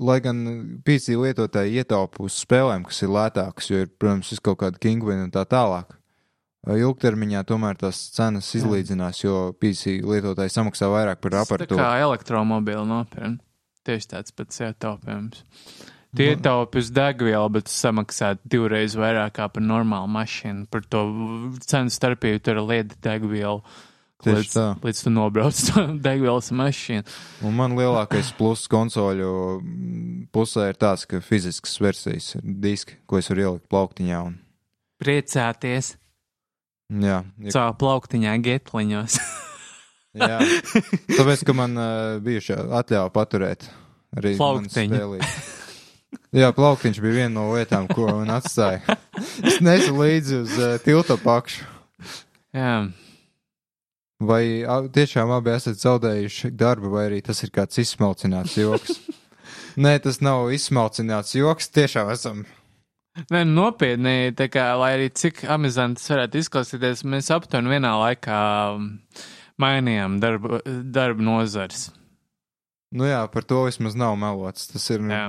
lai 0.00 0.18
gan 0.24 0.42
PC 0.84 1.16
lietotāji 1.20 1.80
ietaupa 1.80 2.24
uz 2.26 2.40
spēlēm, 2.42 2.84
kas 2.88 3.02
ir 3.06 3.12
lētākas, 3.14 3.70
jo 3.70 3.84
ir, 3.84 3.92
protams, 4.00 4.32
ir 4.34 4.42
kaut 4.44 4.60
kāda 4.64 4.80
Kingwin 4.82 5.26
un 5.28 5.32
tā 5.34 5.44
tālāk. 5.48 5.96
Ilgtermiņā 6.68 7.40
tomēr 7.48 7.78
tās 7.80 7.96
cenas 8.12 8.50
izlīdzinās, 8.58 9.22
jo 9.22 9.46
PC 9.56 9.94
lietotāji 10.04 10.52
samaksā 10.52 10.90
vairāk 10.92 11.22
par 11.24 11.32
Tā 11.32 11.44
aparatūru. 11.46 11.78
kā 11.80 11.94
elektromobīli 12.04 12.84
nopirkt. 12.90 13.38
Tieši 13.88 14.12
tāds 14.12 14.34
pats 14.36 14.60
ietaupījums. 14.60 15.44
Tu 16.10 16.26
ietaupi 16.26 16.80
uz 16.82 16.88
degvielu, 16.90 17.46
bet 17.54 17.70
samaksā 17.70 18.32
divreiz 18.42 18.96
vairāk 18.98 19.36
kā 19.38 19.46
par 19.52 19.62
normālu 19.62 20.10
mašīnu. 20.10 20.66
Par 20.72 20.82
to 20.90 21.04
cenu 21.62 21.92
starpību 21.94 22.42
tur 22.42 22.58
ir 22.58 22.66
lieta 22.66 22.98
degvielu. 23.06 23.62
Līdz, 24.20 24.50
tā. 24.52 24.64
līdz 24.84 24.98
tu 25.06 25.10
nobrauc 25.14 25.60
to 25.70 25.84
degvielas 26.06 26.50
mašīnu. 26.52 27.06
Un 27.46 27.54
man 27.56 27.76
lielākais 27.78 28.34
pluss 28.36 28.68
konsoļu 28.68 29.30
pusē 30.34 30.66
ir 30.74 30.80
tas, 30.82 31.06
ka 31.08 31.22
fiziskas 31.24 31.78
versijas 31.80 32.34
ir 32.36 32.44
diski, 32.66 32.98
ko 33.08 33.22
es 33.22 33.30
varu 33.32 33.46
ielikt 33.46 33.70
plauktiņā. 33.72 34.22
Un, 34.28 34.36
Priecāties 35.00 35.94
jā, 36.90 37.22
ja, 37.24 37.54
savā 37.54 37.70
plauktiņā, 37.80 38.34
getliņos. 38.44 39.20
jā. 40.16 40.38
Tāpēc, 41.16 41.44
ka 41.46 41.56
man 41.56 41.76
uh, 41.78 42.16
bijuši 42.24 42.56
atļauja 42.80 43.12
paturēt 43.14 43.68
arī 44.18 44.36
Plauktiņu. 44.40 45.20
Jā, 46.34 46.48
plauktiņš 46.54 46.98
bija 47.02 47.14
viena 47.20 47.34
no 47.36 47.44
lietām, 47.54 47.86
ko 47.90 48.08
man 48.10 48.32
atstāja. 48.34 48.96
Es 49.46 49.60
nesu 49.62 49.94
līdzi 49.94 50.40
uz 50.42 50.56
uh, 50.58 50.72
tilta 50.82 51.14
pakšu. 51.22 51.66
Jā, 52.54 52.74
Vai 54.20 54.60
a, 54.68 54.82
tiešām 54.92 55.30
abi 55.32 55.54
esat 55.54 55.80
zaudējuši 55.80 56.50
darbu, 56.60 56.90
vai 56.92 57.06
arī 57.08 57.20
tas 57.24 57.38
ir 57.40 57.52
kāds 57.54 57.80
izsmalcināts 57.80 58.58
joks? 58.60 58.98
Nē, 59.80 59.94
tas 60.04 60.20
nav 60.20 60.50
izsmalcināts 60.52 61.32
joks. 61.38 61.70
Tiešām 61.72 62.10
esam 62.12 62.42
Nē, 63.32 63.42
nopietni, 63.48 64.30
kā, 64.52 64.66
lai 64.78 64.92
arī 64.98 65.08
cik 65.16 65.42
amizanti 65.50 65.98
tas 65.98 66.12
varētu 66.12 66.40
izklausīties, 66.40 67.02
mēs 67.08 67.32
aptuveni 67.34 67.72
vienā 67.72 67.94
laikā 67.98 68.42
mainījām 69.60 70.18
darba, 70.22 70.60
darba 70.66 71.24
nozars. 71.24 71.88
Nu 72.90 73.06
jā, 73.06 73.20
par 73.30 73.46
to 73.46 73.62
vismaz 73.68 73.94
nav 73.98 74.16
melots. 74.18 74.66
Tas 74.72 74.88
ir 74.90 75.02
nu, 75.04 75.12
Jā. 75.14 75.26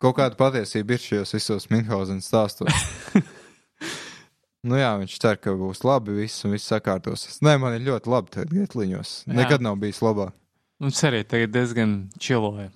kaut 0.00 0.16
kāda 0.20 0.38
patiesība 0.40 0.96
ir 0.96 1.02
šajos 1.04 1.34
visos 1.36 1.66
Minhausen 1.72 2.22
stāstos. 2.24 2.86
nu 4.68 4.80
jā, 4.80 4.94
viņš 5.02 5.18
cer, 5.20 5.36
ka 5.42 5.52
būs 5.58 5.84
labi 5.84 6.16
viss 6.22 6.46
un 6.46 6.56
viss 6.56 6.70
sakārtosies. 6.72 7.42
Nē, 7.44 7.58
man 7.60 7.76
ir 7.76 7.84
ļoti 7.90 8.14
labi 8.14 8.32
tagad 8.38 8.56
getliņos. 8.56 9.18
Jā. 9.26 9.36
Nekad 9.42 9.66
nav 9.66 9.76
bijis 9.82 10.00
labāk. 10.04 10.32
Mums 10.80 11.04
arī 11.06 11.20
tagad 11.28 11.52
diezgan 11.54 11.98
čiloja 12.20 12.70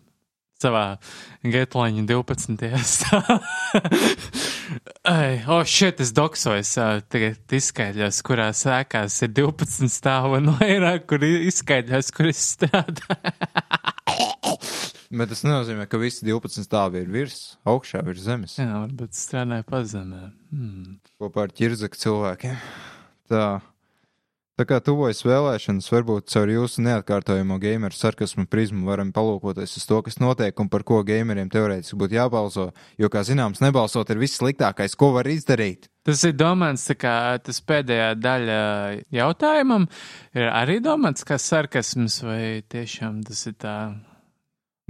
savā 0.62 0.84
getlaņa 1.46 2.04
12. 2.08 2.68
stāvā. 2.92 3.38
Ai, 5.08 5.38
o, 5.46 5.60
oh, 5.60 5.64
šeit 5.68 6.02
es 6.04 6.12
doksojos, 6.16 6.74
tagad 7.12 7.56
izskaidros, 7.58 8.20
kurā 8.26 8.50
sēkās 8.56 9.20
ir 9.24 9.32
12 9.38 9.88
stāvu 9.92 10.40
un 10.40 10.52
vairāk, 10.58 11.06
kur 11.10 11.24
izskaidros, 11.28 12.12
kur 12.14 12.30
es 12.32 12.42
strādāju. 12.56 13.34
Bet 15.08 15.30
tas 15.32 15.40
nenozīmē, 15.46 15.86
ka 15.88 15.96
visi 16.00 16.26
12 16.26 16.66
stāvi 16.66 17.00
ir 17.00 17.08
virs, 17.12 17.38
augšā, 17.68 18.02
virs 18.04 18.26
zemes. 18.26 18.58
Jā, 18.60 18.68
varbūt 18.74 19.16
strādāju 19.16 19.64
pazemē. 19.70 20.22
Hmm. 20.52 20.98
kopā 21.20 21.46
ar 21.46 21.54
ķirzaku 21.56 22.00
cilvēkiem. 22.02 22.58
Tā. 23.32 23.46
Tā 24.58 24.64
kā 24.66 24.80
tuvojas 24.82 25.20
vēlēšanas, 25.22 25.86
varbūt 25.92 26.32
caur 26.32 26.50
jūsu 26.50 26.82
neatkārtojamo 26.82 27.60
gameru 27.62 27.94
sarkasmu 27.94 28.48
prizmu 28.50 28.88
varam 28.88 29.12
palūkoties 29.14 29.76
uz 29.78 29.84
to, 29.86 30.00
kas 30.02 30.16
notiek 30.18 30.58
un 30.58 30.66
par 30.72 30.82
ko 30.82 30.96
gameriem 31.06 31.46
teorētiski 31.52 31.94
būtu 32.00 32.16
jābalso, 32.16 32.64
jo, 32.98 33.06
kā 33.06 33.22
zināms, 33.22 33.60
nebalsot 33.62 34.10
ir 34.10 34.18
viss 34.18 34.40
sliktākais, 34.40 34.96
ko 34.98 35.12
var 35.14 35.30
izdarīt. 35.30 35.86
Tas 36.02 36.24
ir 36.26 36.34
domāts, 36.34 36.88
kā 36.98 37.36
tas 37.38 37.62
pēdējā 37.70 38.08
daļa 38.18 38.56
jautājumam 39.14 39.86
ir 40.34 40.50
arī 40.50 40.80
domāts 40.82 41.22
kā 41.28 41.38
sarkasms, 41.38 42.18
vai 42.26 42.58
tiešām 42.66 43.22
tas 43.30 43.44
ir 43.46 43.54
tā. 43.62 43.76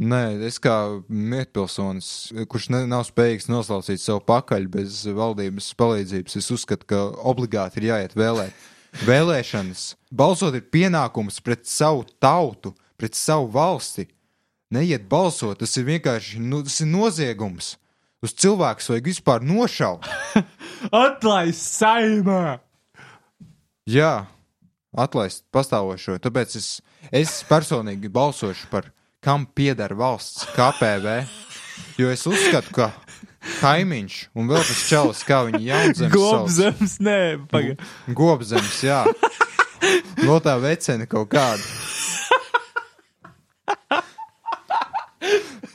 Nē, 0.01 0.23
es 0.49 0.57
kā 0.65 0.79
mierpilsonis, 1.13 2.33
kurš 2.49 2.71
ne, 2.73 2.83
nav 2.89 3.05
spējīgs 3.11 3.53
noslaucīt 3.53 4.01
savu 4.01 4.25
pakaļ 4.33 4.73
bez 4.81 5.05
valdības 5.13 5.75
palīdzības, 5.77 6.41
es 6.41 6.51
uzskatu, 6.57 6.89
ka 6.89 7.05
obligāti 7.29 7.83
ir 7.83 7.91
jāiet 7.93 8.17
vēlēt. 8.17 8.69
Vēlēšanas, 9.05 9.95
balsot 10.11 10.57
ir 10.59 10.65
pienākums 10.73 11.43
pret 11.45 11.67
savu 11.69 12.07
tautu, 12.21 12.75
pret 12.99 13.15
savu 13.15 13.51
valsti. 13.55 14.09
Neiet 14.75 15.07
balsot, 15.09 15.61
tas 15.63 15.77
ir 15.81 15.87
vienkārši 15.89 16.41
nu, 16.45 16.63
tas 16.67 16.81
ir 16.83 16.91
noziegums. 16.91 17.77
Uz 18.25 18.35
cilvēku 18.35 18.83
vajag 18.91 19.13
vispār 19.13 19.45
nošaut. 19.47 20.09
Atlaist 21.05 21.79
saimā! 21.79 22.59
Jā, 23.89 24.27
atlaist 24.93 25.47
pastāvošo. 25.55 26.19
Tāpēc 26.21 26.59
es, 26.59 26.67
es 27.15 27.39
personīgi 27.49 28.11
balsošu 28.13 28.69
par 28.73 28.91
kam 29.25 29.47
pieder 29.47 29.95
valsts 29.97 30.45
KPV. 30.57 31.23
Jo 31.99 32.11
es 32.13 32.27
uzskatu, 32.29 32.75
ka 32.75 32.91
kaimiņš 33.59 34.17
un 34.39 34.49
vēl 34.51 34.65
tas 34.67 34.81
čalis, 34.89 35.23
kā 35.27 35.43
viņi 35.49 35.69
jaunzemes 35.69 36.15
sauc. 36.15 36.49
Gobzems, 36.49 36.97
nē, 37.05 37.21
pagaidi. 37.51 37.91
Gobzems, 38.19 38.81
jā. 38.87 39.03
Vēl 40.19 40.41
tā 40.45 40.57
vecena 40.63 41.07
kaut 41.11 41.31
kāda. 41.33 41.63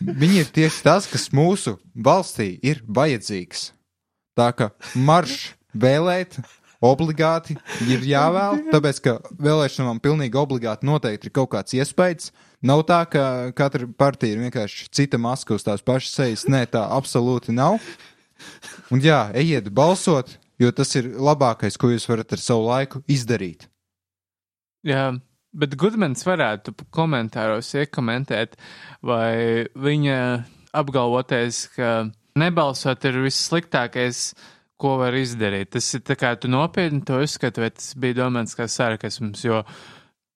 Viņi 0.03 0.41
ir 0.41 0.49
tieši 0.52 0.84
tas, 0.84 1.07
kas 1.07 1.30
mūsu 1.31 1.77
valstī 1.95 2.57
ir 2.65 2.81
vajadzīgs. 2.91 3.69
Tā 4.35 4.49
ka 4.57 4.72
marš 4.98 5.53
vēlēt 5.72 6.40
obligāti 6.84 7.56
ir 7.88 8.03
jāvēl, 8.03 8.65
tāpēc 8.73 8.99
ka 9.06 9.14
vēlēšanām 9.40 10.02
pilnīgi 10.03 10.40
obligāti 10.40 10.90
noteikti 10.90 11.30
ir 11.30 11.35
kaut 11.38 11.53
kāds 11.53 11.76
iespējas. 11.77 12.34
Nav 12.64 12.85
tā, 12.88 13.02
ka 13.11 13.26
katra 13.57 13.90
partija 13.99 14.35
ir 14.35 14.45
vienkārši 14.45 14.88
cita 14.95 15.19
maska 15.19 15.57
uz 15.57 15.65
tās 15.65 15.84
pašas 15.84 16.15
sejas. 16.15 16.48
Nē, 16.48 16.65
tā 16.72 16.85
absolūti 16.95 17.56
nav. 17.56 17.81
Un 18.91 19.03
jā, 19.03 19.26
ejiet 19.40 19.68
balsot, 19.76 20.38
Jo 20.61 20.72
tas 20.76 20.94
ir 20.99 21.10
labākais, 21.18 21.77
ko 21.80 21.90
jūs 21.91 22.06
varat 22.10 22.35
ar 22.35 22.41
savu 22.41 22.68
laiku 22.68 23.02
izdarīt. 23.11 23.65
Jā, 24.85 25.10
bet 25.56 25.77
Gudmans 25.80 26.26
varētu 26.27 26.76
komentāros 26.94 27.72
iekomentēt, 27.80 28.57
vai 29.02 29.65
viņa 29.73 30.18
apgalvotais, 30.76 31.65
ka 31.73 31.94
nebalsot 32.40 33.10
ir 33.10 33.22
vissliktākais, 33.26 34.26
ko 34.80 34.98
var 35.02 35.15
izdarīt. 35.15 35.72
Tas 35.76 35.88
ir 35.95 36.03
tā 36.06 36.18
kā 36.19 36.34
tu 36.38 36.52
nopietni 36.52 37.03
to 37.07 37.22
uzskati, 37.23 37.64
vai 37.64 37.72
tas 37.73 37.94
bija 37.99 38.22
domāts 38.23 38.57
kā 38.57 38.68
sarkasms, 38.69 39.45
jo 39.45 39.64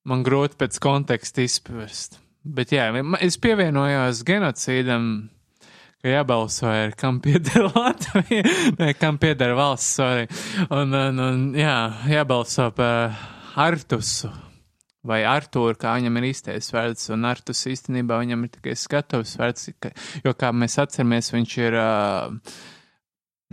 man 0.08 0.24
grūti 0.26 0.58
pēc 0.60 0.78
konteksta 0.82 1.44
izprast. 1.44 2.18
Bet 2.48 2.72
jā, 2.72 2.86
es 3.20 3.36
pievienojos 3.42 4.22
genocīdam, 4.26 5.08
ka 6.00 6.12
jābalso 6.14 6.70
ir, 6.72 6.94
kam 6.96 7.18
pieder 7.24 7.66
Latvija, 7.74 8.44
ne, 8.78 8.92
kam 8.96 9.18
pieder 9.20 9.52
valsts, 9.58 9.98
sorry. 9.98 10.28
Un, 10.70 10.94
un, 10.96 11.18
un 11.24 11.42
jā, 11.58 11.76
jābalso 12.08 12.70
par 12.76 13.18
Artusu. 13.58 14.30
Vai 15.08 15.20
Artūru, 15.28 15.76
kā 15.78 15.92
viņam 15.96 16.16
ir 16.18 16.24
īstais 16.32 16.72
vārds, 16.74 17.04
un 17.14 17.22
Artus 17.28 17.60
īstenībā 17.70 18.16
viņam 18.20 18.42
ir 18.44 18.50
tikai 18.56 18.74
skatuves 18.76 19.36
vārds, 19.38 19.68
ka, 19.80 19.92
jo, 20.24 20.32
kā 20.36 20.50
mēs 20.52 20.74
atceramies, 20.82 21.30
viņš 21.32 21.54
ir, 21.62 21.76
uh, 21.78 22.58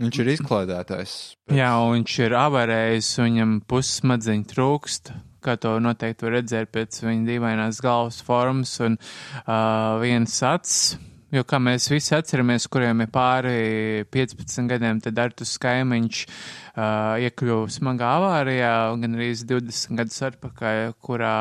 Viņš 0.02 0.18
ir 0.20 0.32
izklaidētājs. 0.34 1.12
jā, 1.56 1.70
un 1.80 1.94
viņš 1.94 2.16
ir 2.26 2.34
avarējis, 2.36 3.12
viņam 3.22 3.54
pussmadziņu 3.70 4.48
trūkst, 4.50 5.12
kā 5.46 5.56
to 5.60 5.76
noteikti 5.82 6.26
var 6.26 6.38
redzēt 6.40 6.72
pēc 6.74 7.00
viņa 7.04 7.28
dīvainās 7.30 7.80
galvas 7.84 8.20
formas, 8.26 8.76
un 8.84 8.98
uh, 8.98 9.96
viens 10.02 10.36
acs, 10.46 10.96
jo, 11.34 11.44
kā 11.48 11.60
mēs 11.62 11.88
visi 11.92 12.14
atceramies, 12.16 12.68
kuriem 12.72 13.04
ir 13.04 13.10
pāri 13.14 14.04
15 14.14 14.70
gadiem, 14.72 15.00
tad 15.04 15.20
Artus 15.22 15.56
Kaimiņš 15.62 16.22
uh, 16.26 17.16
iekļuva 17.26 17.70
smagā 17.72 18.12
avārijā, 18.20 18.72
gan 19.02 19.18
arī 19.18 19.30
20 19.54 20.00
gadus 20.02 20.22
atpakaļ, 20.30 20.82
kurā 21.06 21.36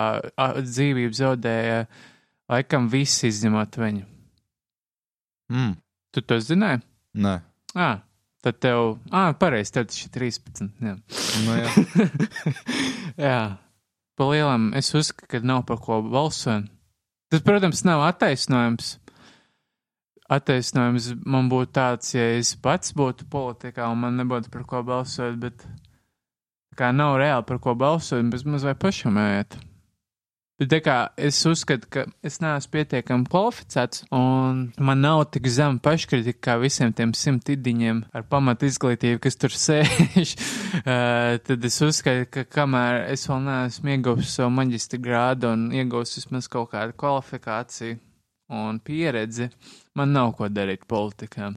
dzīvību 0.62 1.20
zaudēja 1.22 1.82
laikam 2.52 2.88
visi 2.94 3.34
izņemot 3.34 3.82
viņu. 3.82 4.06
Mm. 5.54 5.76
Tu 6.16 6.24
to 6.24 6.40
zināji? 6.42 6.80
Nē, 7.22 7.40
Ā, 7.76 7.90
tad 8.46 8.60
tev, 8.64 8.94
ā, 9.12 9.26
pareizi, 9.40 9.74
tev 9.76 9.90
tas 9.90 9.98
ir 10.06 10.12
13. 10.16 10.70
Jā. 10.80 10.94
nu, 11.44 11.56
jā. 11.60 12.06
jā, 13.28 13.40
pa 14.18 14.30
lielam 14.32 14.72
es 14.78 14.94
uzskatu, 14.96 15.28
ka 15.32 15.42
nav 15.44 15.66
par 15.70 15.82
ko 15.84 16.02
balsot. 16.06 16.70
Tas, 17.32 17.42
protams, 17.46 17.84
nav 17.88 18.04
attaisnojums. 18.06 18.96
Attaisnojums 20.32 21.12
man 21.26 21.50
būtu 21.52 21.74
tāds, 21.76 22.14
ja 22.16 22.26
es 22.40 22.56
pats 22.58 22.94
būtu 22.98 23.28
politikā 23.30 23.90
un 23.92 24.02
man 24.02 24.18
nebūtu 24.22 24.52
par 24.54 24.66
ko 24.70 24.82
balsot, 24.86 25.38
bet 25.42 25.66
kā 26.80 26.92
nav 26.96 27.18
reāli 27.22 27.46
par 27.50 27.62
ko 27.62 27.76
balsot, 27.78 28.26
bez 28.32 28.46
maz 28.48 28.66
vai 28.66 28.76
pašam 28.78 29.20
ēt. 29.22 29.58
Bet 30.56 30.72
kā 30.86 31.10
es 31.20 31.36
uzskatu, 31.44 31.88
ka 31.92 32.06
es 32.24 32.38
neesmu 32.40 32.72
pietiekami 32.72 33.26
kvalificēts, 33.28 34.06
un 34.16 34.62
man 34.80 35.02
nav 35.04 35.26
tik 35.34 35.50
zema 35.52 35.82
paškritika 35.84 36.40
kā 36.48 36.54
visiem 36.62 36.94
tiem 36.96 37.12
simt 37.12 37.52
idiņiem 37.52 38.00
ar 38.16 38.24
pamatu 38.32 38.70
izglītību, 38.70 39.20
kas 39.26 39.36
tur 39.36 39.52
sēž. 39.52 40.32
uh, 40.80 41.36
tad 41.50 41.68
es 41.68 41.80
uzskatu, 41.84 42.30
ka 42.32 42.46
kamēr 42.48 43.02
es 43.12 43.28
vēl 43.28 43.44
neesmu 43.50 43.92
ieguvis 43.98 44.32
savu 44.38 44.54
maģistra 44.56 45.02
grādu 45.04 45.52
un 45.52 45.68
ieguvis 45.76 46.16
vismaz 46.22 46.48
kaut 46.48 46.72
kādu 46.72 46.96
kvalifikāciju 47.04 48.00
un 48.56 48.80
pieredzi, 48.80 49.50
man 50.00 50.16
nav 50.16 50.38
ko 50.40 50.48
darīt 50.48 50.88
politikā. 50.88 51.52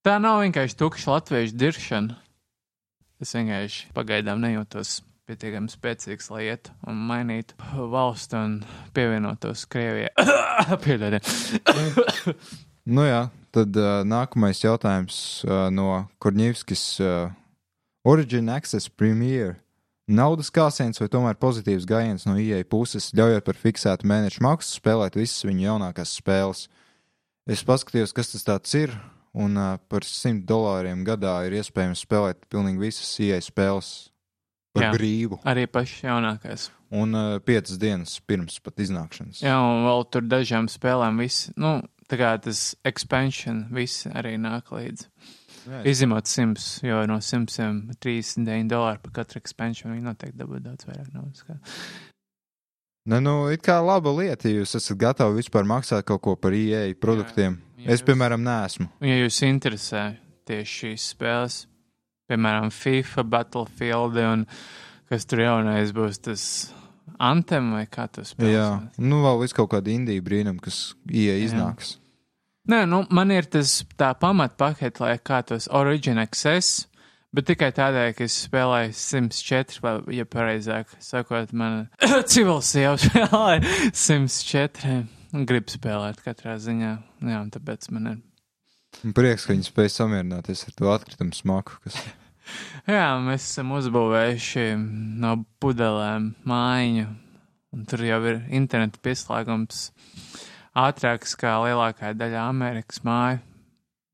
Tā 0.00 0.16
nav 0.16 0.40
vienkārši 0.46 0.80
tukša 0.80 1.12
latviešu 1.18 1.60
diršana. 1.60 2.16
Es 3.20 3.36
vienkārši 3.36 3.90
pagaidām 3.92 4.40
nejūtos 4.40 5.02
pietiekami 5.30 5.70
spēcīgs, 5.70 6.30
lai 6.34 6.48
iet 6.48 6.72
un 6.90 6.98
mainītu 7.08 7.54
valstu 7.92 8.38
un 8.38 8.56
pievienotos 8.96 9.66
Krievijai. 9.70 10.10
Piedodiet. 10.86 11.30
Nu 12.90 13.04
jā, 13.04 13.26
tad 13.54 13.76
uh, 13.76 14.00
nākamais 14.08 14.64
jautājums 14.64 15.14
uh, 15.44 15.68
no 15.70 16.08
Korņevskis. 16.18 16.84
Uh, 17.04 17.28
Origin 18.08 18.48
Access 18.48 18.88
Premier. 18.88 19.58
Naudas 20.08 20.48
kāsiens 20.50 20.98
vai 20.98 21.06
tomēr 21.12 21.36
pozitīvs 21.38 21.84
gājiens 21.86 22.24
no 22.26 22.38
IE 22.40 22.64
puses, 22.66 23.10
ļaujot 23.14 23.44
par 23.46 23.60
fiksētu 23.60 24.08
mēnešu 24.10 24.42
maksu 24.42 24.72
spēlēt 24.80 25.18
visas 25.20 25.44
viņa 25.44 25.66
jaunākās 25.68 26.16
spēles. 26.18 26.64
Es 27.46 27.62
paskatījos, 27.68 28.16
kas 28.16 28.32
tas 28.32 28.48
tāds 28.48 28.74
ir, 28.80 28.96
un 29.36 29.54
uh, 29.60 29.76
par 29.92 30.08
100 30.08 30.42
dolāriem 30.48 31.04
gadā 31.06 31.36
ir 31.46 31.60
iespējams 31.60 32.02
spēlēt 32.08 32.48
pilnīgi 32.50 32.88
visas 32.88 33.12
IE 33.22 33.38
spēles 33.44 34.09
par 34.74 34.84
Jā. 34.86 34.90
Brīvu. 34.94 35.40
Arī 35.50 35.66
pašs 35.70 36.02
jaunākais. 36.06 36.68
Un 36.90 37.14
uh, 37.14 37.38
piecas 37.46 37.78
dienas 37.78 38.16
pirms 38.26 38.58
pat 38.62 38.80
iznākšanas. 38.82 39.42
Jā, 39.44 39.56
un 39.62 39.84
vēl 39.86 40.04
tur 40.10 40.24
dažām 40.26 40.66
spēlēm 40.70 41.20
viss, 41.22 41.50
nu, 41.60 41.76
tā 42.10 42.18
kā 42.18 42.32
tas 42.42 42.72
expansion, 42.86 43.64
viss 43.74 44.06
arī 44.10 44.36
nāk 44.42 44.72
līdzi. 44.74 45.06
Izņemot 45.86 46.26
100, 46.26 46.62
jo 46.88 47.02
no 47.06 47.18
139 47.22 48.70
dolāru 48.72 49.02
par 49.04 49.12
katru 49.20 49.38
expansion 49.42 49.92
viņi 49.92 50.06
noteikti 50.08 50.38
dabū 50.40 50.58
daudz 50.64 50.86
vairāk 50.88 51.10
naudas. 51.14 51.44
kā. 51.46 51.58
Ne, 53.10 53.18
nu, 53.24 53.34
it 53.52 53.62
kā 53.64 53.78
laba 53.84 54.10
lieta, 54.12 54.48
ja 54.50 54.60
jūs 54.60 54.74
esat 54.76 54.98
gatavi 55.00 55.38
vispār 55.40 55.64
maksāt 55.68 56.04
kaut 56.08 56.20
ko 56.24 56.34
par 56.36 56.52
IE 56.56 56.94
produktiem. 57.00 57.58
Jā, 57.76 57.84
Jā, 57.84 57.92
es, 57.94 58.00
jūs- 58.00 58.06
piemēram, 58.10 58.42
neesmu. 58.44 58.88
Ja 59.04 59.16
jūs 59.22 59.38
interesē 59.46 60.02
tieši 60.48 60.74
šīs 60.80 61.06
spēles, 61.14 61.60
piemēram, 62.30 62.70
FIFA, 62.74 63.26
Battlefield, 63.34 64.20
un 64.24 64.46
kas 65.10 65.26
tur 65.28 65.42
jaunais 65.44 65.94
būs, 65.96 66.22
tas 66.24 66.44
Anthem 67.20 67.74
vai 67.74 67.84
kā 67.90 68.06
tas 68.08 68.32
spēlēs? 68.32 68.54
Jā, 68.54 68.68
nu, 69.02 69.20
vēl 69.26 69.42
viss 69.42 69.56
kaut 69.56 69.72
kāda 69.74 69.92
indija 69.92 70.22
brīnuma, 70.24 70.62
kas 70.64 70.94
IE 71.10 71.34
iznāks. 71.44 71.98
Nē, 72.70 72.84
nu, 72.88 73.02
man 73.12 73.32
ir 73.34 73.48
tas 73.50 73.80
tā 73.98 74.12
pamatpakete, 74.20 75.02
lai 75.02 75.16
kā 75.24 75.40
tos 75.46 75.66
Origin 75.74 76.20
Access, 76.22 76.86
bet 77.34 77.48
tikai 77.50 77.70
tādēļ, 77.76 78.12
ka 78.16 78.26
es 78.28 78.36
spēlēju 78.46 78.94
104, 78.96 79.80
vai, 79.84 79.94
ja 80.16 80.26
pareizāk 80.28 80.92
sakot, 81.02 81.54
man 81.56 81.88
civils 82.30 82.72
jau 82.76 82.94
spēlēja 83.00 83.64
104. 83.90 84.96
un 85.34 85.46
Gribu 85.48 85.76
spēlēt 85.76 86.22
katrā 86.24 86.56
ziņā. 86.62 86.94
Jā, 87.26 87.42
un 87.42 87.50
tāpēc 87.54 87.90
man 87.94 88.12
ir. 88.14 88.18
Prieks, 89.16 89.46
ka 89.46 89.54
viņi 89.54 89.68
spēj 89.68 89.92
samierināties 89.94 90.66
ar 90.68 90.76
to 90.76 90.90
atkritumu 90.92 91.36
smaku. 91.36 91.78
Kas... 91.84 92.00
Jā, 92.90 93.06
mēs 93.22 93.44
esam 93.50 93.74
uzbūvējuši 93.76 94.64
no 95.20 95.34
pudelēm 95.62 96.30
mājiņu, 96.48 97.06
un 97.76 97.84
tur 97.90 98.02
jau 98.06 98.18
ir 98.30 98.40
interneta 98.56 98.98
pieslēgums 99.04 99.90
ātrāks 100.80 101.36
kā 101.38 101.56
lielākā 101.66 102.12
daļa 102.18 102.48
Amerikas 102.48 103.02
māju. 103.06 103.40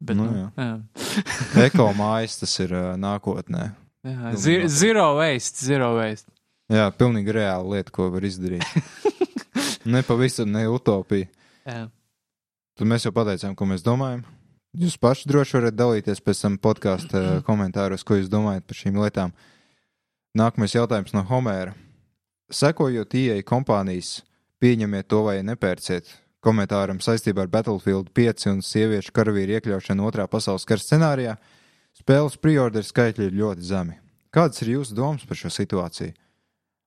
Bet, 0.01 0.19
Nu, 0.19 0.27
nu, 0.29 0.37
jā. 0.37 0.49
jā. 0.61 1.65
Eko 1.71 1.89
mājas 1.97 2.37
tas 2.43 2.53
ir 2.61 2.75
uh, 2.77 2.89
nākotnē. 3.01 3.71
Jā, 4.07 4.33
zi 4.39 4.59
zero 4.69 5.07
waste, 5.17 5.65
zero 5.65 5.95
waste. 5.97 6.29
Jā, 6.71 6.91
pilnīgi 6.93 7.33
reāla 7.33 7.77
lieta, 7.79 7.95
ko 7.95 8.11
var 8.13 8.27
izdarīt. 8.27 8.67
ne 9.93 10.03
pavisam 10.07 10.51
ne 10.53 10.67
utopija. 10.69 11.31
Jā. 11.65 11.87
Tad 12.77 12.91
mēs 12.91 13.07
jau 13.07 13.13
pateicām, 13.17 13.55
ko 13.57 13.71
mēs 13.71 13.85
domājam. 13.87 14.21
Jūs 14.77 14.99
paši 15.01 15.31
droši 15.31 15.57
varat 15.57 15.77
dalīties 15.77 16.21
pēc 16.21 16.41
tam 16.43 16.57
podkāstu 16.61 17.21
komentāros, 17.49 18.05
ko 18.05 18.19
jūs 18.19 18.29
domājat 18.33 18.67
par 18.69 18.77
šīm 18.77 18.99
lietām. 19.01 19.33
Nākamais 20.37 20.75
jautājums 20.77 21.15
no 21.17 21.23
Homēra. 21.31 21.73
Sekojot 22.53 23.15
ieeja 23.17 23.45
kompānijas, 23.47 24.21
pieņemiet 24.61 25.09
to 25.09 25.23
vai 25.25 25.39
nepērciet. 25.47 26.11
Komentāram 26.45 27.01
saistībā 27.03 27.47
ar 27.47 27.51
Battlefield 27.51 28.13
5 28.15 28.51
un 28.53 28.61
sieviešu 28.63 29.15
karavīru 29.17 29.57
iekļaušanu 29.57 30.05
otrā 30.07 30.29
pasaules 30.31 30.69
kara 30.69 30.85
scenārijā, 30.85 31.39
spēles 31.97 32.37
preorder 32.39 32.85
skaitļi 32.87 33.31
ir 33.31 33.41
ļoti 33.41 33.67
zemi. 33.67 33.97
Kādas 34.31 34.61
ir 34.63 34.77
jūsu 34.77 34.95
domas 34.95 35.25
par 35.27 35.41
šo 35.41 35.51
situāciju? 35.51 36.13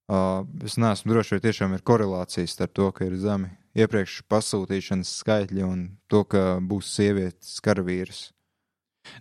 Uh, 0.10 0.46
es 0.66 0.78
neesmu 0.80 1.12
drošs, 1.12 1.34
vai 1.36 1.42
tiešām 1.44 1.74
ir 1.74 1.84
korelācija 1.86 2.48
starp 2.50 2.78
to, 2.78 2.88
ka 2.94 3.10
ir 3.10 3.18
zemi 3.18 3.50
iepriekš 3.78 4.22
pasūtīšanas 4.32 5.12
skaitļi 5.22 5.66
un 5.66 5.86
to, 6.10 6.24
ka 6.30 6.60
būs 6.62 6.90
sievietes 6.98 7.60
karavīrs. 7.66 8.30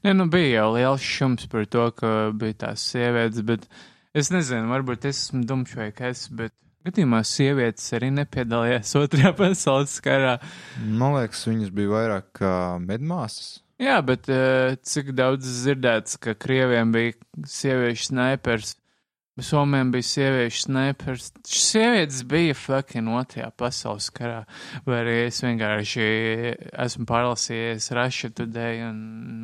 Nē, 0.04 0.14
nu 0.16 0.28
bija 0.30 0.62
jau 0.62 0.70
liels 0.76 1.04
šums 1.04 1.48
par 1.50 1.66
to, 1.70 1.88
ka 1.96 2.30
bija 2.36 2.64
tās 2.66 2.84
sievietes, 2.92 3.44
bet 3.46 3.68
es 4.16 4.32
nezinu, 4.34 4.68
varbūt 4.72 5.08
es 5.08 5.28
esmu 5.28 5.64
kas, 5.96 6.28
bet 6.28 6.54
gadījumā 6.88 7.22
sievietes 7.26 7.86
arī 7.96 8.10
nepiedalījās 8.16 8.94
otrajā 8.98 9.32
pasaules 9.40 9.96
karā. 10.04 10.36
Man 10.82 11.16
liekas, 11.18 11.46
viņas 11.48 11.72
bija 11.74 11.94
vairāk 11.94 12.30
kā 12.40 12.52
medmāsas. 12.82 13.58
Jā, 13.78 14.00
bet 14.02 14.26
uh, 14.32 14.74
cik 14.82 15.12
daudz 15.14 15.46
dzirdēts, 15.46 16.16
ka 16.18 16.34
krieviem 16.34 16.90
bija 16.94 17.14
sieviešu 17.46 18.16
snipers, 19.39 19.47
somiem 19.47 19.93
bija 19.93 20.02
sieviešu 20.02 20.62
snipers. 20.62 21.32
Sievietes 21.47 22.24
bija 22.24 22.55
fucking 22.55 23.09
otrajā 23.09 23.51
pasaules 23.56 24.10
karā, 24.10 24.44
vai 24.85 25.02
arī 25.02 25.15
es 25.28 25.43
vienkārši 25.43 26.06
esmu 26.73 27.06
pārlasījies 27.06 27.93
Russia 27.94 28.31
Today 28.31 28.82
un 28.89 28.98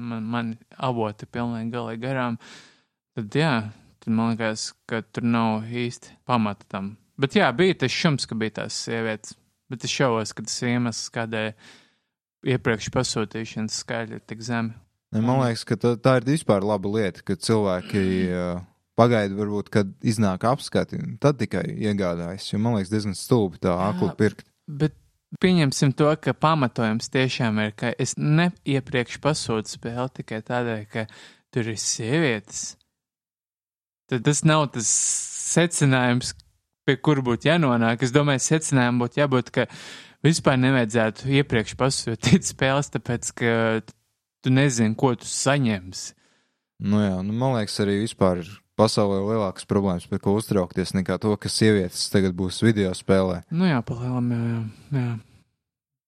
man, 0.08 0.24
man 0.24 0.58
avoti 0.76 1.26
pilnīgi 1.26 1.70
galīgi 1.70 2.02
garām. 2.02 2.38
tad 3.14 3.34
jā, 3.34 3.70
tad 4.00 4.12
man 4.12 4.34
liekas, 4.34 4.72
ka 4.86 5.02
tur 5.02 5.22
nav 5.22 5.64
īsti 5.64 6.18
pamata 6.26 6.64
tam. 6.68 6.96
Bet 7.16 7.36
jā, 7.36 7.52
bija 7.52 7.74
tas 7.74 7.92
šums, 7.92 8.26
ka 8.26 8.34
bija 8.34 8.62
tās 8.62 8.74
sievietes. 8.74 9.36
Bet 9.70 9.84
es 9.84 9.90
šaubos, 9.90 10.32
ka 10.34 10.42
tas 10.42 10.62
iemesls, 10.62 11.10
kādēļ 11.14 11.52
iepriekš 12.44 12.90
pasūtīšanas 12.92 13.78
skaļi 13.80 14.18
ir 14.18 14.26
tik 14.26 14.42
zemi. 14.42 14.74
Ne, 15.14 15.22
Man 15.22 15.40
liekas, 15.40 15.62
ka 15.64 15.76
tā, 15.78 15.94
tā 15.96 16.18
ir 16.18 16.26
vispār 16.26 16.66
laba 16.66 16.90
lieta, 16.90 17.22
ka 17.22 17.38
cilvēki 17.38 18.02
uh, 18.34 18.60
pagaida, 18.98 19.34
varbūt, 19.38 19.70
kad 19.74 19.90
iznāk 20.06 20.46
apskati, 20.48 21.00
tad 21.22 21.38
tikai 21.40 21.64
iegādājas. 21.72 22.50
Jo 22.52 22.60
man 22.62 22.78
liekas, 22.78 22.92
diezgan 22.92 23.16
stulbi 23.18 23.60
tā 23.62 23.74
akli 23.88 24.10
pirkt. 24.18 24.46
Bet 24.70 24.96
pieņemsim 25.42 25.94
to, 25.98 26.10
ka 26.20 26.34
pamatojums 26.36 27.10
tiešām 27.12 27.60
ir, 27.64 27.74
ka 27.78 27.92
es 28.00 28.16
ne 28.18 28.50
iepriekš 28.68 29.18
pasūtu 29.24 29.76
spēli 29.76 30.20
tikai 30.20 30.40
tādēļ, 30.46 30.86
ka 30.92 31.06
tur 31.54 31.70
ir 31.74 31.80
sievietes. 31.80 32.74
Tad 34.10 34.24
tas 34.26 34.42
nav 34.44 34.68
tas 34.74 34.88
secinājums, 35.54 36.34
pie 36.84 36.98
kura 37.00 37.24
būtu 37.24 37.48
jānonāk. 37.48 38.02
Es 38.04 38.12
domāju, 38.14 38.42
secinājumam 38.44 39.04
būtu 39.04 39.22
jābūt, 39.22 39.52
ka 39.54 39.68
vispār 40.24 40.58
nevajadzētu 40.60 41.32
iepriekš 41.40 41.76
pasūtīt 41.80 42.46
spēles, 42.52 42.92
tāpēc, 42.94 43.32
ka 43.40 43.54
tu 44.44 44.52
nezini, 44.52 44.96
ko 44.98 45.14
tu 45.16 45.28
saņemsi. 45.30 46.12
Nu, 46.84 47.00
jā, 47.00 47.16
nu, 47.24 47.32
man 47.38 47.56
liekas, 47.56 47.78
arī 47.80 48.02
vispār 48.02 48.42
ir 48.42 48.50
pasaulē 48.78 49.20
lielākas 49.22 49.68
problēmas, 49.70 50.08
par 50.10 50.22
ko 50.24 50.34
uztraukties, 50.38 50.94
nekā 50.96 51.18
to, 51.22 51.34
ka 51.40 51.52
sievietes 51.52 52.08
tagad 52.12 52.34
būs 52.38 52.62
video 52.64 52.92
spēlē. 52.96 53.42
Nu 53.54 53.68
jā, 53.68 53.78
palielam, 53.86 54.32
jā, 54.34 54.42
jā. 54.48 55.04
jā. 55.04 55.14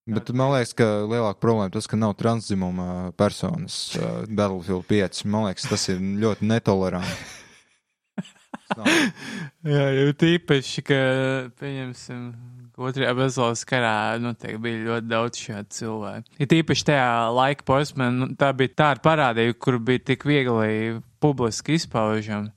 Bet 0.07 0.31
man 0.39 0.53
liekas, 0.55 0.71
ka 0.79 0.87
lielāka 1.03 1.41
problēma 1.43 1.73
tas, 1.75 1.89
ka 1.91 1.99
nav 1.99 2.13
transdzimuma 2.19 3.11
personas 3.19 3.97
uh, 3.99 4.23
Battlefield 4.31 4.87
5. 4.87 5.25
Man 5.27 5.49
liekas, 5.49 5.67
tas 5.67 5.89
ir 5.91 5.99
ļoti 5.99 6.47
netoleranti. 6.47 7.17
Jā, 9.67 9.83
jau 9.95 10.13
tīpaši, 10.19 10.83
ka, 10.87 10.97
pieņemsim, 11.61 12.23
otrajā 12.77 13.15
pasaules 13.17 13.65
karā 13.69 13.97
noteikti 14.23 14.61
bija 14.63 14.85
ļoti 14.85 15.11
daudz 15.11 15.43
šādu 15.43 15.77
cilvēku. 15.79 16.37
Ir 16.41 16.51
tīpaši 16.53 16.87
tajā 16.91 17.11
laika 17.37 17.67
posmā, 17.69 18.11
nu, 18.13 18.31
tā 18.39 18.53
bija 18.57 18.75
tāda 18.85 19.05
parādība, 19.05 19.57
kur 19.59 19.81
bija 19.83 20.05
tik 20.13 20.27
viegli 20.29 21.01
publiski 21.23 21.79
izpaužama. 21.81 22.53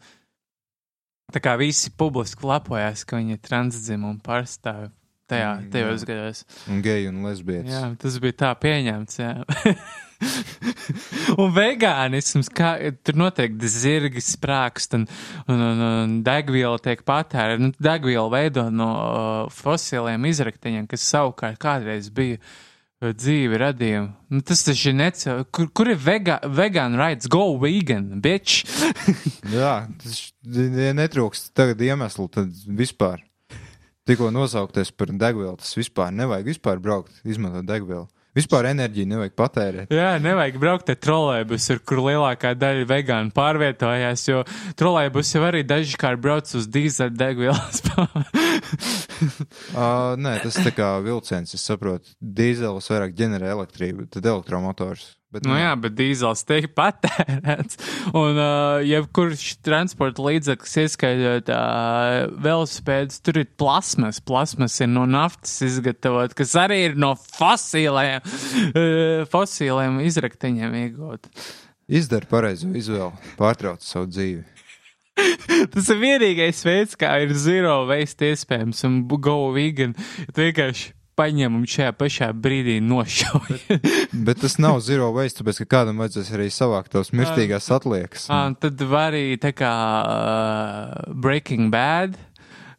Tā 1.30 1.41
kā 1.46 1.54
visi 1.62 1.91
publiski 1.94 2.48
lepojās, 2.50 3.06
ka 3.06 3.20
viņi 3.20 3.38
ir 3.38 3.44
transdzimumu 3.46 4.18
pārstāvi 4.26 4.90
tajā, 5.30 5.56
Mm, 5.60 5.72
tajos 5.74 6.06
gados. 6.10 6.44
Un 6.70 6.84
geju 6.86 7.14
un 7.14 7.24
lesbietes. 7.28 7.72
Jā, 7.74 7.88
tas 8.02 8.20
bija 8.24 8.40
tā 8.46 8.54
pieņemts. 8.60 9.20
Un 11.40 11.52
vegānisms, 11.56 12.50
kā 12.52 12.74
tur 13.08 13.16
noteikti 13.22 13.70
zirgi 13.72 14.24
sprākst 14.24 14.98
un, 14.98 15.06
un, 15.48 15.62
un, 15.64 15.84
un 15.88 16.16
degviela 16.26 16.80
tiek 16.84 17.06
patērēta. 17.08 17.62
Nu, 17.62 17.70
degviela 17.80 18.28
veido 18.34 18.66
no 18.74 18.90
uh, 18.96 19.54
fosiliem 19.54 20.28
izrakteņiem, 20.28 20.90
kas 20.92 21.06
savukārt 21.14 21.62
kādreiz 21.64 22.10
bija 22.12 22.40
uh, 22.42 23.14
dzīvi 23.16 23.62
radījumi. 23.64 24.12
Nu, 24.34 24.44
tas 24.44 24.66
taču 24.68 24.92
ir 24.92 25.00
necēl. 25.00 25.46
Kur, 25.56 25.70
kur 25.72 25.94
ir 25.94 26.02
vega, 26.04 26.42
vegan 26.52 27.00
rights? 27.00 27.32
Go 27.32 27.54
vegan, 27.62 28.12
bitch! 28.24 28.66
Jā, 29.56 29.86
tas 30.04 30.20
ja 30.44 30.92
netrūkst 31.00 31.54
tagad 31.56 31.80
iemeslu, 31.86 32.28
tad 32.34 32.52
vispār. 32.68 33.24
Tikko 34.10 34.31
nosaukties 34.34 34.90
par 34.98 35.11
degvielu, 35.14 35.53
tas 35.61 35.76
vispār 35.77 36.10
nevajag 36.18 36.48
vispār 36.49 36.80
braukt, 36.81 37.11
izmantot 37.30 37.68
degvielu. 37.69 38.07
Vispār 38.34 38.65
enerģiju 38.69 39.06
nevajag 39.10 39.36
patērēt. 39.38 39.94
Jā, 39.94 40.15
nevajag 40.22 40.57
braukt 40.61 40.90
ar 40.90 40.98
trolēbusu, 40.98 41.77
kur 41.86 42.02
lielākā 42.07 42.56
daļa 42.57 42.88
vegānu 42.90 43.34
pārvietojās, 43.36 44.23
jo 44.31 44.41
trolēbus 44.80 45.34
jau 45.36 45.44
arī 45.45 45.61
dažkārt 45.68 46.22
brauc 46.23 46.49
uz 46.57 46.65
dīzeļdegvielas. 46.73 47.84
Uh, 49.77 50.18
nē, 50.26 50.40
tas 50.45 50.57
tā 50.57 50.73
kā 50.73 50.95
vilciens, 51.06 51.53
es 51.53 51.69
saprotu. 51.69 52.14
Dīzelis 52.18 52.90
vairāk 52.90 53.14
ģenerē 53.18 53.53
elektrību, 53.60 54.10
tad 54.14 54.26
elektromotors. 54.26 55.19
Bet, 55.30 55.46
Nu 55.46 55.54
jā, 55.60 55.70
bet 55.78 55.94
dīzels 55.94 56.42
tiek 56.50 56.72
patērēts. 56.80 57.78
Un 58.18 58.40
uh, 58.42 58.80
jebkurš 58.82 59.60
transporta 59.66 60.26
līdzeklis, 60.26 60.74
ieskaitot 60.86 61.52
uh, 61.54 62.26
velosipēdus, 62.42 63.22
tur 63.22 63.44
ir 63.44 63.50
plasmas. 63.62 64.18
Plasmas 64.26 64.80
ir 64.82 64.90
no 64.90 65.06
naftas 65.10 65.60
izgatavot, 65.68 66.34
kas 66.38 66.56
arī 66.58 66.82
ir 66.88 66.98
no 66.98 67.14
fosiliem, 67.22 68.26
uh, 68.26 69.26
fosiliem 69.30 70.02
izrakteņiem 70.10 70.78
iegūt. 70.84 71.30
Izdara 71.90 72.30
pareizo 72.30 72.70
izvēli, 72.78 73.34
pārtrauc 73.38 73.86
savu 73.86 74.10
dzīvi. 74.10 74.46
Tas 75.74 75.90
ir 75.94 76.00
vienīgais 76.02 76.62
veids, 76.66 76.98
kā 76.98 77.12
ir 77.24 77.34
zero 77.38 77.84
waste 77.90 78.32
iespējams 78.34 78.86
un 78.88 79.02
go 79.10 79.42
vegan. 79.54 79.94
Vienkārši 80.38 80.94
paņem 81.20 81.60
un 81.60 81.68
šajā 81.68 81.91
pašā 82.00 82.30
brīdī 82.34 82.80
nošauj. 82.84 83.60
Bet 84.28 84.41
tas 84.44 84.58
nav 84.62 84.80
zero 84.86 85.12
waste, 85.16 85.41
tāpēc 85.41 85.64
ka 85.64 85.70
kādam 85.78 86.00
vajadzēs 86.02 86.32
arī 86.38 86.48
savākt 86.54 86.94
tos 86.96 87.14
mirstīgās 87.16 87.70
atliekas. 87.76 88.30
Ah, 88.32 88.50
tad 88.60 88.80
var 88.90 89.12
arī 89.12 89.36
tā 89.41 89.54
kā 89.56 89.76
uh, 90.00 91.14
Breaking 91.14 91.70
Bad. 91.74 92.18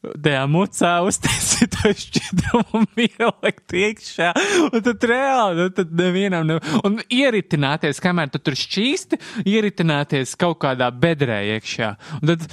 Tajā 0.00 0.46
mucā 0.48 0.90
uztaisīt 1.04 1.74
to 1.74 1.90
šķidrumu 1.92 2.78
un 2.78 2.86
ielikt 3.04 3.74
iekšā. 3.76 4.30
Un 4.70 4.84
tad 4.86 5.04
reāli, 5.10 5.58
nu, 5.58 5.72
tad 5.76 5.92
nevienam 5.92 6.46
ne... 6.48 6.56
Un 6.88 6.96
ieritināties, 7.12 8.00
kamēr 8.00 8.32
tu 8.32 8.40
tur 8.40 8.56
šķīsti, 8.56 9.18
ieritināties 9.44 10.32
kaut 10.40 10.62
kādā 10.64 10.88
bedrē 10.88 11.42
iekšā. 11.58 11.90
Un 12.22 12.32
tad 12.32 12.48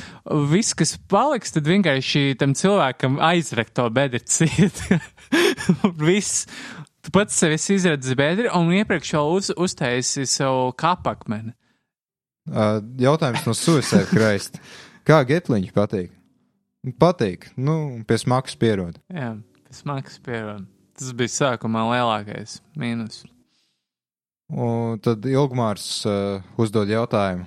viss, 0.52 0.76
kas 0.76 0.98
paliks, 1.08 1.56
tad 1.56 1.72
vienkārši 1.72 2.36
tam 2.42 2.52
cilvēkam 2.58 3.16
aizrekt 3.30 3.78
to 3.80 3.88
bedri 3.96 4.20
ciet. 4.28 4.84
viss. 6.08 6.48
Tu 7.06 7.14
pats 7.16 7.38
sev 7.40 7.54
esi 7.56 7.78
izredzis 7.78 8.18
bedri 8.20 8.50
un 8.52 8.74
iepriekš 8.76 9.14
jau 9.14 9.24
uz, 9.38 9.52
uztaisi 9.56 10.26
savu 10.28 10.74
kapakmeni. 10.78 11.54
Uh, 12.48 12.80
jautājums 13.00 13.44
no 13.48 13.56
Suicide 13.56 14.08
Christ. 14.14 14.60
Kā 15.08 15.22
getliņš 15.28 15.72
patīk? 15.76 16.12
Patīk, 17.00 17.50
nu, 17.60 18.04
pie 18.08 18.18
smakas 18.22 18.56
pierod. 18.60 19.00
Jā, 19.12 19.34
tas 19.68 19.84
maksas 19.88 20.22
pierod. 20.24 20.68
Tas 20.98 21.12
bija 21.16 21.34
sākumā 21.34 21.84
lielākais 21.92 22.60
mīnus. 22.80 23.26
Un 24.48 25.00
tad 25.04 25.26
Ilgmārs 25.28 25.88
uh, 26.08 26.40
uzdod 26.60 26.88
jautājumu, 26.92 27.44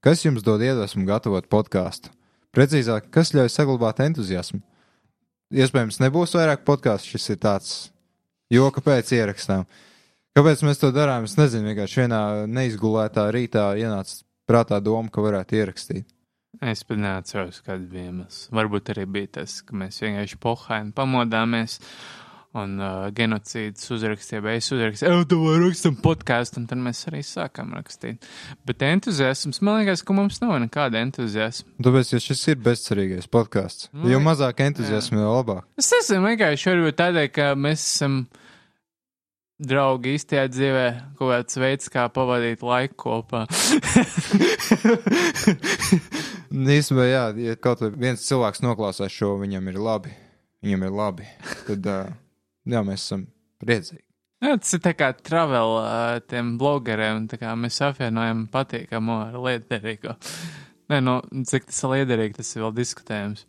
kas 0.00 0.24
jums 0.24 0.44
dod 0.46 0.64
iedvesmu 0.64 1.04
gatavot 1.08 1.44
podkāstu? 1.52 2.12
Precīzāk, 2.56 3.10
kas 3.14 3.34
ļauj 3.36 3.52
saglabāt 3.52 4.00
entuziasmu? 4.02 4.62
Iespējams, 5.50 5.98
nebūs 5.98 6.36
vairāk 6.38 6.62
podkāstu, 6.62 7.16
šis 7.16 7.32
ir 7.34 7.38
tāds 7.42 7.70
joka 8.54 8.82
pēc 8.86 9.10
ierakstām. 9.16 9.64
Kāpēc 10.38 10.62
mēs 10.62 10.78
to 10.78 10.92
darām? 10.94 11.26
Es 11.26 11.34
nezinu, 11.38 11.72
vienkārši 11.72 12.04
vienā 12.04 12.22
neizgulētā 12.46 13.26
rītā 13.34 13.64
ienāca 13.82 14.20
prātā 14.46 14.78
doma, 14.82 15.10
ka 15.10 15.24
varētu 15.24 15.58
ierakstīt. 15.58 16.06
Es 16.62 16.84
pat 16.86 16.98
neatceros, 17.02 17.60
kāds 17.66 17.86
bija 17.90 18.10
iemesls. 18.10 18.44
Varbūt 18.54 18.92
arī 18.94 19.08
bija 19.10 19.32
tas, 19.40 19.58
ka 19.66 19.74
mēs 19.78 19.98
vienkārši 20.02 20.38
pohāni 20.42 20.94
pamodāmies 20.94 21.78
un 22.58 22.72
uh, 22.82 23.06
genocīds 23.14 23.84
uzrakstīja, 23.94 24.40
vai 24.42 24.56
es 24.58 24.66
uzrakstīju, 24.74 25.12
ej, 25.20 25.26
tev 25.30 25.44
rakstam 25.62 25.94
podkāstu, 26.02 26.58
un 26.58 26.66
tad 26.70 26.80
mēs 26.82 27.04
arī 27.06 27.20
sākām 27.26 27.70
rakstīt. 27.78 28.26
Bet 28.66 28.82
entuziasms, 28.82 29.60
man 29.62 29.78
liekas, 29.80 30.02
ka 30.02 30.16
mums 30.16 30.40
nav 30.42 30.56
nekāda 30.64 30.98
entuziasma. 31.04 31.70
Tāpēc, 31.86 32.10
jo 32.16 32.22
šis 32.24 32.42
ir 32.50 32.58
bezcerīgais 32.64 33.30
podkāsts, 33.30 33.90
Nu, 33.94 34.08
jo 34.10 34.18
jā. 34.18 34.24
mazāk 34.24 34.64
entuziasma, 34.66 35.22
jo 35.22 35.34
labāk. 35.36 35.68
Es 35.78 35.92
nezinu, 35.94 36.26
vienkārši 36.26 36.72
varbūt 36.72 36.98
tādēļ, 36.98 37.28
ka 37.36 37.52
mēs 37.54 37.84
esam 37.86 38.24
draugi 39.60 40.16
īstajā 40.16 40.46
dzīvē, 40.50 40.86
kaut 41.20 41.30
kāds 41.34 41.58
veids, 41.60 41.90
kā 41.92 42.06
pavadīt 42.10 42.64
laiku 42.66 42.96
kopā. 43.04 43.44
Īstenībā, 46.50 47.04
jā, 47.06 47.22
ja 47.44 47.54
kaut 47.62 47.84
viens 48.00 48.24
cilvēks 48.26 48.64
noklausās 48.64 49.12
šo, 49.14 49.36
viņam 49.38 49.70
ir 49.70 49.78
labi. 49.78 50.16
Viņam 50.64 50.82
ir 50.88 50.96
labi. 50.96 51.28
Tad, 51.68 51.86
uh, 51.88 52.10
jā, 52.70 52.84
mēs 52.86 53.04
esam 53.04 53.26
priecīgi. 53.62 54.04
Jā, 54.40 54.54
tas 54.56 54.72
ir 54.72 54.80
tā 54.80 54.94
kā 54.96 55.10
travel 55.12 55.74
uh, 55.82 56.18
tiem 56.24 56.54
blogeriem, 56.60 57.26
tā 57.28 57.36
kā 57.40 57.52
mēs 57.60 57.76
apvienojam 57.84 58.46
patīkamo 58.52 59.18
ar 59.26 59.36
liederīgo. 59.36 60.14
Nē, 60.90 61.02
nu, 61.04 61.18
cik 61.46 61.68
tas 61.68 61.82
ir 61.84 61.92
liederīgi, 61.98 62.38
tas 62.38 62.54
ir 62.56 62.64
vēl 62.64 62.72
diskutējams. 62.78 63.44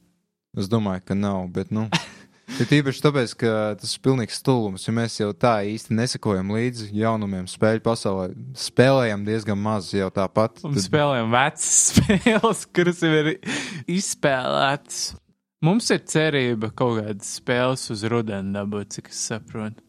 Es 0.59 0.67
domāju, 0.67 1.05
ka 1.07 1.15
nav, 1.15 1.45
bet, 1.55 1.71
nu. 1.71 1.87
Ir 2.59 2.67
tīpaši 2.67 2.99
tāpēc, 2.99 3.33
ka 3.39 3.51
tas 3.79 3.93
ir 3.95 4.01
pilnīgs 4.03 4.41
stulbums, 4.41 4.83
jo 4.83 4.91
mēs 4.95 5.13
jau 5.21 5.29
tā 5.31 5.53
īsti 5.71 5.95
nesakojam 5.95 6.51
līdzi 6.51 6.89
jaunumiem 6.99 7.45
spēļu 7.47 7.83
pasaulē. 7.85 8.25
Spēlējam 8.59 9.23
diezgan 9.23 9.59
maz 9.61 9.87
jau 9.95 10.09
tāpat. 10.11 10.59
Un 10.67 10.75
spēlējam 10.75 11.31
vecas 11.31 11.69
spēles, 11.95 12.65
kuras 12.75 12.99
jau 13.05 13.13
ir 13.21 13.31
izspēlētas. 13.87 14.99
Mums 15.61 15.91
ir 15.93 15.99
cerība 16.09 16.71
kaut 16.73 17.03
kādas 17.03 17.35
spēles 17.37 17.83
uz 17.93 18.01
rudeni 18.09 18.55
dabūt, 18.55 18.95
cik 18.95 19.11
es 19.11 19.19
saprotu. 19.29 19.83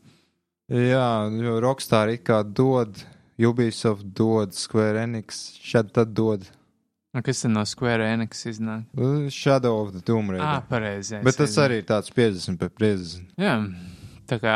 Jā, 0.69 1.29
jo 1.33 1.55
Rockstar 1.65 2.13
it 2.13 2.27
kā 2.29 2.43
dod, 2.45 3.01
Ubisoft 3.41 4.11
dod, 4.17 4.53
Square 4.53 5.01
Enix 5.07 5.41
šad 5.65 5.95
tad 5.97 6.13
dod. 6.13 6.45
Un 7.17 7.25
kas 7.25 7.41
no 7.49 7.65
Square 7.69 8.05
Enix 8.05 8.45
iznāk? 8.49 8.85
Uh, 8.97 9.33
Shadow 9.33 9.81
of 9.81 9.95
the 9.97 10.05
Tomb 10.05 10.33
Raider. 10.33 10.45
Ah, 10.45 10.63
pareizi. 10.69 11.19
Bet 11.25 11.41
tas 11.41 11.57
arī 11.61 11.81
ir 11.81 11.89
tāds 11.89 12.13
50 12.13 12.61
pret 12.61 12.77
50. 12.77 13.33
Jā, 13.41 13.57
tā 14.29 14.41
kā 14.45 14.55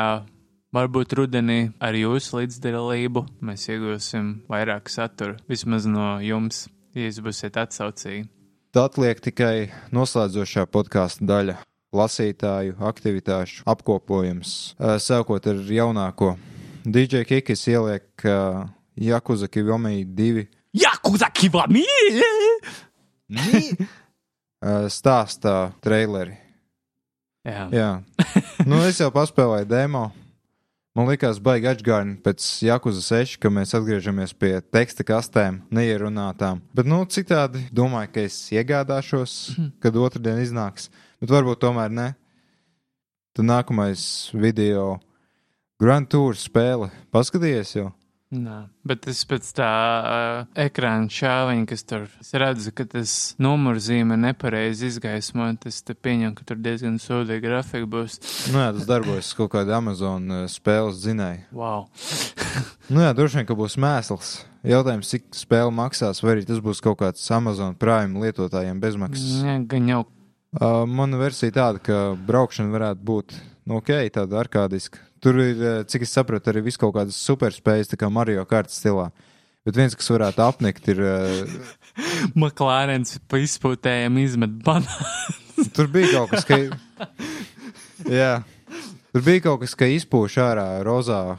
varbūt 0.76 1.16
rudenī 1.16 1.58
ar 1.80 1.96
jūsu 1.96 2.42
līdzdalību 2.42 3.24
mēs 3.40 3.68
iegūsim 3.72 4.32
vairāk 4.52 4.92
satura. 4.92 5.40
Vismaz 5.48 5.88
no 5.88 6.18
jums, 6.20 6.66
ja 6.92 7.08
jūs 7.08 7.24
būsiet 7.24 7.56
atsaucīgi. 7.64 8.28
Tad 8.76 8.90
atliek 8.92 9.16
tikai 9.24 9.70
noslēdzošā 9.88 10.66
podkāstu 10.68 11.24
daļa- 11.24 11.54
lasītāju 11.96 12.74
aktivitāšu 12.84 13.62
apkopojums. 13.72 14.74
Uh, 14.76 14.98
Sākot 15.00 15.48
ar 15.48 15.62
jaunāko. 15.64 16.34
DJ 16.84 17.24
Kikis 17.24 17.64
ieliek 17.72 18.04
uh, 18.28 18.68
Jakuza 19.00 19.48
Kivomi 19.48 20.04
2 20.04 20.44
Yakuza 20.76 21.30
Kiwami! 21.32 21.86
uh, 23.32 24.92
stāstā 24.92 25.72
traileri. 25.80 26.36
Jā, 27.48 27.64
Jā, 27.72 27.90
nu 28.68 28.84
es 28.84 29.00
jau 29.00 29.08
paspēlēju 29.08 29.72
demo. 29.72 30.10
Man 30.96 31.10
liekas, 31.10 31.36
baigi 31.44 31.68
atgādni 31.68 32.14
pēc 32.24 32.40
Jakuza 32.64 33.02
6, 33.04 33.34
ka 33.36 33.50
mēs 33.52 33.74
atgriežamies 33.76 34.30
pie 34.32 34.54
teksta 34.72 35.04
kastēm, 35.04 35.58
neierunātām. 35.68 36.62
Bet, 36.72 36.88
nu, 36.88 37.02
citādi 37.12 37.66
domāju, 37.68 38.14
ka 38.14 38.24
es 38.24 38.38
iegādāšos, 38.56 39.34
kad 39.84 39.98
otrdien 40.00 40.40
iznāks. 40.40 40.88
Bet 41.20 41.34
varbūt 41.34 41.60
tomēr 41.66 41.92
ne. 41.92 42.06
Tad 43.36 43.44
nākamais 43.44 44.06
video 44.32 44.94
Grand 45.76 46.08
Tour 46.08 46.40
spēle. 46.40 46.88
Paskatījies 47.12 47.76
jau? 47.76 47.90
Nā, 48.34 48.64
bet 48.82 49.04
es 49.06 49.20
pēc 49.30 49.52
tā 49.54 49.66
uh, 49.70 50.38
ekrāna 50.58 51.06
šāviņa, 51.14 51.66
kas 51.70 51.84
tur 51.86 52.08
redzu, 52.42 52.72
ka 52.74 52.82
tas 52.90 53.12
numurzīme 53.38 54.16
nepareizi 54.18 54.88
izgaismot, 54.90 55.68
es 55.70 55.78
te 55.86 55.94
pieņemu, 55.94 56.34
ka 56.34 56.48
tur 56.48 56.58
diezgan 56.58 56.96
sūdīga 56.98 57.44
grafika 57.44 57.86
būs. 57.92 58.18
Nu, 58.50 58.58
jā, 58.64 58.72
tas 58.74 58.90
darbojas 58.90 59.30
kaut 59.38 59.52
kāda 59.54 59.78
Amazon 59.78 60.26
spēles 60.50 60.98
zinēja. 61.06 61.46
Wow! 61.54 61.86
Nu, 62.86 63.02
jā, 63.02 63.10
droši 63.18 63.40
vien, 63.40 63.46
ka 63.46 63.54
būs 63.58 63.74
mēsls. 63.82 64.28
Jautājums, 64.66 65.08
cik 65.10 65.26
spēle 65.34 65.70
maksās, 65.74 66.22
vai 66.22 66.36
arī 66.36 66.46
tas 66.48 66.58
būs 66.62 66.82
kaut 66.82 67.00
kāds 67.02 67.24
Amazon 67.34 67.74
Prime 67.78 68.22
lietotājiem 68.22 68.78
bezmaksas. 68.82 69.42
Jā, 69.46 69.58
gan 69.70 69.90
jau. 69.90 70.04
Uh, 70.56 70.82
mana 70.88 71.18
versija 71.20 71.54
tāda, 71.58 71.82
ka 71.82 71.98
braukšana 72.26 72.72
varētu 72.72 73.06
būt 73.06 73.36
nu, 73.66 73.80
ok, 73.80 73.92
tāda 74.14 74.40
arkādiska. 74.42 75.02
Tur 75.24 75.38
ir, 75.40 75.56
uh, 75.60 75.78
cik 75.88 76.04
es 76.06 76.12
sapratu, 76.12 76.52
arī 76.52 76.64
viss 76.66 76.80
kaut 76.80 76.94
kādas 76.96 77.18
superspējas, 77.18 77.92
tā 77.92 77.98
kā 78.00 78.10
Mario 78.12 78.44
kārtas 78.48 78.78
stilā. 78.80 79.08
Bet 79.66 79.78
viens, 79.78 79.96
kas 79.98 80.12
varētu 80.12 80.44
apnikt, 80.46 80.92
ir. 80.94 81.02
Uh, 81.96 82.34
Maklārens 82.36 83.14
pa 83.24 83.38
izpūtējiem 83.40 84.18
izmet 84.20 84.58
banānu. 84.66 85.70
tur 85.72 85.88
bija 85.88 86.10
kaut 86.12 86.34
kas, 86.34 86.44
ka. 86.44 86.58
Jā. 88.18 88.42
Tur 89.14 89.24
bija 89.24 89.46
kaut 89.46 89.62
kas, 89.62 89.72
ka 89.80 89.88
izpūš 89.88 90.36
ārā 90.44 90.66
rozā 90.84 91.20
uh, 91.32 91.38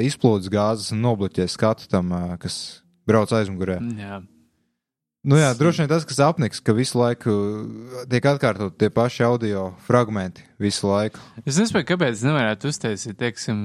izplūdes 0.00 0.48
gāzes 0.48 0.94
un 0.96 1.02
nobloķē 1.04 1.44
skatu 1.52 1.84
tam, 1.92 2.14
kas 2.40 2.80
brauc 3.04 3.34
aizmugurē. 3.36 3.76
Jā, 4.00 4.22
Nu 5.20 5.36
jā, 5.36 5.50
droši 5.52 5.82
vien 5.82 5.90
tas, 5.90 6.06
kas 6.08 6.20
apniks, 6.24 6.62
ka 6.64 6.72
visu 6.72 6.96
laiku 6.96 7.32
tiek 8.08 8.24
atkārtot 8.24 8.78
tie 8.80 8.88
paši 8.88 9.26
audio 9.26 9.66
fragmenti 9.84 10.46
visu 10.60 10.88
laiku. 10.88 11.20
Es 11.44 11.58
nesaprotu, 11.60 11.90
kāpēc 11.90 12.22
nevarētu 12.24 12.70
uztaisīt, 12.72 13.18
teiksim, 13.20 13.58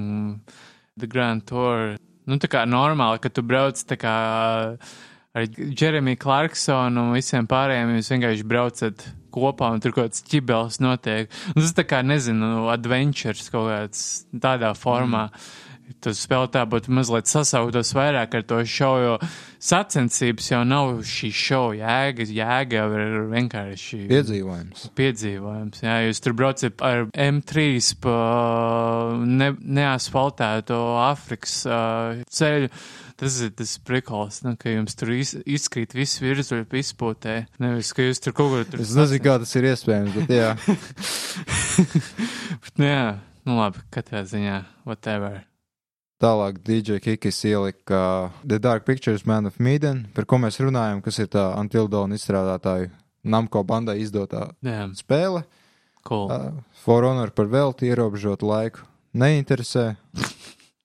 The 0.99 1.07
Grand 1.07 1.45
Tour. 1.47 1.95
Nu, 2.27 2.39
tā 2.43 2.49
kā 2.51 2.65
normāli, 2.67 3.21
ka 3.23 3.31
tu 3.31 3.43
brauc 3.45 3.79
tā 3.87 3.95
kā 4.01 4.15
ar 5.35 5.47
Jeremiju 5.55 6.19
Clarksonu 6.19 7.07
un 7.07 7.15
visiem 7.15 7.47
pārējiem, 7.47 7.95
jūs 8.01 8.11
vienkārši 8.11 8.47
braucat 8.51 9.07
kopā 9.35 9.71
un 9.75 9.83
tur 9.83 9.95
kaut 9.95 10.09
kāds 10.09 10.27
ķibels 10.27 10.81
notiek. 10.83 11.31
Un 11.53 11.61
tas 11.61 11.75
tā 11.75 11.87
kā, 11.87 12.01
nezinu, 12.03 12.67
adventures 12.71 13.47
kaut 13.53 13.71
kāds 13.71 14.03
tādā 14.31 14.75
formā. 14.75 15.29
Mm. 15.29 15.64
Tas 16.01 16.19
spēlētā 16.25 16.63
būtu 16.69 16.93
mazliet 16.93 17.29
sasauktos 17.29 17.91
vairāk 17.97 18.33
ar 18.39 18.43
to 18.49 18.57
šovu, 18.65 19.01
jo 19.03 19.13
sacensības 19.65 20.47
jau 20.51 20.61
nav 20.65 20.91
šī 21.05 21.29
šova 21.33 21.75
jēga. 21.79 22.25
Jēga 22.35 22.79
jau 22.79 22.87
ir 22.97 23.15
vienkārši 23.31 23.99
Piedzīvojums. 24.09 24.87
piedzīvojums. 24.97 25.81
Jā, 25.85 25.95
jūs 26.07 26.21
tur 26.25 26.35
braucat 26.37 26.81
ar 26.85 27.05
M3 27.13 27.79
pa 28.01 28.17
ne, 29.25 29.51
neasfaltēto 29.61 30.79
Āfrikas 31.05 31.57
uh, 31.69 32.21
ceļu. 32.29 32.69
Tas 33.15 33.37
ir 33.45 33.53
tas 33.55 33.77
prikals, 33.79 34.41
nu, 34.43 34.57
ka 34.59 34.73
jums 34.73 34.97
tur 34.99 35.13
iz, 35.15 35.29
izkrīt 35.47 35.93
viss 35.95 36.19
virzuļi 36.19 36.65
pa 36.67 36.81
izpūtē. 36.81 37.35
Nevis, 37.63 37.93
ka 37.95 38.03
jūs 38.03 38.19
tur 38.25 38.35
kaut 38.35 38.51
ko 38.51 38.63
tur. 38.73 38.83
Es 38.83 38.91
nezinu, 38.97 39.21
kā 39.23 39.37
tas 39.39 39.55
ir 39.55 39.69
iespējams, 39.71 40.17
bet 40.19 40.33
jā. 40.35 40.49
Bet, 41.75 42.73
nu, 42.79 42.85
jā, 42.87 43.05
nu 43.47 43.55
labi, 43.59 43.81
katrā 43.93 44.21
ziņā, 44.27 44.61
whatever. 44.87 45.43
Tālāk 46.21 46.61
DJ 46.63 46.99
Kikis 47.03 47.41
ielika 47.45 48.31
The 48.47 48.59
Dark 48.59 48.85
Pictures 48.87 49.25
Man 49.27 49.45
of 49.49 49.57
Medan, 49.59 50.05
par 50.15 50.25
ko 50.25 50.39
mēs 50.39 50.61
runājam, 50.63 51.01
kas 51.03 51.19
ir 51.19 51.27
tā 51.33 51.49
Antildona 51.59 52.15
izstrādātāju 52.15 52.89
Namko 53.25 53.63
bandai 53.67 53.97
izdotā 54.03 54.47
Jā, 54.63 54.85
spēle. 54.95 55.43
cool. 56.07 56.29
Uh, 56.31 56.51
For 56.85 57.03
Honor 57.03 57.33
par 57.35 57.49
velti 57.51 57.89
ierobežotu 57.89 58.47
laiku 58.47 58.85
neinteresē. 59.17 59.95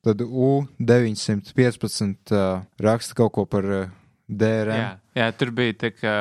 Tad 0.00 0.22
U915 0.24 2.32
uh, 2.32 2.62
raksta 2.80 3.14
kaut 3.14 3.34
ko 3.36 3.44
par 3.44 3.66
uh, 3.68 3.88
DRM. 4.30 4.78
Jā, 4.80 4.90
jā, 5.18 5.26
tur 5.36 5.50
bija 5.54 5.74
tā, 5.82 5.90
ka 5.92 6.14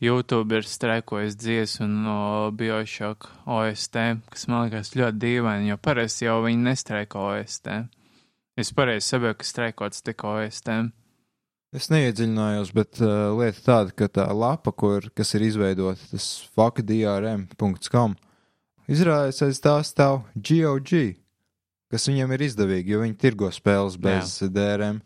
YouTube 0.00 0.56
ir 0.56 0.64
streikojis 0.66 1.36
dziesmu 1.36 1.88
no 1.90 2.18
Bioshock 2.56 3.28
OST, 3.44 3.98
kas 4.32 4.46
man 4.48 4.68
liekas 4.68 4.94
ļoti 4.96 5.20
dīvaini, 5.22 5.68
jo 5.72 5.76
parasti 5.82 6.28
jau 6.28 6.38
viņi 6.46 6.64
nestreiko 6.70 7.26
OST. 7.34 7.68
Es 8.58 8.72
pareizi 8.74 9.06
saprotu, 9.06 9.38
ka 9.38 9.46
streikots 9.46 10.02
tik 10.02 10.24
OST. 10.26 10.72
Es 11.78 11.90
neiedziļinājos, 11.92 12.72
bet 12.74 12.98
uh, 13.04 13.28
lieta 13.36 13.60
tāda, 13.62 13.92
ka 13.94 14.08
tā 14.10 14.24
lapa, 14.34 14.72
kur, 14.72 15.04
kas 15.14 15.34
ir 15.36 15.44
izveidota, 15.46 16.00
tas 16.10 16.26
fakdrm.com, 16.56 18.16
izrādās 18.90 19.44
aiz 19.44 19.60
tā 19.62 19.76
stāv 19.86 20.22
GOG, 20.34 20.94
kas 21.92 22.08
viņiem 22.08 22.34
ir 22.34 22.46
izdevīgi, 22.48 22.96
jo 22.96 23.04
viņi 23.04 23.18
tirgo 23.20 23.52
spēles 23.54 24.00
bez 24.00 24.40
Jā. 24.40 24.50
DRM. 24.56 25.02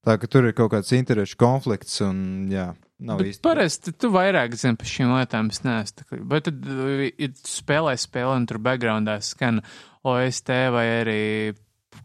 Tā 0.00 0.16
ka 0.16 0.32
tur 0.32 0.48
ir 0.48 0.56
kaut 0.56 0.72
kāds 0.72 0.90
interešu 0.96 1.36
konflikts, 1.38 2.00
un 2.02 2.48
jā, 2.50 2.70
nav 3.04 3.20
īsti. 3.20 3.44
parasti 3.44 3.92
tu 3.92 4.08
vairāk 4.16 4.56
zini 4.56 4.80
par 4.80 4.88
šīm 4.88 5.12
lietām, 5.14 5.52
es 5.52 5.60
neesmu. 5.62 6.24
Bet 6.32 6.48
tad, 6.48 6.64
uh, 6.64 7.06
ja 7.12 7.30
tu 7.36 7.54
spēlē 7.54 7.94
spēli 8.00 8.40
un 8.40 8.50
tur 8.50 8.58
backgroundā 8.64 9.20
skan 9.22 9.60
OST 10.02 10.56
vai 10.72 10.86
arī 11.04 11.20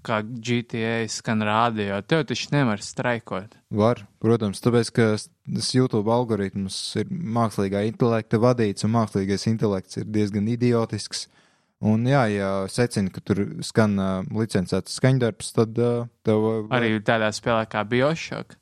kā 0.06 0.22
GTA 0.24 1.06
skan 1.12 1.44
rādio, 1.46 1.98
tev 2.06 2.26
taču 2.30 2.52
nevar 2.54 2.82
streikot. 2.84 3.56
Var, 3.76 4.02
protams, 4.24 4.62
tāpēc, 4.64 4.92
ka 4.96 5.08
tas 5.18 5.72
YouTube 5.76 6.12
algoritms 6.14 6.78
ir 7.02 7.10
mākslīgā 7.10 7.86
intelekta 7.90 8.40
vadīts, 8.42 8.86
un 8.88 8.96
mākslīgais 8.96 9.48
intelekts 9.52 10.02
ir 10.02 10.10
diezgan 10.10 10.50
idiotisks. 10.52 11.28
Un, 11.86 12.06
jā, 12.08 12.24
ja 12.32 12.52
secina, 12.72 13.12
ka 13.14 13.22
tur 13.22 13.42
skan 13.66 13.98
uh, 14.00 14.14
licencēts 14.34 14.96
skaņdarbs, 14.98 15.52
tad 15.58 15.82
uh, 15.82 16.06
tev 16.26 16.46
uh, 16.48 16.62
Arī 16.74 16.96
tādā 17.06 17.28
spēlē 17.36 17.68
kā 17.70 17.84
Bioshock, 17.86 18.56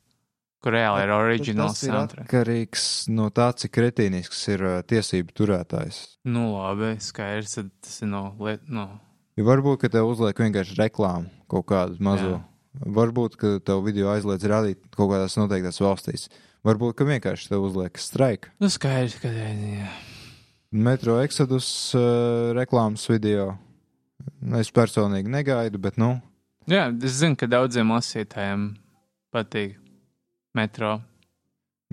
kur 0.64 0.74
reāli 0.74 1.06
ir 1.06 1.14
original 1.14 1.70
tas 1.70 1.84
ir 1.86 1.94
soundtrack. 1.94 2.26
atkarīgs 2.26 2.88
no 3.14 3.30
tā, 3.32 3.52
cik 3.60 3.76
kretīnisks 3.78 4.42
ir 4.50 4.66
uh, 4.66 4.76
tiesību 4.82 5.36
turētājs. 5.40 6.02
Nu, 6.26 6.50
labi, 6.56 6.96
skaidrs, 7.04 7.60
tas 7.84 8.02
ir 8.02 8.10
no 8.10 8.26
no. 8.66 8.88
Ja 9.38 9.46
varbūt, 9.46 9.80
ka 9.82 9.90
tev 9.90 10.10
uzliek 10.12 10.38
vienkārši 10.44 10.76
reklāmu 10.78 11.30
kaut 11.50 11.66
kādu 11.70 11.98
mazo. 12.04 12.36
Jā. 12.36 12.42
Varbūt, 12.94 13.38
ka 13.38 13.54
tev 13.62 13.84
video 13.86 14.10
aizliedz 14.10 14.46
rādīt 14.50 14.82
kaut 14.94 15.12
kādās 15.12 15.36
noteiktās 15.38 15.78
valstīs. 15.82 16.28
Varbūt, 16.66 16.96
ka 16.98 17.06
vienkārši 17.06 17.50
tev 17.52 17.66
uzliek 17.66 17.98
straiku. 18.00 18.50
Nu, 18.62 18.70
skaidrs, 18.72 19.18
ka 19.22 19.30
jā. 19.30 19.88
Metro 20.74 21.20
Exodus 21.22 21.68
uh, 21.94 22.54
reklāmas 22.56 23.06
video. 23.10 23.52
Es 24.58 24.72
personīgi 24.74 25.30
negaidu, 25.30 25.78
bet, 25.82 25.98
nu, 26.00 26.16
Jā, 26.64 26.86
es 27.04 27.18
zinu, 27.20 27.36
ka 27.36 27.44
daudziem 27.44 27.90
lasītājiem 27.92 28.70
patīk 29.34 29.74
metro. 30.56 30.96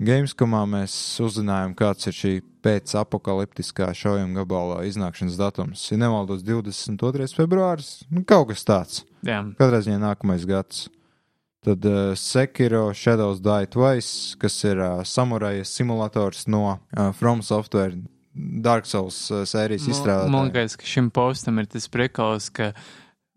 Gamescomā 0.02 0.62
mēs 0.68 0.94
uzzinājām, 1.22 1.74
kāds 1.78 2.08
ir 2.10 2.16
šī 2.16 2.32
pēc-apokaliptiskā 2.64 3.90
šaujama 3.96 4.40
gabalā 4.42 4.80
iznākšanas 4.88 5.38
datums. 5.40 5.84
Ja 5.92 5.98
nemaldos, 6.00 6.42
22. 6.46 7.28
februāris, 7.36 8.02
nu, 8.10 8.24
kaut 8.28 8.50
kas 8.52 8.64
tāds. 8.68 9.02
Jā, 9.26 9.40
Katrā 9.58 9.82
ziņā 9.86 10.00
nākamais 10.02 10.46
gads. 10.48 10.86
Tad 11.62 11.84
uh, 11.86 12.14
Sekiro 12.18 12.88
Shadows 12.96 13.38
Die 13.42 13.68
Twice, 13.70 14.34
kas 14.42 14.56
ir 14.66 14.80
uh, 14.82 15.04
samuraja 15.06 15.62
simulators 15.68 16.48
no 16.50 16.64
uh, 16.72 17.12
From 17.14 17.38
Software 17.46 17.94
Dark 18.34 18.88
Souls 18.90 19.18
uh, 19.30 19.44
sērijas 19.46 19.86
Man- 19.86 19.94
Man 20.32 20.50
liekas, 20.50 20.74
ka 20.80 20.88
šim 20.88 21.10
postam 21.14 21.60
ir 21.62 21.68
tas 21.70 21.86
prikals, 21.92 22.48
ka 22.50 22.72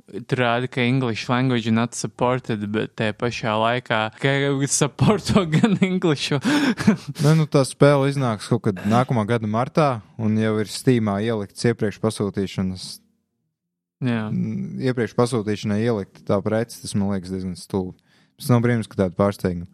tur 0.06 0.42
rāda, 0.42 0.70
ka 0.70 0.84
English 0.86 1.30
language 1.30 1.72
not 1.74 1.96
supported, 1.98 2.66
bet 2.72 2.96
te 3.00 3.10
pašā 3.18 3.56
laikā, 3.62 4.02
ka 4.22 4.34
supporto 4.72 5.46
gan 5.56 5.78
Englishu. 5.82 6.40
Ne, 7.26 7.34
nu, 7.40 7.48
tā 7.50 7.64
spēle 7.66 8.10
iznāks 8.12 8.50
kaut 8.52 8.66
kad 8.68 8.84
nākamā 8.90 9.26
gada 9.30 9.48
martā, 9.50 9.90
un 10.22 10.38
jau 10.38 10.54
ir 10.62 10.70
Steamā 10.70 11.18
ielikts 11.26 11.66
iepriekš 11.66 12.00
pasūtīšanas. 12.04 12.86
Jā, 14.06 14.28
Iepriekš 14.92 15.16
pasūtīšanai 15.18 15.80
ielikt 15.82 16.26
tā 16.28 16.38
preci, 16.44 16.82
tas 16.84 16.94
man 16.98 17.14
liekas 17.16 17.32
diezgan 17.32 17.56
stulbi. 17.58 17.96
Tas 18.36 18.52
nav 18.52 18.62
brīnums, 18.66 18.90
ka 18.92 19.00
tāda 19.00 19.16
pārsteiguma. 19.18 19.70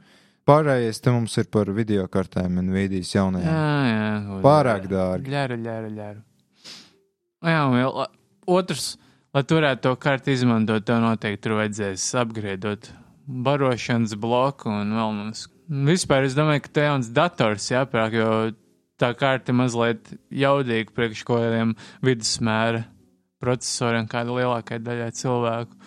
Pārējais 0.48 1.02
te 1.02 1.14
mums 1.14 1.36
ir 1.42 1.48
par 1.54 1.70
video 1.74 2.06
kartēm 2.10 2.60
un 2.62 2.70
vīdijas 2.74 3.12
jā, 3.12 3.22
jaunajām. 3.22 3.58
jā. 3.90 4.40
Pārāk 4.46 4.88
dārgi. 4.90 5.34
Ļāra, 5.34 5.58
ļāra, 5.58 5.90
ļāra. 5.98 6.22
Jā, 7.42 7.62
un 7.66 7.78
vēl 7.78 8.02
otrs, 8.62 8.88
lai 9.36 9.44
tu 9.48 9.58
varētu 9.60 9.86
to 9.88 9.96
kartu 10.02 10.34
izmantot, 10.34 10.86
tev 10.88 11.02
noteikti 11.04 11.46
tur 11.46 11.58
vajadzēs 11.60 12.08
apgriedot 12.22 12.92
barošanas 13.26 14.16
bloku 14.20 14.72
un 14.72 14.96
vēl 14.98 15.14
mums. 15.18 15.46
Vispār 15.72 16.28
es 16.28 16.36
domāju, 16.36 16.66
ka 16.66 16.74
te 16.76 16.88
jauns 16.88 17.12
dators 17.16 17.70
jāpērk, 17.72 18.18
jo 18.18 18.32
tā 19.00 19.14
karta 19.18 19.54
mazliet 19.56 20.12
jaudīga 20.36 20.94
priekš 20.96 21.24
kaut 21.28 21.46
kādiem 21.46 21.76
vidusmēra 22.06 22.84
procesoriem, 23.42 24.10
kāda 24.10 24.36
lielākai 24.36 24.82
daļai 24.84 25.10
cilvēku. 25.18 25.80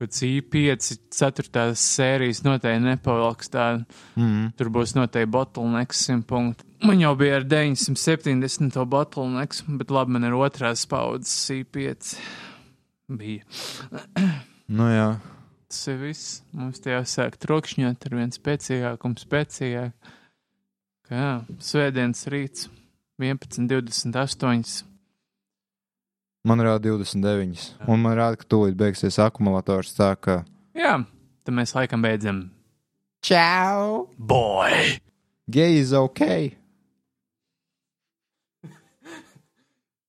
Bet 0.00 0.16
i5 0.24 0.94
4. 1.12 1.64
sērijas 1.76 2.40
noteikti 2.46 2.84
nepavilks 2.86 3.50
tādu. 3.52 3.82
Mm. 4.16 4.46
Tur 4.56 4.70
būs 4.72 4.94
noteikti 4.96 5.28
bottlenecks 5.34 6.06
100 6.08 6.24
punkti. 6.28 6.64
Man 6.88 7.02
jau 7.02 7.12
bija 7.20 7.36
ar 7.36 7.44
970 7.44 8.78
bottlenecks, 8.88 9.66
bet 9.76 9.92
labi, 9.92 10.16
man 10.16 10.24
ir 10.24 10.38
otrās 10.38 10.86
paudzes 10.88 11.34
C5. 11.50 12.14
Bija. 13.10 13.42
Nu 14.70 14.86
jā. 14.86 15.06
Tas 15.70 15.80
ir 15.90 15.96
viss. 15.98 16.42
Mums 16.54 16.78
te 16.82 16.92
jau 16.92 17.02
sāk 17.06 17.34
trokšņot 17.42 18.06
ar 18.06 18.14
vien 18.14 18.30
spēcīgāk 18.34 19.06
un 19.06 19.16
spēcīgāk. 19.18 20.12
Kā 21.10 21.18
jā, 21.18 21.32
svētdienas 21.66 22.22
rīts 22.30 22.68
11.28. 23.18 24.84
Man 26.46 26.62
rāda 26.62 26.86
29. 26.86 27.66
Un 27.90 28.00
man 28.00 28.14
rāda, 28.16 28.38
ka 28.38 28.46
tūlīt 28.48 28.78
beigsies 28.78 29.18
akumulators 29.20 29.90
tā, 29.98 30.14
ka. 30.14 30.40
Jā, 30.78 30.94
tad 31.44 31.56
mēs 31.58 31.74
laikam 31.74 32.06
beidzam. 32.06 32.46
Čau! 33.26 34.06
Boy! 34.16 35.00
Gay 35.50 35.82
is 35.82 35.90
ok! 35.92 36.59